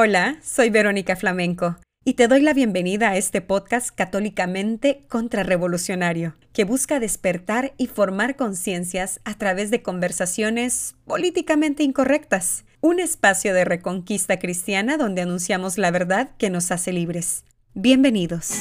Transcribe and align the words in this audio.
Hola, 0.00 0.38
soy 0.44 0.70
Verónica 0.70 1.16
Flamenco 1.16 1.76
y 2.04 2.14
te 2.14 2.28
doy 2.28 2.40
la 2.40 2.54
bienvenida 2.54 3.08
a 3.08 3.16
este 3.16 3.40
podcast 3.40 3.90
católicamente 3.92 5.02
contrarrevolucionario, 5.08 6.36
que 6.52 6.62
busca 6.62 7.00
despertar 7.00 7.74
y 7.78 7.88
formar 7.88 8.36
conciencias 8.36 9.18
a 9.24 9.34
través 9.34 9.72
de 9.72 9.82
conversaciones 9.82 10.94
políticamente 11.04 11.82
incorrectas, 11.82 12.64
un 12.80 13.00
espacio 13.00 13.52
de 13.52 13.64
reconquista 13.64 14.38
cristiana 14.38 14.98
donde 14.98 15.22
anunciamos 15.22 15.78
la 15.78 15.90
verdad 15.90 16.30
que 16.38 16.48
nos 16.48 16.70
hace 16.70 16.92
libres. 16.92 17.42
Bienvenidos. 17.74 18.52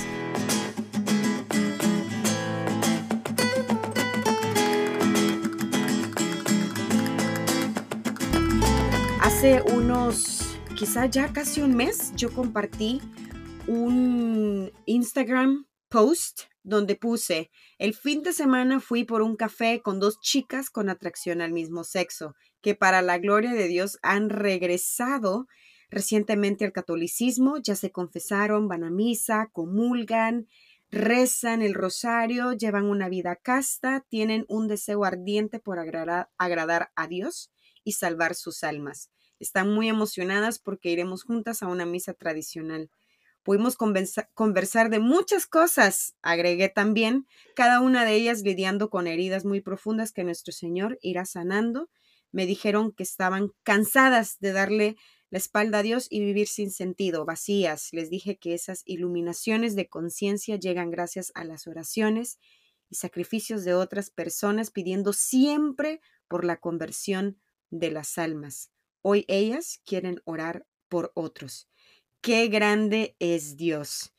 Hace 9.22 9.62
unos, 9.72 10.37
quizá 10.78 11.08
ya 11.08 11.34
casi 11.34 11.62
un 11.62 11.76
mes, 11.76 12.14
yo 12.16 12.32
compartí 12.32 13.02
un 13.66 14.72
Instagram 14.86 15.66
post 15.90 16.42
donde 16.62 16.96
puse, 16.96 17.50
el 17.80 17.96
fin 17.96 18.22
de 18.22 18.32
semana 18.32 18.80
fui 18.80 19.04
por 19.04 19.24
un 19.24 19.36
café 19.36 19.82
con 19.82 20.00
dos 20.00 20.20
chicas 20.20 20.70
con 20.70 20.90
atracción 20.90 21.42
al 21.42 21.52
mismo 21.52 21.84
sexo, 21.84 22.36
que 22.62 22.76
para 22.76 23.02
la 23.02 23.18
gloria 23.18 23.54
de 23.54 23.68
Dios 23.68 23.98
han 24.04 24.30
regresado 24.30 25.48
recientemente 25.90 26.64
al 26.64 26.74
catolicismo, 26.74 27.58
ya 27.58 27.74
se 27.74 27.92
confesaron, 27.92 28.68
van 28.68 28.84
a 28.84 28.92
misa, 28.92 29.50
comulgan, 29.54 30.46
rezan 30.92 31.64
el 31.64 31.74
rosario, 31.74 32.54
llevan 32.54 32.86
una 32.86 33.10
vida 33.10 33.36
casta, 33.36 34.06
tienen 34.10 34.46
un 34.48 34.68
deseo 34.68 35.06
ardiente 35.06 35.60
por 35.60 35.80
agradar, 35.80 36.30
agradar 36.38 36.92
a 36.96 37.08
Dios 37.08 37.52
y 37.84 37.94
salvar 37.94 38.36
sus 38.36 38.64
almas. 38.64 39.10
Están 39.40 39.74
muy 39.74 39.90
emocionadas 39.90 40.60
porque 40.60 40.90
iremos 40.90 41.24
juntas 41.24 41.64
a 41.64 41.68
una 41.68 41.86
misa 41.86 42.14
tradicional. 42.14 42.90
Pudimos 43.44 43.78
conversar 43.78 44.90
de 44.90 45.00
muchas 45.00 45.48
cosas, 45.48 46.16
agregué 46.22 46.68
también, 46.68 47.28
cada 47.56 47.80
una 47.80 48.04
de 48.04 48.14
ellas 48.14 48.42
lidiando 48.42 48.90
con 48.90 49.08
heridas 49.08 49.46
muy 49.46 49.62
profundas 49.62 50.12
que 50.12 50.26
nuestro 50.26 50.52
Señor 50.52 51.00
irá 51.02 51.24
sanando. 51.24 51.90
Me 52.34 52.46
dijeron 52.46 52.92
que 52.92 53.04
estaban 53.04 53.54
cansadas 53.64 54.38
de 54.42 54.52
darle 54.52 54.98
la 55.30 55.38
espalda 55.38 55.80
a 55.80 55.84
Dios 55.84 56.08
y 56.10 56.20
vivir 56.20 56.48
sin 56.48 56.72
sentido, 56.72 57.24
vacías. 57.24 57.90
Les 57.94 58.10
dije 58.10 58.38
que 58.38 58.54
esas 58.54 58.82
iluminaciones 58.86 59.76
de 59.76 59.88
conciencia 59.88 60.58
llegan 60.58 60.92
gracias 60.92 61.32
a 61.34 61.46
las 61.46 61.68
oraciones 61.68 62.40
y 62.90 62.96
sacrificios 62.96 63.64
de 63.64 63.74
otras 63.74 64.10
personas 64.10 64.72
pidiendo 64.72 65.14
siempre 65.14 66.02
por 66.28 66.44
la 66.44 66.58
conversión 66.58 67.40
de 67.70 67.92
las 67.92 68.18
almas. 68.18 68.72
Hoy 69.10 69.24
ellas 69.30 69.80
quieren 69.86 70.20
orar 70.26 70.66
por 70.90 71.14
otros 71.16 71.70
qué 72.20 72.50
grande 72.50 73.16
es 73.20 73.56
Dios. 73.56 74.14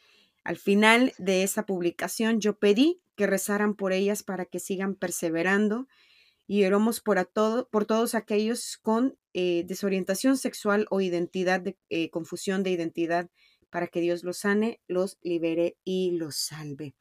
Al 0.44 0.56
final 0.56 1.12
de 1.18 1.42
esa 1.42 1.66
publicación 1.66 2.40
yo 2.40 2.58
pedí 2.58 3.02
que 3.14 3.26
rezaran 3.26 3.74
por 3.74 3.92
ellas 3.92 4.22
para 4.22 4.46
que 4.46 4.60
sigan 4.60 4.94
perseverando 4.94 5.88
y 6.46 6.64
oramos 6.64 7.02
por, 7.02 7.18
a 7.18 7.26
todo, 7.26 7.68
por 7.68 7.84
todos 7.84 8.14
aquellos 8.14 8.78
con 8.78 9.18
eh, 9.34 9.62
desorientación 9.66 10.38
sexual 10.38 10.86
o 10.88 11.02
identidad, 11.02 11.60
de, 11.60 11.76
eh, 11.90 12.08
confusión 12.08 12.62
de 12.62 12.70
identidad, 12.70 13.28
para 13.68 13.88
que 13.88 14.00
Dios 14.00 14.24
los 14.24 14.38
sane, 14.38 14.80
los 14.88 15.18
libere 15.20 15.76
y 15.84 16.12
los 16.12 16.36
salve. 16.36 16.94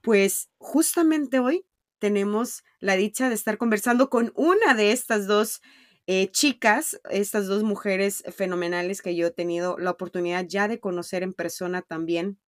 Pues 0.00 0.50
justamente 0.58 1.38
hoy 1.38 1.66
tenemos 2.00 2.64
la 2.80 2.96
dicha 2.96 3.28
de 3.28 3.36
estar 3.36 3.58
conversando 3.58 4.10
con 4.10 4.32
una 4.34 4.74
de 4.74 4.90
estas 4.90 5.28
dos 5.28 5.60
eh, 6.06 6.30
chicas, 6.32 7.00
estas 7.10 7.46
dos 7.46 7.62
mujeres 7.62 8.24
fenomenales 8.34 9.02
que 9.02 9.14
yo 9.14 9.28
he 9.28 9.30
tenido 9.30 9.78
la 9.78 9.92
oportunidad 9.92 10.44
ya 10.46 10.66
de 10.66 10.80
conocer 10.80 11.22
en 11.22 11.32
persona 11.32 11.82
también, 11.82 12.38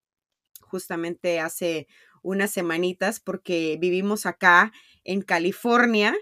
justamente 0.61 1.39
hace 1.39 1.87
unas 2.23 2.51
semanitas, 2.51 3.21
porque 3.21 3.79
vivimos 3.81 4.27
acá 4.27 4.73
en 5.05 5.23
California. 5.23 6.15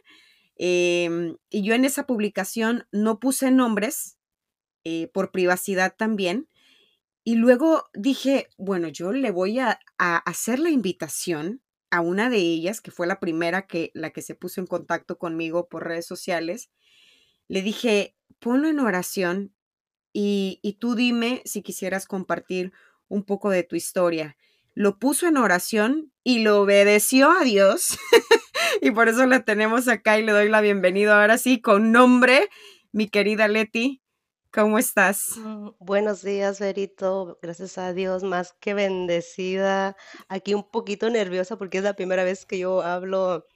Em, 0.56 1.36
y 1.48 1.62
yo 1.62 1.74
en 1.74 1.84
esa 1.86 2.06
publicación 2.06 2.86
no 2.92 3.18
puse 3.18 3.50
nombres 3.50 4.18
eh, 4.84 5.08
por 5.08 5.32
privacidad 5.32 5.94
también. 5.96 6.48
Y 7.24 7.36
luego 7.36 7.88
dije, 7.94 8.48
bueno, 8.58 8.88
yo 8.88 9.12
le 9.12 9.30
voy 9.30 9.58
a, 9.60 9.78
a, 9.96 10.18
hacer 10.18 10.58
la 10.58 10.70
invitación 10.70 11.62
a 11.90 12.00
una 12.00 12.30
de 12.30 12.38
ellas, 12.38 12.80
que 12.80 12.90
fue 12.90 13.06
la 13.06 13.20
primera 13.20 13.66
que 13.66 13.90
la 13.94 14.10
que 14.10 14.22
se 14.22 14.34
puso 14.34 14.60
en 14.60 14.66
contacto 14.66 15.18
conmigo 15.18 15.68
por 15.68 15.86
redes 15.86 16.06
sociales, 16.06 16.70
le 17.48 17.62
dije, 17.62 18.16
ponlo 18.38 18.68
en 18.68 18.80
oración 18.80 19.54
y, 20.12 20.58
y 20.62 20.74
tú 20.74 20.94
dime 20.94 21.42
si 21.44 21.62
quisieras 21.62 22.06
compartir 22.06 22.72
un 23.08 23.24
poco 23.24 23.50
de 23.50 23.62
tu 23.62 23.76
historia. 23.76 24.36
Lo 24.74 24.98
puso 24.98 25.26
en 25.26 25.36
oración 25.36 26.12
y 26.24 26.40
lo 26.40 26.60
obedeció 26.62 27.30
a 27.30 27.44
Dios. 27.44 27.98
y 28.80 28.90
por 28.90 29.08
eso 29.08 29.26
la 29.26 29.44
tenemos 29.44 29.88
acá 29.88 30.18
y 30.18 30.24
le 30.24 30.32
doy 30.32 30.48
la 30.48 30.60
bienvenida 30.60 31.20
ahora 31.20 31.38
sí 31.38 31.60
con 31.60 31.92
nombre, 31.92 32.48
mi 32.90 33.08
querida 33.08 33.48
Leti. 33.48 34.02
¿Cómo 34.52 34.78
estás? 34.78 35.38
Mm, 35.38 35.70
buenos 35.78 36.22
días, 36.22 36.60
Verito. 36.60 37.38
Gracias 37.40 37.78
a 37.78 37.94
Dios, 37.94 38.22
más 38.22 38.54
que 38.60 38.74
bendecida. 38.74 39.96
Aquí 40.28 40.52
un 40.52 40.68
poquito 40.70 41.08
nerviosa 41.08 41.56
porque 41.56 41.78
es 41.78 41.84
la 41.84 41.94
primera 41.94 42.22
vez 42.22 42.44
que 42.44 42.58
yo 42.58 42.82
hablo 42.82 43.46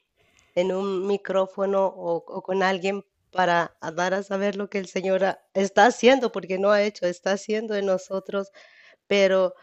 en 0.55 0.71
un 0.71 1.05
micrófono 1.05 1.85
o, 1.85 2.23
o 2.27 2.41
con 2.41 2.63
alguien 2.63 3.05
para 3.37 3.77
dar 3.95 4.15
a 4.15 4.23
saber 4.23 4.55
lo 4.55 4.67
que 4.67 4.79
el 4.79 4.87
Señor 4.87 5.21
está 5.53 5.85
haciendo, 5.85 6.31
porque 6.31 6.57
no 6.57 6.71
ha 6.71 6.81
hecho, 6.81 7.05
está 7.05 7.33
haciendo 7.33 7.75
en 7.75 7.85
nosotros, 7.85 8.51
pero 9.05 9.53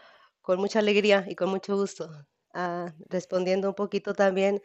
con 0.41 0.59
mucha 0.61 0.79
alegría 0.79 1.25
y 1.27 1.35
con 1.35 1.49
mucho 1.49 1.75
gusto. 1.75 2.09
Ah, 2.53 2.93
respondiendo 3.09 3.67
un 3.67 3.75
poquito 3.75 4.13
también 4.13 4.61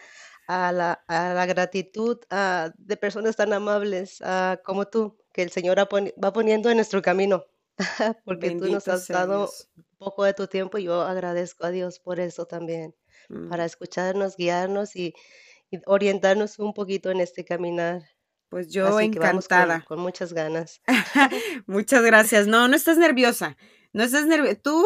a 0.47 0.71
la, 0.71 0.93
a 1.09 1.35
la 1.35 1.45
gratitud 1.47 2.21
ah, 2.31 2.71
de 2.79 2.97
personas 2.97 3.35
tan 3.35 3.53
amables 3.53 4.19
ah, 4.23 4.61
como 4.65 4.87
tú, 4.87 5.19
que 5.33 5.43
el 5.43 5.51
Señor 5.51 5.77
va 5.81 6.33
poniendo 6.33 6.71
en 6.71 6.77
nuestro 6.77 7.03
camino, 7.03 7.45
porque 8.25 8.53
tú 8.53 8.71
nos 8.71 8.87
has 8.87 9.09
dado 9.09 9.51
un 9.77 9.85
poco 9.99 10.23
de 10.23 10.35
tu 10.35 10.47
tiempo 10.47 10.79
y 10.79 10.85
yo 10.85 11.01
agradezco 11.03 11.67
a 11.67 11.73
Dios 11.73 11.99
por 11.99 12.21
eso 12.21 12.47
también, 12.47 12.95
para 13.49 13.65
mm. 13.65 13.67
escucharnos, 13.67 14.37
guiarnos 14.37 14.95
y, 14.95 15.15
y 15.69 15.81
orientarnos 15.87 16.61
un 16.61 16.75
poquito 16.75 17.11
en 17.11 17.19
este 17.21 17.45
caminar. 17.45 18.03
Pues 18.51 18.69
yo 18.69 18.99
encantada. 18.99 19.85
Con, 19.87 20.01
muchas 20.01 20.33
ganas. 20.33 20.83
muchas 21.67 22.03
gracias. 22.03 22.49
No, 22.49 22.67
no 22.67 22.75
estás 22.75 22.99
nerviosa. 22.99 23.57
No 23.93 24.03
estás 24.03 24.27
nerviosa. 24.27 24.57
Tú 24.57 24.85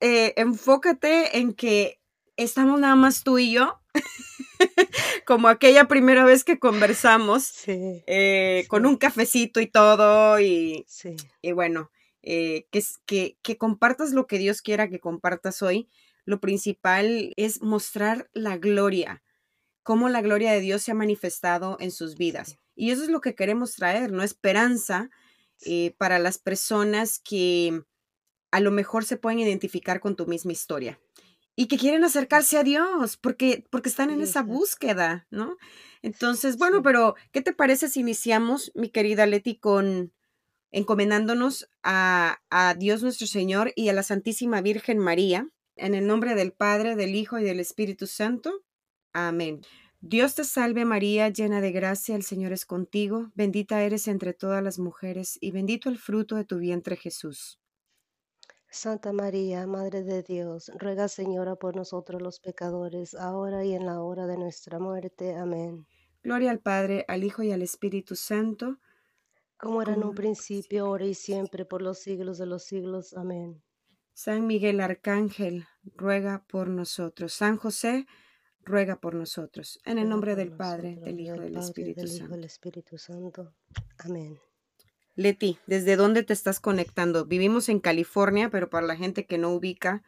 eh, 0.00 0.34
enfócate 0.36 1.38
en 1.38 1.54
que 1.54 2.02
estamos 2.36 2.78
nada 2.78 2.96
más 2.96 3.24
tú 3.24 3.38
y 3.38 3.52
yo. 3.52 3.80
Como 5.26 5.48
aquella 5.48 5.88
primera 5.88 6.26
vez 6.26 6.44
que 6.44 6.58
conversamos. 6.58 7.62
Eh, 7.66 8.66
con 8.68 8.84
un 8.84 8.98
cafecito 8.98 9.60
y 9.60 9.68
todo. 9.68 10.38
Y, 10.38 10.84
y 11.40 11.52
bueno, 11.52 11.90
eh, 12.20 12.66
que, 12.70 12.84
que, 13.06 13.38
que 13.40 13.56
compartas 13.56 14.12
lo 14.12 14.26
que 14.26 14.36
Dios 14.36 14.60
quiera 14.60 14.90
que 14.90 15.00
compartas 15.00 15.62
hoy. 15.62 15.88
Lo 16.26 16.40
principal 16.40 17.32
es 17.38 17.62
mostrar 17.62 18.28
la 18.34 18.58
gloria, 18.58 19.22
cómo 19.82 20.10
la 20.10 20.20
gloria 20.20 20.52
de 20.52 20.60
Dios 20.60 20.82
se 20.82 20.90
ha 20.90 20.94
manifestado 20.94 21.78
en 21.80 21.90
sus 21.90 22.18
vidas. 22.18 22.58
Y 22.78 22.92
eso 22.92 23.02
es 23.02 23.08
lo 23.08 23.20
que 23.20 23.34
queremos 23.34 23.74
traer, 23.74 24.12
¿no? 24.12 24.22
Esperanza 24.22 25.10
eh, 25.62 25.96
para 25.98 26.20
las 26.20 26.38
personas 26.38 27.18
que 27.18 27.82
a 28.52 28.60
lo 28.60 28.70
mejor 28.70 29.04
se 29.04 29.16
pueden 29.16 29.40
identificar 29.40 29.98
con 29.98 30.14
tu 30.14 30.26
misma 30.26 30.52
historia 30.52 31.00
y 31.56 31.66
que 31.66 31.76
quieren 31.76 32.04
acercarse 32.04 32.56
a 32.56 32.62
Dios 32.62 33.16
porque, 33.16 33.64
porque 33.68 33.88
están 33.88 34.10
en 34.10 34.20
esa 34.20 34.44
búsqueda, 34.44 35.26
¿no? 35.28 35.56
Entonces, 36.02 36.56
bueno, 36.56 36.80
pero 36.80 37.16
¿qué 37.32 37.42
te 37.42 37.52
parece 37.52 37.88
si 37.88 37.98
iniciamos, 37.98 38.70
mi 38.76 38.90
querida 38.90 39.26
Leti, 39.26 39.58
con 39.58 40.12
encomendándonos 40.70 41.68
a, 41.82 42.38
a 42.48 42.74
Dios 42.74 43.02
nuestro 43.02 43.26
Señor 43.26 43.72
y 43.74 43.88
a 43.88 43.92
la 43.92 44.04
Santísima 44.04 44.60
Virgen 44.60 44.98
María, 44.98 45.48
en 45.74 45.96
el 45.96 46.06
nombre 46.06 46.36
del 46.36 46.52
Padre, 46.52 46.94
del 46.94 47.16
Hijo 47.16 47.40
y 47.40 47.42
del 47.42 47.58
Espíritu 47.58 48.06
Santo? 48.06 48.62
Amén. 49.12 49.62
Dios 50.00 50.36
te 50.36 50.44
salve 50.44 50.84
María, 50.84 51.28
llena 51.28 51.60
de 51.60 51.72
gracia, 51.72 52.14
el 52.14 52.22
Señor 52.22 52.52
es 52.52 52.64
contigo, 52.64 53.32
bendita 53.34 53.82
eres 53.82 54.06
entre 54.06 54.32
todas 54.32 54.62
las 54.62 54.78
mujeres 54.78 55.36
y 55.40 55.50
bendito 55.50 55.88
el 55.88 55.98
fruto 55.98 56.36
de 56.36 56.44
tu 56.44 56.58
vientre 56.58 56.96
Jesús. 56.96 57.60
Santa 58.70 59.12
María, 59.12 59.66
Madre 59.66 60.04
de 60.04 60.22
Dios, 60.22 60.70
ruega 60.78 61.08
Señora 61.08 61.56
por 61.56 61.74
nosotros 61.74 62.22
los 62.22 62.38
pecadores, 62.38 63.14
ahora 63.14 63.64
y 63.64 63.74
en 63.74 63.86
la 63.86 64.02
hora 64.02 64.26
de 64.26 64.36
nuestra 64.36 64.78
muerte. 64.78 65.34
Amén. 65.34 65.86
Gloria 66.22 66.50
al 66.50 66.60
Padre, 66.60 67.04
al 67.08 67.24
Hijo 67.24 67.42
y 67.42 67.50
al 67.50 67.62
Espíritu 67.62 68.14
Santo. 68.14 68.78
Como 69.56 69.82
era 69.82 69.94
en 69.94 70.04
un 70.04 70.14
principio, 70.14 70.84
ahora 70.84 71.06
y 71.06 71.14
siempre, 71.14 71.64
por 71.64 71.82
los 71.82 71.98
siglos 71.98 72.38
de 72.38 72.46
los 72.46 72.62
siglos. 72.62 73.14
Amén. 73.14 73.62
San 74.12 74.46
Miguel 74.46 74.80
Arcángel, 74.80 75.66
ruega 75.96 76.44
por 76.46 76.68
nosotros. 76.68 77.32
San 77.32 77.56
José, 77.56 78.06
ruega 78.68 78.96
por 78.96 79.14
nosotros. 79.14 79.80
En 79.84 79.98
el 79.98 80.08
nombre 80.08 80.36
del 80.36 80.52
Padre, 80.52 80.96
del 80.96 81.18
Hijo 81.20 81.36
y 81.36 81.40
del 81.40 81.56
Espíritu 81.56 82.06
Santo. 82.06 82.36
Espíritu 82.36 82.98
Santo. 82.98 83.54
Amén. 83.98 84.38
Leti, 85.16 85.58
¿desde 85.66 85.96
dónde 85.96 86.22
te 86.22 86.32
estás 86.32 86.60
conectando? 86.60 87.24
Vivimos 87.24 87.68
en 87.68 87.80
California, 87.80 88.50
pero 88.50 88.70
para 88.70 88.86
la 88.86 88.94
gente 88.94 89.26
que 89.26 89.36
no 89.36 89.50
ubica, 89.50 90.04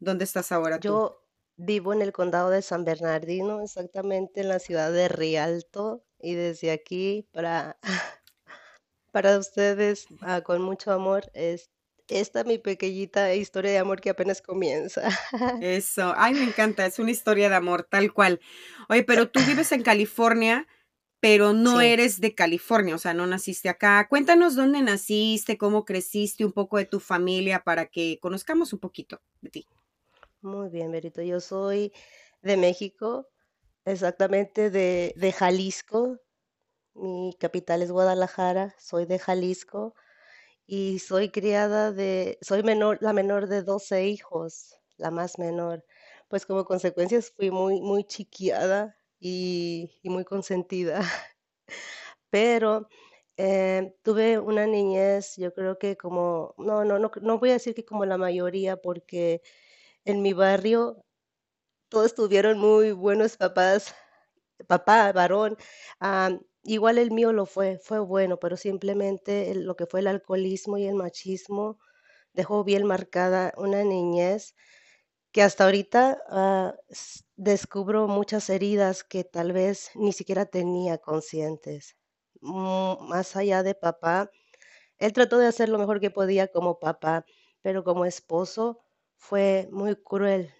¿dónde 0.00 0.24
estás 0.24 0.50
ahora 0.50 0.80
tú? 0.80 0.88
Yo 0.88 1.24
vivo 1.56 1.92
en 1.92 2.02
el 2.02 2.12
condado 2.12 2.50
de 2.50 2.62
San 2.62 2.84
Bernardino, 2.84 3.62
exactamente 3.62 4.40
en 4.40 4.48
la 4.48 4.58
ciudad 4.58 4.92
de 4.92 5.06
Rialto, 5.08 6.02
y 6.18 6.34
desde 6.34 6.72
aquí 6.72 7.28
para, 7.32 7.78
para 9.12 9.38
ustedes, 9.38 10.06
ah, 10.22 10.40
con 10.40 10.60
mucho 10.62 10.90
amor, 10.90 11.30
es 11.34 11.70
esta 12.08 12.44
mi 12.44 12.58
pequeñita 12.58 13.34
historia 13.34 13.70
de 13.72 13.78
amor 13.78 14.00
que 14.00 14.10
apenas 14.10 14.42
comienza. 14.42 15.08
Eso, 15.60 16.14
ay, 16.16 16.34
me 16.34 16.44
encanta, 16.44 16.86
es 16.86 16.98
una 17.00 17.10
historia 17.10 17.48
de 17.48 17.56
amor, 17.56 17.82
tal 17.84 18.12
cual. 18.12 18.40
Oye, 18.88 19.02
pero 19.02 19.30
tú 19.30 19.44
vives 19.44 19.72
en 19.72 19.82
California, 19.82 20.68
pero 21.20 21.52
no 21.52 21.80
Sí, 21.80 21.80
eres 21.80 22.20
de 22.20 22.34
California, 22.34 22.94
o 22.94 22.98
sea, 22.98 23.14
no 23.14 23.26
naciste 23.26 23.68
acá. 23.68 24.06
Cuéntanos 24.08 24.54
dónde 24.56 24.82
naciste, 24.82 25.58
cómo 25.58 25.84
creciste, 25.84 26.44
un 26.44 26.52
poco 26.52 26.78
de 26.78 26.86
tu 26.86 27.00
familia 27.00 27.64
para 27.64 27.86
que 27.86 28.18
conozcamos 28.20 28.72
un 28.72 28.78
poquito 28.80 29.20
de 29.40 29.50
ti. 29.50 29.68
muy 30.40 30.68
bien, 30.68 30.90
Berito. 30.92 31.22
Yo 31.22 31.40
soy 31.40 31.92
de 32.42 32.56
México, 32.56 33.28
exactamente 33.84 34.70
de, 34.70 35.14
de 35.16 35.32
Jalisco. 35.32 36.18
Mi 36.94 37.34
capital 37.40 37.82
es 37.82 37.92
Guadalajara, 37.92 38.74
soy 38.78 39.06
de 39.06 39.18
Jalisco 39.18 39.94
y 40.68 40.98
soy 41.00 41.30
criada 41.30 41.92
de, 41.92 42.38
soy 42.42 42.62
menor, 42.62 42.98
la 43.00 43.14
menor 43.14 43.48
de 43.48 43.62
12 43.62 44.06
hijos, 44.06 44.76
la 44.98 45.10
más 45.10 45.38
menor. 45.38 45.84
Pues 46.28 46.44
como 46.46 46.64
consecuencias 46.66 47.32
fui 47.34 47.50
muy, 47.50 47.80
muy 47.80 48.04
chiquiada 48.04 48.94
y, 49.18 49.90
muy 50.04 50.24
consentida. 50.26 51.00
Pero 52.30 52.88
eh, 53.38 53.94
tuve 54.02 54.38
una 54.38 54.66
niñez, 54.66 55.36
yo 55.36 55.54
creo 55.54 55.78
que 55.78 55.96
como, 55.96 56.54
no, 56.58 56.84
no, 56.84 56.98
no, 56.98 57.10
no 57.22 57.38
voy 57.38 57.50
a 57.50 57.54
decir 57.54 57.74
que 57.74 57.84
como 57.86 58.04
la 58.04 58.18
mayoría, 58.18 58.76
porque 58.76 59.42
en 60.04 60.22
mi 60.22 60.34
barrio 60.34 61.02
todos 61.90 62.14
tuvieron 62.14 62.58
muy 62.58 62.92
buenos 62.92 63.36
papás, 63.36 63.94
papá, 64.66 65.12
varón. 65.12 65.56
am, 66.00 66.40
igual 66.68 66.98
el 66.98 67.10
mío 67.12 67.32
lo 67.32 67.46
fue, 67.46 67.78
fue 67.78 67.98
bueno, 68.00 68.38
pero 68.38 68.56
simplemente 68.56 69.54
lo 69.54 69.76
que 69.76 69.86
fue 69.86 70.00
el 70.00 70.06
alcoholismo 70.08 70.78
y 70.78 70.86
el 70.86 70.94
machismo 70.94 71.78
dejó 72.34 72.64
bien 72.64 72.86
marcada 72.86 73.52
una 73.58 73.84
niñez 73.84 74.54
que 75.32 75.42
hasta 75.42 75.64
ahorita 75.64 76.22
ah, 76.30 76.74
s- 76.88 77.24
descubro 77.36 78.08
muchas 78.08 78.50
heridas 78.50 79.04
que 79.04 79.24
tal 79.24 79.52
vez 79.52 79.90
ni 79.94 80.12
siquiera 80.12 80.46
tenía 80.46 80.98
conscientes. 80.98 81.96
Más 82.40 83.36
allá 83.36 83.62
de 83.62 83.74
papá, 83.74 84.30
él 84.98 85.12
trató 85.12 85.38
de 85.38 85.46
hacer 85.48 85.68
lo 85.68 85.78
mejor 85.78 86.00
que 86.00 86.10
podía 86.10 86.48
como 86.48 86.78
papá, 86.78 87.24
pero 87.62 87.84
como 87.84 88.04
esposo 88.06 88.80
fue 89.16 89.68
muy 89.72 89.96
cruel, 89.96 90.52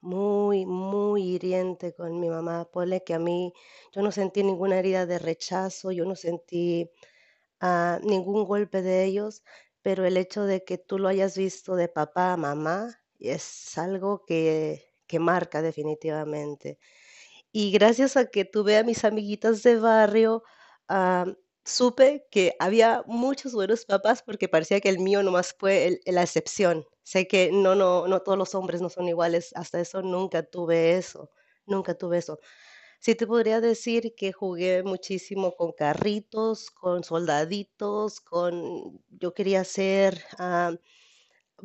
muy, 0.00 0.66
muy 0.66 1.22
hiriente 1.34 1.94
con 1.94 2.20
mi 2.20 2.28
mamá. 2.28 2.66
Ponle 2.70 3.02
que 3.04 3.14
a 3.14 3.18
mí 3.18 3.52
yo 3.92 4.02
no 4.02 4.12
sentí 4.12 4.42
ninguna 4.44 4.78
herida 4.78 5.06
de 5.06 5.18
rechazo, 5.18 5.92
yo 5.92 6.04
no 6.04 6.16
sentí 6.16 6.90
ah, 7.60 7.98
ningún 8.02 8.44
golpe 8.44 8.82
de 8.82 9.04
ellos, 9.04 9.42
pero 9.82 10.04
el 10.06 10.16
hecho 10.16 10.44
de 10.44 10.64
que 10.64 10.78
tú 10.78 10.98
lo 10.98 11.08
hayas 11.08 11.36
visto 11.38 11.76
de 11.76 11.88
papá 11.88 12.32
a 12.32 12.36
mamá 12.36 13.00
es 13.18 13.76
algo 13.78 14.24
que, 14.26 14.92
que 15.06 15.18
marca 15.20 15.62
definitivamente. 15.62 16.78
Y 17.52 17.70
gracias 17.72 18.16
a 18.16 18.26
que 18.26 18.44
tuve 18.44 18.76
a 18.76 18.84
mis 18.84 19.04
amiguitas 19.04 19.62
de 19.62 19.76
barrio, 19.78 20.42
am, 20.88 21.36
supe 21.64 22.26
que 22.30 22.54
había 22.60 23.02
muchos 23.06 23.52
buenos 23.54 23.84
papás 23.86 24.22
porque 24.22 24.48
parecía 24.48 24.80
que 24.80 24.88
el 24.88 24.98
mío 25.00 25.22
nomás 25.22 25.54
fue 25.58 25.86
el- 25.86 26.00
la 26.06 26.22
excepción. 26.22 26.84
Sé 27.10 27.28
que 27.28 27.50
no, 27.52 27.74
no, 27.76 28.06
no 28.08 28.20
todos 28.22 28.36
los 28.38 28.54
hombres 28.54 28.80
no 28.82 28.90
son 28.90 29.08
iguales, 29.08 29.52
hasta 29.54 29.80
eso 29.80 30.02
nunca 30.02 30.42
tuve 30.42 30.96
eso, 30.98 31.30
nunca 31.66 31.94
tuve 31.94 32.18
eso. 32.18 32.40
Sí 33.00 33.14
te 33.16 33.26
podría 33.26 33.60
decir 33.60 34.14
que 34.16 34.32
jugué 34.32 34.82
muchísimo 34.84 35.56
con 35.56 35.72
carritos, 35.72 36.70
con 36.70 37.04
soldaditos, 37.04 38.20
con, 38.20 39.02
yo 39.10 39.34
quería 39.34 39.64
ser 39.64 40.24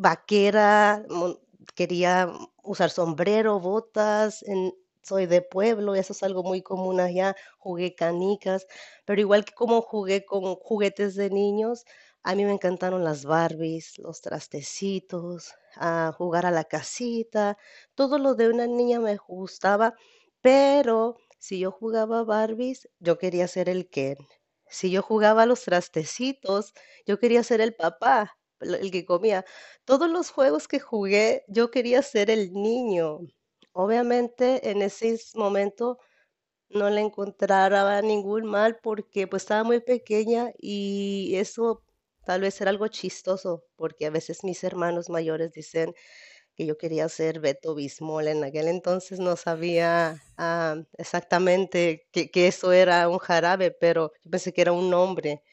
vaquera, 0.05 1.03
mon- 1.09 1.39
quería 1.75 2.29
usar 2.63 2.89
sombrero, 2.89 3.59
botas, 3.59 4.43
en- 4.43 4.73
soy 5.03 5.25
de 5.25 5.41
pueblo, 5.41 5.95
eso 5.95 6.13
es 6.13 6.21
algo 6.23 6.43
muy 6.43 6.61
común 6.61 6.99
allá, 6.99 7.35
jugué 7.57 7.95
canicas, 7.95 8.67
pero 9.05 9.19
igual 9.21 9.45
que 9.45 9.53
como 9.53 9.81
jugué 9.81 10.25
con 10.25 10.55
juguetes 10.55 11.15
de 11.15 11.29
niños, 11.31 11.85
a 12.23 12.35
mí 12.35 12.45
me 12.45 12.51
encantaron 12.53 13.03
las 13.03 13.25
Barbies, 13.25 13.97
los 14.00 14.21
trastecitos, 14.21 15.53
a 15.75 16.13
jugar 16.18 16.45
a 16.45 16.51
la 16.51 16.63
casita, 16.65 17.57
todo 17.95 18.18
lo 18.19 18.35
de 18.35 18.50
una 18.50 18.68
niña 18.68 19.00
me 19.00 19.18
gustaba, 19.18 19.95
pero 20.41 21.18
si 21.39 21.59
yo 21.59 21.71
jugaba 21.71 22.23
Barbies, 22.23 22.89
yo 23.00 23.18
quería 23.18 23.47
ser 23.47 23.69
el 23.69 23.89
Ken. 23.89 24.18
Si 24.69 24.91
yo 24.91 25.01
jugaba 25.01 25.44
a 25.44 25.45
los 25.45 25.63
trastecitos, 25.63 26.73
yo 27.06 27.19
quería 27.19 27.44
ser 27.44 27.62
el 27.62 27.75
papá, 27.75 28.38
el 28.62 28.91
que 28.91 29.06
comía. 29.06 29.44
Todos 29.85 30.09
los 30.09 30.29
juegos 30.31 30.67
que 30.67 30.79
jugué, 30.79 31.44
yo 31.47 31.71
quería 31.71 32.01
ser 32.03 32.29
el 32.29 32.53
niño. 32.53 33.19
Obviamente, 33.74 34.69
en 34.71 34.81
ese 34.81 35.17
momento 35.35 36.00
no 36.69 36.89
le 36.89 37.01
encontraba 37.01 38.01
ningún 38.01 38.45
mal 38.45 38.79
porque 38.81 39.27
pues 39.27 39.44
estaba 39.44 39.63
muy 39.63 39.81
pequeña 39.81 40.51
y 40.59 41.33
eso 41.35 41.83
tal 42.25 42.41
vez 42.41 42.59
era 42.62 42.69
algo 42.71 42.88
chistoso 42.88 43.63
porque 43.75 44.06
a 44.06 44.09
veces 44.09 44.44
mis 44.44 44.63
hermanos 44.63 45.09
mayores 45.09 45.51
dicen 45.53 45.94
que 46.56 46.65
yo 46.65 46.77
quería 46.77 47.09
ser 47.09 47.39
Beto 47.39 47.75
Bismol. 47.75 48.27
En 48.27 48.44
aquel 48.44 48.68
entonces 48.68 49.19
no 49.19 49.35
sabía 49.35 50.21
ah, 50.38 50.75
exactamente 50.97 52.07
que, 52.12 52.29
eso 52.47 52.71
era 52.73 53.07
un 53.09 53.19
jarabe, 53.19 53.71
pero 53.71 54.12
yo 54.23 54.31
pensé 54.31 54.53
que 54.53 54.62
era 54.62 54.71
un 54.71 54.89
nombre. 54.89 55.44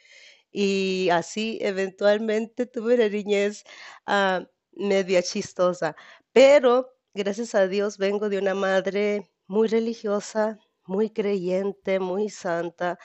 Y 0.53 1.11
así 1.13 1.59
eventualmente 1.63 2.67
tuve 2.67 2.95
una 2.95 3.09
niñez 3.09 3.65
ah, 4.07 4.47
media 4.73 5.23
chistosa. 5.23 5.97
Pero 6.33 6.91
gracias 7.15 7.55
a 7.55 7.69
Dios 7.69 7.99
vengo 7.99 8.29
de 8.29 8.39
una 8.39 8.55
madre 8.55 9.31
muy 9.47 9.69
religiosa, 9.69 10.59
muy 10.87 11.11
creyente, 11.11 12.01
muy 12.01 12.31
santa, 12.31 12.99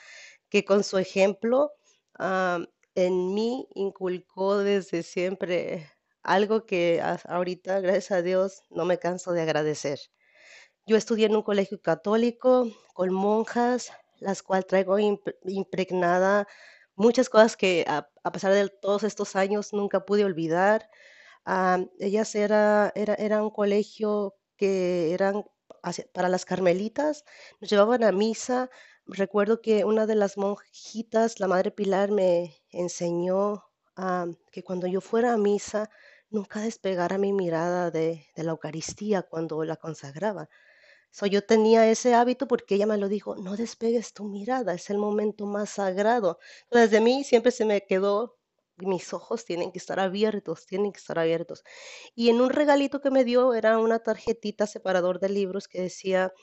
que 0.50 0.66
con 0.66 0.83
su 0.83 0.98
ejemplo 0.98 1.71
ah, 2.19 2.59
en 2.95 3.34
mí 3.34 3.68
inculcó 3.75 4.57
desde 4.60 5.04
siempre 5.04 5.90
algo 6.24 6.66
que 6.66 7.01
ahorita, 7.28 7.80
gracias 7.81 8.12
a 8.12 8.21
Dios, 8.21 8.64
no 8.69 8.85
me 8.85 9.00
canso 9.00 9.31
de 9.33 9.42
agradecer. 9.42 10.00
Yo 10.85 10.97
estudié 10.97 11.28
en 11.28 11.35
un 11.35 11.44
colegio 11.44 11.81
católico 11.81 12.68
con 12.94 13.14
monjas, 13.14 13.92
las 14.19 14.44
cuales 14.44 14.68
traigo 14.68 15.00
imp- 15.00 15.35
impregnada 15.45 16.47
muchas 16.95 17.30
cosas 17.30 17.57
que 17.57 17.85
a, 17.88 18.09
a 18.23 18.31
pesar 18.31 18.54
de 18.54 18.69
todos 18.69 19.04
estos 19.04 19.35
años 19.35 19.73
nunca 19.73 20.06
pude 20.06 20.26
olvidar. 20.26 20.90
Am, 21.45 21.90
ellas 22.00 22.35
era, 22.35 22.92
era, 22.95 23.16
era 23.16 23.44
un 23.44 23.52
colegio 23.52 24.35
que 24.57 25.14
eran 25.14 25.45
para 26.14 26.30
las 26.30 26.45
carmelitas, 26.45 27.26
nos 27.59 27.69
llevaban 27.69 28.04
a 28.04 28.12
misa. 28.12 28.69
Recuerdo 29.07 29.62
que 29.62 29.83
una 29.86 30.06
de 30.06 30.16
las 30.16 30.38
monjitas, 30.38 31.40
la 31.40 31.48
Madre 31.48 31.72
Pilar, 31.72 32.12
me 32.12 32.56
enseñó 32.69 33.66
am, 33.95 34.38
que 34.52 34.64
cuando 34.64 34.88
yo 34.88 35.02
fuera 35.02 35.33
a 35.33 35.38
misa, 35.38 35.90
nunca 36.30 36.62
despegara 36.62 37.18
mi 37.18 37.33
mirada 37.33 37.92
de, 37.92 38.26
de 38.36 38.44
la 38.44 38.52
Eucaristía 38.52 39.22
cuando 39.24 39.64
la 39.66 39.76
consagraba. 39.78 40.50
So, 41.12 41.28
yo 41.28 41.45
tenía 41.45 41.90
ese 41.92 42.16
hábito 42.16 42.48
porque 42.48 42.76
ella 42.76 42.88
me 42.88 42.98
lo 42.98 43.10
dijo, 43.10 43.36
no 43.38 43.57
despegues 43.57 44.14
tu 44.14 44.26
mirada, 44.26 44.74
es 44.76 44.90
el 44.90 44.98
momento 45.00 45.45
más 45.48 45.72
sagrado. 45.72 46.40
Desde 46.72 47.02
mí 47.02 47.24
siempre 47.24 47.52
se 47.52 47.66
me 47.66 47.81
quedó, 47.86 48.38
mis 48.78 49.14
ojos 49.14 49.45
tienen 49.45 49.72
que 49.72 49.80
estar 49.80 50.00
abiertos, 50.00 50.66
tienen 50.68 50.92
que 50.94 51.00
estar 51.00 51.19
abiertos. 51.19 51.64
Y 52.16 52.30
en 52.30 52.42
un 52.42 52.50
regalito 52.52 53.02
que 53.02 53.12
me 53.12 53.24
dio 53.26 53.54
era 53.54 53.78
una 53.80 54.00
tarjetita 54.00 54.68
separador 54.68 55.19
de 55.19 55.30
libros 55.30 55.68
que 55.68 55.81
decía, 55.81 56.33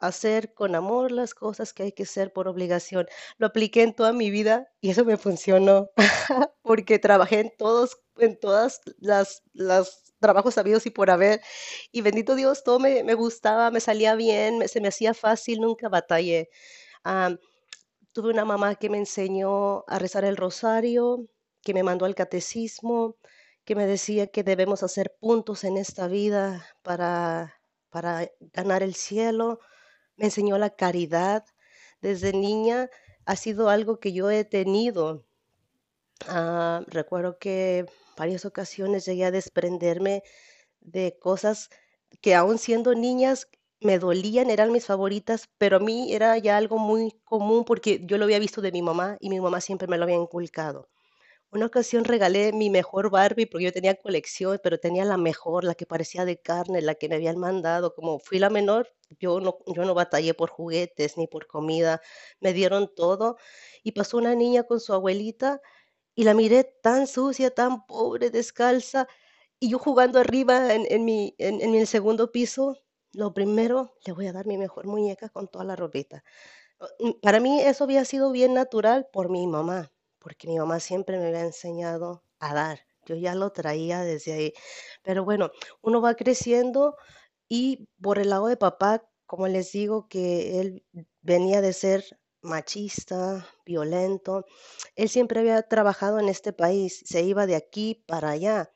hacer 0.00 0.54
con 0.54 0.74
amor 0.74 1.12
las 1.12 1.34
cosas 1.34 1.72
que 1.72 1.84
hay 1.84 1.92
que 1.92 2.04
hacer 2.04 2.32
por 2.32 2.48
obligación. 2.48 3.06
Lo 3.38 3.46
apliqué 3.48 3.82
en 3.82 3.94
toda 3.94 4.12
mi 4.12 4.30
vida 4.30 4.68
y 4.80 4.90
eso 4.90 5.04
me 5.04 5.16
funcionó 5.16 5.90
porque 6.62 6.98
trabajé 6.98 7.40
en 7.40 7.52
todos, 7.58 7.98
en 8.18 8.38
todas 8.38 8.80
las, 8.98 9.42
las 9.52 10.04
trabajos 10.20 10.54
sabidos 10.54 10.86
y 10.86 10.90
por 10.90 11.10
haber. 11.10 11.40
Y 11.92 12.02
bendito 12.02 12.34
Dios, 12.34 12.64
todo 12.64 12.78
me, 12.80 13.04
me 13.04 13.14
gustaba, 13.14 13.70
me 13.70 13.80
salía 13.80 14.14
bien, 14.14 14.58
me- 14.58 14.68
se 14.68 14.80
me 14.80 14.88
hacía 14.88 15.14
fácil, 15.14 15.60
nunca 15.60 15.88
batallé. 15.88 16.50
Am, 17.04 17.38
tuve 18.12 18.30
una 18.30 18.44
mamá 18.44 18.74
que 18.76 18.90
me 18.90 18.98
enseñó 18.98 19.84
a 19.88 19.98
rezar 19.98 20.24
el 20.24 20.36
rosario, 20.36 21.26
que 21.62 21.74
me 21.74 21.82
mandó 21.82 22.04
al 22.06 22.14
catecismo, 22.14 23.16
que 23.64 23.74
me 23.74 23.86
decía 23.86 24.28
que 24.28 24.42
debemos 24.44 24.82
hacer 24.82 25.16
puntos 25.20 25.64
en 25.64 25.76
esta 25.76 26.08
vida 26.08 26.66
para, 26.82 27.54
para 27.90 28.30
ganar 28.54 28.82
el 28.82 28.94
cielo. 28.94 29.60
Me 30.18 30.26
enseñó 30.26 30.58
la 30.58 30.68
caridad. 30.68 31.46
Desde 32.02 32.34
niña 32.34 32.90
ha 33.24 33.36
sido 33.36 33.70
algo 33.70 34.00
que 34.00 34.12
yo 34.12 34.30
he 34.30 34.44
tenido 34.44 35.24
Ah, 36.26 36.82
recuerdo 36.88 37.38
que 37.38 37.86
varias 38.16 38.44
ocasiones 38.44 39.04
llegué 39.04 39.24
a 39.24 39.30
desprenderme 39.30 40.22
de 40.80 41.18
cosas 41.18 41.70
que 42.20 42.34
aún 42.34 42.58
siendo 42.58 42.94
niñas 42.94 43.48
me 43.80 43.98
dolían, 43.98 44.50
eran 44.50 44.72
mis 44.72 44.86
favoritas, 44.86 45.48
pero 45.58 45.76
a 45.76 45.80
mí 45.80 46.12
era 46.12 46.36
ya 46.38 46.56
algo 46.56 46.78
muy 46.78 47.12
común 47.24 47.64
porque 47.64 48.00
yo 48.04 48.18
lo 48.18 48.24
había 48.24 48.40
visto 48.40 48.60
de 48.60 48.72
mi 48.72 48.82
mamá 48.82 49.16
y 49.20 49.30
mi 49.30 49.40
mamá 49.40 49.60
siempre 49.60 49.88
me 49.88 49.98
lo 49.98 50.04
había 50.04 50.16
inculcado. 50.16 50.88
Una 51.50 51.66
ocasión 51.66 52.04
regalé 52.04 52.52
mi 52.52 52.68
mejor 52.70 53.10
Barbie 53.10 53.46
porque 53.46 53.64
yo 53.64 53.72
tenía 53.72 53.94
colección, 53.96 54.60
pero 54.62 54.78
tenía 54.78 55.04
la 55.06 55.16
mejor, 55.16 55.64
la 55.64 55.74
que 55.74 55.86
parecía 55.86 56.24
de 56.26 56.38
carne, 56.40 56.82
la 56.82 56.94
que 56.94 57.08
me 57.08 57.14
habían 57.16 57.38
mandado. 57.38 57.94
Como 57.94 58.18
fui 58.18 58.38
la 58.38 58.50
menor, 58.50 58.88
yo 59.18 59.40
no, 59.40 59.58
yo 59.74 59.84
no 59.86 59.94
batallé 59.94 60.34
por 60.34 60.50
juguetes 60.50 61.16
ni 61.16 61.26
por 61.26 61.46
comida, 61.46 62.02
me 62.40 62.52
dieron 62.52 62.92
todo. 62.94 63.36
Y 63.82 63.92
pasó 63.92 64.18
una 64.18 64.34
niña 64.34 64.64
con 64.64 64.78
su 64.80 64.92
abuelita 64.92 65.60
y 66.16 66.24
la 66.24 66.34
miré 66.34 66.64
tan 66.64 67.06
sucia, 67.08 67.50
tan 67.54 67.86
pobre, 67.86 68.30
descalza, 68.30 69.08
y 69.60 69.70
yo 69.70 69.78
jugando 69.80 70.20
arriba 70.20 70.74
en, 70.74 71.04
mi, 71.04 71.34
en, 71.38 71.60
en 71.62 71.74
el 71.76 71.86
segundo 71.88 72.32
piso, 72.32 72.78
lo 73.12 73.34
primero, 73.34 73.96
le 74.06 74.12
voy 74.14 74.26
a 74.28 74.32
dar 74.32 74.46
mi 74.46 74.58
mejor 74.58 74.86
muñeca 74.86 75.28
con 75.30 75.48
toda 75.48 75.64
la 75.66 75.76
ropita. 75.76 76.24
Mm, 77.00 77.12
Para 77.22 77.40
mí 77.40 77.60
eso 77.60 77.84
había 77.84 78.04
sido 78.04 78.30
bien 78.32 78.54
natural 78.54 79.08
por 79.12 79.30
mi 79.30 79.46
mamá, 79.46 79.90
porque 80.28 80.46
mi 80.46 80.58
mamá 80.58 80.78
siempre 80.78 81.18
me 81.18 81.28
había 81.28 81.40
enseñado 81.40 82.22
a 82.38 82.52
dar. 82.52 82.80
Yo 83.06 83.16
ya 83.16 83.34
lo 83.34 83.50
traía 83.50 84.02
desde 84.02 84.34
ahí. 84.34 84.52
Pero 85.02 85.24
bueno, 85.24 85.50
uno 85.80 86.02
va 86.02 86.16
creciendo 86.16 86.96
y 87.48 87.88
por 88.02 88.18
el 88.18 88.28
lado 88.28 88.46
de 88.48 88.58
papá, 88.58 89.08
como 89.24 89.48
les 89.48 89.72
digo, 89.72 90.06
que 90.06 90.60
él 90.60 90.84
venía 91.22 91.62
de 91.62 91.72
ser 91.72 92.04
machista, 92.42 93.48
violento, 93.64 94.44
él 94.96 95.08
siempre 95.08 95.40
había 95.40 95.62
trabajado 95.62 96.20
en 96.20 96.28
este 96.28 96.52
país, 96.52 97.02
se 97.06 97.22
iba 97.22 97.46
de 97.46 97.56
aquí 97.56 98.04
para 98.06 98.28
allá. 98.32 98.70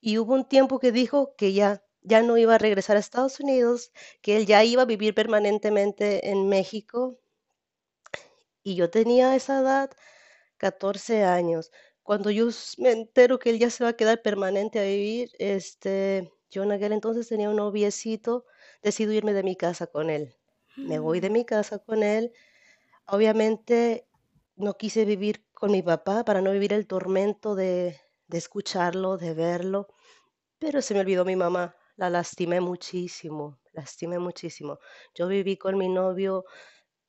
Y 0.00 0.16
hubo 0.16 0.32
un 0.32 0.48
tiempo 0.48 0.78
que 0.78 0.90
dijo 0.90 1.34
que 1.36 1.52
ya, 1.52 1.84
ya 2.00 2.22
no 2.22 2.38
iba 2.38 2.54
a 2.54 2.58
regresar 2.58 2.96
a 2.96 3.00
Estados 3.00 3.40
Unidos, 3.40 3.92
que 4.22 4.38
él 4.38 4.46
ya 4.46 4.64
iba 4.64 4.82
a 4.82 4.86
vivir 4.86 5.14
permanentemente 5.14 6.30
en 6.30 6.48
México. 6.48 7.18
Y 8.62 8.74
yo 8.74 8.88
tenía 8.88 9.36
esa 9.36 9.60
edad, 9.60 9.90
14 10.64 11.24
años. 11.24 11.70
Cuando 12.02 12.30
yo 12.30 12.48
me 12.78 12.92
entero 12.92 13.38
que 13.38 13.50
él 13.50 13.58
ya 13.58 13.68
se 13.68 13.84
va 13.84 13.90
a 13.90 13.96
quedar 13.96 14.22
permanente 14.22 14.78
a 14.80 14.84
vivir, 14.84 15.30
este, 15.38 16.32
yo 16.50 16.62
en 16.62 16.72
aquel 16.72 16.92
entonces 16.92 17.28
tenía 17.28 17.50
un 17.50 17.56
noviecito, 17.56 18.46
decido 18.82 19.12
irme 19.12 19.34
de 19.34 19.42
mi 19.42 19.56
casa 19.56 19.86
con 19.86 20.08
él. 20.08 20.34
Me 20.76 20.98
voy 20.98 21.20
de 21.20 21.28
mi 21.28 21.44
casa 21.44 21.78
con 21.80 22.02
él. 22.02 22.32
Obviamente 23.06 24.08
no 24.56 24.74
quise 24.78 25.04
vivir 25.04 25.44
con 25.52 25.70
mi 25.70 25.82
papá 25.82 26.24
para 26.24 26.40
no 26.40 26.52
vivir 26.52 26.72
el 26.72 26.86
tormento 26.86 27.54
de, 27.54 28.00
de 28.28 28.38
escucharlo, 28.38 29.18
de 29.18 29.34
verlo. 29.34 29.88
Pero 30.58 30.82
se 30.82 30.94
me 30.94 31.00
olvidó 31.00 31.24
mi 31.26 31.36
mamá, 31.36 31.76
la 31.96 32.10
lastimé 32.10 32.60
muchísimo, 32.60 33.60
lastimé 33.72 34.18
muchísimo. 34.18 34.78
Yo 35.14 35.28
viví 35.28 35.58
con 35.58 35.78
mi 35.78 35.88
novio 35.88 36.44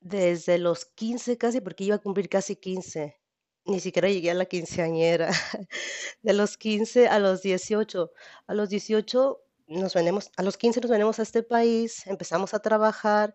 desde 0.02 0.58
los 0.60 0.86
15 0.86 1.38
casi, 1.38 1.62
porque 1.62 1.86
iba 1.86 1.96
a 1.96 2.00
cumplir 2.00 2.30
casi 2.30 2.56
15. 2.58 3.18
Ni 3.66 3.80
siquiera 3.80 4.10
llegué 4.10 4.32
a 4.32 4.36
la 4.36 4.46
quinceañera. 4.46 5.30
De 6.22 6.34
los 6.34 6.58
15 6.58 7.08
a 7.08 7.20
los 7.20 7.42
18. 7.42 8.12
A 8.48 8.54
los 8.54 8.70
18 8.70 9.42
nos 9.68 9.94
venimos, 9.96 10.32
a 10.38 10.44
los 10.44 10.58
15 10.58 10.82
nos 10.82 10.92
venimos 10.92 11.20
a 11.20 11.24
este 11.24 11.42
país, 11.44 12.06
empezamos 12.08 12.54
a 12.54 12.60
trabajar 12.60 13.34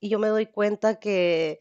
y 0.00 0.08
yo 0.08 0.18
me 0.18 0.28
doy 0.28 0.46
cuenta 0.46 0.98
que 0.98 1.60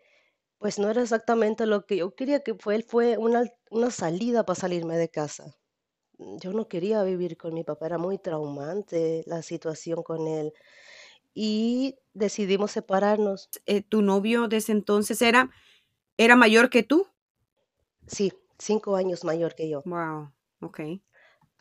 pues 0.59 0.79
no 0.79 0.89
era 0.89 1.03
exactamente 1.03 1.65
lo 1.67 1.85
que 1.85 1.97
yo 1.97 2.15
quería 2.15 2.41
que 2.43 2.55
fue, 2.55 2.81
fue 2.83 3.17
una, 3.17 3.43
una 3.71 3.91
salida 3.91 4.45
para 4.45 4.59
salirme 4.59 4.97
de 4.97 5.09
casa. 5.09 5.55
Yo 6.19 6.53
no 6.53 6.67
quería 6.67 7.03
vivir 7.03 7.37
con 7.37 7.53
mi 7.53 7.63
papá, 7.63 7.87
era 7.87 7.97
muy 7.99 8.17
traumante 8.19 9.23
la 9.27 9.41
situación 9.43 10.03
con 10.03 10.27
él 10.27 10.53
y 11.35 11.97
decidimos 12.13 12.71
separarnos. 12.71 13.49
Eh, 13.67 13.81
¿Tu 13.83 14.01
novio 14.01 14.47
desde 14.47 14.73
entonces 14.73 15.21
era, 15.21 15.51
era 16.17 16.35
mayor 16.35 16.69
que 16.69 16.83
tú? 16.83 17.07
Sí, 18.07 18.33
cinco 18.59 18.95
años 18.95 19.23
mayor 19.23 19.55
que 19.55 19.69
yo. 19.69 19.81
Wow, 19.85 20.31
ok. 20.61 20.79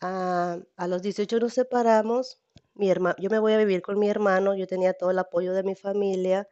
Ah, 0.01 0.59
a 0.77 0.87
los 0.87 1.01
18 1.01 1.39
nos 1.39 1.53
separamos. 1.53 2.41
Mi 2.75 2.89
herma- 2.91 3.15
yo 3.19 3.29
me 3.29 3.39
voy 3.39 3.53
a 3.53 3.57
vivir 3.57 3.81
con 3.81 3.99
mi 3.99 4.09
hermano, 4.09 4.55
yo 4.55 4.67
tenía 4.67 4.93
todo 4.93 5.11
el 5.11 5.19
apoyo 5.19 5.53
de 5.53 5.63
mi 5.63 5.75
familia 5.75 6.47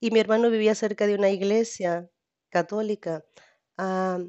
y 0.00 0.10
mi 0.12 0.20
hermano 0.20 0.50
vivía 0.50 0.74
cerca 0.76 1.06
de 1.06 1.14
una 1.16 1.30
iglesia 1.30 2.10
católica. 2.50 3.24
Ah, 3.78 4.20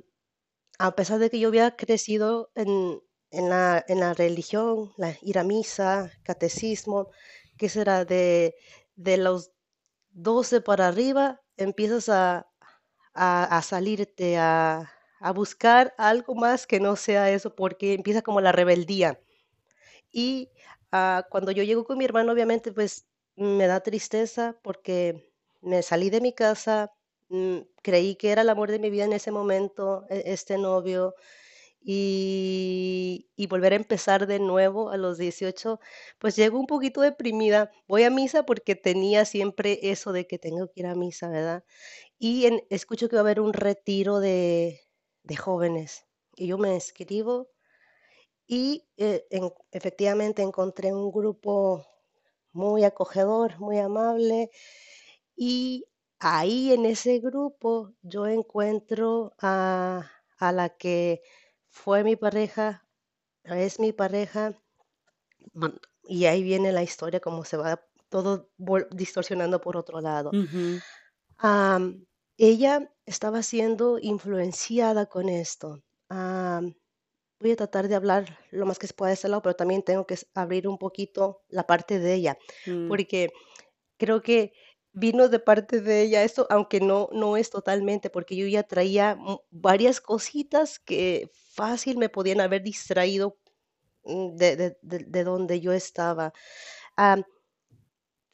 a 0.79 0.95
pesar 0.95 1.19
de 1.19 1.29
que 1.29 1.39
yo 1.39 1.47
había 1.49 1.75
crecido 1.75 2.51
en, 2.55 3.01
en 3.31 3.49
la, 3.49 3.83
en 3.87 3.99
la 3.99 4.13
religión, 4.13 4.93
la, 4.97 5.15
ir 5.21 5.39
a 5.39 5.43
misa, 5.43 6.11
catecismo, 6.23 7.09
que 7.57 7.69
será 7.69 8.05
de, 8.05 8.55
de 8.95 9.17
los 9.17 9.51
12 10.11 10.61
para 10.61 10.87
arriba, 10.87 11.41
empiezas 11.57 12.09
a, 12.09 12.47
a, 13.15 13.61
salirte, 13.61 14.37
a, 14.37 14.91
buscar 15.35 15.93
algo 15.97 16.35
más 16.35 16.67
que 16.67 16.79
no 16.79 16.95
sea 16.95 17.31
eso, 17.31 17.55
porque 17.55 17.93
empieza 17.93 18.21
como 18.21 18.41
la 18.41 18.51
rebeldía. 18.51 19.19
Y 20.11 20.49
ah, 20.91 21.25
cuando 21.29 21.51
yo 21.51 21.63
llego 21.63 21.85
con 21.85 21.97
mi 21.97 22.05
hermano, 22.05 22.31
obviamente, 22.33 22.71
pues 22.71 23.07
me 23.35 23.67
da 23.67 23.81
tristeza 23.81 24.57
porque 24.63 25.31
me 25.61 25.81
salí 25.83 26.09
de 26.09 26.21
mi 26.21 26.33
casa, 26.33 26.91
mm, 27.29 27.59
creí 27.83 28.15
que 28.15 28.31
era 28.31 28.41
el 28.43 28.49
amor 28.49 28.71
de 28.71 28.79
mi 28.79 28.89
vida 28.89 29.05
en 29.05 29.13
ese 29.13 29.31
momento, 29.31 30.05
e- 30.09 30.23
este 30.27 30.57
novio, 30.57 31.15
y, 31.81 33.29
y 33.35 33.47
volver 33.47 33.73
a 33.73 33.75
empezar 33.77 34.25
de 34.27 34.39
nuevo 34.39 34.89
a 34.91 34.97
los 34.97 35.17
18, 35.19 35.79
pues 36.19 36.35
llego 36.35 36.59
un 36.59 36.67
poquito 36.67 37.01
deprimida. 37.01 37.71
Voy 37.87 38.03
a 38.03 38.09
misa 38.09 38.43
porque 38.45 38.75
tenía 38.75 39.25
siempre 39.25 39.79
eso 39.83 40.11
de 40.13 40.27
que 40.27 40.39
tengo 40.39 40.67
que 40.71 40.81
ir 40.81 40.87
a 40.87 40.95
misa, 40.95 41.29
¿verdad? 41.29 41.63
Y 42.19 42.45
en- 42.45 42.61
escucho 42.69 43.07
que 43.09 43.15
va 43.15 43.21
a 43.21 43.23
haber 43.25 43.39
un 43.41 43.53
retiro 43.53 44.19
de, 44.19 44.81
de 45.23 45.35
jóvenes. 45.37 46.05
Y 46.35 46.47
yo 46.47 46.57
me 46.57 46.73
inscribo 46.73 47.49
y 48.47 48.87
eh, 48.97 49.25
en- 49.31 49.51
efectivamente 49.71 50.41
encontré 50.41 50.93
un 50.93 51.11
grupo 51.11 51.85
muy 52.53 52.83
acogedor, 52.83 53.59
muy 53.59 53.79
amable. 53.79 54.51
Y 55.35 55.85
ahí 56.19 56.73
en 56.73 56.85
ese 56.85 57.19
grupo 57.19 57.93
yo 58.03 58.27
encuentro 58.27 59.33
a, 59.41 60.09
a 60.39 60.51
la 60.53 60.69
que 60.69 61.23
fue 61.69 62.03
mi 62.03 62.15
pareja, 62.15 62.87
es 63.45 63.79
mi 63.79 63.93
pareja, 63.93 64.53
man- 65.53 65.79
y 66.07 66.25
ahí 66.25 66.43
viene 66.43 66.71
la 66.71 66.83
historia, 66.83 67.19
como 67.19 67.45
se 67.45 67.57
va 67.57 67.81
todo 68.09 68.51
distorsionando 68.91 69.61
por 69.61 69.77
otro 69.77 70.01
lado. 70.01 70.37
Ujú. 70.39 70.81
Ella 72.37 72.93
estaba 73.05 73.43
siendo 73.43 73.99
influenciada 73.99 75.05
con 75.07 75.27
esto. 75.27 75.83
Voy 77.39 77.51
a 77.51 77.55
tratar 77.55 77.87
de 77.87 77.95
hablar 77.95 78.39
lo 78.51 78.65
más 78.65 78.79
que 78.79 78.87
se 78.87 78.93
pueda 78.93 79.09
de 79.09 79.15
este 79.15 79.27
lado, 79.29 79.41
pero 79.41 79.55
también 79.55 79.83
tengo 79.83 80.05
que 80.07 80.17
abrir 80.33 80.67
un 80.67 80.77
poquito 80.77 81.43
la 81.49 81.67
parte 81.67 81.99
de 81.99 82.13
ella, 82.13 82.37
Mm, 82.65 82.87
porque 82.87 83.31
creo 83.97 84.21
que 84.21 84.53
vino 84.93 85.29
de 85.29 85.39
parte 85.39 85.81
de 85.81 86.01
ella 86.03 86.23
esto, 86.23 86.47
aunque 86.49 86.79
no, 86.81 87.09
no 87.13 87.37
es 87.37 87.49
totalmente, 87.51 88.09
porque 88.09 88.35
yo 88.37 88.47
ya 88.47 88.63
traía 88.63 89.17
varias 89.51 90.01
cositas 90.01 90.79
que 90.79 91.29
fácil 91.53 91.97
me 91.97 92.09
podían 92.09 92.41
haber 92.41 92.63
distraído 92.63 93.37
mm, 94.05 94.35
de, 94.37 94.55
de, 94.57 94.77
de- 94.83 95.05
de 95.07 95.23
donde 95.25 95.61
yo 95.61 95.73
estaba. 95.73 96.33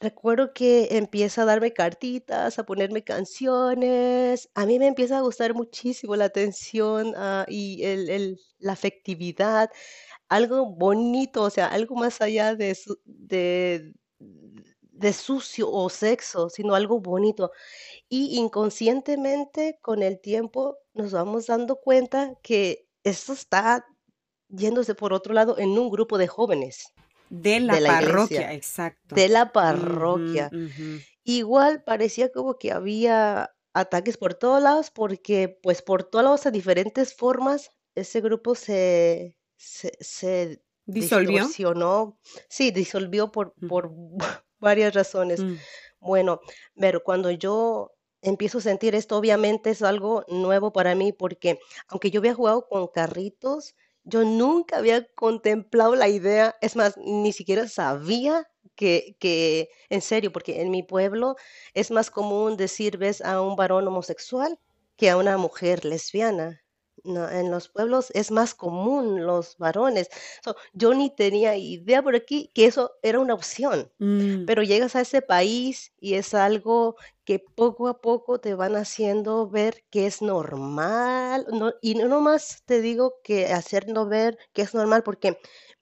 Recuerdo 0.02 0.52
que 0.52 0.88
empieza 0.98 1.42
a 1.42 1.44
darme 1.46 1.72
cartitas, 1.72 2.58
a 2.58 2.64
ponerme 2.64 3.04
canciones. 3.04 4.50
A 4.54 4.66
mí 4.66 4.78
me 4.78 4.88
empieza 4.88 5.18
a 5.18 5.22
gustar 5.22 5.54
muchísimo 5.54 6.16
la 6.16 6.26
atención 6.26 7.14
ah, 7.16 7.46
y 7.48 7.84
el, 7.84 8.38
la 8.58 8.72
afectividad 8.72 9.70
algo 10.28 10.66
bonito, 10.66 11.42
o 11.42 11.50
sea, 11.50 11.66
algo 11.68 11.94
más 11.94 12.22
allá 12.22 12.54
de, 12.54 12.76
de, 13.04 13.92
de 14.18 15.12
sucio 15.12 15.70
o 15.70 15.90
sexo, 15.90 16.48
sino 16.48 16.74
algo 16.74 17.00
bonito. 17.00 17.52
Y 18.08 18.38
inconscientemente, 18.38 19.78
con 19.82 20.02
el 20.02 20.20
tiempo, 20.20 20.78
nos 20.94 21.12
vamos 21.12 21.46
dando 21.48 21.76
cuenta 21.76 22.34
que 22.42 22.88
esto 23.04 23.34
está 23.34 23.86
yéndose 24.48 24.94
por 24.94 25.12
otro 25.12 25.34
lado 25.34 25.58
en 25.58 25.78
un 25.78 25.90
grupo 25.90 26.16
de 26.18 26.28
jóvenes 26.28 26.94
De 27.46 27.58
la 27.60 27.74
de 27.74 27.80
la 27.80 27.90
parroquia, 27.90 28.46
iglesia, 28.46 28.52
exacto. 28.52 29.16
de 29.16 29.28
la 29.28 29.52
parroquia. 29.52 30.54
Igual 31.24 31.84
parecía 31.84 32.32
como 32.32 32.58
que 32.58 32.72
había 32.72 33.54
ataques 33.74 34.18
por 34.18 34.34
todos 34.34 34.62
lados, 34.62 34.90
porque 34.90 35.58
pues 35.62 35.82
por 35.82 36.04
todos 36.04 36.24
lados, 36.24 36.44
de 36.44 36.50
diferentes 36.52 37.14
formas, 37.14 37.72
ese 37.94 38.20
grupo 38.20 38.54
se, 38.54 39.38
se, 39.56 39.92
se 40.00 40.64
¿Disolvió? 40.86 41.56
sí, 42.48 42.70
disolvió 42.70 43.30
por, 43.32 43.56
Ujú. 43.56 43.66
por 43.66 43.92
varias 44.60 44.94
razones. 44.94 45.46
Mm, 45.46 45.66
Bueno, 46.00 46.40
pero 46.78 47.02
cuando 47.02 47.30
yo 47.30 47.92
empiezo 48.22 48.58
a 48.58 48.60
sentir 48.62 48.94
esto, 48.94 49.16
obviamente 49.18 49.70
es 49.70 49.82
algo 49.82 50.24
nuevo 50.28 50.72
para 50.72 50.94
mí 50.94 51.12
porque 51.12 51.60
aunque 51.88 52.10
yo 52.10 52.20
había 52.20 52.34
jugado 52.34 52.68
con 52.68 52.88
carritos, 52.88 53.74
yo 54.04 54.24
nunca 54.24 54.78
había 54.78 55.06
contemplado 55.14 55.94
la 55.96 56.08
idea, 56.08 56.56
es 56.60 56.76
más, 56.76 56.96
ni 56.98 57.32
siquiera 57.32 57.68
sabía 57.68 58.48
que, 58.76 59.16
que, 59.20 59.68
en 59.90 60.02
serio, 60.02 60.32
porque 60.32 60.60
en 60.62 60.70
mi 60.70 60.82
pueblo 60.82 61.36
es 61.74 61.90
más 61.90 62.10
común 62.10 62.56
decir 62.56 62.98
ves 62.98 63.20
a 63.22 63.40
un 63.42 63.56
varón 63.56 63.86
homosexual 63.88 64.58
que 64.96 65.10
a 65.10 65.16
una 65.16 65.36
mujer 65.38 65.84
lesbiana. 65.84 66.61
No, 67.04 67.28
en 67.28 67.50
los 67.50 67.68
pueblos 67.68 68.10
es 68.14 68.30
más 68.30 68.54
común 68.54 69.26
los 69.26 69.56
varones. 69.58 70.08
So, 70.44 70.54
yo 70.72 70.94
ni 70.94 71.10
tenía 71.10 71.56
idea 71.56 72.00
por 72.02 72.14
aquí 72.14 72.50
que 72.54 72.66
eso 72.66 72.92
era 73.02 73.18
una 73.18 73.34
opción, 73.34 73.92
Mm, 74.00 74.46
pero 74.46 74.62
llegas 74.62 74.94
a 74.96 75.00
ese 75.02 75.20
país 75.22 75.92
y 75.98 76.14
es 76.14 76.32
algo 76.34 76.96
que 77.24 77.40
poco 77.40 77.88
a 77.88 78.00
poco 78.00 78.40
te 78.40 78.54
van 78.54 78.76
haciendo 78.76 79.48
ver 79.50 79.84
que 79.90 80.06
es 80.06 80.22
normal, 80.22 81.46
no, 81.52 81.72
y 81.82 81.94
no 81.96 82.06
nomás 82.08 82.62
te 82.66 82.80
digo 82.80 83.14
que 83.24 83.46
hacerlo 83.46 84.06
ver 84.06 84.38
que 84.52 84.62
es 84.62 84.74
normal, 84.74 85.02
porque 85.02 85.38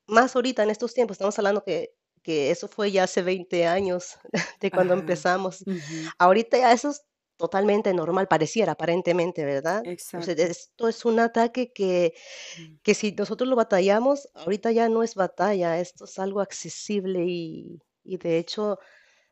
más 0.07 0.35
ahorita 0.37 0.63
en 0.63 0.71
estos 0.71 0.95
tiempos, 0.95 1.15
estamos 1.17 1.39
hablando 1.39 1.65
que, 1.65 1.95
que 2.23 2.51
eso 2.51 2.69
fue 2.69 2.93
ya 2.93 3.05
hace 3.05 3.23
20 3.23 3.67
años 3.67 4.19
de 4.61 4.73
cuando 4.73 4.95
ajá. 4.95 4.95
empezamos. 4.95 5.65
ujú, 5.67 6.13
Ahorita 6.19 6.59
ya 6.59 6.73
eso 6.73 6.91
es 6.91 7.03
totalmente 7.41 7.93
normal, 7.95 8.29
pareciera 8.29 8.73
aparentemente, 8.73 9.45
¿verdad? 9.45 9.83
Exacto. 9.85 10.43
esto 10.43 10.89
es 10.89 11.05
un 11.05 11.21
ataque 11.21 11.73
que, 11.73 12.15
mm, 12.57 12.77
que 12.83 12.95
si 12.95 13.13
nosotros 13.13 13.49
lo 13.49 13.57
batallamos, 13.57 14.29
ahorita 14.35 14.73
ya 14.73 14.89
no 14.89 15.03
es 15.05 15.15
batalla, 15.17 15.81
esto 15.81 16.05
es 16.07 16.19
algo 16.19 16.41
accesible 16.41 17.25
y, 17.27 17.81
y 18.05 18.19
de 18.19 18.39
hecho 18.39 18.79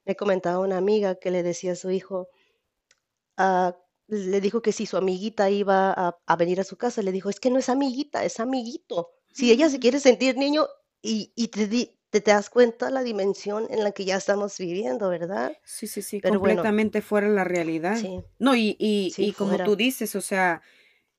me 0.07 0.17
comentaba 0.17 0.61
una 0.61 0.79
amiga 0.79 1.17
que 1.17 1.31
le 1.33 1.43
decía 1.45 1.73
a 1.73 1.77
su 1.77 1.91
hijo, 1.91 2.29
ah, 3.37 3.77
le 4.09 4.41
dijo 4.41 4.63
que 4.63 4.73
si 4.73 4.87
su 4.87 4.97
amiguita 4.97 5.51
iba 5.51 5.93
a, 5.93 6.19
a 6.27 6.37
venir 6.37 6.61
a 6.61 6.65
su 6.65 6.77
casa, 6.77 7.03
le 7.03 7.13
dijo, 7.13 7.29
es 7.31 7.41
que 7.41 7.51
no 7.51 7.59
es 7.59 7.69
amiguita, 7.69 8.25
es 8.25 8.41
amiguito. 8.41 9.11
Si 9.33 9.51
ella 9.53 9.69
se 9.69 9.79
quiere 9.79 10.01
sentir 10.01 10.37
niño 10.37 10.67
y, 11.03 11.33
y 11.37 11.49
te, 11.49 11.67
di- 11.69 11.98
te, 12.11 12.21
te 12.21 12.31
das 12.31 12.51
cuenta 12.51 12.91
la 12.91 13.03
dimensión 13.03 13.67
en 13.71 13.85
la 13.85 13.93
que 13.93 14.05
ya 14.05 14.17
estamos 14.17 14.59
viviendo, 14.59 15.09
¿verdad? 15.11 15.57
Sí, 15.65 15.87
sí, 15.87 16.03
sí, 16.03 16.21
Pero 16.21 16.39
bueno, 16.41 16.63
completamente 16.63 17.03
fuera 17.03 17.29
de 17.29 17.35
la 17.35 17.45
realidad. 17.45 17.97
sí, 17.97 18.23
No, 18.39 18.55
y, 18.57 18.77
y, 18.79 19.13
sí, 19.15 19.27
y 19.27 19.33
como 19.33 19.63
tú 19.63 19.77
dices, 19.77 20.17
o 20.17 20.21
sea, 20.21 20.63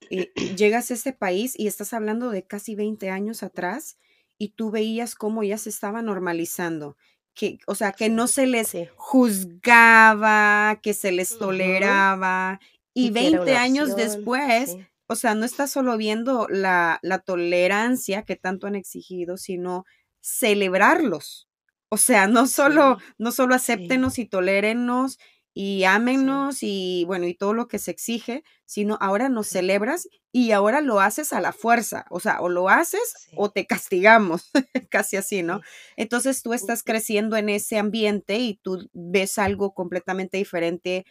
eh, 0.10 0.32
llegas 0.58 0.92
a 0.92 0.94
este 0.96 1.14
país 1.14 1.54
y 1.58 1.68
estás 1.68 1.94
hablando 1.94 2.30
de 2.32 2.46
casi 2.46 2.76
20 2.76 3.10
años 3.10 3.44
atrás 3.44 3.98
y 4.38 4.50
tú 4.50 4.72
veías 4.72 5.16
cómo 5.16 5.44
ya 5.44 5.58
se 5.58 5.70
estaba 5.70 6.02
normalizando, 6.02 6.98
que, 7.34 7.60
o 7.68 7.76
sea, 7.76 7.92
que 7.92 8.10
no 8.10 8.28
se 8.28 8.48
les 8.48 8.70
sí. 8.70 8.88
juzgaba, 8.96 10.80
que 10.82 10.94
se 10.94 11.12
les 11.12 11.38
toleraba 11.38 12.60
y 12.94 13.08
Y 13.08 13.14
que 13.14 13.28
era 13.28 13.40
20 13.40 13.52
una 13.52 13.62
años 13.62 13.96
después, 13.96 14.78
o 15.08 15.16
sea, 15.16 15.36
no 15.36 15.46
estás 15.46 15.72
solo 15.72 15.98
viendo 15.98 16.48
la, 16.50 17.00
la 17.02 17.20
tolerancia 17.20 18.24
que 18.24 18.36
tanto 18.36 18.68
han 18.68 18.76
exigido, 18.76 19.38
sino 19.38 19.86
celebrarlos. 20.22 21.48
O 21.90 21.98
sea, 21.98 22.28
no 22.28 22.48
solo, 22.48 22.98
sí, 23.00 23.06
no 23.18 23.32
solo 23.32 23.56
sí, 23.56 23.56
acéptenos 23.56 24.20
y 24.20 24.26
tolérennos 24.26 25.18
y 25.54 25.80
sí, 25.80 25.84
ámennos 25.86 26.60
y 26.62 27.04
bueno, 27.08 27.26
y 27.28 27.34
todo 27.34 27.54
lo 27.54 27.68
que 27.68 27.80
se 27.80 27.92
exige, 27.92 28.44
sino 28.66 28.98
ahora 29.02 29.30
nos 29.30 29.48
celebras 29.48 30.08
y 30.32 30.52
ahora 30.52 30.82
lo 30.82 31.00
haces 31.02 31.34
a 31.34 31.42
la 31.42 31.52
fuerza, 31.54 32.06
o 32.12 32.20
sea, 32.20 32.40
o 32.42 32.50
lo 32.50 32.70
haces 32.70 33.18
sí, 33.30 33.36
o 33.36 33.50
te 33.52 33.66
castigamos, 33.66 34.52
casi 34.92 35.18
así, 35.18 35.42
¿no? 35.44 35.62
Entonces 35.98 36.44
tú 36.44 36.54
estás 36.54 36.84
creciendo 36.84 37.36
en 37.38 37.50
ese 37.50 37.78
ambiente 37.80 38.38
y 38.38 38.60
tú 38.64 38.88
ves 38.94 39.38
algo 39.40 39.74
completamente 39.74 40.38
diferente 40.38 41.06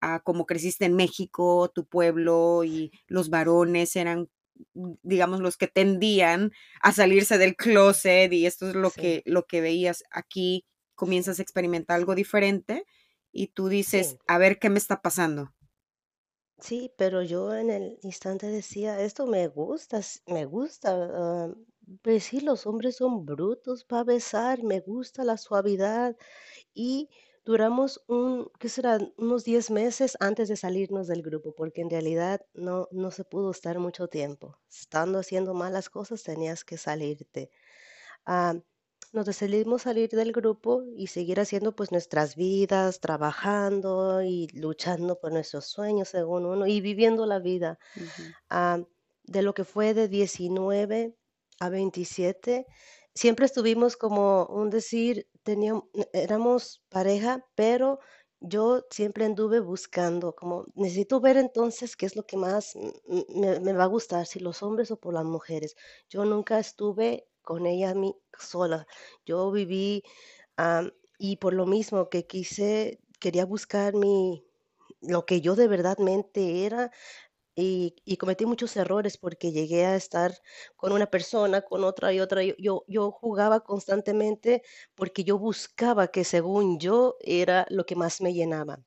a 0.00 0.20
como 0.20 0.46
creciste 0.46 0.84
en 0.86 0.94
México, 0.96 1.70
tu 1.74 1.86
pueblo 1.86 2.64
y 2.64 2.92
los 3.06 3.30
varones 3.30 3.96
eran, 3.96 4.28
digamos, 5.02 5.40
los 5.40 5.56
que 5.56 5.66
tendían 5.68 6.52
a 6.82 6.92
salirse 6.92 7.38
del 7.38 7.56
closet 7.56 8.32
y 8.32 8.46
esto 8.46 8.68
es 8.68 8.74
lo 8.76 8.92
Sí, 8.92 8.94
que, 8.94 9.22
lo 9.26 9.44
que 9.46 9.60
veías 9.60 10.02
aquí, 10.10 10.64
comienzas 10.94 11.38
a 11.38 11.42
experimentar 11.42 11.96
algo 11.96 12.14
diferente 12.14 12.84
y 13.32 13.48
tú 13.48 13.68
dices, 13.68 14.16
sí. 14.16 14.20
a 14.26 14.38
ver 14.38 14.58
qué 14.58 14.70
me 14.70 14.78
está 14.78 15.02
pasando. 15.02 15.54
Sí, 16.58 16.92
pero 16.98 17.22
yo 17.22 17.54
en 17.54 17.70
el 17.70 17.98
instante 18.02 18.46
decía, 18.48 19.00
esto 19.00 19.26
me 19.26 19.46
gusta, 19.48 20.00
me 20.26 20.44
gusta. 20.46 20.90
ah, 21.12 21.54
pues 22.02 22.24
sí, 22.24 22.40
los 22.40 22.66
hombres 22.66 22.96
son 22.96 23.24
brutos 23.26 23.84
para 23.84 24.04
besar, 24.04 24.62
me 24.62 24.80
gusta 24.80 25.22
la 25.24 25.36
suavidad. 25.36 26.16
Y 26.74 27.10
duramos 27.44 28.02
un, 28.08 28.50
¿qué 28.58 28.68
será? 28.68 28.98
Unos 29.16 29.44
10 29.44 29.70
meses 29.70 30.16
antes 30.20 30.48
de 30.48 30.56
salirnos 30.56 31.06
del 31.06 31.22
grupo, 31.22 31.54
porque 31.54 31.82
en 31.82 31.90
realidad 31.90 32.40
no, 32.54 32.88
no 32.90 33.10
se 33.10 33.24
pudo 33.24 33.50
estar 33.50 33.78
mucho 33.78 34.08
tiempo. 34.08 34.58
Estando 34.70 35.18
haciendo 35.18 35.54
malas 35.54 35.90
cosas, 35.90 36.22
tenías 36.22 36.64
que 36.64 36.78
salirte. 36.78 37.50
Ah, 38.26 38.54
nos 39.12 39.26
decidimos 39.26 39.82
salir 39.82 40.10
del 40.10 40.32
grupo 40.32 40.82
y 40.96 41.06
seguir 41.06 41.38
haciendo 41.38 41.76
pues 41.76 41.92
nuestras 41.92 42.34
vidas, 42.34 42.98
trabajando 42.98 44.22
y 44.22 44.48
luchando 44.48 45.20
por 45.20 45.32
nuestros 45.32 45.66
sueños 45.66 46.08
según 46.08 46.46
uno 46.46 46.66
y 46.66 46.80
viviendo 46.80 47.24
la 47.24 47.38
vida. 47.38 47.78
Ah, 48.50 48.80
de 49.22 49.42
lo 49.42 49.54
que 49.54 49.64
fue 49.64 49.94
de 49.94 50.08
19 50.08 51.14
a 51.60 51.68
27, 51.68 52.66
siempre 53.14 53.46
estuvimos 53.46 53.96
como 53.96 54.46
un 54.46 54.70
decir, 54.70 55.28
teníamos, 55.42 55.84
éramos 56.12 56.82
pareja, 56.88 57.44
pero 57.54 58.00
yo 58.40 58.84
siempre 58.90 59.24
anduve 59.24 59.60
buscando, 59.60 60.34
como 60.34 60.66
necesito 60.74 61.20
ver 61.20 61.36
entonces 61.38 61.96
qué 61.96 62.06
es 62.06 62.16
lo 62.16 62.26
que 62.26 62.36
más 62.36 62.76
me, 63.06 63.72
va 63.72 63.84
a 63.84 63.86
gustar, 63.86 64.26
si 64.26 64.40
los 64.40 64.62
hombres 64.62 64.90
o 64.90 64.98
por 64.98 65.14
las 65.14 65.24
mujeres. 65.24 65.76
Yo 66.10 66.24
nunca 66.24 66.58
estuve 66.58 67.26
con 67.42 67.66
ella 67.66 67.94
sola. 68.38 68.86
Yo 69.24 69.50
viví 69.50 70.02
am, 70.56 70.90
y 71.18 71.36
por 71.36 71.54
lo 71.54 71.66
mismo 71.66 72.10
que 72.10 72.26
quise, 72.26 73.00
quería 73.20 73.46
buscar 73.46 73.94
mi, 73.94 74.44
lo 75.00 75.24
que 75.26 75.40
yo 75.40 75.56
de 75.56 75.68
verdadmente 75.68 76.66
era 76.66 76.90
y 77.56 77.96
y 78.04 78.16
cometí 78.16 78.46
muchos 78.46 78.76
errores 78.76 79.16
porque 79.18 79.52
llegué 79.52 79.84
a 79.86 79.96
estar 79.96 80.34
con 80.76 80.92
una 80.92 81.06
persona, 81.06 81.62
con 81.62 81.84
otra 81.84 82.12
y 82.12 82.20
otra. 82.20 82.42
Yo 82.44 82.84
yo 82.88 83.10
jugaba 83.12 83.60
constantemente 83.60 84.62
porque 84.94 85.24
yo 85.24 85.38
buscaba 85.38 86.08
que 86.08 86.24
según 86.24 86.78
yo 86.80 87.16
era 87.20 87.66
lo 87.70 87.86
que 87.86 87.96
más 87.96 88.20
me 88.20 88.32
llenaba. 88.34 88.84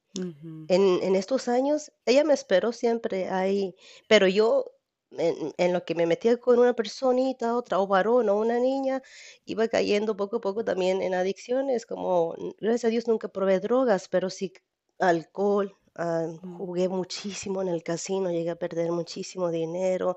En 0.68 1.02
en 1.04 1.16
estos 1.16 1.48
años, 1.48 1.92
ella 2.06 2.24
me 2.26 2.34
esperó 2.34 2.72
siempre 2.74 3.30
ahí, 3.30 3.76
pero 4.08 4.28
yo 4.28 4.66
en 5.12 5.54
en 5.58 5.74
lo 5.74 5.86
que 5.86 5.96
me 5.96 6.06
metía 6.06 6.38
con 6.38 6.60
una 6.60 6.74
personita, 6.76 7.56
otra, 7.58 7.80
o 7.80 7.88
varón, 7.88 8.30
o 8.30 8.38
una 8.38 8.60
niña, 8.60 9.02
iba 9.46 9.68
cayendo 9.70 10.16
poco 10.18 10.38
a 10.38 10.42
poco 10.42 10.66
también 10.66 11.02
en 11.02 11.14
adicciones, 11.14 11.86
como, 11.86 12.36
gracias 12.60 12.86
a 12.86 12.90
Dios 12.90 13.08
nunca 13.08 13.30
probé 13.30 13.60
drogas, 13.62 14.10
pero 14.10 14.30
sí 14.30 14.54
alcohol, 15.00 15.78
ah, 15.98 16.28
mm, 16.44 16.58
jugué 16.58 16.90
muchísimo 16.90 17.62
en 17.62 17.70
el 17.70 17.84
casino, 17.84 18.32
llegué 18.32 18.52
a 18.52 18.56
perder 18.58 18.92
muchísimo 18.92 19.52
dinero, 19.52 20.16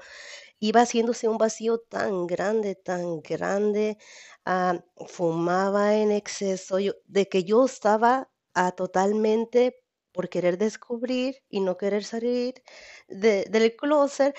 iba 0.61 0.83
haciéndose 0.83 1.29
un 1.29 1.39
vacío 1.39 1.79
tan 1.81 2.27
grande, 2.27 2.75
tan 2.77 3.21
grande, 3.23 3.99
ah, 4.47 4.81
fumaba 5.09 5.97
en 5.97 6.13
exceso, 6.13 6.79
yo 6.81 6.93
de 7.07 7.29
que 7.29 7.45
yo 7.45 7.65
estaba, 7.67 8.31
ah, 8.55 8.73
totalmente 8.73 9.83
por 10.13 10.29
querer 10.31 10.59
descubrir 10.59 11.37
y 11.51 11.61
no 11.61 11.77
querer 11.79 12.05
salir 12.05 12.55
de 13.09 13.45
del 13.51 13.77
clóset, 13.77 14.37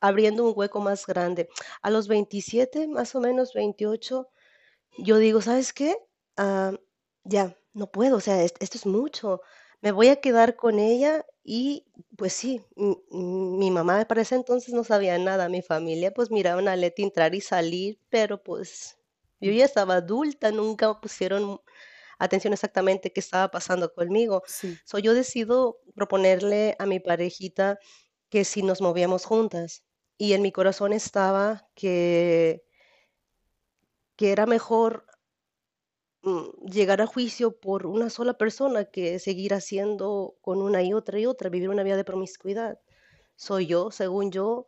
abriendo 0.00 0.44
un 0.46 0.52
hueco 0.56 0.80
más 0.80 1.06
grande. 1.06 1.48
A 1.82 1.90
los 1.90 2.08
27, 2.08 2.88
más 2.88 3.14
o 3.14 3.20
menos 3.20 3.54
28, 3.54 4.28
yo 4.98 5.18
digo: 5.18 5.42
"¿Sabes 5.42 5.72
qué? 5.74 5.96
Ah, 6.36 6.72
ya, 7.24 7.56
no 7.74 7.90
puedo, 7.90 8.16
o 8.18 8.20
sea, 8.20 8.42
es 8.44 8.54
esto 8.60 8.78
es 8.78 8.86
mucho. 8.86 9.40
Me 9.82 9.92
voy 9.92 10.08
a 10.08 10.16
quedar 10.20 10.56
con 10.56 10.78
ella", 10.80 11.24
y 11.44 11.86
pues 12.16 12.32
sí, 12.32 12.62
m 12.76 12.96
m 13.12 13.58
mi 13.58 13.70
mamá 13.70 14.04
para 14.06 14.22
ese 14.22 14.34
entonces 14.34 14.74
no 14.74 14.82
sabía 14.84 15.16
nada, 15.18 15.48
mi 15.48 15.62
familia, 15.62 16.12
pues, 16.12 16.30
miraban 16.30 16.66
a 16.68 16.74
Leti 16.76 17.02
entrar 17.04 17.34
y 17.34 17.40
salir, 17.40 18.00
pero, 18.08 18.42
pues, 18.42 18.98
yo 19.40 19.52
ya 19.52 19.64
estaba 19.64 19.94
adulta, 19.96 20.50
nunca 20.50 21.00
pusieron 21.00 21.60
atención 22.18 22.52
exactamente 22.54 23.12
qué 23.12 23.20
estaba 23.20 23.50
pasando 23.50 23.92
conmigo. 23.94 24.42
sí, 24.44 24.80
So, 24.84 24.98
yo 24.98 25.14
decido 25.14 25.78
proponerle 25.94 26.74
a 26.80 26.86
mi 26.86 26.98
parejita 27.00 27.78
que 28.30 28.44
si 28.44 28.62
nos 28.62 28.80
movíamos 28.82 29.24
juntas, 29.26 29.84
y 30.18 30.32
en 30.34 30.42
mi 30.42 30.50
corazón 30.52 30.92
estaba 30.92 31.68
que 31.76 32.64
que 34.18 34.32
era 34.32 34.46
mejor 34.46 35.06
llegar 36.64 37.00
a 37.00 37.06
juicio 37.06 37.58
por 37.60 37.86
una 37.86 38.10
sola 38.10 38.34
persona 38.34 38.84
que 38.86 39.18
seguir 39.18 39.54
haciendo 39.54 40.36
con 40.40 40.62
una 40.62 40.82
y 40.82 40.92
otra 40.92 41.18
y 41.18 41.26
otra, 41.26 41.50
vivir 41.50 41.68
una 41.70 41.82
vida 41.82 41.96
de 41.96 42.04
promiscuidad. 42.04 42.80
Soy 43.36 43.66
yo, 43.66 43.90
según 43.90 44.32
yo, 44.32 44.66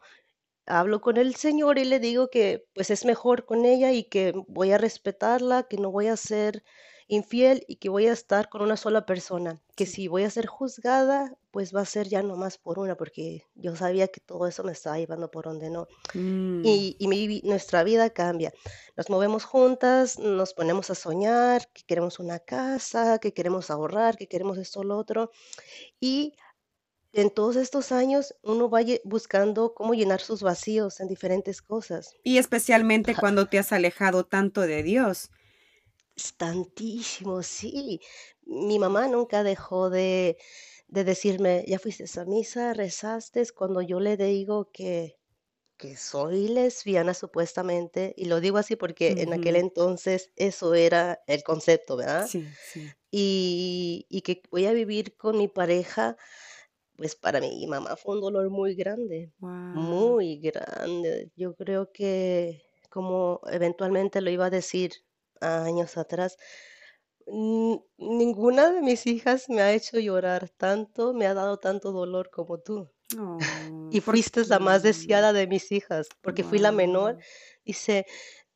hablo 0.66 1.00
con 1.00 1.16
el 1.18 1.34
Señor 1.36 1.78
y 1.78 1.84
le 1.84 2.00
digo 2.00 2.30
que 2.30 2.66
pues 2.74 2.90
es 2.90 3.04
mejor 3.04 3.46
con 3.46 3.64
ella 3.66 3.92
y 3.92 4.04
que 4.04 4.32
voy 4.48 4.72
a 4.72 4.78
respetarla, 4.78 5.64
que 5.64 5.76
no 5.78 5.90
voy 5.90 6.08
a 6.08 6.14
hacer 6.14 6.64
infiel 7.10 7.64
y 7.66 7.76
que 7.76 7.88
voy 7.88 8.06
a 8.06 8.12
estar 8.12 8.48
con 8.48 8.62
una 8.62 8.76
sola 8.76 9.04
persona, 9.04 9.60
que 9.74 9.84
si 9.84 10.06
voy 10.06 10.22
a 10.22 10.30
ser 10.30 10.46
juzgada, 10.46 11.36
pues 11.50 11.74
va 11.74 11.80
a 11.80 11.84
ser 11.84 12.08
ya 12.08 12.22
nomás 12.22 12.56
por 12.56 12.78
una, 12.78 12.96
porque 12.96 13.46
yo 13.56 13.74
sabía 13.74 14.06
que 14.06 14.20
todo 14.20 14.46
eso 14.46 14.62
me 14.62 14.70
estaba 14.70 14.96
llevando 14.96 15.28
por 15.28 15.44
donde 15.46 15.70
no. 15.70 15.88
Mm, 16.14 16.62
Y, 16.64 16.96
y 17.00 17.08
mi 17.08 17.40
nuestra 17.42 17.82
vida 17.82 18.10
cambia. 18.10 18.52
Nos 18.96 19.10
movemos 19.10 19.44
juntas, 19.44 20.18
nos 20.20 20.54
ponemos 20.54 20.90
a 20.90 20.94
soñar 20.94 21.68
que 21.72 21.82
queremos 21.82 22.20
una 22.20 22.38
casa, 22.38 23.18
que 23.18 23.34
queremos 23.34 23.70
ahorrar, 23.70 24.16
que 24.16 24.28
queremos 24.28 24.56
esto, 24.56 24.84
lo 24.84 24.96
otro. 24.96 25.32
Y 25.98 26.34
en 27.12 27.30
todos 27.30 27.56
estos 27.56 27.90
años 27.90 28.36
uno 28.44 28.70
va 28.70 28.82
buscando 29.02 29.74
cómo 29.74 29.94
llenar 29.94 30.20
sus 30.20 30.42
vacíos 30.42 31.00
en 31.00 31.08
diferentes 31.08 31.60
cosas. 31.60 32.14
Y 32.22 32.38
especialmente 32.38 33.16
cuando 33.16 33.46
te 33.46 33.58
has 33.58 33.72
alejado 33.72 34.24
tanto 34.24 34.60
de 34.60 34.84
Dios. 34.84 35.30
Tantísimo, 36.36 37.42
sí. 37.42 38.00
Mi 38.42 38.78
mamá 38.78 39.08
nunca 39.08 39.42
dejó 39.42 39.90
de, 39.90 40.38
de 40.88 41.04
decirme, 41.04 41.64
ya 41.66 41.78
fuiste 41.78 42.04
a 42.20 42.24
misa, 42.24 42.74
rezaste, 42.74 43.42
cuando 43.54 43.80
yo 43.82 44.00
le 44.00 44.16
digo 44.16 44.70
que, 44.72 45.18
que 45.78 45.96
soy 45.96 46.48
lesbiana 46.48 47.14
supuestamente, 47.14 48.14
y 48.16 48.26
lo 48.26 48.40
digo 48.40 48.58
así 48.58 48.76
porque 48.76 49.16
en 49.18 49.32
aquel 49.34 49.56
entonces 49.56 50.32
eso 50.36 50.74
era 50.74 51.22
el 51.28 51.42
concepto, 51.44 51.96
¿verdad? 51.96 52.32
Sí, 52.32 52.56
sí. 52.60 52.94
Y, 53.10 54.06
y 54.10 54.22
que 54.22 54.42
voy 54.50 54.66
a 54.66 54.72
vivir 54.74 55.16
con 55.18 55.38
mi 55.38 55.48
pareja, 55.48 56.16
pues 56.96 57.16
para 57.16 57.40
mi 57.40 57.66
mamá 57.68 57.96
fue 57.96 58.16
un 58.16 58.22
dolor 58.22 58.50
muy 58.50 58.74
grande, 58.76 59.32
Wow. 59.40 60.20
muy 60.26 60.38
grande. 60.40 61.30
Yo 61.36 61.54
creo 61.54 61.92
que 61.92 62.62
como 62.90 63.40
eventualmente 63.50 64.20
lo 64.20 64.30
iba 64.30 64.46
a 64.46 64.50
decir 64.50 64.92
años 65.40 65.96
atrás, 65.96 66.36
ninguna 67.26 68.70
de 68.72 68.80
mis 68.80 69.06
hijas 69.06 69.48
me 69.48 69.62
ha 69.62 69.72
hecho 69.72 69.98
llorar 69.98 70.48
tanto, 70.50 71.12
me 71.14 71.26
ha 71.26 71.34
dado 71.34 71.58
tanto 71.58 71.92
dolor 71.92 72.30
como 72.30 72.58
tú. 72.58 72.90
Oh, 73.18 73.38
Y 73.90 74.00
¿por 74.00 74.14
fuiste 74.14 74.44
la 74.46 74.58
más 74.58 74.82
deseada 74.82 75.32
de 75.32 75.46
mis 75.46 75.72
hijas, 75.72 76.08
porque 76.22 76.44
fui 76.44 76.58
la 76.58 76.72
menor. 76.72 77.18
Dice, 77.64 78.06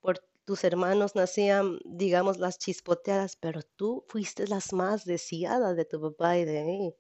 por 0.01 0.21
tus 0.45 0.63
hermanos 0.65 1.15
nacían, 1.15 1.79
digamos, 1.85 2.39
las 2.39 2.59
chispoteadas, 2.59 3.37
pero 3.37 3.63
tú 3.63 4.05
fuiste 4.09 4.47
las 4.47 4.73
más 4.73 5.05
deseadas 5.05 5.77
de 5.77 5.85
tu 5.85 6.01
papá 6.01 6.39
y 6.39 6.45
de 6.45 6.65
mí. 6.65 6.95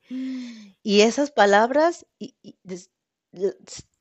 Y 0.82 1.02
esas 1.02 1.30
palabras 1.30 2.06
y 2.18 2.34
des 2.62 2.90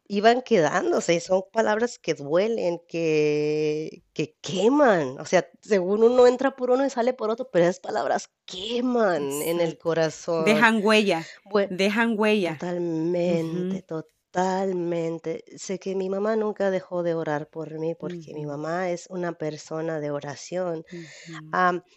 iban 0.07 0.41
quedándose, 0.41 1.19
son 1.19 1.43
palabras 1.51 1.99
que 1.99 2.13
duelen, 2.13 2.79
que 2.87 4.03
que 4.13 4.35
queman, 4.41 5.19
o 5.19 5.25
sea, 5.25 5.47
según 5.61 6.03
uno 6.03 6.27
entra 6.27 6.55
por 6.55 6.69
uno 6.69 6.85
y 6.85 6.89
sale 6.89 7.13
por 7.13 7.29
otro, 7.29 7.49
pero 7.51 7.65
esas 7.65 7.79
palabras 7.79 8.29
queman 8.45 9.23
en 9.41 9.59
el 9.59 9.77
corazón. 9.77 10.45
Dejan 10.45 10.81
huella, 10.83 11.25
dejan 11.69 12.15
huella. 12.17 12.53
totalmente, 12.59 13.81
totalmente. 13.81 15.43
Sé 15.57 15.79
que 15.79 15.95
mi 15.95 16.09
mamá 16.09 16.35
nunca 16.35 16.69
dejó 16.69 17.01
de 17.01 17.15
orar 17.15 17.49
por 17.49 17.79
mí, 17.79 17.95
porque 17.95 18.33
mi 18.33 18.45
mamá 18.45 18.91
es 18.91 19.07
una 19.09 19.33
persona 19.33 19.99
de 19.99 20.11
oración. 20.11 20.85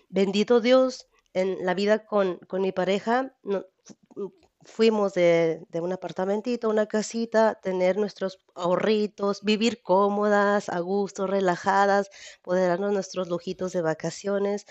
bendito 0.09 0.61
Dios, 0.61 1.07
en 1.35 1.65
la 1.67 1.75
vida 1.75 2.07
con 2.07 2.39
con 2.49 2.63
mi 2.63 2.73
pareja, 2.73 3.35
no 3.43 3.67
fuimos 4.67 5.15
de 5.15 5.65
de 5.69 5.81
un 5.81 5.93
apartamentito 5.93 6.67
a 6.69 6.71
una 6.71 6.87
casita, 6.87 7.55
tener 7.63 7.97
nuestros 7.97 8.41
ahorritos, 8.55 9.43
vivir 9.43 9.83
cómodas, 9.83 10.69
a 10.69 10.81
gusto, 10.81 11.27
relajadas, 11.27 12.11
poder 12.43 12.69
darnos 12.69 12.93
nuestros 12.93 13.29
lujitos 13.29 13.73
de 13.73 13.83
vacaciones. 13.83 14.67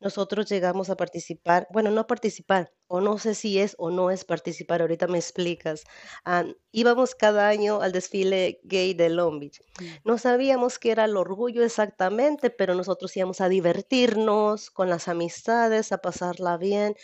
Nosotros 0.00 0.48
llegamos 0.50 0.90
a 0.90 0.96
participar, 0.96 1.68
bueno, 1.70 1.90
no 1.92 2.08
participar, 2.08 2.72
o 2.88 3.00
no 3.00 3.18
sé 3.18 3.36
si 3.36 3.60
es 3.60 3.76
o 3.78 3.90
no 3.90 4.10
es 4.10 4.24
participar, 4.24 4.82
ahorita 4.82 5.06
me 5.06 5.18
explicas. 5.18 5.84
Am, 6.24 6.56
íbamos 6.72 7.14
cada 7.14 7.48
año 7.48 7.80
al 7.82 7.92
desfile 7.92 8.60
gay 8.64 8.94
de 8.94 9.08
Long 9.10 9.38
Beach. 9.38 9.60
Mm. 9.80 9.84
No 10.04 10.18
sabíamos 10.18 10.80
qué 10.80 10.90
era 10.90 11.04
el 11.04 11.16
orgullo 11.16 11.62
exactamente, 11.64 12.50
pero 12.50 12.74
nosotros 12.74 13.16
íbamos 13.16 13.40
a 13.40 13.48
divertirnos 13.48 14.70
con 14.70 14.90
las 14.90 15.06
amistades, 15.06 15.92
a 15.92 15.98
pasarla 15.98 16.56
bien 16.56 16.96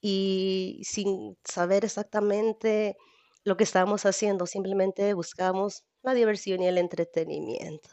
y 0.00 0.80
sin 0.84 1.36
saber 1.44 1.84
exactamente 1.84 2.96
lo 3.44 3.56
que 3.56 3.64
estábamos 3.64 4.06
haciendo, 4.06 4.46
simplemente 4.46 5.14
buscábamos 5.14 5.84
la 6.02 6.14
diversión 6.14 6.62
y 6.62 6.68
el 6.68 6.78
entretenimiento, 6.78 7.88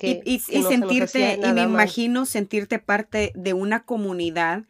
Y, 0.00 0.20
que, 0.20 0.22
y, 0.24 0.38
que 0.44 0.58
y 0.58 0.62
no 0.62 0.68
se 0.68 0.78
nos 0.78 0.90
hacía 0.92 1.08
sentirte, 1.08 1.40
y 1.42 1.52
me 1.52 1.62
imagino 1.62 2.26
sentirte 2.26 2.78
parte 2.78 3.32
de 3.34 3.52
una 3.54 3.84
comunidad 3.84 4.64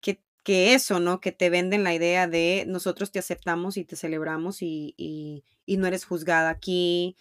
que, 0.00 0.22
que 0.44 0.74
eso, 0.74 1.00
¿no? 1.00 1.20
Que 1.20 1.32
te 1.32 1.50
venden 1.50 1.84
la 1.84 1.94
idea 1.94 2.26
de 2.28 2.64
nosotros 2.68 3.10
te 3.12 3.18
aceptamos 3.18 3.76
y 3.76 3.84
te 3.84 3.96
celebramos 3.96 4.62
y, 4.62 4.94
y, 4.96 5.44
y 5.66 5.76
no 5.78 5.86
eres 5.86 6.04
juzgada 6.04 6.50
aquí 6.50 7.16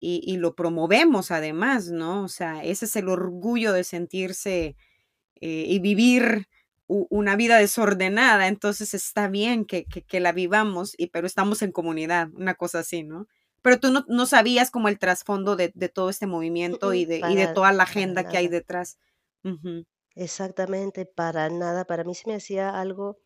y, 0.00 0.22
y 0.24 0.36
lo 0.38 0.54
promovemos 0.54 1.30
además, 1.30 1.90
¿no? 1.90 2.24
O 2.24 2.28
sea, 2.28 2.64
ese 2.64 2.86
es 2.86 2.96
el 2.96 3.08
orgullo 3.08 3.72
de 3.72 3.84
sentirse 3.84 4.76
eh, 5.40 5.64
y 5.68 5.78
vivir 5.78 6.48
una 7.10 7.36
vida 7.36 7.58
desordenada, 7.58 8.48
entonces 8.48 8.94
está 8.94 9.28
bien 9.28 9.64
que, 9.64 9.84
que, 9.84 10.02
que 10.02 10.20
la 10.20 10.32
vivamos, 10.32 10.94
y, 10.98 11.08
pero 11.08 11.26
estamos 11.26 11.62
en 11.62 11.72
comunidad, 11.72 12.28
una 12.34 12.54
cosa 12.54 12.80
así, 12.80 13.02
¿no? 13.04 13.26
Pero 13.62 13.78
tú 13.78 13.90
no, 13.92 14.04
no 14.08 14.26
sabías 14.26 14.70
como 14.70 14.88
el 14.88 14.98
trasfondo 14.98 15.56
de, 15.56 15.70
de 15.74 15.88
todo 15.88 16.10
este 16.10 16.26
movimiento 16.26 16.94
y 16.94 17.04
de, 17.04 17.18
y 17.26 17.36
de 17.36 17.48
toda 17.48 17.72
la 17.72 17.84
agenda 17.84 18.24
que 18.24 18.36
hay 18.38 18.48
detrás. 18.48 18.98
Exactamente 20.14 21.06
para 21.06 21.48
nada. 21.50 21.84
Para 21.84 22.04
mí 22.04 22.14
se 22.14 22.28
me 22.28 22.34
hacía 22.36 22.78
algo 22.80 23.18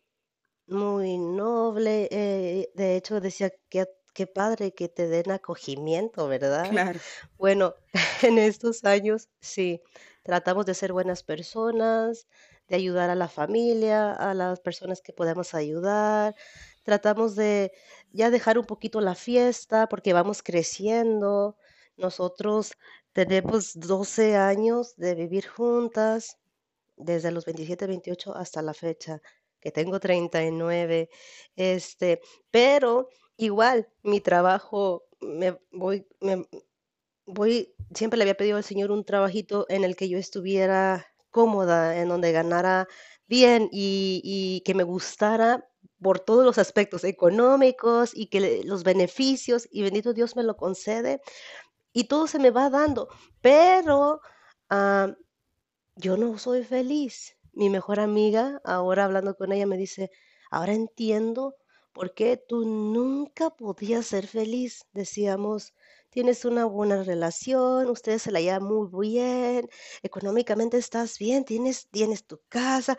muy 0.67 1.17
noble. 1.19 2.09
eh, 2.11 2.71
de 2.75 2.97
hecho, 2.97 3.21
decía, 3.21 3.51
qué, 3.69 3.85
qué 4.13 4.27
padre 4.27 4.73
que 4.73 4.89
te 4.89 5.07
den 5.07 5.31
acogimiento, 5.31 6.27
¿verdad? 6.27 6.69
Claro. 6.69 6.99
Bueno, 7.37 7.75
en 8.23 8.37
estos 8.39 8.83
años 8.85 9.29
sí, 9.41 9.81
tratamos 10.23 10.65
de 10.65 10.73
ser 10.75 10.93
buenas 10.93 11.23
personas, 11.23 12.27
de 12.67 12.75
ayudar 12.75 13.09
a 13.09 13.15
la 13.15 13.27
familia, 13.27 14.11
a 14.13 14.33
las 14.33 14.59
personas 14.59 15.01
que 15.01 15.13
podemos 15.13 15.53
ayudar. 15.53 16.35
Tratamos 16.83 17.35
de 17.35 17.71
ya 18.11 18.29
dejar 18.29 18.57
un 18.57 18.65
poquito 18.65 19.01
la 19.01 19.15
fiesta 19.15 19.87
porque 19.87 20.13
vamos 20.13 20.43
creciendo. 20.43 21.57
Nosotros 21.97 22.73
tenemos 23.13 23.79
12 23.79 24.35
años 24.35 24.95
de 24.97 25.15
vivir 25.15 25.47
juntas, 25.47 26.37
desde 26.97 27.31
los 27.31 27.45
27, 27.45 27.87
28 27.87 28.35
hasta 28.35 28.61
la 28.61 28.73
fecha, 28.73 29.21
que 29.59 29.71
tengo 29.71 29.99
39. 29.99 31.09
Este, 31.55 32.21
pero 32.51 33.09
igual 33.37 33.89
mi 34.03 34.21
trabajo 34.21 35.05
me 35.21 35.57
voy, 35.71 36.07
me, 36.21 36.45
Voy 37.27 37.73
siempre 37.95 38.17
le 38.17 38.23
había 38.23 38.37
pedido 38.37 38.57
al 38.57 38.63
Señor 38.63 38.91
un 38.91 39.03
trabajito 39.03 39.65
en 39.69 39.83
el 39.83 39.95
que 39.95 40.09
yo 40.09 40.17
estuviera 40.19 41.07
cómoda, 41.37 41.97
en 42.01 42.09
donde 42.09 42.31
ganara 42.33 42.87
bien 43.27 43.69
y 43.73 44.61
que 44.65 44.75
me 44.75 44.83
gustara 44.85 45.67
por 46.01 46.19
todos 46.21 46.45
los 46.45 46.57
aspectos 46.59 47.03
económicos 47.05 48.11
y 48.15 48.27
que 48.29 48.63
los 48.65 48.83
beneficios, 48.85 49.67
y 49.71 49.83
bendito 49.83 50.13
Dios 50.13 50.35
me 50.37 50.43
lo 50.43 50.57
concede, 50.57 51.21
y 51.93 52.05
todo 52.05 52.27
se 52.27 52.39
me 52.39 52.51
va 52.51 52.69
dando, 52.71 53.09
pero, 53.41 54.21
ah, 54.71 55.13
yo 55.97 56.17
no 56.17 56.37
soy 56.39 56.63
feliz. 56.65 57.37
Mi 57.53 57.69
mejor 57.71 57.99
amiga, 58.01 58.61
ahora 58.65 59.05
hablando 59.05 59.35
con 59.37 59.53
ella, 59.53 59.67
me 59.67 59.77
dice: 59.77 60.11
"Ahora 60.51 60.73
entiendo 60.75 61.55
por 61.93 62.15
qué 62.15 62.37
tú 62.49 62.65
nunca 62.67 63.51
podías 63.51 64.07
ser 64.07 64.27
feliz". 64.27 64.85
Decíamos: 64.93 65.74
"Tienes 66.15 66.45
una 66.45 66.63
buena 66.65 67.03
relación, 67.03 67.89
ustedes 67.89 68.21
se 68.21 68.31
la 68.31 68.39
llevan 68.39 68.63
muy 68.63 68.87
bien, 68.89 69.69
económicamente 70.01 70.77
estás 70.77 71.19
bien, 71.19 71.43
tienes 71.43 71.89
tienes 71.91 72.25
tu 72.25 72.39
casa, 72.47 72.97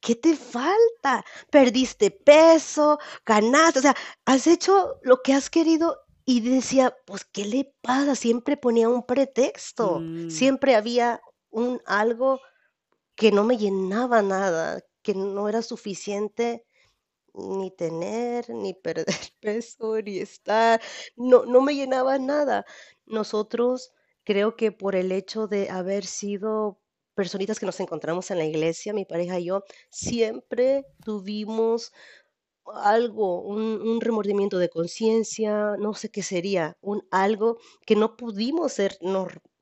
¿qué 0.00 0.16
te 0.16 0.36
falta? 0.36 1.24
Perdiste 1.50 2.10
peso, 2.12 2.98
ganaste, 3.26 3.80
o 3.80 3.82
sea, 3.82 3.96
has 4.24 4.46
hecho 4.48 4.98
lo 5.02 5.22
que 5.22 5.32
has 5.34 5.50
querido". 5.50 5.98
Y 6.24 6.40
decía: 6.40 6.96
"Pues, 7.06 7.24
¿qué 7.24 7.44
le 7.46 7.74
pasa?". 7.82 8.16
Siempre 8.16 8.56
ponía 8.56 8.88
un 8.88 9.04
pretexto, 9.06 10.04
Mm, 10.04 10.28
siempre 10.28 10.76
había 10.76 11.20
un 11.50 11.80
algo 11.86 12.40
que 13.16 13.32
no 13.32 13.44
me 13.44 13.58
llenaba 13.58 14.22
nada, 14.22 14.82
que 15.02 15.14
no 15.14 15.48
era 15.48 15.62
suficiente 15.62 16.66
ni 17.36 17.70
tener, 17.70 18.48
ni 18.50 18.74
perder 18.74 19.06
peso, 19.40 20.00
ni 20.02 20.18
estar, 20.18 20.80
no, 21.16 21.44
no 21.46 21.60
me 21.60 21.74
llenaba 21.74 22.18
nada. 22.18 22.64
Nosotros 23.06 23.92
creo 24.24 24.56
que 24.56 24.72
por 24.72 24.96
el 24.96 25.12
hecho 25.12 25.46
de 25.48 25.70
haber 25.70 26.04
sido 26.06 26.80
personitas 27.14 27.58
que 27.58 27.66
nos 27.66 27.80
encontramos 27.80 28.30
en 28.30 28.38
la 28.38 28.44
iglesia, 28.46 28.92
mi 28.92 29.04
pareja 29.06 29.38
y 29.40 29.46
yo, 29.46 29.62
siempre 29.90 30.84
tuvimos 31.04 31.92
algo, 32.82 33.42
un, 33.42 33.62
un 33.80 34.00
remordimiento 34.00 34.58
de 34.58 34.68
conciencia, 34.68 35.76
no 35.78 35.94
sé 35.94 36.10
qué 36.10 36.22
sería, 36.22 36.76
un 36.80 37.06
algo 37.10 37.58
que 37.86 37.96
no 37.96 38.16
pudimos 38.16 38.72
ser 38.74 38.98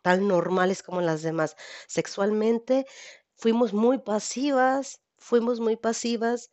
tan 0.02 0.28
normales 0.28 0.82
como 0.82 1.00
las 1.00 1.22
demás. 1.22 1.56
Sexualmente 1.88 2.86
fuimos 3.36 3.72
muy 3.72 3.98
pasivas, 3.98 5.00
fuimos 5.18 5.60
muy 5.60 5.76
pasivas 5.76 6.50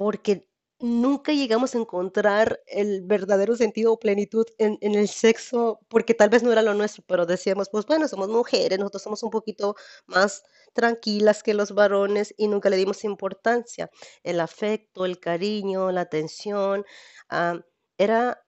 porque 0.00 0.48
nunca 0.78 1.32
llegamos 1.34 1.74
a 1.74 1.78
encontrar 1.78 2.62
el 2.66 3.02
verdadero 3.02 3.54
sentido 3.54 3.92
o 3.92 3.98
plenitud 3.98 4.46
en, 4.56 4.78
el 4.80 5.08
sexo, 5.08 5.80
porque 5.88 6.14
tal 6.14 6.30
vez 6.30 6.42
no 6.42 6.50
era 6.52 6.62
lo 6.62 6.72
nuestro, 6.72 7.04
pero 7.06 7.26
decíamos, 7.26 7.68
pues 7.68 7.84
bueno, 7.84 8.08
somos 8.08 8.30
mujeres, 8.30 8.78
nosotros 8.78 9.02
somos 9.02 9.22
un 9.22 9.28
poquito 9.28 9.74
más 10.06 10.42
tranquilas 10.72 11.42
que 11.42 11.52
los 11.52 11.72
varones 11.74 12.32
y 12.38 12.48
nunca 12.48 12.70
le 12.70 12.78
dimos 12.78 13.04
importancia. 13.04 13.90
El 14.22 14.40
afecto, 14.40 15.04
el 15.04 15.20
cariño, 15.20 15.92
la 15.92 16.00
atención, 16.00 16.86
ah, 17.28 17.60
era 17.98 18.42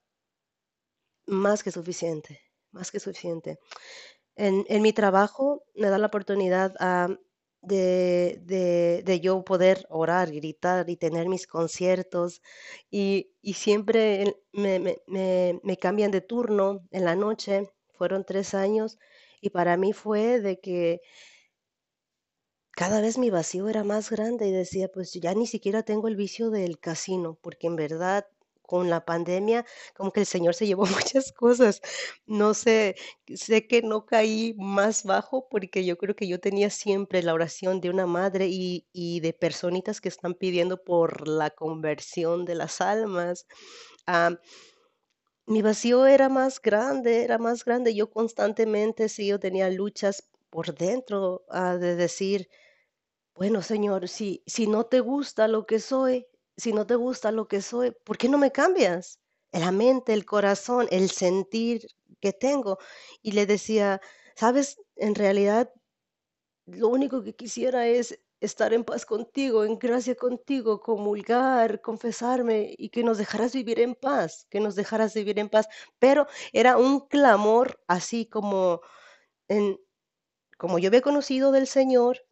más 1.27 1.63
que 1.63 1.71
suficiente, 1.71 2.41
más 2.71 2.91
que 2.91 2.99
suficiente. 2.99 3.59
En, 4.37 4.65
en 4.69 4.81
mi 4.81 4.95
trabajo 4.95 5.65
me 5.75 5.91
da 5.91 5.99
la 5.99 6.07
oportunidad 6.07 6.75
ah, 6.81 7.09
de, 7.63 8.41
de, 8.45 9.03
de 9.05 9.21
yo 9.21 9.45
poder 9.45 9.87
orar, 9.91 10.33
gritar 10.33 10.91
y 10.91 10.97
tener 10.97 11.29
mis 11.29 11.47
conciertos 11.47 12.43
y, 12.91 13.33
y 13.41 13.55
siempre 13.55 14.37
me, 14.53 14.79
me, 14.81 14.99
me, 15.07 15.61
me 15.63 15.77
cambian 15.79 16.11
de 16.11 16.21
turno 16.23 16.81
en 16.91 17.05
la 17.05 17.17
noche, 17.17 17.71
fueron 17.95 18.25
tres 18.25 18.55
años 18.55 18.99
y 19.41 19.51
para 19.51 19.77
mí 19.77 19.93
fue 19.93 20.41
de 20.41 20.61
que 20.61 21.01
cada 22.73 23.01
vez 23.01 23.17
mi 23.17 23.31
vacío 23.31 23.69
era 23.71 23.83
más 23.83 24.11
grande 24.11 24.47
y 24.49 24.53
decía, 24.53 24.89
pues 24.93 25.13
ya 25.15 25.33
ni 25.35 25.47
siquiera 25.47 25.83
tengo 25.85 26.09
el 26.09 26.17
vicio 26.17 26.51
del 26.51 26.79
casino, 26.79 27.39
porque 27.41 27.67
en 27.67 27.77
verdad 27.77 28.27
con 28.73 28.89
la 28.89 29.05
pandemia 29.05 29.67
como 29.95 30.13
que 30.13 30.21
el 30.21 30.27
Señor 30.27 30.55
se 30.55 30.67
llevó 30.67 30.85
muchas 31.15 31.31
cosas. 31.31 31.83
No 32.25 32.55
sé, 32.55 32.97
sé 33.35 33.67
que 33.67 33.83
no 33.83 34.07
caí 34.07 34.55
más 34.57 35.05
bajo 35.05 35.47
porque 35.51 35.85
yo 35.85 35.99
creo 35.99 36.17
que 36.17 36.27
yo 36.27 36.41
tenía 36.41 36.71
siempre 36.71 37.23
la 37.23 37.35
oración 37.35 37.83
de 37.83 37.91
una 37.91 38.07
madre 38.07 38.49
y, 38.51 39.21
de 39.21 39.35
personitas 39.35 40.01
que 40.01 40.09
están 40.09 40.33
pidiendo 40.35 40.83
por 40.83 41.29
la 41.29 41.51
conversión 41.51 42.47
de 42.47 42.55
las 42.55 42.81
almas. 42.81 43.47
Ah, 44.07 44.41
mi 45.47 45.61
vacío 45.61 46.07
era 46.07 46.31
más 46.31 46.59
grande, 46.63 47.25
era 47.25 47.37
más 47.37 47.67
grande. 47.67 47.95
Yo 47.95 48.09
constantemente, 48.09 49.11
sí, 49.11 49.27
yo 49.27 49.39
tenía 49.39 49.69
luchas 49.69 50.31
por 50.49 50.75
dentro, 50.75 51.45
ah, 51.51 51.77
de 51.77 51.95
decir, 51.95 52.49
bueno, 53.35 53.61
Señor, 53.61 54.09
si, 54.09 54.43
si 54.47 54.67
no 54.67 54.87
te 54.87 55.01
gusta 55.01 55.47
lo 55.47 55.67
que 55.67 55.79
soy, 55.79 56.27
si 56.57 56.73
no 56.73 56.87
te 56.87 56.97
gusta 56.97 57.33
lo 57.33 57.49
que 57.49 57.63
soy, 57.63 57.93
¿por 58.05 58.19
qué 58.19 58.29
no 58.29 58.39
me 58.39 58.53
cambias? 58.53 59.21
La 59.53 59.73
mente, 59.73 60.13
el 60.13 60.25
corazón, 60.25 60.89
el 60.91 61.11
sentir 61.11 61.87
que 62.21 62.33
tengo. 62.33 62.79
Y 63.23 63.33
le 63.33 63.47
decía, 63.47 64.01
sabes, 64.37 64.79
en 64.97 65.15
realidad 65.15 65.73
lo 66.67 66.89
único 66.89 67.23
que 67.23 67.35
quisiera 67.35 67.87
es 67.87 68.21
estar 68.41 68.73
en 68.75 68.85
paz 68.85 69.07
contigo, 69.07 69.65
en 69.65 69.79
gracia 69.79 70.15
contigo, 70.17 70.81
comulgar, 70.81 71.81
confesarme 71.81 72.75
y 72.77 72.89
que 72.91 73.05
nos 73.05 73.19
dejaras 73.19 73.53
vivir 73.55 73.81
en 73.81 73.95
paz, 73.95 74.47
que 74.51 74.61
nos 74.61 74.75
dejaras 74.75 75.15
vivir 75.15 75.39
en 75.39 75.49
paz. 75.49 75.69
Pero 75.99 76.27
era 76.53 76.77
un 76.77 77.01
clamor 77.09 77.81
así 77.87 78.27
como 78.27 78.81
en 79.49 79.79
como 80.59 80.79
yo 80.79 80.89
había 80.89 81.03
conocido 81.03 81.53
del 81.53 81.67
Señor, 81.67 82.25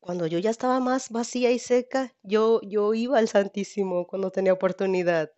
cuando 0.00 0.26
yo 0.26 0.38
ya 0.38 0.50
estaba 0.50 0.80
más 0.80 1.10
vacía 1.10 1.50
y 1.50 1.58
seca, 1.58 2.14
yo, 2.22 2.60
yo 2.62 2.94
iba 2.94 3.18
al 3.18 3.28
Santísimo 3.28 4.06
cuando 4.06 4.30
tenía 4.30 4.52
oportunidad. 4.54 5.30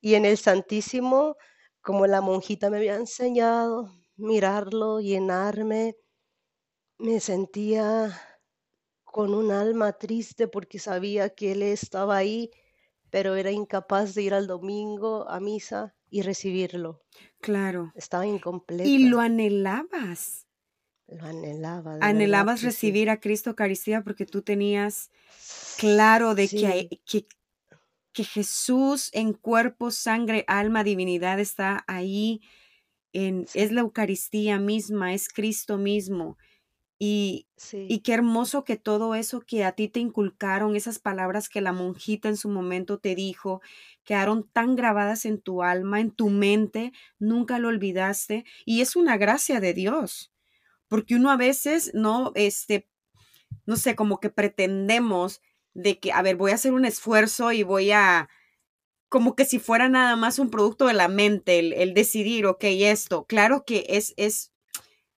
Y 0.00 0.14
en 0.14 0.24
el 0.26 0.38
Santísimo, 0.38 1.36
como 1.82 2.06
la 2.06 2.20
monjita 2.22 2.70
me 2.70 2.78
había 2.78 2.96
enseñado, 2.96 3.90
mirarlo, 4.16 5.00
llenarme, 5.00 5.96
me 6.98 7.20
sentía 7.20 8.20
con 9.04 9.34
un 9.34 9.52
alma 9.52 9.92
triste 9.94 10.48
porque 10.48 10.78
sabía 10.78 11.30
que 11.30 11.52
Él 11.52 11.62
estaba 11.62 12.16
ahí, 12.16 12.50
pero 13.10 13.36
era 13.36 13.50
incapaz 13.52 14.14
de 14.14 14.22
ir 14.24 14.34
al 14.34 14.46
domingo 14.46 15.28
a 15.28 15.40
misa 15.40 15.96
y 16.10 16.22
recibirlo. 16.22 17.04
Claro. 17.40 17.94
Estaba 17.94 18.26
Y 18.82 18.98
incompleta. 18.98 19.08
lo 19.10 19.20
anhelabas. 19.20 20.45
Lo 21.08 21.24
anhelaba, 21.26 21.96
verdad 21.98 22.00
Anhelabas 22.00 22.54
sí. 22.54 22.66
recibir 22.66 23.10
a 23.10 23.20
Cristo 23.20 23.50
Eucaristía 23.50 24.02
porque 24.02 24.26
tú 24.26 24.42
tenías 24.42 25.10
claro 25.78 26.34
de 26.34 26.52
que, 26.52 26.88
Sí, 26.88 27.00
que, 27.06 27.26
que 28.12 28.24
Jesús 28.24 29.10
en 29.14 29.32
cuerpo, 29.34 29.90
sangre, 29.90 30.44
alma, 30.48 30.84
divinidad 30.84 31.40
está 31.40 31.84
ahí. 31.88 32.42
En, 33.12 33.46
es 33.54 33.72
la 33.72 33.82
Eucaristía 33.82 34.58
misma, 34.60 35.14
es 35.14 35.28
Cristo 35.28 35.78
mismo. 35.78 36.38
Y, 36.98 37.48
y 37.88 38.00
qué 38.00 38.14
hermoso 38.14 38.64
que 38.64 38.76
todo 38.76 39.14
eso 39.14 39.40
que 39.42 39.64
a 39.64 39.72
ti 39.72 39.88
te 39.88 40.00
inculcaron, 40.00 40.76
esas 40.76 40.98
palabras 40.98 41.48
que 41.48 41.60
la 41.60 41.72
monjita 41.72 42.28
en 42.28 42.36
su 42.38 42.48
momento 42.48 42.98
te 43.00 43.14
dijo, 43.14 43.60
quedaron 44.04 44.48
tan 44.50 44.76
grabadas 44.76 45.26
en 45.26 45.40
tu 45.40 45.62
alma, 45.62 46.00
en 46.00 46.10
tu 46.12 46.30
mente, 46.30 46.92
nunca 47.18 47.58
lo 47.58 47.68
olvidaste. 47.68 48.44
Y 48.64 48.80
es 48.82 48.96
una 48.96 49.16
gracia 49.18 49.60
de 49.60 49.74
Dios, 49.74 50.32
porque 50.88 51.14
uno 51.16 51.30
a 51.30 51.36
veces 51.36 51.90
no, 51.94 52.32
este, 52.34 52.88
no 53.66 53.76
sé, 53.76 53.96
como 53.96 54.20
que 54.20 54.30
pretendemos 54.30 55.42
de 55.74 55.98
que, 56.00 56.12
a 56.12 56.22
ver, 56.22 56.36
voy 56.36 56.52
a 56.52 56.54
hacer 56.56 56.72
un 56.72 56.84
esfuerzo 56.84 57.52
y 57.52 57.62
voy 57.62 57.92
a, 57.92 58.28
como 59.08 59.36
que 59.36 59.44
si 59.44 59.58
fuera 59.58 59.88
nada 59.88 60.16
más 60.16 60.38
un 60.38 60.50
producto 60.50 60.86
de 60.86 60.94
la 60.94 61.08
mente, 61.08 61.58
el, 61.58 61.72
el 61.74 61.94
decidir, 61.94 62.46
ok, 62.46 62.64
esto. 62.64 63.26
Claro 63.26 63.64
que 63.64 63.86
es, 63.88 64.14
es, 64.16 64.52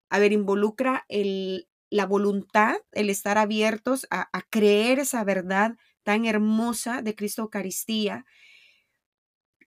a 0.10 0.20
ver, 0.20 0.34
involucra 0.34 1.06
el, 1.10 1.68
la 1.90 2.06
voluntad, 2.06 2.78
el 2.92 3.10
estar 3.10 3.38
abiertos 3.38 4.08
a, 4.12 4.30
a 4.34 4.42
creer 4.44 5.00
esa 5.00 5.24
verdad 5.24 5.78
tan 6.04 6.26
hermosa 6.26 7.02
de 7.02 7.16
Cristo 7.16 7.44
Eucaristía 7.44 8.26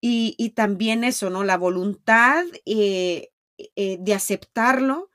y, 0.01 0.35
y 0.39 0.51
también 0.51 1.05
eso, 1.05 1.31
¿no? 1.31 1.45
La 1.45 1.57
voluntad 1.57 2.45
eh, 2.67 3.31
eh, 3.77 3.97
de 4.01 4.15
aceptarlo, 4.15 5.11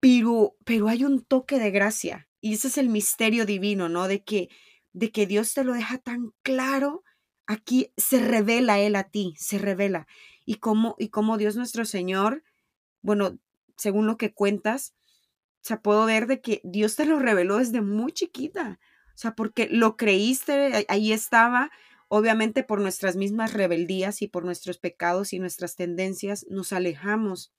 pero, 0.00 0.56
pero 0.64 0.88
hay 0.88 1.04
un 1.04 1.24
toque 1.24 1.58
de 1.58 1.70
gracia 1.70 2.28
y 2.40 2.54
ese 2.54 2.68
es 2.68 2.78
el 2.78 2.88
misterio 2.88 3.46
divino, 3.46 3.88
¿no? 3.88 4.08
De 4.08 4.22
que, 4.24 4.48
de 4.92 5.10
que 5.10 5.26
Dios 5.26 5.54
te 5.54 5.64
lo 5.64 5.72
deja 5.74 5.98
tan 5.98 6.32
claro, 6.42 7.02
aquí 7.46 7.92
se 7.96 8.20
revela 8.20 8.78
Él 8.80 8.96
a 8.96 9.04
ti, 9.04 9.34
se 9.38 9.58
revela. 9.58 10.06
Y 10.44 10.56
cómo, 10.56 10.94
y 10.98 11.08
cómo 11.10 11.36
Dios 11.38 11.56
nuestro 11.56 11.84
Señor, 11.84 12.44
bueno, 13.02 13.38
según 13.76 14.06
lo 14.06 14.16
que 14.18 14.34
cuentas, 14.34 14.94
o 15.64 15.68
sea, 15.68 15.82
puedo 15.82 16.06
ver 16.06 16.26
de 16.26 16.40
que 16.40 16.60
Dios 16.64 16.96
te 16.96 17.04
lo 17.04 17.18
reveló 17.18 17.58
desde 17.58 17.80
muy 17.82 18.12
chiquita. 18.12 18.80
O 19.14 19.18
sea, 19.18 19.34
porque 19.34 19.68
lo 19.70 19.96
creíste, 19.96 20.86
ahí- 20.88 21.12
estaba. 21.12 21.70
Obviamente 22.10 22.62
por 22.64 22.80
nuestras 22.80 23.16
mismas 23.16 23.52
rebeldías 23.52 24.22
y 24.22 24.28
por 24.28 24.44
nuestros 24.44 24.78
pecados 24.78 25.32
y 25.34 25.38
nuestras 25.40 25.76
tendencias 25.76 26.46
nos 26.48 26.72
alejamos, 26.72 27.52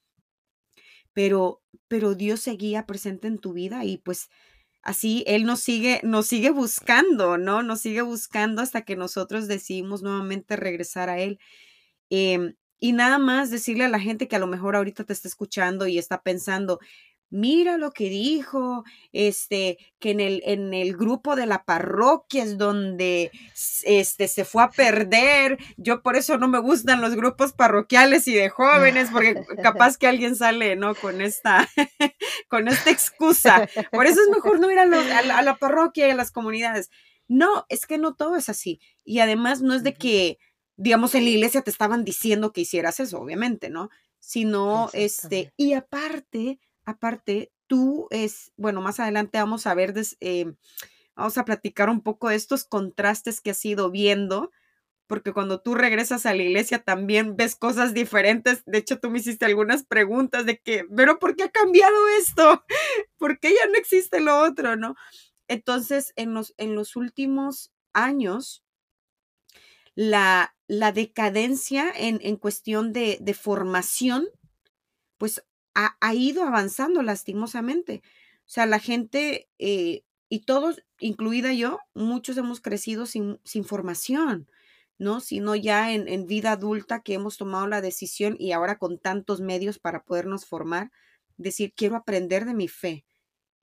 pero 1.20 1.62
pero 1.90 2.16
Dios 2.16 2.40
seguía 2.40 2.86
presente 2.86 3.28
en 3.28 3.40
tu 3.40 3.52
vida 3.52 3.84
y 3.84 3.98
pues 3.98 4.30
así 4.84 5.26
Él 5.28 5.46
nos 5.46 5.60
sigue 5.60 6.00
nos 6.02 6.28
sigue 6.28 6.50
buscando, 6.50 7.38
¿no? 7.38 7.62
Nos 7.62 7.82
sigue 7.82 8.02
buscando 8.04 8.62
hasta 8.62 8.84
que 8.84 8.96
nosotros 8.96 9.50
decidimos 9.50 10.02
nuevamente 10.02 10.56
regresar 10.56 11.10
a 11.10 11.20
Él. 11.20 11.38
Em, 12.10 12.56
y 12.80 12.94
nada 12.94 13.20
más 13.20 13.52
decirle 13.52 13.84
a 13.86 13.90
la 13.90 14.00
gente 14.00 14.30
que 14.30 14.38
a 14.38 14.40
lo 14.40 14.48
mejor 14.48 14.78
ahorita 14.78 15.04
te 15.04 15.12
está 15.12 15.28
escuchando 15.28 15.88
y 15.88 15.98
está 15.98 16.24
pensando, 16.24 16.80
mira 17.30 17.78
lo 17.78 17.92
que 17.92 18.10
dijo, 18.10 18.84
este, 19.12 19.78
que 20.00 20.12
en 20.12 20.20
el, 20.20 20.42
en 20.46 20.74
el 20.74 20.96
grupo 20.96 21.36
de 21.36 21.46
la 21.46 21.64
parroquia 21.64 22.44
es 22.44 22.58
donde 22.58 23.32
este, 23.84 24.28
se 24.28 24.46
fue 24.46 24.64
a 24.64 24.70
perder. 24.70 25.58
Yo 25.78 26.02
por 26.02 26.16
eso 26.16 26.38
no 26.38 26.48
me 26.48 26.60
gustan 26.60 27.02
los 27.02 27.16
grupos 27.16 27.54
parroquiales 27.54 28.28
y 28.28 28.34
de 28.34 28.50
jóvenes, 28.50 29.10
porque 29.12 29.36
capaz 29.64 29.98
que 29.98 30.08
alguien 30.08 30.36
sale, 30.36 30.76
¿no? 30.76 30.96
Con 30.96 31.22
esta, 31.22 31.68
con 32.50 32.68
esta 32.68 32.90
excusa. 32.92 33.68
Por 33.92 34.06
eso 34.06 34.22
es 34.22 34.30
mejor 34.30 34.60
no 34.60 34.72
ir 34.72 34.80
a, 34.80 34.86
los- 34.86 35.06
a 35.12 35.22
la, 35.22 35.38
a 35.38 35.42
la 35.42 35.56
parroquia 35.58 36.08
y 36.08 36.12
a 36.12 36.16
las 36.16 36.32
comunidades. 36.32 36.90
No, 37.28 37.66
es 37.70 37.86
que 37.86 37.98
no 37.98 38.16
todo 38.16 38.36
es 38.36 38.50
así. 38.50 38.80
Y 39.04 39.20
además 39.20 39.62
no 39.62 39.74
es 39.76 39.84
de 39.84 39.94
que 39.94 40.38
digamos, 40.82 41.14
en 41.14 41.26
la 41.26 41.32
iglesia 41.32 41.62
te 41.62 41.72
estaban 41.72 42.06
diciendo 42.06 42.54
que 42.54 42.62
hicieras 42.62 43.02
eso, 43.02 43.20
obviamente, 43.20 43.70
¿no? 43.70 43.90
Sino, 44.20 44.90
este, 44.94 45.52
y 45.58 45.74
aparte, 45.74 46.58
aparte, 46.90 47.52
tú 47.68 48.08
es, 48.12 48.52
bueno, 48.58 48.82
más 48.82 49.00
adelante 49.00 49.38
vamos 49.38 49.68
a 49.68 49.74
ver, 49.74 49.94
eh, 50.20 50.54
vamos 51.16 51.38
a 51.38 51.46
platicar 51.46 51.90
un 51.90 52.02
poco 52.02 52.30
de 52.30 52.36
estos 52.36 52.66
contrastes 52.66 53.42
que 53.42 53.52
has 53.52 53.64
ido 53.64 53.92
viendo, 53.92 54.52
porque 55.08 55.34
cuando 55.34 55.62
tú 55.62 55.74
regresas 55.76 56.26
a 56.26 56.34
la 56.34 56.44
iglesia 56.44 56.84
también 56.84 57.36
ves 57.36 57.56
cosas 57.56 57.94
diferentes. 57.94 58.64
De 58.66 58.78
hecho, 58.78 59.00
tú 59.00 59.10
me 59.10 59.20
hiciste 59.20 59.46
algunas 59.46 59.84
preguntas 59.84 60.46
de 60.46 60.60
que, 60.60 60.86
pero 60.96 61.18
¿por 61.18 61.36
qué 61.36 61.44
ha 61.44 61.50
cambiado 61.50 61.96
esto? 62.20 62.64
¿Por 63.18 63.40
qué 63.40 63.50
ya 63.50 63.68
no 63.68 63.76
existe 63.76 64.20
lo 64.20 64.40
otro, 64.40 64.76
no? 64.76 64.96
Entonces, 65.48 66.14
en 66.16 66.34
los, 66.36 66.54
en 66.58 66.76
los 66.76 66.96
últimos 66.96 67.72
años, 67.94 68.64
la, 69.96 70.56
la 70.68 70.92
decadencia 70.92 71.92
en, 71.96 72.20
en 72.22 72.36
cuestión 72.38 72.94
de, 72.94 73.18
de 73.20 73.34
formación, 73.34 74.28
pues 75.18 75.44
ha, 76.00 76.14
ido 76.14 76.44
avanzando 76.44 77.02
lastimosamente. 77.02 78.02
O 78.40 78.50
sea, 78.50 78.66
la 78.66 78.80
gente, 78.80 79.50
eh, 79.60 80.04
y 80.30 80.42
todos, 80.42 80.84
incluida 81.00 81.54
yo, 81.54 81.80
muchos 81.94 82.38
hemos 82.38 82.62
crecido 82.62 83.06
sin, 83.06 83.40
formación, 83.66 84.50
¿no? 84.98 85.20
Sino 85.20 85.56
ya 85.56 85.94
en, 85.94 86.08
en, 86.08 86.26
vida 86.26 86.52
adulta 86.54 87.02
que 87.02 87.14
hemos 87.14 87.38
tomado 87.38 87.68
la 87.68 87.82
decisión 87.82 88.36
y 88.40 88.52
ahora 88.52 88.78
con 88.78 89.00
tantos 89.00 89.42
medios 89.42 89.80
para 89.80 90.04
podernos 90.04 90.46
formar, 90.46 90.92
decir, 91.38 91.74
quiero 91.76 91.96
aprender 91.96 92.46
de 92.46 92.54
mi 92.54 92.68
fe 92.68 93.06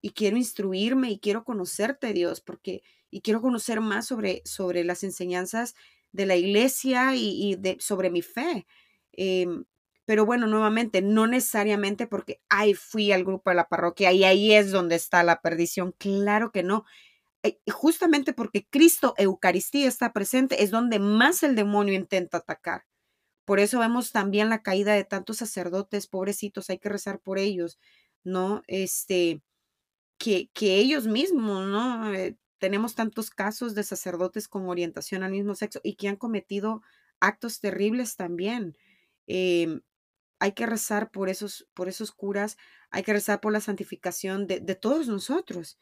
y 0.00 0.10
quiero 0.10 0.36
instruirme 0.36 1.10
y 1.10 1.18
quiero 1.18 1.44
conocerte, 1.44 2.12
Dios, 2.12 2.40
porque 2.40 2.82
y 3.10 3.20
quiero 3.20 3.40
conocer 3.40 3.80
más 3.80 4.06
sobre, 4.06 4.42
sobre 4.44 4.84
las 4.84 5.04
enseñanzas 5.04 5.74
de 6.12 6.26
la 6.26 6.36
iglesia 6.36 7.14
y, 7.14 7.56
de, 7.56 7.76
sobre 7.80 8.10
mi 8.10 8.22
fe. 8.22 8.66
Em, 9.12 9.64
pero 10.06 10.24
bueno, 10.24 10.46
nuevamente, 10.46 11.02
no 11.02 11.26
necesariamente 11.26 12.06
porque, 12.06 12.40
ay, 12.48 12.74
fui 12.74 13.12
al 13.12 13.24
grupo 13.24 13.50
de 13.50 13.56
la 13.56 13.68
parroquia 13.68 14.12
y 14.12 14.24
ahí 14.24 14.54
es 14.54 14.70
donde 14.70 14.94
está 14.96 15.22
la 15.24 15.42
perdición. 15.42 15.92
Claro 15.98 16.52
que 16.52 16.62
no. 16.62 16.84
Eh, 17.42 17.58
justamente 17.72 18.32
porque 18.32 18.66
Cristo, 18.70 19.14
Eucaristía, 19.18 19.88
está 19.88 20.12
presente, 20.12 20.62
es 20.62 20.70
donde 20.70 21.00
más 21.00 21.42
el 21.42 21.56
demonio 21.56 21.94
intenta 21.94 22.38
atacar. 22.38 22.86
Por 23.44 23.60
eso 23.60 23.80
vemos 23.80 24.12
también 24.12 24.50
la 24.50 24.62
caída 24.62 24.94
de 24.94 25.04
tantos 25.04 25.38
sacerdotes, 25.38 26.08
pobrecitos, 26.08 26.70
hay 26.70 26.78
que 26.78 26.88
rezar 26.88 27.20
por 27.20 27.38
ellos, 27.38 27.78
¿no? 28.24 28.62
Este, 28.68 29.42
que, 30.18 30.50
que 30.54 30.76
ellos 30.76 31.06
mismos, 31.08 31.66
¿no? 31.66 32.12
Eh, 32.14 32.36
tenemos 32.58 32.94
tantos 32.94 33.30
casos 33.30 33.74
de 33.74 33.84
sacerdotes 33.84 34.48
con 34.48 34.68
orientación 34.68 35.22
al 35.22 35.32
mismo 35.32 35.54
sexo 35.54 35.80
y 35.84 35.94
que 35.96 36.08
han 36.08 36.16
cometido 36.16 36.82
actos 37.20 37.60
terribles 37.60 38.16
también. 38.16 38.76
Em, 39.26 39.82
hay 40.38 40.52
que 40.52 40.66
rezar 40.66 41.10
por 41.10 41.28
esos, 41.28 41.68
por 41.74 41.88
esos 41.88 42.12
curas, 42.12 42.56
hay 42.90 43.02
que 43.02 43.12
rezar 43.12 43.40
por 43.40 43.52
la 43.52 43.60
santificación 43.60 44.46
de, 44.46 44.60
todos 44.74 45.08
nosotros 45.08 45.78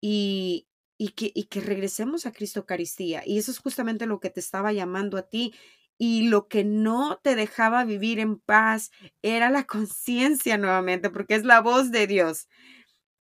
y, 0.00 0.68
y, 0.96 1.10
que, 1.10 1.32
y 1.34 1.44
que 1.44 1.60
regresemos 1.60 2.26
a 2.26 2.32
Cristo 2.32 2.60
Eucaristía. 2.60 3.22
Y 3.26 3.38
eso 3.38 3.50
es 3.50 3.58
justamente 3.58 4.06
lo 4.06 4.20
que 4.20 4.30
te 4.30 4.40
estaba 4.40 4.72
llamando 4.72 5.16
a 5.18 5.22
ti. 5.22 5.54
Y 6.00 6.28
lo 6.28 6.46
que 6.46 6.62
no 6.62 7.18
te 7.24 7.34
dejaba 7.34 7.84
vivir 7.84 8.20
en 8.20 8.38
paz 8.38 8.92
era 9.20 9.50
la 9.50 9.64
conciencia 9.66 10.56
nuevamente, 10.56 11.10
porque 11.10 11.34
es 11.34 11.44
la 11.44 11.60
voz 11.60 11.90
de 11.90 12.06
Dios 12.06 12.48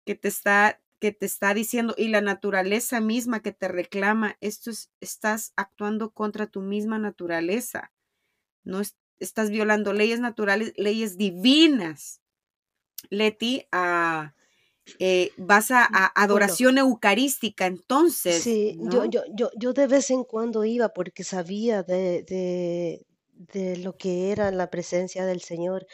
que 0.05 0.15
te 0.15 0.29
está 0.29 0.81
que 1.01 1.12
te 1.12 1.27
está 1.27 1.53
diciendo 1.55 1.95
y 1.97 2.09
la 2.09 2.21
naturaleza 2.21 3.01
misma 3.01 3.41
que 3.41 3.53
te 3.53 3.69
reclama, 3.69 4.37
esto 4.41 4.71
es, 4.71 4.91
estás 5.01 5.53
actuando 5.57 6.11
contra 6.12 6.47
tu 6.47 6.62
misma 6.62 6.99
naturaleza. 6.99 7.93
No 8.65 8.81
es, 8.81 8.97
estás 9.21 9.51
violando 9.51 9.93
leyes 9.93 10.21
naturales, 10.21 10.73
leyes 10.77 11.17
divinas. 11.17 12.21
Leti, 13.11 13.67
a, 13.73 14.35
eh, 14.99 15.33
vas 15.37 15.71
a, 15.71 15.85
adoración 16.15 16.79
eucarística, 16.79 17.67
entonces. 17.67 18.43
Sí, 18.43 18.79
yo, 18.81 19.05
yo, 19.05 19.23
yo, 19.35 19.51
yo 19.57 19.73
de 19.73 19.87
vez 19.87 20.11
en 20.11 20.25
cuando 20.25 20.65
iba 20.65 20.91
porque 20.91 21.25
sabía 21.25 21.83
de, 21.83 22.23
de, 22.23 23.07
de 23.53 23.77
lo 23.79 23.97
que 23.97 24.31
era 24.33 24.51
la 24.51 24.71
presencia 24.71 25.25
del 25.25 25.41
Señor 25.41 25.87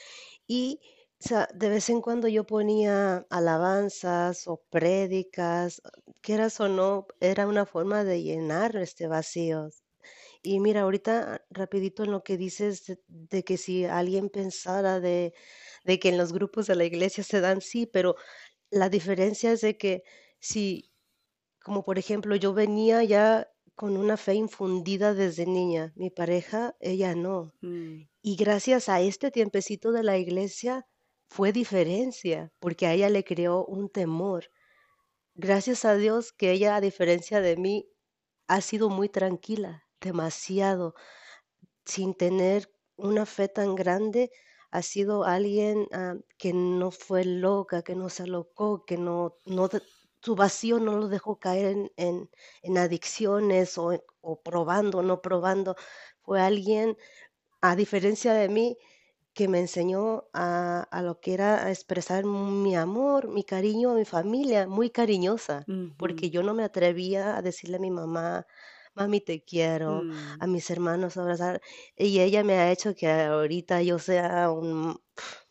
y 0.47 0.81
o 1.25 1.29
sea, 1.29 1.49
de 1.55 1.69
vez 1.69 1.89
en 1.89 2.01
cuando 2.01 2.27
yo 2.27 2.45
ponía 2.45 3.25
alabanzas 3.31 4.49
o 4.49 4.61
prédicas, 4.71 5.81
quieras 6.21 6.59
o 6.59 6.67
no, 6.67 7.07
era 7.21 7.47
una 7.47 7.65
forma 7.65 8.03
de 8.03 8.25
llenar 8.25 8.75
este 8.75 9.07
vacío. 9.07 9.71
Y 10.42 10.61
mira, 10.61 10.83
ahorita 10.83 11.44
rapidito 11.50 12.05
en 12.05 12.11
lo 12.11 12.24
que 12.24 12.37
dices 12.37 12.98
de, 13.07 13.44
que 13.44 13.57
si 13.57 13.85
alguien 13.85 14.28
pensara 14.28 15.00
de, 15.00 15.35
de 15.85 15.98
que 15.98 16.09
en 16.09 16.18
los 16.18 16.33
grupos 16.33 16.66
de 16.66 16.76
la 16.76 16.85
iglesia 16.85 17.22
se 17.24 17.40
dan, 17.40 17.61
sí, 17.61 17.87
pero 17.87 18.16
la 18.70 18.88
diferencia 18.88 19.52
es 19.52 19.61
de 19.61 19.76
que 19.76 20.02
si, 20.40 20.90
como 21.62 21.85
por 21.85 21.98
ejemplo, 21.98 22.37
yo 22.37 22.55
venía 22.55 23.05
ya 23.05 23.48
con 23.74 23.96
una 23.96 24.16
fe 24.16 24.35
infundida 24.35 25.14
desde 25.14 25.46
niña, 25.46 25.92
mi 25.96 26.11
pareja, 26.11 26.76
ella 26.81 27.14
no. 27.14 27.55
Mm. 27.61 28.02
Y 28.22 28.37
gracias 28.37 28.88
a 28.88 29.00
este 29.00 29.31
tiempecito 29.31 29.92
de 29.92 30.02
la 30.02 30.18
iglesia, 30.18 30.87
fue 31.28 31.52
diferencia, 31.52 32.52
porque 32.61 32.87
a 32.87 32.92
ella 32.92 33.09
le 33.09 33.24
creó 33.24 33.64
un 33.64 33.88
temor. 33.88 34.50
Gracias 35.35 35.85
a 35.85 35.96
Dios 35.96 36.33
que 36.33 36.52
ella, 36.52 36.76
a 36.76 36.81
diferencia 36.81 37.40
de 37.40 37.57
mí, 37.57 37.88
ha 38.48 38.61
sido 38.61 38.90
muy 38.90 39.09
tranquila, 39.09 39.82
demasiado, 40.03 40.95
sin 41.85 42.15
tener 42.15 42.71
una 42.97 43.27
fe 43.27 43.49
tan 43.49 43.75
grande, 43.75 44.31
ha 44.71 44.83
sido 44.83 45.25
alguien 45.25 45.87
ah, 45.93 46.15
que 46.38 46.53
no 46.53 46.91
fue 46.91 47.25
loca, 47.25 47.83
que 47.83 47.95
no 47.95 48.09
se 48.09 48.25
alocó, 48.25 48.85
que 48.85 48.97
no, 48.97 49.37
no 49.47 49.69
su 50.23 50.37
vacío 50.37 50.79
no 50.79 50.97
lo 50.97 51.09
dejó 51.09 51.38
caer 51.38 51.91
en, 51.97 52.31
en, 52.62 52.79
adicciones 52.79 53.77
o, 53.77 53.93
o 54.21 54.41
probando, 54.41 55.03
no 55.03 55.21
probando. 55.21 55.77
Fue 56.23 56.41
alguien, 56.41 56.97
a 57.61 57.77
diferencia 57.77 58.33
de 58.33 58.49
mí, 58.49 58.79
que 59.35 59.49
me 59.49 59.61
enseñó 59.61 60.29
a, 60.33 60.87
a, 60.91 61.03
lo 61.03 61.21
que 61.21 61.35
era 61.35 61.71
expresar 61.71 62.25
mi 62.25 62.77
amor, 62.77 63.29
mi 63.29 63.45
cariño 63.45 63.91
a 63.91 63.95
mi 63.95 64.05
familia, 64.05 64.67
muy 64.67 64.91
cariñosa, 64.91 65.65
porque 65.97 66.31
yo 66.31 66.43
no 66.43 66.55
me 66.55 66.65
atrevía 66.65 67.37
a 67.37 67.43
decirle 67.43 67.77
a 67.77 67.81
mi 67.81 67.91
mamá, 67.91 68.47
mami 68.94 69.20
te 69.20 69.42
quiero, 69.44 70.02
a 70.40 70.46
mm. 70.46 70.50
mis 70.50 70.70
hermanos 70.70 71.16
abrazar, 71.16 71.61
y 71.96 72.20
ella 72.20 72.44
me 72.44 72.55
ha 72.55 72.70
hecho 72.72 72.94
que 72.94 73.11
ahorita 73.11 73.83
yo 73.83 73.98
sea 73.98 74.50
un 74.50 75.00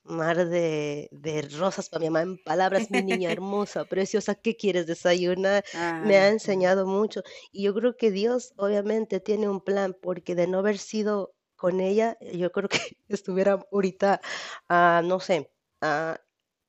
mar 0.03 0.47
de, 0.47 1.09
de 1.11 1.41
rosas 1.43 1.89
para 1.89 2.01
mi 2.01 2.09
mamá, 2.09 2.21
en 2.23 2.37
palabras, 2.43 2.89
mi 2.91 3.01
niña 3.03 3.31
hermosa, 3.41 3.85
preciosa, 3.85 4.35
¿qué 4.35 4.55
quieres 4.55 4.87
desayunar? 4.87 5.63
Me 6.03 6.17
ha 6.17 6.29
enseñado 6.29 6.85
mucho, 6.85 7.21
y 7.51 7.63
yo 7.63 7.73
creo 7.73 7.95
que 7.97 8.11
Dios 8.11 8.53
obviamente 8.57 9.19
tiene 9.19 9.49
un 9.49 9.61
plan, 9.61 9.95
porque 10.01 10.35
de 10.35 10.47
no 10.47 10.59
haber 10.59 10.77
sido 10.77 11.33
con 11.55 11.79
ella, 11.79 12.17
yo 12.33 12.51
creo 12.51 12.69
que 12.69 12.79
estuviera 13.07 13.59
ahorita, 13.71 14.21
ah, 14.69 15.01
no 15.03 15.19
sé, 15.19 15.51
ah, 15.81 16.19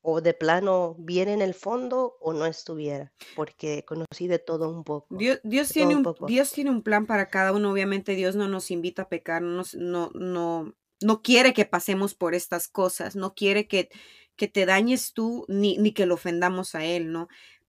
o 0.02 0.20
de 0.20 0.34
plano 0.34 0.96
bien 0.98 1.28
en 1.28 1.40
el 1.40 1.54
fondo 1.54 2.16
o 2.20 2.32
no 2.32 2.44
estuviera, 2.44 3.12
porque 3.36 3.84
conocí 3.84 4.26
de 4.26 4.40
todo 4.40 4.68
un 4.68 4.82
poco. 4.82 5.16
Dios, 5.16 5.40
Dios 5.44 5.68
tiene 5.68 5.94
un, 5.94 6.14
Dios 6.26 6.52
tiene 6.52 6.70
un 6.70 6.82
plan 6.82 7.06
para 7.06 7.30
cada 7.30 7.52
uno, 7.52 7.70
obviamente 7.70 8.16
Dios 8.16 8.34
no 8.34 8.48
nos 8.48 8.70
invita 8.72 9.02
a 9.02 9.08
pecar, 9.08 9.42
no, 9.42 9.62
no, 9.74 10.10
no, 10.14 10.74
no 11.00 11.22
quiere 11.22 11.54
que 11.54 11.64
pasemos 11.64 12.14
por 12.14 12.34
estas 12.34 12.68
cosas, 12.68 13.14
no 13.14 13.34
quiere 13.34 13.68
que, 13.68 13.90
que 14.34 14.48
te 14.48 14.66
dañes 14.66 15.12
tú 15.12 15.44
ni, 15.48 15.78
ni 15.78 15.92
que 15.92 16.06
lo 16.06 16.14
ofendamos 16.14 16.74
a 16.74 16.84
Él, 16.84 17.12
¿no? 17.12 17.28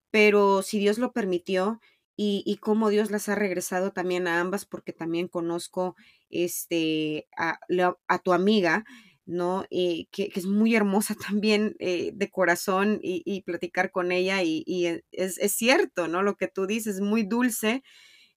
Pero 0.09 0.63
si 0.63 0.79
Dios 0.79 0.97
lo 0.97 1.13
permitió, 1.13 1.79
y, 2.15 2.43
y 2.45 2.57
cómo 2.57 2.89
Dios 2.89 3.09
las 3.09 3.27
ha 3.29 3.35
regresado 3.35 3.91
también 3.91 4.27
a 4.27 4.39
ambas, 4.39 4.65
porque 4.65 4.93
también 4.93 5.27
conozco 5.27 5.95
este, 6.29 7.27
a, 7.35 7.59
a 8.07 8.19
tu 8.19 8.33
amiga, 8.33 8.85
¿no? 9.25 9.65
Eh, 9.71 10.07
que, 10.11 10.29
que, 10.29 10.39
es 10.39 10.45
muy 10.45 10.75
hermosa 10.75 11.15
también 11.39 11.75
eh, 11.79 12.11
de 12.13 12.29
corazón 12.29 12.99
y, 13.01 13.23
y, 13.25 13.41
platicar 13.41 13.91
con 13.91 14.11
ella 14.11 14.43
y, 14.43 14.63
y 14.65 14.87
es, 14.87 15.03
es, 15.37 15.53
cierto, 15.53 16.07
¿no? 16.07 16.23
Lo 16.23 16.35
que 16.35 16.47
tú 16.47 16.67
dices, 16.67 17.01
muy 17.01 17.23
dulce, 17.23 17.83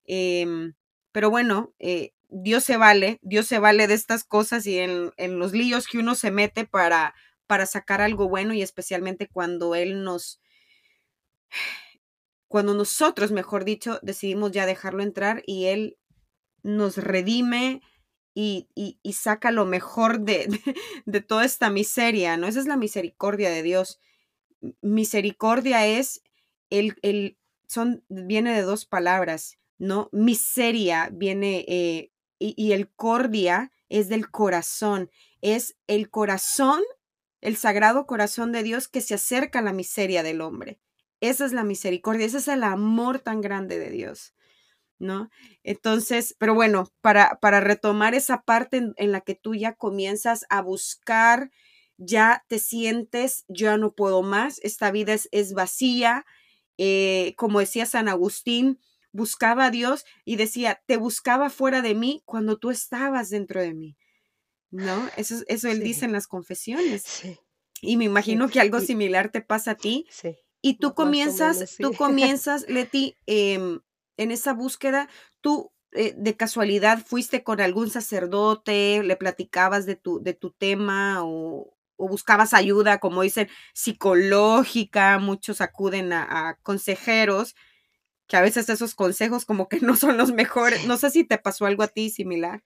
eh, 0.06 0.72
pero 1.12 1.30
bueno, 1.30 1.74
eh, 1.78 2.12
Dios 2.28 2.64
se 2.64 2.76
vale, 2.76 3.18
Dios 3.22 3.46
se 3.46 3.58
vale 3.58 3.86
de 3.86 3.94
estas 3.94 4.24
cosas 4.24 4.66
y 4.66 4.78
en, 4.78 5.12
en, 5.16 5.38
los 5.38 5.52
líos 5.52 5.86
que 5.86 5.98
uno 5.98 6.14
se 6.14 6.30
mete 6.30 6.66
para, 6.66 7.14
para 7.46 7.66
sacar 7.66 8.00
algo 8.02 8.28
bueno 8.28 8.52
y 8.52 8.62
especialmente 8.62 9.28
cuando 9.28 9.74
Él 9.74 10.04
nos 10.04 10.40
cuando 12.48 12.74
nosotros, 12.74 13.32
mejor 13.32 13.64
dicho, 13.64 13.98
decidimos 14.02 14.52
ya 14.52 14.66
dejarlo 14.66 15.02
entrar 15.02 15.42
y 15.46 15.66
Él 15.66 15.96
nos 16.62 16.96
redime 16.98 17.80
y, 18.38 18.68
y, 18.74 19.12
saca 19.14 19.50
lo 19.50 19.64
mejor 19.64 20.20
de, 20.20 20.60
de, 21.06 21.20
toda 21.22 21.46
esta 21.46 21.70
miseria, 21.70 22.36
¿no? 22.36 22.46
Esa 22.46 22.60
es 22.60 22.66
la 22.66 22.76
misericordia 22.76 23.48
de 23.48 23.62
Dios. 23.62 23.98
Misericordia 24.82 25.86
es 25.86 26.22
el, 26.68 26.96
el 27.00 27.38
son, 27.66 28.04
viene 28.10 28.54
de 28.54 28.60
dos 28.60 28.84
palabras, 28.84 29.56
¿no? 29.78 30.10
Miseria 30.12 31.08
viene, 31.10 31.64
eh, 31.66 32.12
y, 32.38 32.52
y 32.62 32.72
el 32.72 32.90
cordia 32.90 33.72
es 33.88 34.10
del 34.10 34.30
corazón, 34.30 35.10
es 35.40 35.78
el 35.86 36.10
corazón, 36.10 36.82
el 37.40 37.56
sagrado 37.56 38.06
corazón 38.06 38.52
de 38.52 38.62
Dios 38.62 38.86
que 38.86 39.00
se 39.00 39.14
acerca 39.14 39.60
a 39.60 39.62
la 39.62 39.72
miseria 39.72 40.22
del 40.22 40.42
hombre. 40.42 40.78
Esa 41.22 41.46
es 41.46 41.54
la 41.54 41.64
misericordia, 41.64 42.26
ese 42.26 42.36
es 42.36 42.48
el 42.48 42.64
amor 42.64 43.18
tan 43.18 43.40
grande 43.40 43.78
de 43.78 43.88
Dios, 43.88 44.34
¿no? 44.98 45.30
Entonces, 45.62 46.34
pero 46.38 46.54
bueno, 46.54 46.92
para, 47.00 47.38
para 47.40 47.60
retomar 47.60 48.14
esa 48.14 48.42
parte 48.42 48.92
en, 48.96 49.12
la 49.12 49.20
que 49.20 49.34
tú 49.34 49.54
ya 49.54 49.74
comienzas 49.74 50.44
a 50.48 50.62
buscar, 50.62 51.50
ya 51.98 52.44
te 52.48 52.58
sientes, 52.58 53.44
ya 53.48 53.76
no 53.76 53.94
puedo 53.94 54.22
más, 54.22 54.58
esta 54.62 54.90
vida 54.90 55.14
es, 55.14 55.28
es 55.32 55.52
vacía, 55.52 56.24
eh, 56.78 57.34
como 57.36 57.60
decía 57.60 57.86
San 57.86 58.08
Agustín, 58.08 58.80
buscaba 59.12 59.66
a 59.66 59.70
Dios 59.70 60.04
y 60.24 60.36
decía, 60.36 60.82
te 60.86 60.96
buscaba 60.96 61.50
fuera 61.50 61.82
de 61.82 61.94
mí 61.94 62.22
cuando 62.24 62.58
tú 62.58 62.70
estabas 62.70 63.30
dentro 63.30 63.60
de 63.60 63.74
mí. 63.74 63.96
¿No? 64.70 65.08
Eso, 65.16 65.36
eso 65.46 65.68
él 65.68 65.80
dice 65.80 66.04
en 66.04 66.12
las 66.12 66.26
confesiones. 66.26 67.22
Y 67.80 67.96
me 67.96 68.04
imagino 68.04 68.48
que 68.48 68.60
algo 68.60 68.80
similar 68.80 69.30
te 69.30 69.40
pasa 69.40 69.72
a 69.72 69.76
ti. 69.76 70.06
Sí 70.10 70.36
Y 70.60 70.74
tú 70.74 70.88
más 70.88 70.96
comienzas, 70.96 71.56
menos, 71.56 71.76
tú 71.78 71.90
sí. 71.92 71.96
comienzas, 71.96 72.68
Leti, 72.68 73.16
em, 73.26 73.80
en 74.16 74.30
esa 74.30 74.52
búsqueda, 74.54 75.08
tú 75.40 75.72
eh, 75.92 76.14
de 76.16 76.36
casualidad 76.36 77.04
fuiste 77.04 77.42
con 77.44 77.60
algún 77.60 77.90
sacerdote, 77.90 79.02
le 79.02 79.16
platicabas 79.16 79.86
de 79.86 79.96
tu, 79.96 80.22
de 80.22 80.34
tu 80.34 80.50
tema 80.52 81.24
o, 81.24 81.74
o 81.96 82.08
buscabas 82.08 82.54
ayuda, 82.54 82.98
como 82.98 83.22
dicen, 83.22 83.48
psicológica, 83.74 85.18
muchos 85.18 85.60
acuden 85.60 86.12
a, 86.12 86.48
a 86.50 86.56
consejeros, 86.62 87.54
que 88.28 88.36
a 88.36 88.42
veces 88.42 88.68
esos 88.70 88.94
consejos 88.94 89.44
como 89.46 89.68
que 89.68 89.80
no 89.82 89.96
son 89.96 90.16
los 90.18 90.32
mejores. 90.32 90.84
No 90.84 90.96
sé 90.98 91.10
si 91.10 91.24
te 91.24 91.38
pasó 91.38 91.66
algo 91.66 91.82
a 91.84 91.88
ti 91.88 92.10
similar. 92.10 92.62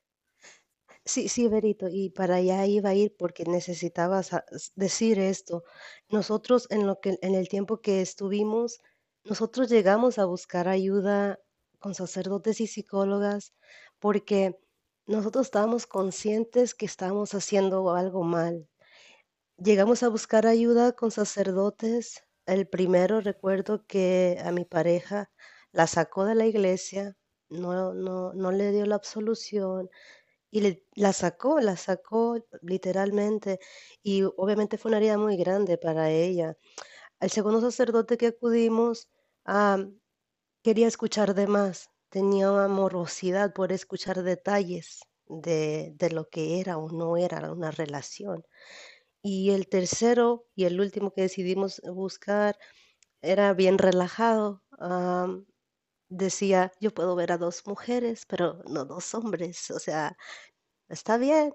Sí, 1.04 1.28
sí, 1.28 1.48
Berito, 1.48 1.88
y 1.90 2.10
para 2.10 2.36
allá 2.36 2.66
iba 2.66 2.90
a 2.90 2.94
ir 2.94 3.14
porque 3.18 3.44
necesitaba 3.44 4.20
s- 4.20 4.70
decir 4.76 5.18
esto. 5.18 5.62
Nosotros 6.08 6.66
en 6.70 6.86
lo 6.86 7.00
que 7.00 7.18
en 7.22 7.34
el 7.34 7.48
tiempo 7.48 7.80
que 7.80 8.00
estuvimos, 8.02 8.80
nosotros 9.24 9.68
llegamos 9.68 10.18
a 10.18 10.24
buscar 10.26 10.68
ayuda 10.68 11.38
con 11.78 11.94
sacerdotes 11.94 12.60
y 12.60 12.66
psicólogas 12.66 13.54
porque 13.98 14.58
nosotros 15.06 15.46
estábamos 15.46 15.86
conscientes 15.86 16.74
que 16.74 16.86
estábamos 16.86 17.34
haciendo 17.34 17.90
algo 17.94 18.22
mal. 18.24 18.68
Llegamos 19.58 20.02
a 20.02 20.08
buscar 20.08 20.46
ayuda 20.46 20.92
con 20.92 21.10
sacerdotes. 21.10 22.24
El 22.46 22.68
primero 22.68 23.20
recuerdo 23.20 23.86
que 23.86 24.38
a 24.44 24.52
mi 24.52 24.64
pareja 24.64 25.30
la 25.72 25.86
sacó 25.86 26.24
de 26.24 26.34
la 26.34 26.46
iglesia, 26.46 27.16
no, 27.48 27.94
no, 27.94 28.32
no 28.34 28.52
le 28.52 28.72
dio 28.72 28.86
la 28.86 28.96
absolución 28.96 29.90
y 30.50 30.60
le, 30.62 30.86
la 30.94 31.12
sacó, 31.12 31.60
la 31.60 31.76
sacó 31.76 32.38
literalmente. 32.62 33.60
Y 34.02 34.22
obviamente 34.24 34.78
fue 34.78 34.90
una 34.90 34.98
herida 34.98 35.18
muy 35.18 35.36
grande 35.36 35.78
para 35.78 36.10
ella. 36.10 36.56
El 37.20 37.30
segundo 37.30 37.60
sacerdote 37.60 38.18
que 38.18 38.26
acudimos 38.26 39.08
quería 40.64 40.88
escuchar 40.88 41.34
de 41.34 41.46
más, 41.46 41.90
tenía 42.10 42.50
una 42.52 42.68
morosidad 42.68 43.52
por 43.54 43.72
escuchar 43.72 44.22
detalles 44.22 45.00
de, 45.26 45.92
de 45.96 46.10
lo 46.10 46.28
que 46.28 46.60
era 46.60 46.76
o 46.78 46.90
no 46.90 47.16
era 47.16 47.52
una 47.52 47.70
relación. 47.70 48.44
Y 49.22 49.50
el 49.52 49.68
tercero 49.68 50.46
y 50.54 50.64
el 50.66 50.80
último 50.80 51.12
que 51.12 51.22
decidimos 51.22 51.80
buscar 51.94 52.58
era 53.22 53.54
bien 53.54 53.78
relajado. 53.78 54.62
am, 54.78 55.46
decía, 56.10 56.72
yo 56.80 56.92
puedo 56.94 57.16
ver 57.16 57.32
a 57.32 57.38
dos 57.38 57.66
mujeres, 57.66 58.26
pero 58.28 58.62
no 58.68 58.84
dos 58.86 59.14
hombres. 59.14 59.70
O 59.72 59.78
sea, 59.80 60.16
está 60.88 61.18
bien. 61.18 61.54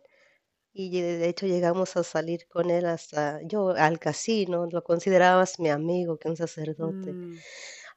Y 0.77 1.01
de 1.01 1.27
hecho 1.29 1.47
llegamos 1.47 1.95
a 1.97 2.03
salir 2.03 2.47
con 2.47 2.69
él 2.69 2.85
hasta 2.85 3.41
yo 3.47 3.69
al 3.69 3.97
casino, 3.97 4.67
lo 4.71 4.83
consideraba 4.83 5.39
más 5.39 5.59
mi 5.59 5.69
amigo 5.69 6.17
que 6.19 6.29
un 6.29 6.37
sacerdote. 6.37 7.17
Mm, 7.17 7.43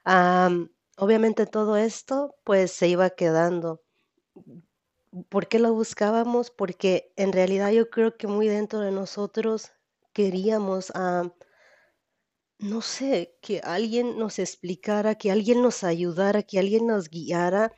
Am, 0.04 0.70
obviamente 0.98 1.46
todo 1.46 1.76
esto 1.76 2.36
pues 2.44 2.72
se 2.72 2.88
iba 2.88 3.10
quedando. 3.10 3.82
¿Por 5.28 5.48
qué 5.48 5.58
lo 5.58 5.72
buscábamos? 5.74 6.50
Porque 6.50 7.12
en 7.16 7.32
realidad 7.32 7.70
yo 7.72 7.90
creo 7.90 8.16
que 8.16 8.26
muy 8.26 8.48
dentro 8.48 8.80
de 8.80 8.90
nosotros 8.90 9.72
queríamos, 10.14 10.90
am, 10.94 11.32
no 12.58 12.80
sé, 12.82 13.36
que 13.42 13.60
alguien 13.64 14.18
nos 14.18 14.38
explicara, 14.38 15.14
que 15.16 15.30
alguien 15.30 15.62
nos 15.62 15.84
ayudara, 15.84 16.42
que 16.42 16.58
alguien 16.58 16.86
nos 16.86 17.08
guiara, 17.08 17.72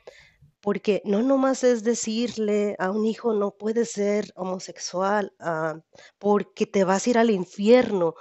porque 0.61 1.01
no 1.05 1.21
nomás 1.23 1.63
es 1.63 1.83
decirle 1.83 2.75
a 2.79 2.91
un 2.91 3.05
hijo 3.05 3.33
no 3.33 3.57
puedes 3.57 3.91
ser 3.91 4.31
homosexual, 4.35 5.33
ah, 5.39 5.81
porque 6.19 6.65
te 6.67 6.83
vas 6.83 7.07
a 7.07 7.09
ir 7.11 7.17
al 7.17 7.31
infierno. 7.31 8.15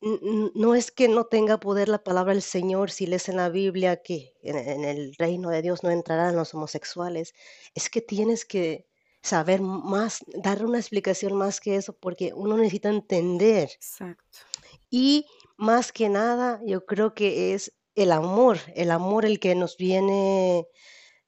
N- 0.00 0.50
No 0.54 0.74
es 0.74 0.90
que 0.92 1.08
no 1.08 1.24
tenga 1.26 1.58
poder 1.60 1.88
la 1.88 2.02
palabra 2.04 2.32
del 2.34 2.42
Señor 2.42 2.90
si 2.90 3.06
lees 3.06 3.28
en 3.28 3.36
la 3.36 3.48
Biblia 3.48 4.02
que 4.02 4.34
en, 4.42 4.56
en 4.58 4.84
el 4.84 5.14
reino 5.18 5.50
de 5.50 5.62
Dios 5.62 5.82
no 5.82 5.90
entrarán 5.90 6.36
los 6.36 6.54
homosexuales. 6.54 7.34
Es 7.74 7.88
que 7.90 8.00
tienes 8.02 8.44
que 8.44 8.86
saber 9.22 9.60
más, 9.62 10.18
dar 10.42 10.64
una 10.64 10.78
explicación 10.78 11.34
más 11.34 11.60
que 11.60 11.76
eso, 11.76 11.96
porque 11.98 12.32
uno 12.34 12.56
necesita 12.56 12.90
entender. 12.90 13.70
exacto. 13.78 14.40
Y 14.90 15.26
más 15.56 15.92
que 15.92 16.08
nada, 16.08 16.60
yo 16.64 16.84
creo 16.86 17.14
que 17.14 17.54
es 17.54 17.72
el 17.94 18.12
amor, 18.12 18.58
el 18.74 18.90
amor 18.90 19.24
el 19.24 19.38
que 19.40 19.54
nos 19.54 19.76
viene, 19.76 20.66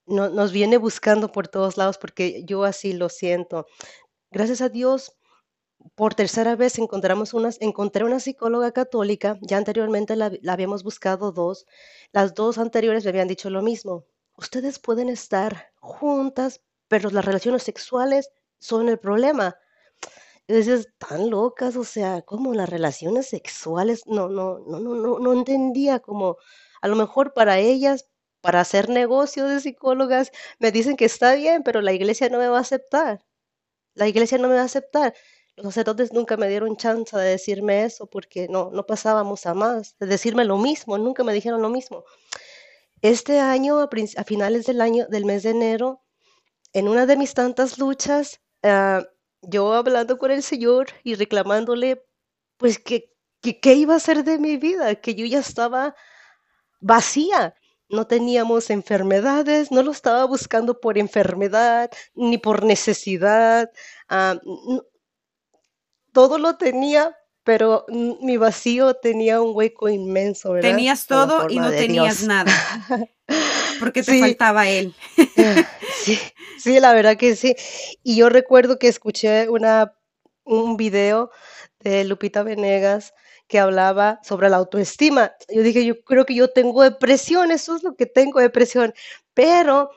no- 0.06 0.28
nos 0.30 0.52
viene 0.52 0.78
buscando 0.78 1.32
por 1.32 1.48
todos 1.48 1.76
lados, 1.76 1.98
porque 1.98 2.44
yo 2.44 2.64
así 2.64 2.92
lo 2.92 3.08
siento. 3.08 3.66
Gracias 4.32 4.60
a 4.62 4.68
Dios, 4.70 5.14
por 5.94 6.14
tercera 6.14 6.56
vez 6.56 6.78
encontramos 6.78 7.34
unas, 7.34 7.58
encontré 7.60 8.04
una 8.04 8.20
psicóloga 8.20 8.72
católica, 8.72 9.38
ya 9.42 9.56
anteriormente 9.58 10.16
la, 10.16 10.32
habíamos 10.48 10.82
buscado 10.84 11.32
dos, 11.32 11.66
las 12.12 12.34
dos 12.34 12.58
anteriores 12.58 13.04
me 13.04 13.10
habían 13.10 13.28
dicho 13.28 13.50
lo 13.50 13.62
mismo. 13.62 14.06
Ustedes 14.36 14.78
pueden 14.78 15.08
estar 15.08 15.72
juntas, 15.80 16.62
pero 16.88 17.10
las 17.10 17.24
relaciones 17.24 17.62
sexuales 17.62 18.30
son 18.58 18.88
el 18.88 18.98
problema. 18.98 19.56
Y 20.48 20.54
tan 20.98 21.30
locas, 21.30 21.76
o 21.76 21.84
sea, 21.84 22.22
como 22.22 22.54
las 22.54 22.68
relaciones 22.68 23.26
sexuales, 23.28 24.02
no, 24.06 24.28
no, 24.28 24.58
no, 24.60 24.78
no, 24.80 24.94
no, 24.94 25.18
no 25.18 25.32
entendía 25.32 26.00
como, 26.00 26.36
a 26.80 26.88
lo 26.88 26.96
mejor 26.96 27.32
para 27.34 27.58
ellas, 27.58 28.06
para 28.46 28.60
hacer 28.60 28.88
negocio 28.88 29.48
de 29.48 29.58
psicólogas, 29.58 30.30
me 30.60 30.70
dicen 30.70 30.96
que 30.96 31.04
está 31.06 31.34
bien, 31.34 31.64
pero 31.64 31.80
la 31.82 31.92
iglesia 31.92 32.28
no 32.28 32.38
me 32.38 32.46
va 32.46 32.58
a 32.58 32.60
aceptar, 32.60 33.24
la 33.94 34.06
iglesia 34.06 34.38
no 34.38 34.46
me 34.48 34.54
va 34.54 34.60
a 34.60 34.66
aceptar. 34.66 35.14
Los 35.56 35.74
sacerdotes 35.74 36.12
nunca 36.12 36.36
me 36.36 36.48
dieron 36.48 36.76
chance 36.76 37.16
de 37.16 37.24
decirme 37.30 37.82
eso 37.82 38.06
porque 38.06 38.46
no, 38.48 38.70
no 38.70 38.86
pasábamos 38.86 39.46
a 39.46 39.54
más, 39.54 39.96
de 39.98 40.06
decirme 40.06 40.44
lo 40.44 40.58
mismo, 40.58 40.96
nunca 40.96 41.24
me 41.24 41.32
dijeron 41.32 41.60
lo 41.60 41.70
mismo. 41.70 42.04
Este 43.02 43.40
año, 43.40 43.80
a, 43.80 44.24
finales 44.24 44.66
del 44.66 44.80
año, 44.80 45.06
del 45.08 45.24
mes 45.24 45.42
de 45.42 45.50
enero, 45.50 46.04
en 46.72 46.86
una 46.86 47.04
de 47.06 47.16
mis 47.16 47.34
tantas 47.34 47.78
luchas, 47.78 48.40
ah, 48.62 49.02
yo 49.42 49.72
hablando 49.72 50.18
con 50.18 50.30
el 50.30 50.44
Señor 50.44 50.86
y 51.02 51.16
reclamándole, 51.16 52.06
pues 52.58 52.78
que 52.78 53.12
qué 53.40 53.74
iba 53.74 53.94
a 53.94 53.96
hacer 53.96 54.22
de 54.22 54.38
mi 54.38 54.56
vida, 54.56 54.94
que 54.94 55.16
yo 55.16 55.26
ya 55.26 55.40
estaba 55.40 55.96
vacía. 56.80 57.56
No 57.88 58.06
teníamos 58.06 58.70
enfermedades, 58.70 59.70
no 59.70 59.82
lo 59.82 59.92
estaba 59.92 60.24
buscando 60.24 60.80
por 60.80 60.98
enfermedad 60.98 61.90
ni 62.14 62.38
por 62.38 62.64
necesidad. 62.64 63.70
ah, 64.08 64.36
todo 66.12 66.38
lo 66.38 66.56
tenía, 66.56 67.16
pero 67.44 67.84
mi 68.20 68.36
vacío 68.36 68.94
tenía 68.94 69.40
un 69.40 69.54
hueco 69.54 69.88
inmenso, 69.88 70.52
¿verdad? 70.52 70.70
Tenías 70.70 71.06
todo 71.06 71.46
y 71.48 71.58
no 71.58 71.70
tenías 71.70 72.18
Dios. 72.18 72.28
nada, 72.28 72.52
porque 73.80 74.02
te 74.02 74.12
Sí, 74.12 74.20
faltaba 74.20 74.68
él. 74.68 74.94
Sí, 76.04 76.18
sí, 76.58 76.80
la 76.80 76.92
verdad 76.92 77.16
que 77.16 77.34
sí. 77.36 77.54
Y 78.02 78.16
yo 78.16 78.28
recuerdo 78.28 78.78
que 78.78 78.88
escuché 78.88 79.48
una, 79.48 79.92
un 80.44 80.76
video 80.76 81.30
de 81.80 82.04
Lupita 82.04 82.42
Venegas 82.42 83.12
que 83.48 83.58
hablaba 83.58 84.20
sobre 84.22 84.48
la 84.48 84.56
autoestima. 84.56 85.32
Yo 85.48 85.62
dije, 85.62 85.84
yo 85.84 86.02
creo 86.02 86.26
que 86.26 86.34
yo 86.34 86.50
tengo 86.50 86.82
depresión, 86.82 87.50
eso 87.50 87.76
es 87.76 87.82
lo 87.82 87.96
que 87.96 88.06
tengo, 88.06 88.40
depresión. 88.40 88.94
Pero 89.34 89.90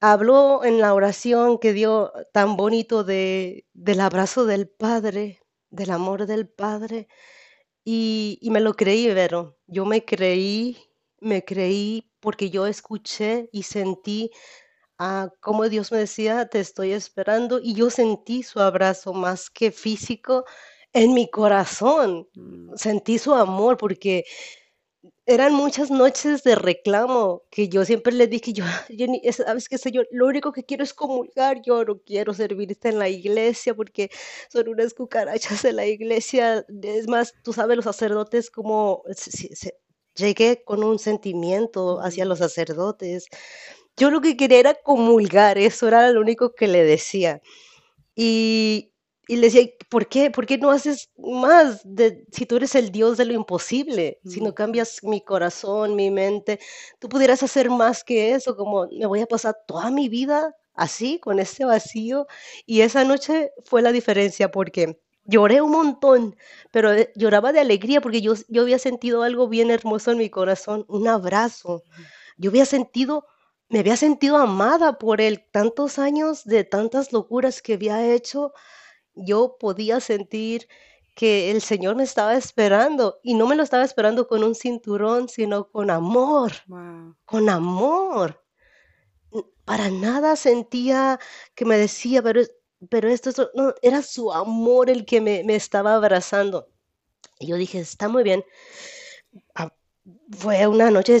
habló 0.00 0.64
en 0.64 0.80
la 0.80 0.94
oración 0.94 1.58
que 1.58 1.72
dio 1.72 2.12
tan 2.32 2.56
bonito 2.56 3.04
de, 3.04 3.66
del 3.74 4.00
abrazo 4.00 4.46
del 4.46 4.68
Padre, 4.68 5.42
del 5.70 5.90
amor 5.90 6.26
del 6.26 6.48
Padre. 6.48 7.08
Y, 7.84 8.38
y 8.40 8.50
me 8.50 8.60
lo 8.60 8.74
creí, 8.74 9.12
Vero. 9.12 9.58
Yo 9.66 9.84
me 9.84 10.04
creí, 10.04 10.78
me 11.20 11.44
creí 11.44 12.10
porque 12.20 12.50
yo 12.50 12.66
escuché 12.66 13.48
y 13.52 13.64
sentí 13.64 14.30
ah, 15.00 15.32
como 15.40 15.68
Dios 15.68 15.90
me 15.90 15.98
decía, 15.98 16.46
te 16.48 16.60
estoy 16.60 16.92
esperando, 16.92 17.58
y 17.60 17.74
yo 17.74 17.90
sentí 17.90 18.42
su 18.42 18.60
abrazo 18.60 19.14
más 19.14 19.50
que 19.50 19.72
físico 19.72 20.44
en 20.92 21.14
mi 21.14 21.30
corazón. 21.30 22.28
Mm, 22.34 22.74
Sentí 22.76 23.18
su 23.18 23.34
amor 23.34 23.76
porque 23.76 24.24
eran 25.26 25.54
muchas 25.54 25.90
noches 25.90 26.42
de 26.42 26.54
reclamo 26.56 27.42
que 27.50 27.68
yo 27.68 27.84
siempre 27.84 28.12
le 28.12 28.26
dije, 28.26 28.52
yo, 28.52 28.64
yo 28.90 29.06
ni- 29.06 29.20
es- 29.24 29.36
sabes 29.36 29.68
qué, 29.68 29.78
Señor, 29.78 30.06
lo 30.10 30.26
único 30.26 30.52
que 30.52 30.64
quiero 30.64 30.84
es 30.84 30.94
comulgar, 30.94 31.62
yo 31.62 31.84
no 31.84 31.98
quiero 32.00 32.34
servirte 32.34 32.88
en 32.90 32.98
la 32.98 33.08
iglesia 33.08 33.74
porque 33.74 34.10
son 34.50 34.68
unas 34.68 34.94
cucarachas 34.94 35.64
en 35.64 35.76
la 35.76 35.86
iglesia. 35.86 36.64
Es 36.82 37.06
más, 37.08 37.34
tú 37.42 37.52
sabes, 37.52 37.76
los 37.76 37.84
sacerdotes 37.84 38.50
como 38.50 39.02
se- 39.14 39.54
se- 39.56 39.74
llegué 40.16 40.62
con 40.64 40.82
un 40.84 40.98
sentimiento 40.98 42.00
hacia 42.00 42.24
mm. 42.24 42.28
los 42.28 42.38
sacerdotes. 42.40 43.26
Yo 43.96 44.10
lo 44.10 44.20
que 44.20 44.36
quería 44.36 44.60
era 44.60 44.74
comulgar, 44.74 45.58
eso 45.58 45.88
era 45.88 46.10
lo 46.10 46.20
único 46.20 46.54
que 46.54 46.68
le 46.68 46.84
decía. 46.84 47.40
Y, 48.16 48.89
y 49.30 49.36
le 49.36 49.46
decía, 49.46 49.62
¿por 49.88 50.08
qué? 50.08 50.30
¿Por 50.30 50.44
qué 50.46 50.58
no 50.58 50.70
haces 50.70 51.10
más 51.16 51.82
de, 51.84 52.24
si 52.32 52.46
tú 52.46 52.56
eres 52.56 52.74
el 52.74 52.90
Dios 52.90 53.16
de 53.16 53.26
lo 53.26 53.32
imposible? 53.32 54.18
Si 54.24 54.40
no 54.40 54.54
cambias 54.54 55.04
mi 55.04 55.20
corazón, 55.20 55.94
mi 55.94 56.10
mente, 56.10 56.58
tú 56.98 57.08
pudieras 57.08 57.42
hacer 57.42 57.70
más 57.70 58.02
que 58.02 58.32
eso, 58.34 58.56
como 58.56 58.88
me 58.90 59.06
voy 59.06 59.20
a 59.20 59.26
pasar 59.26 59.56
toda 59.68 59.90
mi 59.90 60.08
vida 60.08 60.54
así, 60.74 61.20
con 61.20 61.38
este 61.38 61.64
vacío. 61.64 62.26
Y 62.66 62.80
esa 62.80 63.04
noche 63.04 63.52
fue 63.64 63.82
la 63.82 63.92
diferencia 63.92 64.50
porque 64.50 65.00
Lloré 65.24 65.60
un 65.60 65.70
montón, 65.70 66.34
pero 66.72 66.92
eh, 66.92 67.12
lloraba 67.14 67.52
de 67.52 67.60
alegría 67.60 68.00
porque 68.00 68.20
yo, 68.20 68.34
yo 68.48 68.62
había 68.62 68.78
sentido 68.78 69.22
algo 69.22 69.48
bien 69.48 69.70
hermoso 69.70 70.10
en 70.10 70.18
mi 70.18 70.28
corazón, 70.30 70.84
un 70.88 71.06
abrazo. 71.06 71.84
Yo 72.38 72.50
había 72.50 72.64
sentido, 72.66 73.26
me 73.68 73.80
había 73.80 73.96
sentido 73.96 74.36
amada 74.38 74.98
por 74.98 75.20
él. 75.20 75.44
Tantos 75.52 75.98
años 75.98 76.44
de 76.44 76.64
tantas 76.64 77.12
locuras 77.12 77.62
que 77.62 77.74
había 77.74 78.06
hecho, 78.12 78.52
yo 79.14 79.56
podía 79.58 80.00
sentir 80.00 80.68
que 81.14 81.50
el 81.50 81.60
Señor 81.60 81.96
me 81.96 82.04
estaba 82.04 82.34
esperando 82.34 83.20
y 83.22 83.34
no 83.34 83.46
me 83.46 83.56
lo 83.56 83.62
estaba 83.62 83.84
esperando 83.84 84.26
con 84.26 84.42
un 84.44 84.54
cinturón, 84.54 85.28
sino 85.28 85.70
con 85.70 85.90
amor, 85.90 86.52
con 87.24 87.48
amor. 87.50 88.42
Para 89.64 89.90
nada 89.90 90.36
sentía 90.36 91.18
que 91.54 91.64
me 91.64 91.76
decía, 91.76 92.22
pero, 92.22 92.42
pero 92.88 93.08
esto 93.08 93.50
no, 93.54 93.74
era 93.82 94.02
su 94.02 94.32
amor 94.32 94.90
el 94.90 95.04
que 95.04 95.20
me, 95.20 95.44
me 95.44 95.56
estaba 95.56 95.94
abrazando. 95.94 96.68
Y 97.38 97.48
yo 97.48 97.56
dije, 97.56 97.80
está 97.80 98.08
muy 98.08 98.22
bien. 98.22 98.44
Fue 100.38 100.66
una 100.66 100.90
noche 100.90 101.18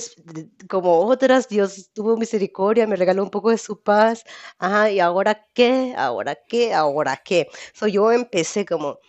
como 0.68 1.06
otras, 1.06 1.48
Dios 1.48 1.90
tuvo 1.92 2.16
misericordia, 2.16 2.86
me 2.86 2.94
regaló 2.96 3.24
un 3.24 3.30
poco 3.30 3.50
de 3.50 3.58
su 3.58 3.82
paz. 3.82 4.24
Ajá, 4.58 4.90
¿y 4.90 5.00
ahora 5.00 5.46
qué? 5.52 5.94
¿Ahora 5.96 6.36
qué? 6.48 6.72
¿Ahora 6.72 7.20
qué? 7.24 7.48
So 7.74 7.88
yo 7.88 8.12
empecé 8.12 8.64
como, 8.64 9.00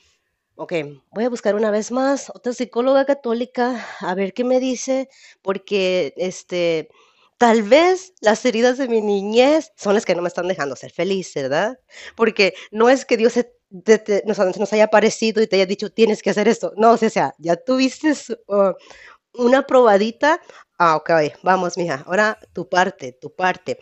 Ok, 0.56 0.74
voy 1.12 1.26
a 1.26 1.30
buscar 1.30 1.56
una 1.56 1.72
vez 1.72 1.92
más 1.92 2.30
otra 2.32 2.54
psicóloga 2.54 3.06
católica 3.06 3.88
a 4.00 4.16
ver 4.16 4.34
qué 4.34 4.44
me 4.44 4.60
dice, 4.60 5.10
porque 5.42 6.14
este, 6.18 6.90
tal 7.40 7.64
vez 7.64 8.14
las 8.22 8.46
heridas 8.46 8.78
de 8.78 8.88
mi 8.88 9.02
niñez 9.02 9.72
son 9.78 9.96
las 9.96 10.06
que 10.06 10.16
no 10.16 10.22
me 10.22 10.28
están 10.28 10.48
dejando 10.48 10.76
ser 10.76 10.92
feliz, 10.92 11.34
¿verdad? 11.36 11.80
Porque 12.16 12.54
no 12.72 12.90
es 12.90 13.06
que 13.06 13.18
Dios 13.18 13.34
nos, 14.26 14.74
haya 14.74 14.84
aparecido 14.86 15.42
y 15.42 15.48
te 15.48 15.56
haya 15.56 15.66
dicho 15.66 15.92
tienes 15.92 16.22
que 16.22 16.30
hacer 16.30 16.48
esto. 16.48 16.74
No, 16.78 16.92
o 16.92 16.98
sea, 16.98 17.34
ya 17.40 17.56
tuviste 17.56 18.12
uh, 18.48 18.74
una 19.34 19.64
probadita. 19.68 20.42
Ah, 20.78 20.96
ok, 20.96 21.12
vamos, 21.44 21.78
mija, 21.78 22.04
ahora 22.08 22.40
tu 22.54 22.68
parte, 22.70 23.14
tu 23.14 23.34
parte. 23.36 23.80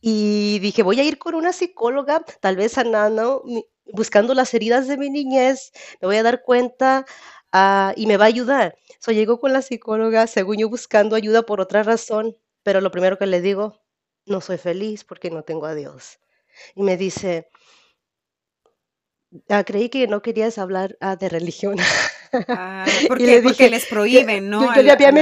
Y 0.00 0.58
dije, 0.60 0.82
voy 0.82 1.00
a 1.00 1.04
ir 1.04 1.18
con 1.18 1.34
una 1.34 1.52
psicóloga, 1.52 2.24
tal 2.40 2.56
vez 2.56 2.72
sanando 2.72 3.44
buscando 3.86 4.34
las 4.34 4.54
heridas 4.54 4.88
de 4.88 4.96
mi 4.96 5.10
niñez, 5.10 5.72
me 6.00 6.06
voy 6.08 6.16
a 6.16 6.22
dar 6.22 6.42
cuenta 6.42 7.04
ah, 7.52 7.92
y 7.96 8.06
me 8.06 8.16
va 8.16 8.24
a 8.24 8.28
ayudar. 8.28 8.76
So, 9.00 9.12
llego 9.12 9.40
con 9.40 9.52
la 9.52 9.62
psicóloga, 9.62 10.26
según 10.26 10.58
yo 10.58 10.68
buscando 10.68 11.16
ayuda 11.16 11.42
por 11.42 11.60
otra 11.60 11.82
razón, 11.82 12.36
pero 12.62 12.80
lo 12.80 12.90
primero 12.90 13.18
que 13.18 13.26
le 13.26 13.40
digo, 13.40 13.80
no 14.26 14.40
soy 14.40 14.58
feliz 14.58 15.04
porque 15.04 15.30
no 15.30 15.42
tengo 15.44 15.66
a 15.66 15.74
Dios. 15.74 16.20
Y 16.74 16.82
me 16.82 16.96
dice, 16.96 17.48
ah, 19.48 19.64
creí 19.64 19.88
que 19.88 20.06
no 20.06 20.22
querías 20.22 20.58
hablar 20.58 20.96
ah, 21.00 21.16
de 21.16 21.28
religión. 21.28 21.76
Ah, 22.48 22.86
porque, 23.08 23.68
les 23.70 23.86
prohíben, 23.86 24.48
¿no? 24.48 24.74
Yo, 24.74 24.82
le 24.82 24.90
había 24.90 25.12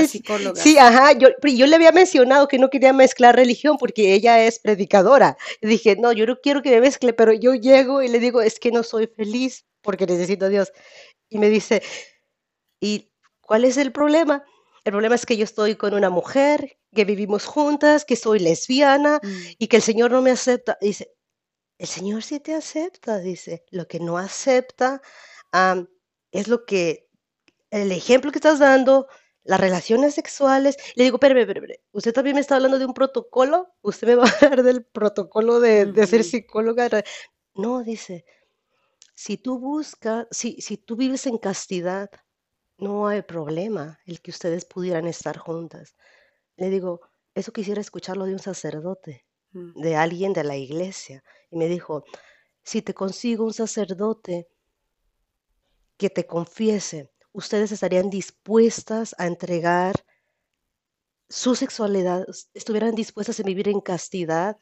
Sí, 0.55 0.79
ajá, 0.79 1.13
yo, 1.13 1.29
yo, 1.43 1.67
le 1.67 1.75
había 1.75 1.93
mencionado 1.93 2.47
que 2.49 2.59
no 2.59 2.71
quería 2.71 2.93
mezclar 2.93 3.37
religión 3.37 3.77
porque 3.79 4.15
ella 4.15 4.45
es 4.45 4.59
predicadora. 4.59 5.37
Y 5.61 5.67
dije, 5.67 5.97
no, 5.97 6.13
yo 6.13 6.27
no 6.27 6.41
quiero 6.41 6.63
que 6.63 6.71
me 6.71 6.81
mezcle, 6.81 7.13
pero 7.13 7.33
yo 7.33 7.55
llego 7.55 8.03
y 8.03 8.09
le 8.09 8.21
digo, 8.21 8.43
es 8.43 8.61
que 8.61 8.71
no 8.71 8.83
soy 8.83 9.09
feliz 9.09 9.65
porque 9.83 10.07
necesito 10.07 10.47
a 10.47 10.49
Dios. 10.49 10.73
Y 11.29 11.39
me 11.39 11.49
dice, 11.49 11.83
¿y 12.81 13.11
cuál 13.41 13.65
es 13.65 13.77
el 13.77 13.93
problema? 13.93 14.45
El 14.85 14.93
problema 14.93 15.15
es 15.15 15.27
que 15.27 15.37
yo 15.37 15.45
estoy 15.45 15.77
con 15.77 15.95
una 15.95 16.11
mujer, 16.11 16.79
que 16.95 17.05
vivimos 17.05 17.45
juntas, 17.45 18.05
que 18.05 18.17
soy 18.17 18.41
lesbiana 18.41 19.21
mm. 19.23 19.43
y 19.59 19.67
que 19.69 19.77
el 19.77 19.83
Señor 19.83 20.11
no 20.11 20.23
me 20.23 20.31
acepta. 20.31 20.79
dice, 20.81 21.13
el 21.81 21.87
Señor 21.87 22.23
sí 22.23 22.41
te 22.41 22.55
acepta, 22.55 23.21
dice. 23.21 23.65
Lo 23.71 23.89
que 23.89 24.01
no 24.01 24.19
acepta 24.19 25.01
es 26.31 26.47
lo 26.47 26.67
que, 26.67 27.09
el 27.71 27.91
ejemplo 27.91 28.31
que 28.31 28.37
estás 28.39 28.59
dando, 28.59 29.09
las 29.45 29.59
relaciones 29.59 30.15
sexuales. 30.15 30.77
Le 30.95 31.05
digo, 31.05 31.19
pero, 31.19 31.35
pero, 31.35 31.63
pero, 31.63 31.75
usted 31.93 32.13
también 32.13 32.35
me 32.35 32.43
está 32.43 32.57
hablando 32.57 32.79
de 32.79 32.85
un 32.85 32.93
protocolo, 32.93 33.73
usted 33.81 34.09
me 34.09 34.17
va 34.17 34.25
a 34.29 34.29
hablar 34.45 34.63
del 34.63 34.85
protocolo 34.85 35.59
de, 35.59 36.07
ser 36.07 36.23
psicóloga. 36.23 36.91
No, 37.55 37.83
dice, 37.83 38.27
si 39.15 39.39
tú 39.39 39.59
buscas, 39.59 40.27
si, 40.31 40.61
si 40.61 40.77
tú 40.77 40.97
vives 40.97 41.27
en 41.27 41.39
castidad, 41.39 42.11
no 42.77 43.09
hay 43.09 43.23
problema 43.23 43.99
el 44.05 44.21
que 44.21 44.33
ustedes 44.33 44.67
pudieran 44.67 45.07
estar 45.07 45.39
juntas. 45.39 45.97
Le 46.57 46.69
digo, 46.69 47.01
eso 47.35 47.55
quisiera 47.55 47.81
escucharlo 47.81 48.27
de 48.27 48.35
un 48.35 48.39
sacerdote. 48.39 49.25
De 49.53 49.97
alguien 49.97 50.33
de 50.33 50.45
la 50.45 50.57
iglesia. 50.57 51.23
Y 51.51 51.57
me 51.57 51.67
dijo, 51.67 52.05
si 52.63 52.83
te 52.83 52.95
consigo 52.95 53.45
un 53.45 53.53
sacerdote 53.53 54.49
que 55.97 56.11
te 56.11 56.27
confiese, 56.27 57.11
ustedes 57.33 57.73
estarían 57.73 58.11
dispuestas 58.11 59.15
a 59.19 59.27
entregar 59.27 59.95
su 61.29 61.55
sexualidad, 61.55 62.27
estuvieran 62.55 62.95
dispuestas 62.95 63.39
a 63.41 63.45
vivir 63.45 63.69
en 63.69 63.81
castidad. 63.81 64.59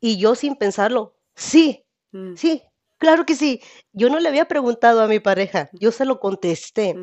Y 0.00 0.16
yo 0.16 0.34
sin 0.34 0.56
pensarlo, 0.56 1.14
sí, 1.34 1.84
mm. 2.12 2.36
sí, 2.36 2.62
claro 2.98 3.26
que 3.26 3.36
sí. 3.36 3.60
Yo 3.92 4.08
no 4.08 4.18
le 4.18 4.28
había 4.28 4.48
preguntado 4.48 5.02
a 5.02 5.06
mi 5.06 5.20
pareja, 5.20 5.68
yo 5.72 5.92
se 5.92 6.04
lo 6.04 6.18
contesté. 6.20 6.96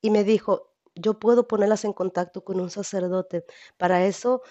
Y 0.00 0.10
me 0.10 0.24
dijo, 0.24 0.70
yo 0.94 1.18
puedo 1.18 1.48
ponerlas 1.48 1.84
en 1.84 1.92
contacto 1.92 2.44
con 2.44 2.60
un 2.60 2.70
sacerdote. 2.70 3.44
Para 3.76 4.06
eso 4.06 4.42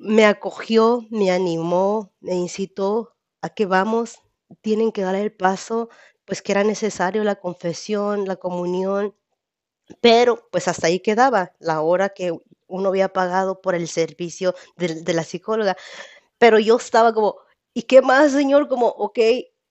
me 0.00 0.24
acogió, 0.24 1.06
me 1.10 1.30
animó, 1.30 2.10
me 2.20 2.34
incitó 2.34 3.14
a 3.42 3.50
que 3.50 3.66
vamos, 3.66 4.18
tienen 4.62 4.92
que 4.92 5.02
dar 5.02 5.14
el 5.14 5.30
paso, 5.30 5.90
pues 6.24 6.40
que 6.40 6.52
era 6.52 6.64
necesario 6.64 7.22
la 7.22 7.36
confesión, 7.36 8.26
la 8.26 8.36
comunión, 8.36 9.14
pero 10.00 10.48
pues 10.50 10.68
hasta 10.68 10.86
ahí 10.86 11.00
quedaba 11.00 11.52
la 11.58 11.82
hora 11.82 12.08
que 12.08 12.32
uno 12.66 12.88
había 12.88 13.12
pagado 13.12 13.60
por 13.60 13.74
el 13.74 13.88
servicio 13.88 14.54
de, 14.76 15.12
la 15.12 15.22
psicóloga. 15.22 15.76
Pero 16.38 16.58
yo 16.58 16.76
estaba 16.76 17.12
como, 17.12 17.36
¿y 17.74 17.82
qué 17.82 18.00
más, 18.00 18.32
Señor? 18.32 18.68
Como, 18.68 18.86
ok, 18.86 19.18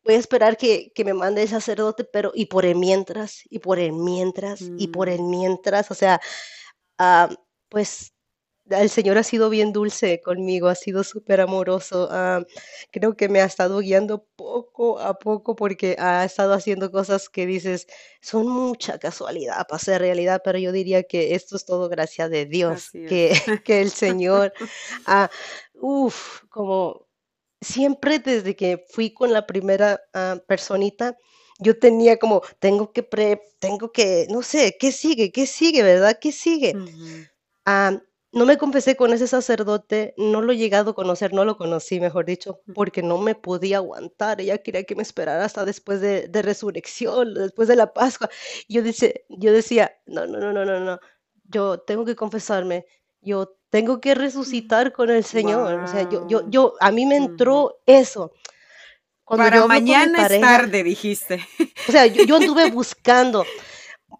voy 0.03 0.13
a 0.13 0.19
esperar 0.19 0.57
que, 0.57 0.91
me 1.03 1.13
mande 1.15 1.41
el 1.41 1.49
sacerdote, 1.49 2.03
pero 2.03 2.31
y 2.35 2.45
por 2.45 2.65
el 2.65 2.75
mientras, 2.75 3.41
y 3.49 3.59
por 3.59 3.79
el 3.79 3.93
mientras, 3.93 4.61
y 4.61 4.89
por 4.89 5.07
mm. 5.07 5.11
el 5.11 5.23
mientras, 5.23 5.89
o 5.89 5.95
sea, 5.95 6.21
ah, 6.99 7.29
pues 7.69 8.13
el 8.69 8.89
Señor 8.89 9.17
ha 9.17 9.23
sido 9.23 9.49
bien 9.49 9.73
dulce 9.73 10.21
conmigo, 10.21 10.67
ha 10.67 10.75
sido 10.75 11.03
súper 11.03 11.41
amoroso. 11.41 12.07
Ah, 12.11 12.45
creo 12.91 13.15
que 13.15 13.29
me 13.29 13.41
ha 13.41 13.45
estado 13.45 13.79
guiando 13.79 14.25
poco 14.35 14.99
a 14.99 15.17
poco 15.17 15.55
porque 15.55 15.95
ha 15.99 16.23
estado 16.25 16.53
haciendo 16.53 16.91
cosas 16.91 17.29
que 17.29 17.45
dices, 17.45 17.87
son 18.21 18.47
mucha 18.47 18.99
casualidad 18.99 19.67
para 19.67 19.79
ser 19.79 20.01
realidad, 20.01 20.41
pero 20.43 20.59
yo 20.59 20.71
diría 20.71 21.03
que 21.03 21.35
esto 21.35 21.55
es 21.55 21.65
todo 21.65 21.89
gracias 21.89 22.29
de 22.29 22.45
Dios, 22.45 22.91
que, 22.91 23.31
que, 23.65 23.81
el 23.81 23.91
Señor, 23.91 24.53
ah, 25.05 25.29
uff, 25.73 26.41
como 26.49 27.07
siempre 27.61 28.19
desde 28.19 28.55
que 28.55 28.85
fui 28.89 29.13
con 29.13 29.33
la 29.33 29.45
primera 29.45 30.01
ah, 30.13 30.37
personita, 30.47 31.17
yo 31.59 31.77
tenía 31.77 32.17
como, 32.17 32.41
tengo 32.59 32.93
que, 32.93 33.03
pre, 33.03 33.41
tengo 33.59 33.91
que, 33.91 34.27
no 34.29 34.41
sé, 34.41 34.77
¿qué 34.79 34.91
sigue? 34.91 35.31
¿Qué 35.31 35.45
sigue? 35.45 35.83
¿Verdad? 35.83 36.17
¿Qué 36.19 36.31
sigue? 36.31 36.73
No 38.31 38.45
me 38.45 38.57
confesé 38.57 38.95
con 38.95 39.11
ese 39.11 39.27
sacerdote, 39.27 40.13
no 40.17 40.41
lo 40.41 40.51
he 40.51 40.57
llegado 40.57 40.91
a 40.91 40.95
conocer, 40.95 41.33
no 41.33 41.45
lo 41.45 41.57
conocí, 41.57 41.99
mejor 41.99 42.25
dicho, 42.25 42.61
porque 42.75 43.01
no 43.01 43.17
me 43.17 43.33
podía 43.33 43.77
aguantar. 43.77 44.39
Ella 44.39 44.59
quería 44.59 44.83
que 44.83 44.95
me 44.95 45.01
esperara 45.01 45.45
hasta 45.45 45.65
después 45.65 45.99
de, 45.99 46.29
resurrección, 46.41 47.33
después 47.33 47.67
de 47.67 47.75
la 47.75 47.91
Pascua. 47.91 48.29
Yo, 48.67 48.83
dice, 48.83 49.25
yo 49.29 49.51
decía, 49.51 49.97
no, 50.05 50.27
no, 50.27 50.39
no, 50.39 50.53
no, 50.53 50.63
no, 50.63 50.79
no, 50.79 50.99
yo 51.45 51.79
tengo 51.79 52.05
que 52.05 52.15
confesarme, 52.15 52.85
yo 53.21 53.57
tengo 53.71 53.99
que 53.99 54.13
resucitar 54.13 54.93
con 54.93 55.09
el 55.09 55.23
Señor. 55.23 55.79
O 55.79 55.87
sea, 55.87 56.07
yo, 56.07 56.27
yo, 56.27 56.47
yo, 56.49 56.75
a 56.79 56.91
mí 56.91 57.07
me 57.07 57.17
entró 57.17 57.79
eso. 57.87 58.31
Cuando 59.23 59.45
Para 59.45 59.65
mañana 59.65 60.27
es 60.27 60.41
tarde, 60.41 60.83
dijiste. 60.83 61.43
O 61.87 61.91
sea, 61.91 62.05
yo, 62.05 62.35
anduve 62.35 62.69
buscando. 62.69 63.43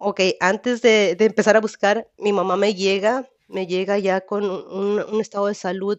Ok, 0.00 0.20
antes 0.40 0.82
de, 0.82 1.14
de 1.14 1.26
empezar 1.26 1.56
a 1.56 1.60
buscar, 1.60 2.08
mi 2.18 2.32
mamá 2.32 2.56
me 2.56 2.74
llega 2.74 3.28
me 3.50 3.66
llega 3.66 3.98
ya 3.98 4.22
con 4.22 4.44
un, 4.44 5.20
estado 5.20 5.46
de 5.46 5.54
salud 5.54 5.98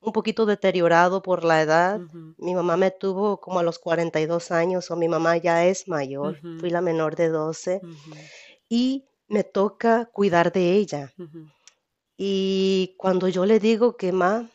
un 0.00 0.12
poquito 0.12 0.46
deteriorado 0.46 1.22
por 1.22 1.44
la 1.44 1.62
edad. 1.62 2.00
Mi 2.38 2.54
mamá 2.54 2.76
me 2.76 2.90
tuvo 2.90 3.40
como 3.40 3.58
a 3.58 3.62
los 3.62 3.78
42 3.78 4.50
años 4.50 4.90
o 4.90 4.96
mi 4.96 5.08
mamá 5.08 5.36
ya 5.36 5.64
es 5.66 5.88
mayor, 5.88 6.40
fui 6.60 6.70
la 6.70 6.80
menor 6.80 7.16
de 7.16 7.28
12 7.28 7.80
y 8.68 9.06
me 9.26 9.44
toca 9.44 10.06
cuidar 10.06 10.52
de 10.52 10.74
ella. 10.74 11.12
Y 12.16 12.94
cuando 12.98 13.28
yo 13.28 13.46
le 13.46 13.60
digo 13.60 13.96
que 13.96 14.12
ma, 14.12 14.50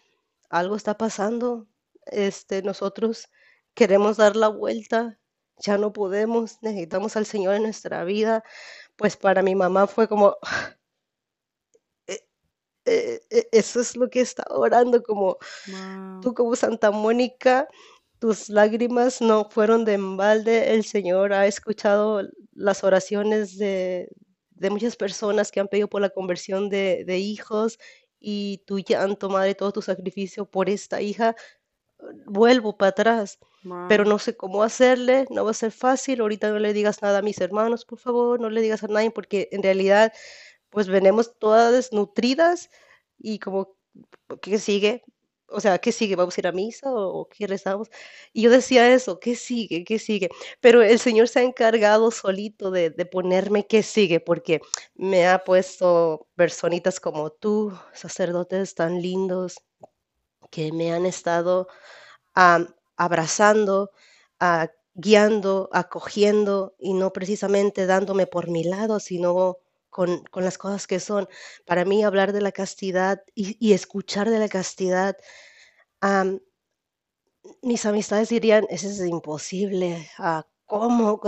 algo 0.49 0.75
está 0.75 0.97
pasando, 0.97 1.67
este, 2.05 2.61
nosotros 2.61 3.29
queremos 3.73 4.17
dar 4.17 4.35
la 4.35 4.49
vuelta, 4.49 5.19
ya 5.57 5.77
no 5.77 5.93
podemos, 5.93 6.57
necesitamos 6.61 7.15
al 7.15 7.25
Señor 7.25 7.55
en 7.55 7.63
nuestra 7.63 8.03
vida, 8.03 8.43
pues 8.95 9.17
para 9.17 9.41
mi 9.41 9.55
mamá 9.55 9.87
fue 9.87 10.07
como, 10.07 10.35
eh, 12.85 13.21
eh, 13.29 13.47
eso 13.51 13.79
es 13.81 13.95
lo 13.95 14.09
que 14.09 14.21
está 14.21 14.43
orando, 14.49 15.03
como 15.03 15.37
tú 16.19 16.33
como 16.33 16.55
Santa 16.55 16.91
Mónica, 16.91 17.67
tus 18.19 18.49
lágrimas 18.49 19.21
no 19.21 19.49
fueron 19.49 19.85
de 19.85 19.97
balde. 19.97 20.73
El 20.73 20.85
Señor 20.85 21.33
ha 21.33 21.47
escuchado 21.47 22.21
las 22.53 22.83
oraciones 22.83 23.57
de, 23.57 24.09
de 24.51 24.69
muchas 24.69 24.95
personas 24.95 25.51
que 25.51 25.59
han 25.59 25.67
pedido 25.67 25.89
por 25.89 26.01
la 26.01 26.09
conversión 26.09 26.69
de, 26.69 27.03
de 27.05 27.17
hijos 27.19 27.79
y 28.19 28.63
tu 28.65 28.79
llanto, 28.79 29.29
Madre, 29.29 29.55
todo 29.55 29.73
tu 29.73 29.81
sacrificio 29.81 30.45
por 30.45 30.69
esta 30.69 31.01
hija, 31.01 31.35
vuelvo 32.25 32.77
para 32.77 32.89
atrás, 32.89 33.39
pero 33.87 34.05
no 34.05 34.19
sé 34.19 34.35
cómo 34.37 34.63
hacerle, 34.63 35.25
no 35.29 35.45
va 35.45 35.51
a 35.51 35.53
ser 35.53 35.71
fácil, 35.71 36.21
ahorita 36.21 36.49
no 36.49 36.59
le 36.59 36.73
digas 36.73 37.01
nada 37.01 37.19
a 37.19 37.21
mis 37.21 37.39
hermanos, 37.41 37.85
por 37.85 37.99
favor, 37.99 38.39
no 38.39 38.49
le 38.49 38.61
digas 38.61 38.83
a 38.83 38.87
nadie, 38.87 39.11
porque 39.11 39.49
en 39.51 39.63
realidad, 39.63 40.13
pues 40.73 40.87
venimos 40.87 41.37
todas 41.39 41.71
desnutridas 41.71 42.69
y 43.17 43.39
como, 43.39 43.77
¿qué 44.41 44.59
sigue? 44.59 45.03
o 45.53 45.61
sea, 45.61 45.77
¿qué 45.79 45.91
sigue? 45.91 46.15
¿Vamos 46.15 46.37
a 46.37 46.41
ir 46.41 46.47
a 46.47 46.51
misa 46.51 46.91
o, 46.91 47.27
qué 47.29 47.47
rezamos? 47.47 47.89
Y 48.33 48.41
yo 48.43 48.49
decía 48.51 48.91
eso, 48.93 49.19
¿qué 49.19 49.35
sigue? 49.35 49.83
¿Qué 49.85 49.99
sigue? 49.99 50.29
Pero 50.59 50.81
el 50.81 50.99
Señor 50.99 51.27
se 51.27 51.39
ha 51.39 51.43
encargado 51.43 52.11
solito 52.11 52.71
de, 52.71 52.91
ponerme 53.05 53.67
qué 53.67 53.83
sigue, 53.83 54.19
porque 54.19 54.61
me 54.95 55.27
ha 55.27 55.43
puesto 55.43 56.27
personitas 56.35 56.99
como 56.99 57.31
tú, 57.31 57.71
sacerdotes 57.93 58.75
tan 58.75 59.01
lindos, 59.01 59.57
que 60.49 60.71
me 60.71 60.91
han 60.93 61.05
estado 61.05 61.67
abrazando, 62.97 63.91
guiando, 64.95 65.69
acogiendo 65.71 66.75
y 66.79 66.93
no 66.93 67.13
precisamente 67.13 67.85
dándome 67.85 68.27
por 68.27 68.49
mi 68.49 68.63
lado, 68.63 68.99
sino 68.99 69.57
con, 69.93 70.23
las 70.33 70.57
cosas 70.57 70.87
que 70.87 70.99
son. 70.99 71.29
Para 71.65 71.85
mí 71.85 72.03
hablar 72.03 72.33
de 72.33 72.41
la 72.41 72.51
castidad 72.51 73.23
y, 73.33 73.71
escuchar 73.71 74.29
de 74.29 74.39
la 74.39 74.49
castidad, 74.49 75.15
mis 77.61 77.85
amistades 77.85 78.29
dirían, 78.29 78.65
eso 78.69 78.89
es 78.89 78.99
imposible, 78.99 80.09
ah, 80.17 80.45
¿cómo? 80.65 81.21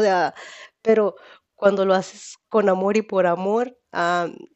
pero 0.82 1.16
cuando 1.55 1.86
lo 1.86 1.93
haces 1.93 2.36
con 2.49 2.68
amor 2.68 2.97
y 2.97 3.01
por 3.01 3.28
amor, 3.28 3.78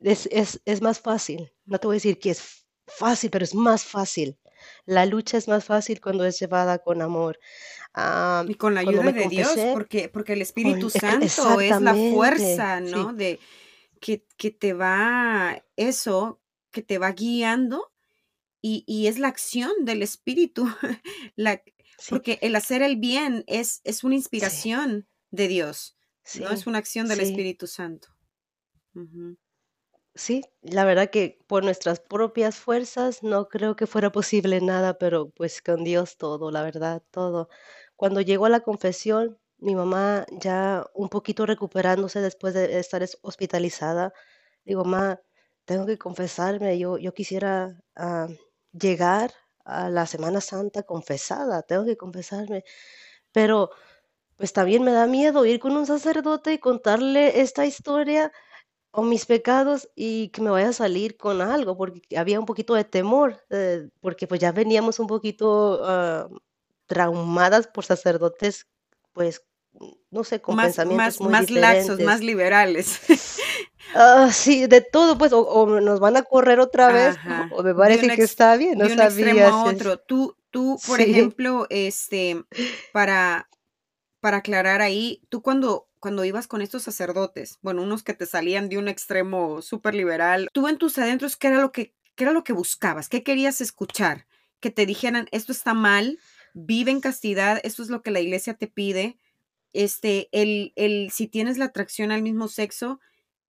es, 0.01 0.81
más 0.81 0.99
fácil. 0.99 1.53
No 1.65 1.77
te 1.79 1.87
voy 1.87 1.95
a 1.95 1.97
decir 2.01 2.19
que 2.19 2.31
es 2.31 2.65
fácil, 2.87 3.29
pero 3.29 3.45
es 3.45 3.55
más 3.55 3.85
fácil. 3.85 4.37
La 4.85 5.05
lucha 5.05 5.37
es 5.37 5.47
más 5.47 5.63
fácil 5.63 6.01
cuando 6.01 6.25
es 6.25 6.37
llevada 6.39 6.79
con 6.79 7.01
amor. 7.01 7.39
y 8.47 8.55
con 8.55 8.73
la 8.73 8.81
ayuda 8.81 9.11
de 9.11 9.27
Dios, 9.29 9.55
porque, 9.73 10.09
porque 10.09 10.33
el 10.33 10.41
Espíritu 10.41 10.89
Santo 10.89 11.61
es 11.61 11.79
la 11.79 11.95
fuerza, 11.95 12.81
¿no? 12.81 13.13
De, 13.13 13.39
que, 13.99 14.17
te 14.51 14.73
va, 14.73 15.63
eso, 15.75 16.41
que 16.71 16.81
te 16.81 16.97
va 16.97 17.11
guiando 17.11 17.91
y, 18.61 19.07
es 19.07 19.19
la 19.19 19.29
acción 19.29 19.71
del 19.85 20.01
espíritu, 20.01 20.67
la, 21.35 21.61
porque 22.09 22.39
el 22.41 22.55
hacer 22.55 22.81
el 22.81 22.97
bien 22.97 23.43
es, 23.47 23.81
es 23.83 24.03
una 24.03 24.15
inspiración 24.15 25.07
de 25.31 25.47
Dios, 25.47 25.97
no 26.39 26.49
es 26.51 26.67
una 26.67 26.79
acción 26.79 27.07
del 27.07 27.21
Espíritu 27.21 27.67
Santo. 27.67 28.09
Sí, 30.15 30.43
la 30.61 30.83
verdad 30.83 31.09
que 31.09 31.39
por 31.47 31.63
nuestras 31.63 31.99
propias 32.01 32.57
fuerzas 32.57 33.23
no 33.23 33.47
creo 33.47 33.75
que 33.75 33.87
fuera 33.87 34.11
posible 34.11 34.59
nada, 34.59 34.97
pero 34.97 35.29
pues 35.29 35.61
con 35.61 35.83
Dios 35.83 36.17
todo, 36.17 36.51
la 36.51 36.63
verdad, 36.63 37.01
todo. 37.11 37.47
Cuando 37.95 38.19
llego 38.21 38.45
a 38.45 38.49
la 38.49 38.59
confesión, 38.59 39.39
mi 39.59 39.75
mamá 39.75 40.25
ya 40.31 40.85
un 40.93 41.09
poquito 41.09 41.45
recuperándose 41.45 42.21
después 42.21 42.53
de 42.53 42.79
estar 42.79 43.03
hospitalizada. 43.21 44.13
Digo, 44.65 44.83
mamá, 44.85 45.21
tengo 45.65 45.85
que 45.85 45.97
confesarme, 45.97 46.79
yo, 46.79 46.97
yo 46.97 47.13
quisiera 47.13 47.81
ah, 47.95 48.27
llegar 48.73 49.33
a 49.65 49.89
la 49.89 50.05
Semana 50.07 50.41
Santa 50.41 50.83
confesada, 50.83 51.61
tengo 51.63 51.85
que 51.85 51.97
confesarme, 51.97 52.63
pero 53.31 53.71
pues 54.37 54.53
también 54.53 54.83
me 54.83 54.91
da 54.93 55.07
miedo 55.07 55.45
ir 55.45 55.59
con 55.59 55.77
un 55.77 55.85
sacerdote 55.87 56.53
y 56.53 56.59
contarle 56.59 57.41
esta 57.41 57.65
historia 57.65 58.31
o 58.91 59.03
mis 59.03 59.25
pecados 59.25 59.89
y 59.95 60.29
que 60.29 60.41
me 60.41 60.51
vaya 60.51 60.69
a 60.69 60.73
salir 60.73 61.17
con 61.17 61.41
algo, 61.41 61.77
porque 61.77 62.01
había 62.17 62.39
un 62.39 62.45
poquito 62.45 62.75
de 62.75 62.85
temor, 62.85 63.43
eh, 63.49 63.89
porque 64.01 64.27
pues 64.27 64.41
ya 64.41 64.51
veníamos 64.51 64.99
un 64.99 65.07
poquito 65.07 65.81
ah, 65.85 66.29
traumadas 66.87 67.67
por 67.67 67.85
sacerdotes 67.85 68.67
pues 69.13 69.43
no 70.11 70.23
sé, 70.23 70.41
con 70.41 70.57
pensamientos 70.57 71.21
más, 71.21 71.31
más 71.31 71.49
laxos, 71.49 71.99
más 71.99 72.21
liberales. 72.21 72.99
Ah, 73.95 74.29
sí, 74.31 74.67
de 74.67 74.81
todo, 74.81 75.17
pues, 75.17 75.31
o, 75.33 75.65
nos 75.81 75.99
van 75.99 76.15
a 76.15 76.23
correr 76.23 76.59
otra 76.59 76.91
vez, 76.91 77.17
o 77.51 77.63
me 77.63 77.73
parece 77.73 78.15
que 78.15 78.21
está 78.21 78.55
bien, 78.55 78.77
no 78.77 78.85
de 78.85 78.93
un 78.93 79.01
extremo 79.01 79.45
a 79.45 79.63
otro. 79.63 79.97
Tú, 79.97 80.37
tú, 80.51 80.79
por 80.85 81.01
ejemplo, 81.01 81.65
este, 81.69 82.43
para, 82.93 83.49
para 84.19 84.37
aclarar 84.37 84.81
ahí, 84.81 85.23
tú 85.29 85.41
cuando, 85.41 85.89
cuando 85.99 86.23
ibas 86.23 86.47
con 86.47 86.61
estos 86.61 86.83
sacerdotes, 86.83 87.57
bueno, 87.61 87.81
unos 87.81 88.03
que 88.03 88.13
te 88.13 88.25
salían 88.25 88.69
de 88.69 88.77
un 88.77 88.87
extremo 88.87 89.61
súper 89.61 89.95
liberal, 89.95 90.49
tú 90.53 90.67
en 90.67 90.77
tus 90.77 90.97
adentros, 90.97 91.35
¿qué 91.35 91.47
era 91.47 91.59
lo 91.59 91.71
que, 91.71 91.95
qué 92.15 92.25
era 92.25 92.33
lo 92.33 92.43
que 92.43 92.53
buscabas? 92.53 93.09
¿Qué 93.09 93.23
querías 93.23 93.59
escuchar? 93.59 94.27
Que 94.59 94.69
te 94.69 94.85
dijeran, 94.85 95.27
esto 95.31 95.51
está 95.51 95.73
mal, 95.73 96.19
vive 96.53 96.91
en 96.91 97.01
castidad, 97.01 97.59
esto 97.63 97.81
es 97.81 97.89
lo 97.89 98.03
que 98.03 98.11
la 98.11 98.19
iglesia 98.19 98.53
te 98.53 98.67
pide, 98.67 99.17
este, 99.73 100.29
el, 100.31 100.73
el, 100.75 101.11
si 101.11 101.27
tienes 101.27 101.57
la 101.57 101.65
atracción 101.65 102.11
al 102.11 102.21
mismo 102.23 102.47
sexo, 102.47 102.99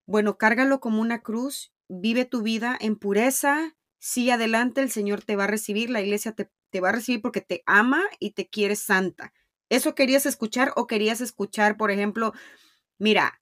bueno, 0.08 0.38
cárgalo 0.38 0.80
como 0.80 1.02
una 1.02 1.22
cruz, 1.22 1.74
vive 1.90 2.26
tu 2.26 2.42
vida 2.44 2.78
en 2.80 2.96
pureza, 2.98 3.76
sí, 4.00 4.30
adelante, 4.32 4.82
el 4.82 4.92
Señor 4.92 5.24
te 5.24 5.36
va 5.36 5.46
a 5.46 5.48
recibir, 5.48 5.90
la 5.90 6.02
iglesia 6.02 6.34
te, 6.34 6.50
te 6.72 6.82
va 6.82 6.90
a 6.90 6.94
recibir 6.94 7.22
porque 7.22 7.42
te 7.42 7.64
ama 7.66 8.04
y 8.20 8.32
te 8.32 8.50
quiere 8.50 8.76
santa. 8.76 9.34
¿Eso 9.70 9.96
querías 9.96 10.26
escuchar 10.26 10.74
o 10.76 10.88
querías 10.88 11.22
escuchar, 11.22 11.78
por 11.78 11.92
ejemplo, 11.92 12.34
mira, 13.00 13.42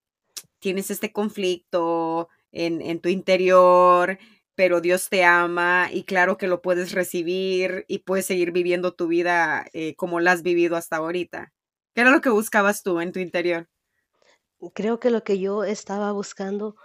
tienes 0.59 0.91
este 0.91 1.11
conflicto 1.11 2.29
en, 2.51 2.81
en 2.81 2.99
tu 3.01 3.09
interior, 3.09 4.19
pero 4.55 4.81
Dios 4.81 5.09
te 5.09 5.23
ama 5.23 5.89
y 5.91 6.03
claro 6.03 6.37
que 6.37 6.47
lo 6.47 6.61
puedes 6.61 6.93
recibir 6.93 7.85
y 7.87 7.99
puedes 7.99 8.25
seguir 8.25 8.51
viviendo 8.51 8.93
tu 8.95 9.07
vida 9.07 9.67
eh, 9.73 9.95
como 9.95 10.19
la 10.19 10.31
has 10.33 10.43
vivido 10.43 10.75
hasta 10.75 10.97
ahorita? 10.97 11.53
¿Qué 11.97 12.01
era 12.01 12.11
lo 12.11 12.21
que 12.21 12.29
buscabas 12.29 12.83
tú 12.83 12.99
en 12.99 13.11
tu 13.11 13.17
interior? 13.17 13.67
Creo 14.75 14.99
que 14.99 15.09
lo 15.09 15.23
que 15.23 15.39
yo 15.39 15.63
estaba 15.63 16.11
buscando, 16.11 16.75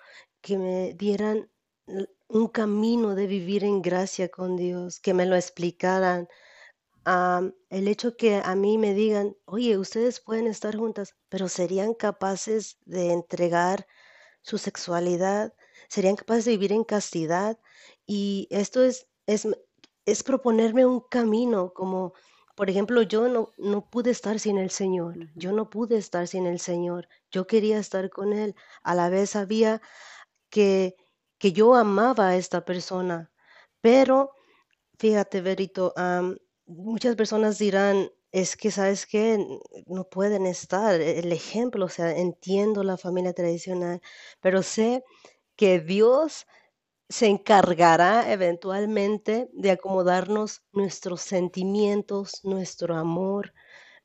que 0.41 0.57
me 0.57 0.95
dieran 0.95 1.51
un 2.29 2.49
camino 2.49 3.15
de 3.15 3.27
vivir 3.27 3.63
en 3.63 3.83
gracia 3.83 4.31
con 4.31 4.57
Dios, 4.57 5.01
que 5.01 5.13
me 5.13 5.27
lo 5.27 5.37
explicaran. 5.37 6.29
el 7.05 7.89
hecho 7.89 8.17
que 8.17 8.37
a 8.37 8.55
mí 8.55 8.79
me 8.79 8.95
digan, 8.95 9.37
oye, 9.45 9.77
ustedes 9.77 10.19
pueden 10.19 10.47
estar 10.47 10.75
juntas, 10.79 11.15
pero 11.29 11.47
serían 11.47 11.93
capaces 11.93 12.79
de 12.87 13.13
entregar 13.13 13.87
su 14.41 14.57
sexualidad, 14.57 15.53
serían 15.91 16.17
capaces 16.17 16.47
de 16.47 16.53
vivir 16.53 16.73
en 16.73 16.85
castidad. 16.85 17.59
Y 18.07 18.49
esto 18.51 18.83
es, 18.83 19.09
es, 19.27 19.47
es 20.07 20.23
proponerme 20.23 20.87
un 20.87 21.01
camino 21.01 21.75
como 21.75 22.15
por 22.55 22.71
ejemplo, 22.71 23.03
yo 23.03 23.29
no, 23.29 23.53
no 23.59 23.89
pude 23.91 24.11
estar 24.11 24.39
sin 24.39 24.59
el 24.59 24.71
Señor, 24.71 25.31
yo 25.35 25.53
no 25.53 25.71
pude 25.71 25.97
estar 25.97 26.29
sin 26.29 26.47
el 26.47 26.59
Señor, 26.61 27.09
yo 27.31 27.47
quería 27.47 27.79
estar 27.79 28.11
con 28.11 28.33
Él, 28.33 28.55
a 28.83 28.95
la 28.95 29.09
vez 29.09 29.31
sabía 29.31 29.81
que, 30.51 30.97
que 31.39 31.53
yo 31.53 31.75
amaba 31.75 32.29
a 32.31 32.37
esta 32.37 32.65
persona, 32.65 33.33
pero 33.81 34.33
fíjate, 34.99 35.41
Verito, 35.41 35.95
muchas 36.67 37.17
personas 37.17 37.59
dirán, 37.59 38.11
es 38.33 38.57
que, 38.57 38.71
¿sabes 38.71 39.07
qué? 39.07 39.45
No 39.87 40.09
pueden 40.09 40.47
estar. 40.47 41.01
El 41.01 41.33
ejemplo, 41.33 41.87
o 41.87 41.89
sea, 41.89 42.17
entiendo 42.17 42.83
la 42.83 42.97
familia 42.97 43.35
tradicional, 43.35 44.01
pero 44.41 44.63
sé 44.63 45.05
que 45.57 45.81
Dios 45.81 46.47
se 47.13 47.27
encargará 47.27 48.33
eventualmente 48.33 49.51
de 49.53 49.71
acomodarnos 49.71 50.63
nuestros 50.73 51.21
sentimientos, 51.21 52.41
nuestro 52.43 52.97
amor, 52.97 53.53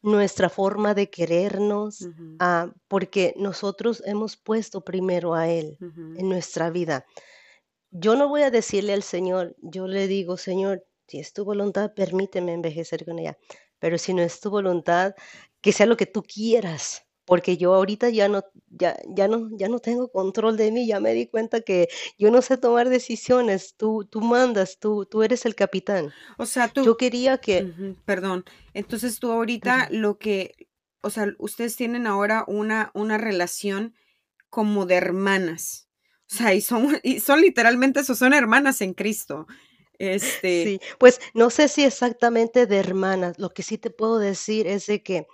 nuestra 0.01 0.49
forma 0.49 0.93
de 0.93 1.09
querernos, 1.09 2.09
ah, 2.39 2.73
porque 2.89 3.33
nosotros 3.37 4.03
hemos 4.05 4.35
puesto 4.35 4.81
primero 4.81 5.35
a 5.35 5.47
Él 5.47 5.77
en 5.79 6.27
nuestra 6.27 6.69
vida. 6.69 7.05
Yo 7.91 8.17
no 8.17 8.27
voy 8.27 8.41
a 8.41 8.51
decirle 8.51 8.91
al 8.91 9.03
Señor, 9.03 9.55
yo 9.61 9.87
le 9.87 10.07
digo, 10.07 10.35
Señor, 10.35 10.85
si 11.07 11.19
es 11.19 11.31
tu 11.31 11.45
voluntad, 11.45 11.93
permíteme 11.95 12.51
envejecer 12.51 13.05
con 13.05 13.19
ella, 13.19 13.37
pero 13.79 13.97
si 13.97 14.13
no 14.13 14.21
es 14.21 14.41
tu 14.41 14.49
voluntad, 14.49 15.15
que 15.61 15.71
sea 15.71 15.85
lo 15.85 15.95
que 15.95 16.07
tú 16.07 16.23
quieras 16.23 17.06
porque 17.27 17.57
yo 17.57 17.75
ahorita 17.75 18.09
ya 18.09 18.29
no, 18.29 18.45
ya, 18.69 18.97
ya 19.09 19.27
no, 19.27 19.49
ya 19.57 19.67
no 19.67 19.79
tengo 19.79 20.09
control 20.09 20.55
de 20.55 20.71
mí, 20.71 20.87
ya 20.87 21.01
me 21.01 21.13
di 21.13 21.27
cuenta 21.27 21.59
que 21.59 21.89
yo 22.17 22.31
no 22.31 22.41
sé 22.41 22.57
tomar 22.57 22.87
decisiones, 22.87 23.75
tú, 23.75 24.05
tú 24.09 24.21
mandas, 24.21 24.79
tú, 24.79 25.05
tú 25.05 25.23
eres 25.23 25.45
el 25.45 25.53
capitán. 25.53 26.13
O 26.37 26.45
sea, 26.45 26.69
tú... 26.69 26.85
Yo 26.85 26.95
quería 26.95 27.37
que... 27.39 27.95
perdón, 28.05 28.45
entonces 28.73 29.19
tú 29.19 29.29
ahorita 29.29 29.89
lo 29.91 30.17
que, 30.17 30.69
o 31.01 31.09
sea, 31.09 31.27
ustedes 31.37 31.75
tienen 31.75 32.07
ahora 32.07 32.45
una, 32.47 32.91
una 32.93 33.17
relación 33.17 33.93
como 34.49 34.85
de 34.85 34.95
hermanas. 34.95 35.89
O 36.31 36.35
sea, 36.35 36.53
y 36.53 36.61
son, 36.61 36.97
y 37.03 37.19
son 37.19 37.41
literalmente 37.41 37.99
eso, 37.99 38.15
son 38.15 38.33
hermanas 38.33 38.79
en 38.79 38.93
Cristo. 38.93 39.47
Este, 39.99 40.63
Sí, 40.63 40.79
pues 40.97 41.19
no 41.33 41.49
sé 41.49 41.67
si 41.67 41.83
exactamente 41.83 42.67
de 42.67 42.77
hermanas, 42.77 43.37
lo 43.37 43.49
que 43.49 43.63
sí 43.63 43.77
te 43.77 43.89
puedo 43.89 44.17
decir 44.17 44.65
es 44.65 44.85
de 44.85 45.03
que 45.03 45.27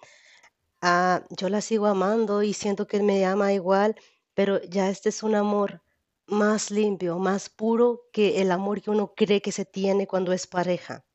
ah, 0.84 1.24
yo 1.30 1.50
la 1.50 1.62
sigo 1.62 1.88
amando 1.88 2.44
y 2.44 2.54
siento 2.54 2.86
que 2.88 2.98
él 2.98 3.04
me 3.04 3.26
ama 3.26 3.54
igual, 3.54 3.96
pero 4.36 4.62
ya 4.64 4.90
este 4.90 5.10
es 5.10 5.24
un 5.24 5.34
amor 5.34 5.82
más 6.28 6.72
limpio, 6.72 7.18
más 7.18 7.50
puro 7.50 8.02
que 8.12 8.42
el 8.42 8.52
amor 8.52 8.82
que 8.82 8.92
uno 8.92 9.14
cree 9.16 9.42
que 9.42 9.52
se 9.52 9.66
tiene 9.66 10.08
cuando 10.08 10.34
es 10.34 10.46
pareja. 10.46 11.06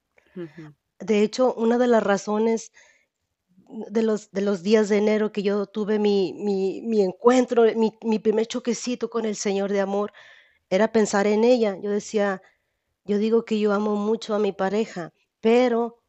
De 1.01 1.23
hecho, 1.23 1.55
una 1.55 1.79
de 1.79 1.87
las 1.87 2.03
razones 2.03 2.73
de 3.91 4.03
los, 4.03 4.31
de 4.31 4.41
los 4.41 4.63
días 4.63 4.89
de 4.89 4.97
enero 4.97 5.33
que 5.33 5.43
yo 5.43 5.67
tuve 5.67 5.99
mi, 5.99 6.33
mi, 6.35 6.81
mi 6.83 7.03
encuentro, 7.03 7.65
mi, 7.77 7.93
mi 8.03 8.19
primer 8.19 8.47
choquecito 8.47 9.11
con 9.11 9.27
el 9.27 9.37
Señor 9.37 9.71
de 9.71 9.81
amor, 9.81 10.13
era 10.71 10.93
pensar 10.93 11.27
en 11.27 11.45
ella. 11.45 11.77
Yo 11.81 11.91
decía, 11.91 12.41
yo 13.05 13.19
digo 13.19 13.45
que 13.45 13.59
yo 13.61 13.73
amo 13.73 13.97
mucho 13.97 14.35
a 14.35 14.39
mi 14.39 14.53
pareja, 14.53 15.13
pero 15.41 16.03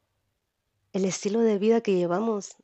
el 0.92 1.04
estilo 1.04 1.40
de 1.40 1.58
vida 1.58 1.80
que 1.82 1.94
llevamos 1.94 2.56